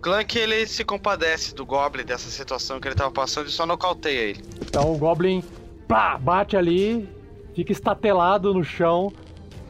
O 0.00 0.02
Clank 0.02 0.38
ele 0.38 0.66
se 0.66 0.82
compadece 0.82 1.54
do 1.54 1.66
Goblin 1.66 2.06
dessa 2.06 2.30
situação 2.30 2.80
que 2.80 2.88
ele 2.88 2.94
tava 2.94 3.10
passando 3.10 3.48
e 3.48 3.50
só 3.50 3.66
nocauteia 3.66 4.30
ele. 4.30 4.42
Então 4.62 4.94
o 4.94 4.96
Goblin 4.96 5.44
pá, 5.86 6.16
bate 6.16 6.56
ali, 6.56 7.06
fica 7.54 7.70
estatelado 7.70 8.54
no 8.54 8.64
chão, 8.64 9.12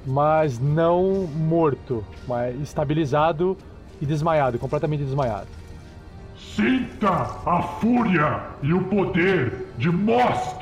mas 0.07 0.61
não 0.61 1.27
morto, 1.27 2.07
mas 2.29 2.55
estabilizado 2.61 3.59
e 4.01 4.07
desmaiado, 4.07 4.57
completamente 4.57 5.03
desmaiado. 5.03 5.49
Sinta 6.55 7.11
a 7.45 7.63
fúria 7.81 8.41
e 8.63 8.73
o 8.73 8.85
poder 8.85 9.67
de 9.79 9.91
Mosk. 9.91 10.61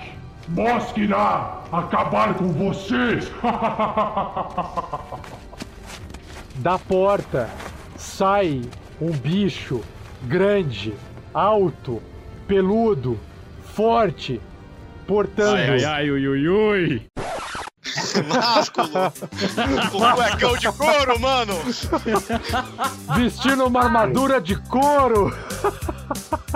Mosk 0.49 0.97
irá 0.97 1.63
acabar 1.71 2.33
com 2.37 2.51
vocês. 2.53 3.31
Da 6.57 6.77
porta 6.77 7.49
sai 7.97 8.63
um 9.01 9.11
bicho 9.11 9.81
grande, 10.23 10.95
alto, 11.33 12.03
peludo, 12.47 13.19
forte, 13.75 14.41
portando. 15.07 15.57
Ai, 15.57 15.71
ai, 15.71 15.85
ai, 15.85 16.11
ui, 16.11 16.29
ui, 16.29 16.49
ui. 16.49 17.07
Másculo! 18.27 19.13
Com 19.91 20.01
cuecão 20.15 20.57
de 20.57 20.73
couro, 20.73 21.21
mano! 21.21 21.55
Vestindo 23.17 23.67
uma 23.67 23.85
armadura 23.85 24.41
de 24.41 24.57
couro. 24.57 25.33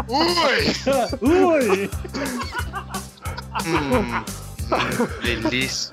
Ui! 0.09 0.75
Ui! 1.23 1.91
Hum, 3.65 4.25
delícia. 5.23 5.91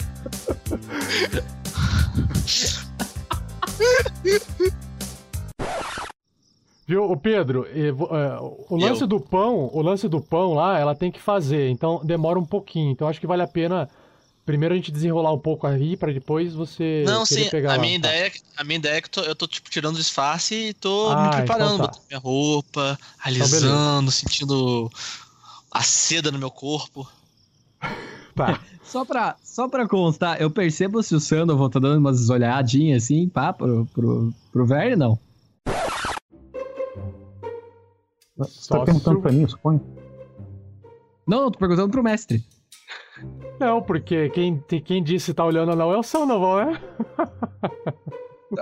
Viu, 6.90 7.04
o 7.04 7.16
Pedro, 7.16 7.68
eh, 7.70 7.92
o 8.68 8.76
lance 8.76 9.02
Eu. 9.02 9.08
do 9.08 9.20
pão, 9.20 9.70
o 9.72 9.80
lance 9.80 10.08
do 10.10 10.20
pão 10.20 10.56
lá, 10.56 10.80
ela 10.80 10.96
tem 10.96 11.12
que 11.12 11.22
fazer, 11.22 11.70
então 11.70 12.02
demora 12.04 12.40
um 12.40 12.44
pouquinho. 12.46 12.90
Então 12.92 13.08
acho 13.08 13.20
que 13.20 13.28
vale 13.28 13.44
a 13.44 13.48
pena 13.48 13.88
primeiro 14.44 14.74
a 14.74 14.78
gente 14.78 14.92
desenrolar 14.92 15.32
um 15.32 15.38
pouco 15.38 15.68
aí 15.68 15.96
pra 15.96 16.12
depois 16.12 16.56
você 16.56 17.04
Não, 17.06 17.24
sim, 17.28 17.48
pegar 17.52 17.74
a 17.74 17.76
lá. 17.76 17.82
minha, 17.84 17.96
ideia, 17.96 18.26
é 18.26 18.30
que- 18.32 18.42
a 18.58 18.64
minha 18.64 18.78
ideia 18.80 18.96
é 18.96 19.02
que 19.02 19.10
tô- 19.12 19.22
eu 19.22 19.36
tô 19.36 19.46
tipo 19.46 19.70
tirando 19.70 19.94
o 19.94 19.98
disfarce 20.00 20.56
e 20.70 20.74
tô 20.74 21.10
Ah, 21.12 21.26
me 21.26 21.30
preparando, 21.30 21.76
então 21.76 21.86
tá. 21.86 21.92
botando 21.92 22.08
minha 22.10 22.20
roupa, 22.20 22.98
alisando, 23.24 24.10
sentindo 24.10 24.90
a 25.72 25.84
seda 25.84 26.32
no 26.32 26.40
meu 26.40 26.50
corpo. 26.50 27.08
Tá. 28.36 28.60
Só 28.84 29.06
pra, 29.06 29.36
só 29.44 29.68
pra 29.68 29.88
constar, 29.88 30.42
eu 30.42 30.50
percebo 30.50 31.04
se 31.04 31.14
o 31.14 31.20
Sandoval 31.20 31.70
tá 31.70 31.78
dando 31.78 32.00
umas 32.00 32.30
olhadinhas 32.32 33.04
assim, 33.04 33.28
pá, 33.30 33.54
pro, 33.54 33.86
pro, 33.94 34.34
pro 34.52 34.66
Verne, 34.66 34.96
não. 34.96 35.20
Você 38.40 38.70
tá 38.70 38.80
perguntando 38.86 39.22
pra 39.22 39.32
mim, 39.32 39.48
suponho? 39.48 39.82
Não, 41.28 41.44
eu 41.44 41.52
tô 41.52 41.60
perguntando 41.60 41.90
pro 41.92 42.02
mestre. 42.04 42.44
Não, 43.60 43.82
porque 43.82 44.30
quem, 44.30 44.60
quem 44.84 45.04
disse 45.04 45.34
tá 45.34 45.44
olhando 45.46 45.70
ou 45.72 45.76
não 45.76 45.92
é 45.94 45.98
o 45.98 46.04
Sandoval, 46.04 46.58
né? 46.66 46.82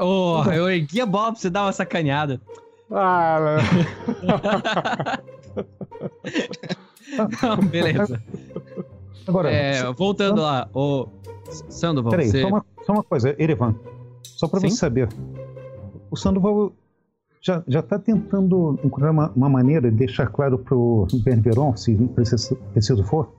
Ô, 0.02 0.44
eu 0.52 0.70
ergui 0.70 1.00
a 1.00 1.06
bola 1.06 1.32
pra 1.32 1.36
você 1.40 1.50
dar 1.50 1.64
uma 1.64 1.72
sacaneada. 1.72 2.42
Ah, 2.92 3.58
Não, 7.42 7.58
beleza. 7.68 8.22
Agora, 9.28 9.52
É, 9.52 9.92
voltando 9.94 10.42
lá, 10.42 10.70
ô. 10.74 11.08
Sandoval, 11.70 12.12
Peraí, 12.12 12.28
você. 12.30 12.42
só, 12.42 12.48
uma, 12.50 12.66
só 12.86 12.94
uma 12.94 13.04
coisa, 13.04 13.36
Erevan. 13.42 13.76
Só 14.24 14.48
pra 14.50 14.60
Sim? 14.60 14.70
você 14.70 14.76
saber. 14.78 15.08
O 16.12 16.16
Sandoval 16.18 16.74
já, 17.42 17.64
já 17.68 17.82
tá 17.82 17.98
tentando 18.00 18.80
encontrar 18.84 19.12
uma, 19.12 19.32
uma 19.32 19.50
maneira 19.50 19.90
de 19.90 19.98
deixar 19.98 20.28
claro 20.28 20.58
pro 20.58 21.08
Ben 21.24 21.40
Veron, 21.40 21.76
se 21.76 21.96
preciso, 21.96 22.56
preciso 22.74 23.04
for, 23.04 23.34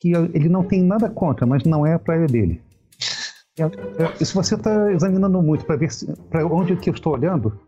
que 0.00 0.12
ele 0.12 0.48
não 0.48 0.64
tem 0.64 0.82
nada 0.82 1.08
contra, 1.08 1.46
mas 1.46 1.64
não 1.64 1.86
é 1.86 1.94
a 1.94 1.98
praia 1.98 2.26
dele. 2.26 2.62
É, 3.58 4.24
se 4.24 4.32
você 4.34 4.56
tá 4.56 4.92
examinando 4.92 5.42
muito 5.42 5.64
pra 5.64 5.76
ver 5.76 5.88
pra 6.30 6.46
onde 6.46 6.76
que 6.76 6.88
eu 6.88 6.94
estou 6.94 7.12
olhando, 7.14 7.58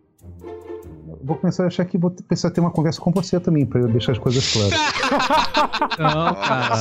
vou 1.22 1.36
começar 1.36 1.64
a 1.64 1.66
achar 1.66 1.84
que 1.84 1.98
vou 1.98 2.10
precisar 2.10 2.50
ter 2.50 2.60
uma 2.60 2.70
conversa 2.70 3.00
com 3.00 3.10
você 3.10 3.38
também, 3.38 3.66
pra 3.66 3.80
eu 3.80 3.88
deixar 3.88 4.12
as 4.12 4.18
coisas 4.18 4.52
claras. 4.52 4.72
Não, 5.98 6.34
cara. 6.34 6.80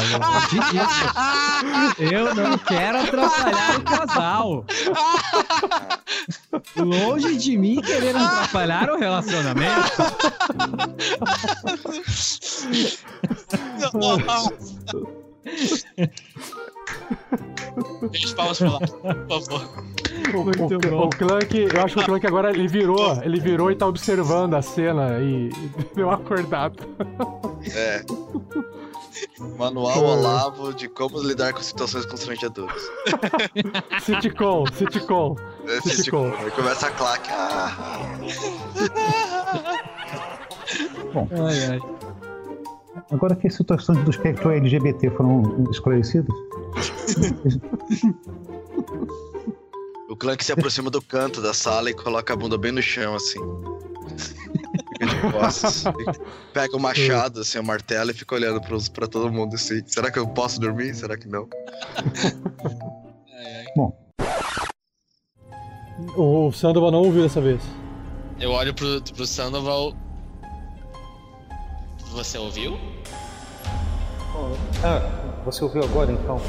Eu 1.98 2.36
não 2.36 2.58
quero 2.58 3.00
atrapalhar 3.00 3.80
o 3.80 3.84
casal. 3.84 4.66
Longe 6.78 7.38
de 7.38 7.58
mim 7.58 7.82
querer 7.82 8.16
atrapalhar 8.16 8.90
o 8.90 8.98
relacionamento. 8.98 9.92
Deixa 18.12 18.28
os 18.28 18.34
palmas 18.34 18.58
pro 18.58 18.72
lado, 18.72 19.26
por 19.28 19.44
favor. 19.44 19.89
O, 20.34 20.42
o, 20.42 21.06
o 21.06 21.10
Clank, 21.10 21.68
eu 21.74 21.82
acho 21.84 21.96
que 21.96 22.02
o 22.02 22.06
Clank 22.06 22.28
agora 22.28 22.50
ele 22.52 22.68
virou, 22.68 23.20
ele 23.24 23.40
virou 23.40 23.72
e 23.72 23.76
tá 23.76 23.88
observando 23.88 24.54
a 24.54 24.62
cena 24.62 25.20
e 25.20 25.50
deu 25.96 26.08
uma 26.08 26.16
acordada. 26.16 26.76
É. 27.74 28.04
Manual 29.58 29.98
Olavo 30.04 30.74
de 30.74 30.88
como 30.88 31.22
lidar 31.22 31.54
com 31.54 31.62
situações 31.62 32.06
constrangedoras. 32.06 32.82
Sitcom, 34.02 34.66
sitcom. 34.68 35.36
É, 35.68 35.82
Sitcom. 35.82 36.32
Aí 36.38 36.52
começa 36.52 36.88
a 36.88 36.92
claque. 36.92 37.30
Ah. 37.32 38.18
Bom, 41.14 41.28
Ai, 41.32 41.66
ai. 41.72 41.80
agora 43.12 43.36
que 43.36 43.48
as 43.48 43.56
situações 43.56 43.98
do 44.04 44.12
espectro 44.12 44.52
LGBT 44.52 45.10
foram 45.12 45.66
esclarecidas, 45.72 46.34
O 50.10 50.16
Clank 50.16 50.44
se 50.44 50.52
aproxima 50.52 50.90
do 50.90 51.02
canto 51.04 51.40
da 51.40 51.54
sala 51.54 51.92
e 51.92 51.94
coloca 51.94 52.34
a 52.34 52.36
bunda 52.36 52.58
bem 52.58 52.72
no 52.72 52.82
chão, 52.82 53.16
assim. 53.16 53.40
Fica 54.94 55.06
de 55.06 55.32
costas. 55.32 55.84
Pega 56.52 56.76
o 56.76 56.80
machado, 56.80 57.42
assim, 57.42 57.60
o 57.60 57.64
martelo 57.64 58.10
e 58.10 58.14
fica 58.16 58.34
olhando 58.34 58.60
pros, 58.60 58.90
pra 58.90 59.08
todo 59.08 59.32
mundo, 59.32 59.54
assim. 59.54 59.84
Será 59.86 60.12
que 60.12 60.18
eu 60.18 60.28
posso 60.28 60.60
dormir? 60.60 60.96
Será 60.96 61.16
que 61.16 61.28
não? 61.28 61.48
O 66.18 66.52
Sandoval 66.52 66.90
não 66.92 67.04
ouviu 67.04 67.22
dessa 67.22 67.40
vez. 67.40 67.62
Eu 68.40 68.52
olho 68.52 68.74
pro, 68.74 69.02
pro 69.02 69.28
Sandoval. 69.28 69.94
Você 72.14 72.40
ouviu? 72.40 72.80
Ah, 74.84 75.42
você 75.46 75.64
ouviu 75.64 75.84
agora 75.84 76.12
então? 76.12 76.42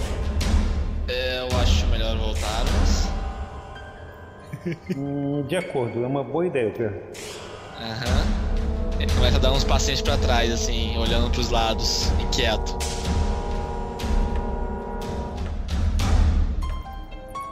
É, 1.08 1.40
Eu 1.40 1.58
acho 1.58 1.86
melhor 1.88 2.16
voltarmos. 2.16 2.99
Hum, 4.96 5.42
de 5.48 5.56
acordo, 5.56 6.04
é 6.04 6.06
uma 6.06 6.22
boa 6.22 6.46
ideia, 6.46 6.70
Pedro. 6.70 7.00
Aham. 7.78 8.50
Ele 8.98 9.12
começa 9.14 9.36
a 9.36 9.40
dar 9.40 9.52
uns 9.52 9.64
passinhos 9.64 10.02
pra 10.02 10.18
trás, 10.18 10.52
assim, 10.52 10.96
olhando 10.98 11.30
pros 11.30 11.48
lados, 11.48 12.12
inquieto. 12.20 12.76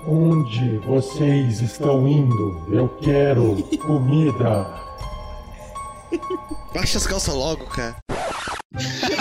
Onde 0.07 0.79
vocês 0.79 1.61
estão 1.61 2.07
indo? 2.07 2.67
Eu 2.71 2.89
quero 3.01 3.57
comida. 3.81 4.67
Baixa 6.75 6.99
as 6.99 7.07
calças 7.07 7.35
logo, 7.35 7.65
cara. 7.67 7.97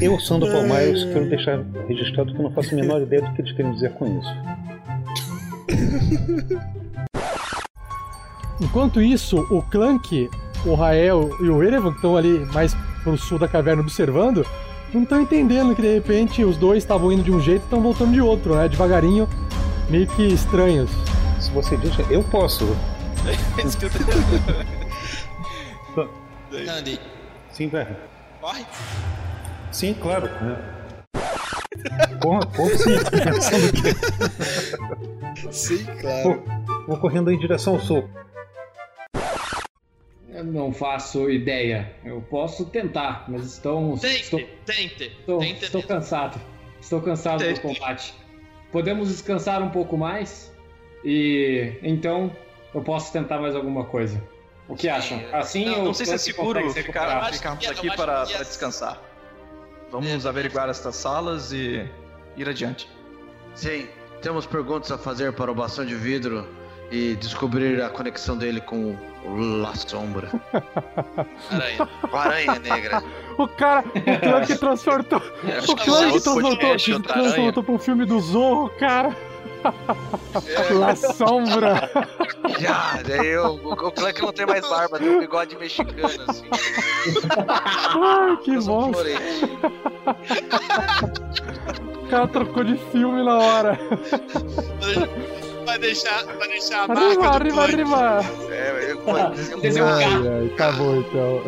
Eu, 0.00 0.18
Sandro 0.20 0.50
Palmaios, 0.50 1.04
quero 1.04 1.28
deixar 1.28 1.64
registrado 1.88 2.32
que 2.32 2.38
eu 2.38 2.44
não 2.44 2.50
faço 2.52 2.74
a 2.74 2.76
menor 2.76 3.02
ideia 3.02 3.22
do 3.22 3.32
que 3.32 3.42
eles 3.42 3.52
querem 3.52 3.72
dizer 3.72 3.92
com 3.92 4.18
isso. 4.18 4.34
Enquanto 8.60 9.00
isso, 9.00 9.46
o 9.50 9.62
Clank, 9.62 10.28
o 10.66 10.74
Rael 10.74 11.30
e 11.40 11.48
o 11.48 11.62
Erevan, 11.62 11.90
que 11.90 11.96
estão 11.96 12.16
ali 12.16 12.44
mais 12.52 12.76
pro 13.02 13.16
sul 13.16 13.38
da 13.38 13.46
caverna 13.46 13.82
observando, 13.82 14.44
não 14.92 15.02
estão 15.02 15.20
entendendo 15.20 15.74
que 15.74 15.82
de 15.82 15.94
repente 15.94 16.44
os 16.44 16.56
dois 16.56 16.78
estavam 16.82 17.12
indo 17.12 17.22
de 17.22 17.30
um 17.30 17.40
jeito 17.40 17.62
e 17.62 17.64
estão 17.64 17.80
voltando 17.80 18.12
de 18.12 18.20
outro, 18.20 18.56
né? 18.56 18.68
Devagarinho, 18.68 19.28
meio 19.90 20.06
que 20.06 20.22
estranhos. 20.26 20.90
Se 21.40 21.50
você 21.50 21.76
diz, 21.76 21.92
eu 22.10 22.22
posso. 22.24 22.64
Isso 23.64 23.78
que 23.78 23.86
eu 23.86 23.90
tô... 25.94 26.08
Nandi, 26.50 26.98
Sim, 27.52 27.68
velho. 27.68 27.96
corre. 28.40 28.64
Sim, 29.70 29.94
claro. 29.94 30.26
né? 30.26 30.56
Porra, 32.20 32.46
porra, 32.46 32.70
sim. 32.76 32.96
Sim, 35.50 35.86
Vou, 36.22 36.44
vou 36.86 36.96
correndo 36.98 37.30
em 37.30 37.38
direção 37.38 37.74
ao 37.74 37.80
soco. 37.80 38.08
Eu 40.30 40.44
não 40.44 40.72
faço 40.72 41.28
ideia. 41.30 41.92
Eu 42.04 42.20
posso 42.22 42.64
tentar, 42.66 43.24
mas 43.28 43.44
estão. 43.44 43.96
Tente, 43.98 44.22
estou, 44.22 44.40
tente. 44.64 45.04
estou, 45.04 45.38
tente 45.38 45.64
estou 45.64 45.82
cansado. 45.82 46.40
Estou 46.80 47.00
cansado 47.02 47.40
Tente. 47.40 47.60
do 47.60 47.68
combate. 47.68 48.14
Podemos 48.70 49.08
descansar 49.08 49.62
um 49.62 49.70
pouco 49.70 49.96
mais? 49.96 50.52
E 51.04 51.74
então 51.82 52.30
eu 52.74 52.82
posso 52.82 53.12
tentar 53.12 53.38
mais 53.40 53.54
alguma 53.54 53.84
coisa. 53.84 54.22
O 54.68 54.76
que 54.76 54.88
acham? 54.88 55.20
Assim 55.32 55.64
Não, 55.64 55.78
ou 55.78 55.84
não 55.86 55.94
sei 55.94 56.06
se 56.06 56.14
é 56.14 56.18
seguro 56.18 56.70
se 56.70 56.82
ficar, 56.82 57.32
ficarmos 57.32 57.64
eu 57.64 57.70
aqui 57.70 57.86
para, 57.96 58.26
que 58.26 58.32
para 58.32 58.44
descansar. 58.44 59.00
Vamos 59.90 60.26
averiguar 60.26 60.68
estas 60.68 60.96
salas 60.96 61.52
e 61.52 61.88
ir 62.36 62.48
adiante. 62.48 62.86
Sim, 63.54 63.88
temos 64.20 64.46
perguntas 64.46 64.92
a 64.92 64.98
fazer 64.98 65.32
para 65.32 65.50
o 65.50 65.54
bastão 65.54 65.86
de 65.86 65.94
vidro 65.94 66.46
e 66.90 67.14
descobrir 67.16 67.82
a 67.82 67.88
conexão 67.88 68.36
dele 68.36 68.60
com 68.60 68.96
o 69.24 69.36
La 69.60 69.74
Sombra. 69.74 70.30
Aranha. 71.50 71.88
Aranha 72.12 72.58
negra. 72.58 73.02
O 73.36 73.46
cara, 73.46 73.84
o 73.86 73.92
Clank 74.20 74.58
transportou. 74.58 75.22
Acho 75.56 75.72
O 75.72 75.76
que 75.76 75.82
é 75.82 75.84
Clank 75.84 76.04
outro 76.12 76.20
transportou, 76.34 76.94
outra 76.94 77.12
transportou 77.14 77.62
pra 77.62 77.74
um 77.74 77.78
filme 77.78 78.04
do 78.04 78.20
Zorro, 78.20 78.70
cara. 78.78 79.14
La 80.70 80.94
Sombra. 80.96 81.90
Já, 82.58 83.02
daí 83.02 83.36
o, 83.36 83.54
o, 83.56 83.72
o 83.72 83.92
Clank 83.92 84.22
não 84.22 84.32
tem 84.32 84.46
mais 84.46 84.68
barba, 84.68 84.98
tem 84.98 85.10
um 85.10 85.20
bigode 85.20 85.56
mexicano, 85.56 86.24
assim. 86.28 86.46
Ai, 88.00 88.36
que 88.44 88.56
bom. 88.58 88.92
O 92.02 92.08
cara 92.08 92.28
trocou 92.28 92.64
de 92.64 92.76
filme 92.90 93.22
na 93.24 93.38
hora. 93.38 93.78
Vai 95.68 95.78
deixar, 95.78 96.24
vai 96.24 96.48
deixar 96.48 96.78
a 96.78 96.82
Arriba, 96.84 96.96
marca 96.96 97.20
do 97.20 97.60
arriba, 97.60 97.62
arriba. 97.62 98.20
É, 98.50 98.90
eu 98.90 98.98
vou 99.04 99.16
Ai, 99.84 100.04
ai, 100.04 100.46
acabou 100.46 100.96
então. 100.96 101.42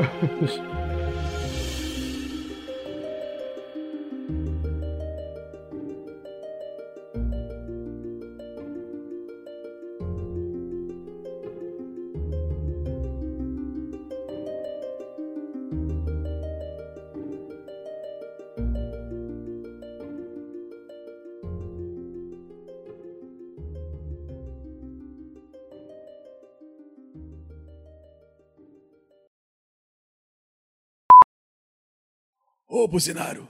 Ô, 32.80 32.88
Buzinaro. 32.88 33.46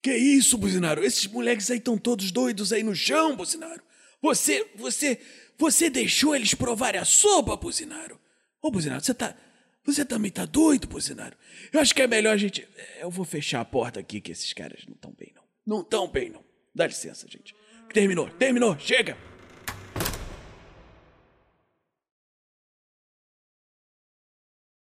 Que 0.00 0.14
isso, 0.16 0.56
Buzinaro? 0.56 1.04
Esses 1.04 1.26
moleques 1.26 1.68
aí 1.68 1.78
estão 1.78 1.98
todos 1.98 2.30
doidos 2.30 2.72
aí 2.72 2.82
no 2.84 2.94
chão, 2.94 3.34
Buzinaro. 3.34 3.82
Você, 4.22 4.70
você, 4.76 5.20
você 5.58 5.90
deixou 5.90 6.36
eles 6.36 6.54
provarem 6.54 7.00
a 7.00 7.04
sopa, 7.04 7.56
Buzinaro. 7.56 8.20
Ô, 8.62 8.70
Buzinaro, 8.70 9.02
você 9.02 9.12
tá... 9.12 9.34
Você 9.84 10.04
também 10.04 10.30
tá 10.30 10.44
doido, 10.44 10.86
Buzinaro? 10.86 11.36
Eu 11.72 11.80
acho 11.80 11.92
que 11.94 12.02
é 12.02 12.06
melhor 12.06 12.34
a 12.34 12.36
gente... 12.36 12.68
é, 12.76 13.02
Eu 13.02 13.10
vou 13.10 13.24
fechar 13.24 13.60
a 13.60 13.64
porta 13.64 13.98
aqui, 13.98 14.20
que 14.20 14.30
esses 14.30 14.52
caras 14.52 14.84
não 14.86 14.94
estão 14.94 15.12
bem, 15.18 15.32
não. 15.34 15.42
Não 15.66 15.80
estão 15.82 16.06
bem, 16.06 16.30
não. 16.30 16.44
Dá 16.72 16.86
licença, 16.86 17.26
gente. 17.28 17.54
Terminou, 17.92 18.30
terminou, 18.30 18.78
chega. 18.78 19.18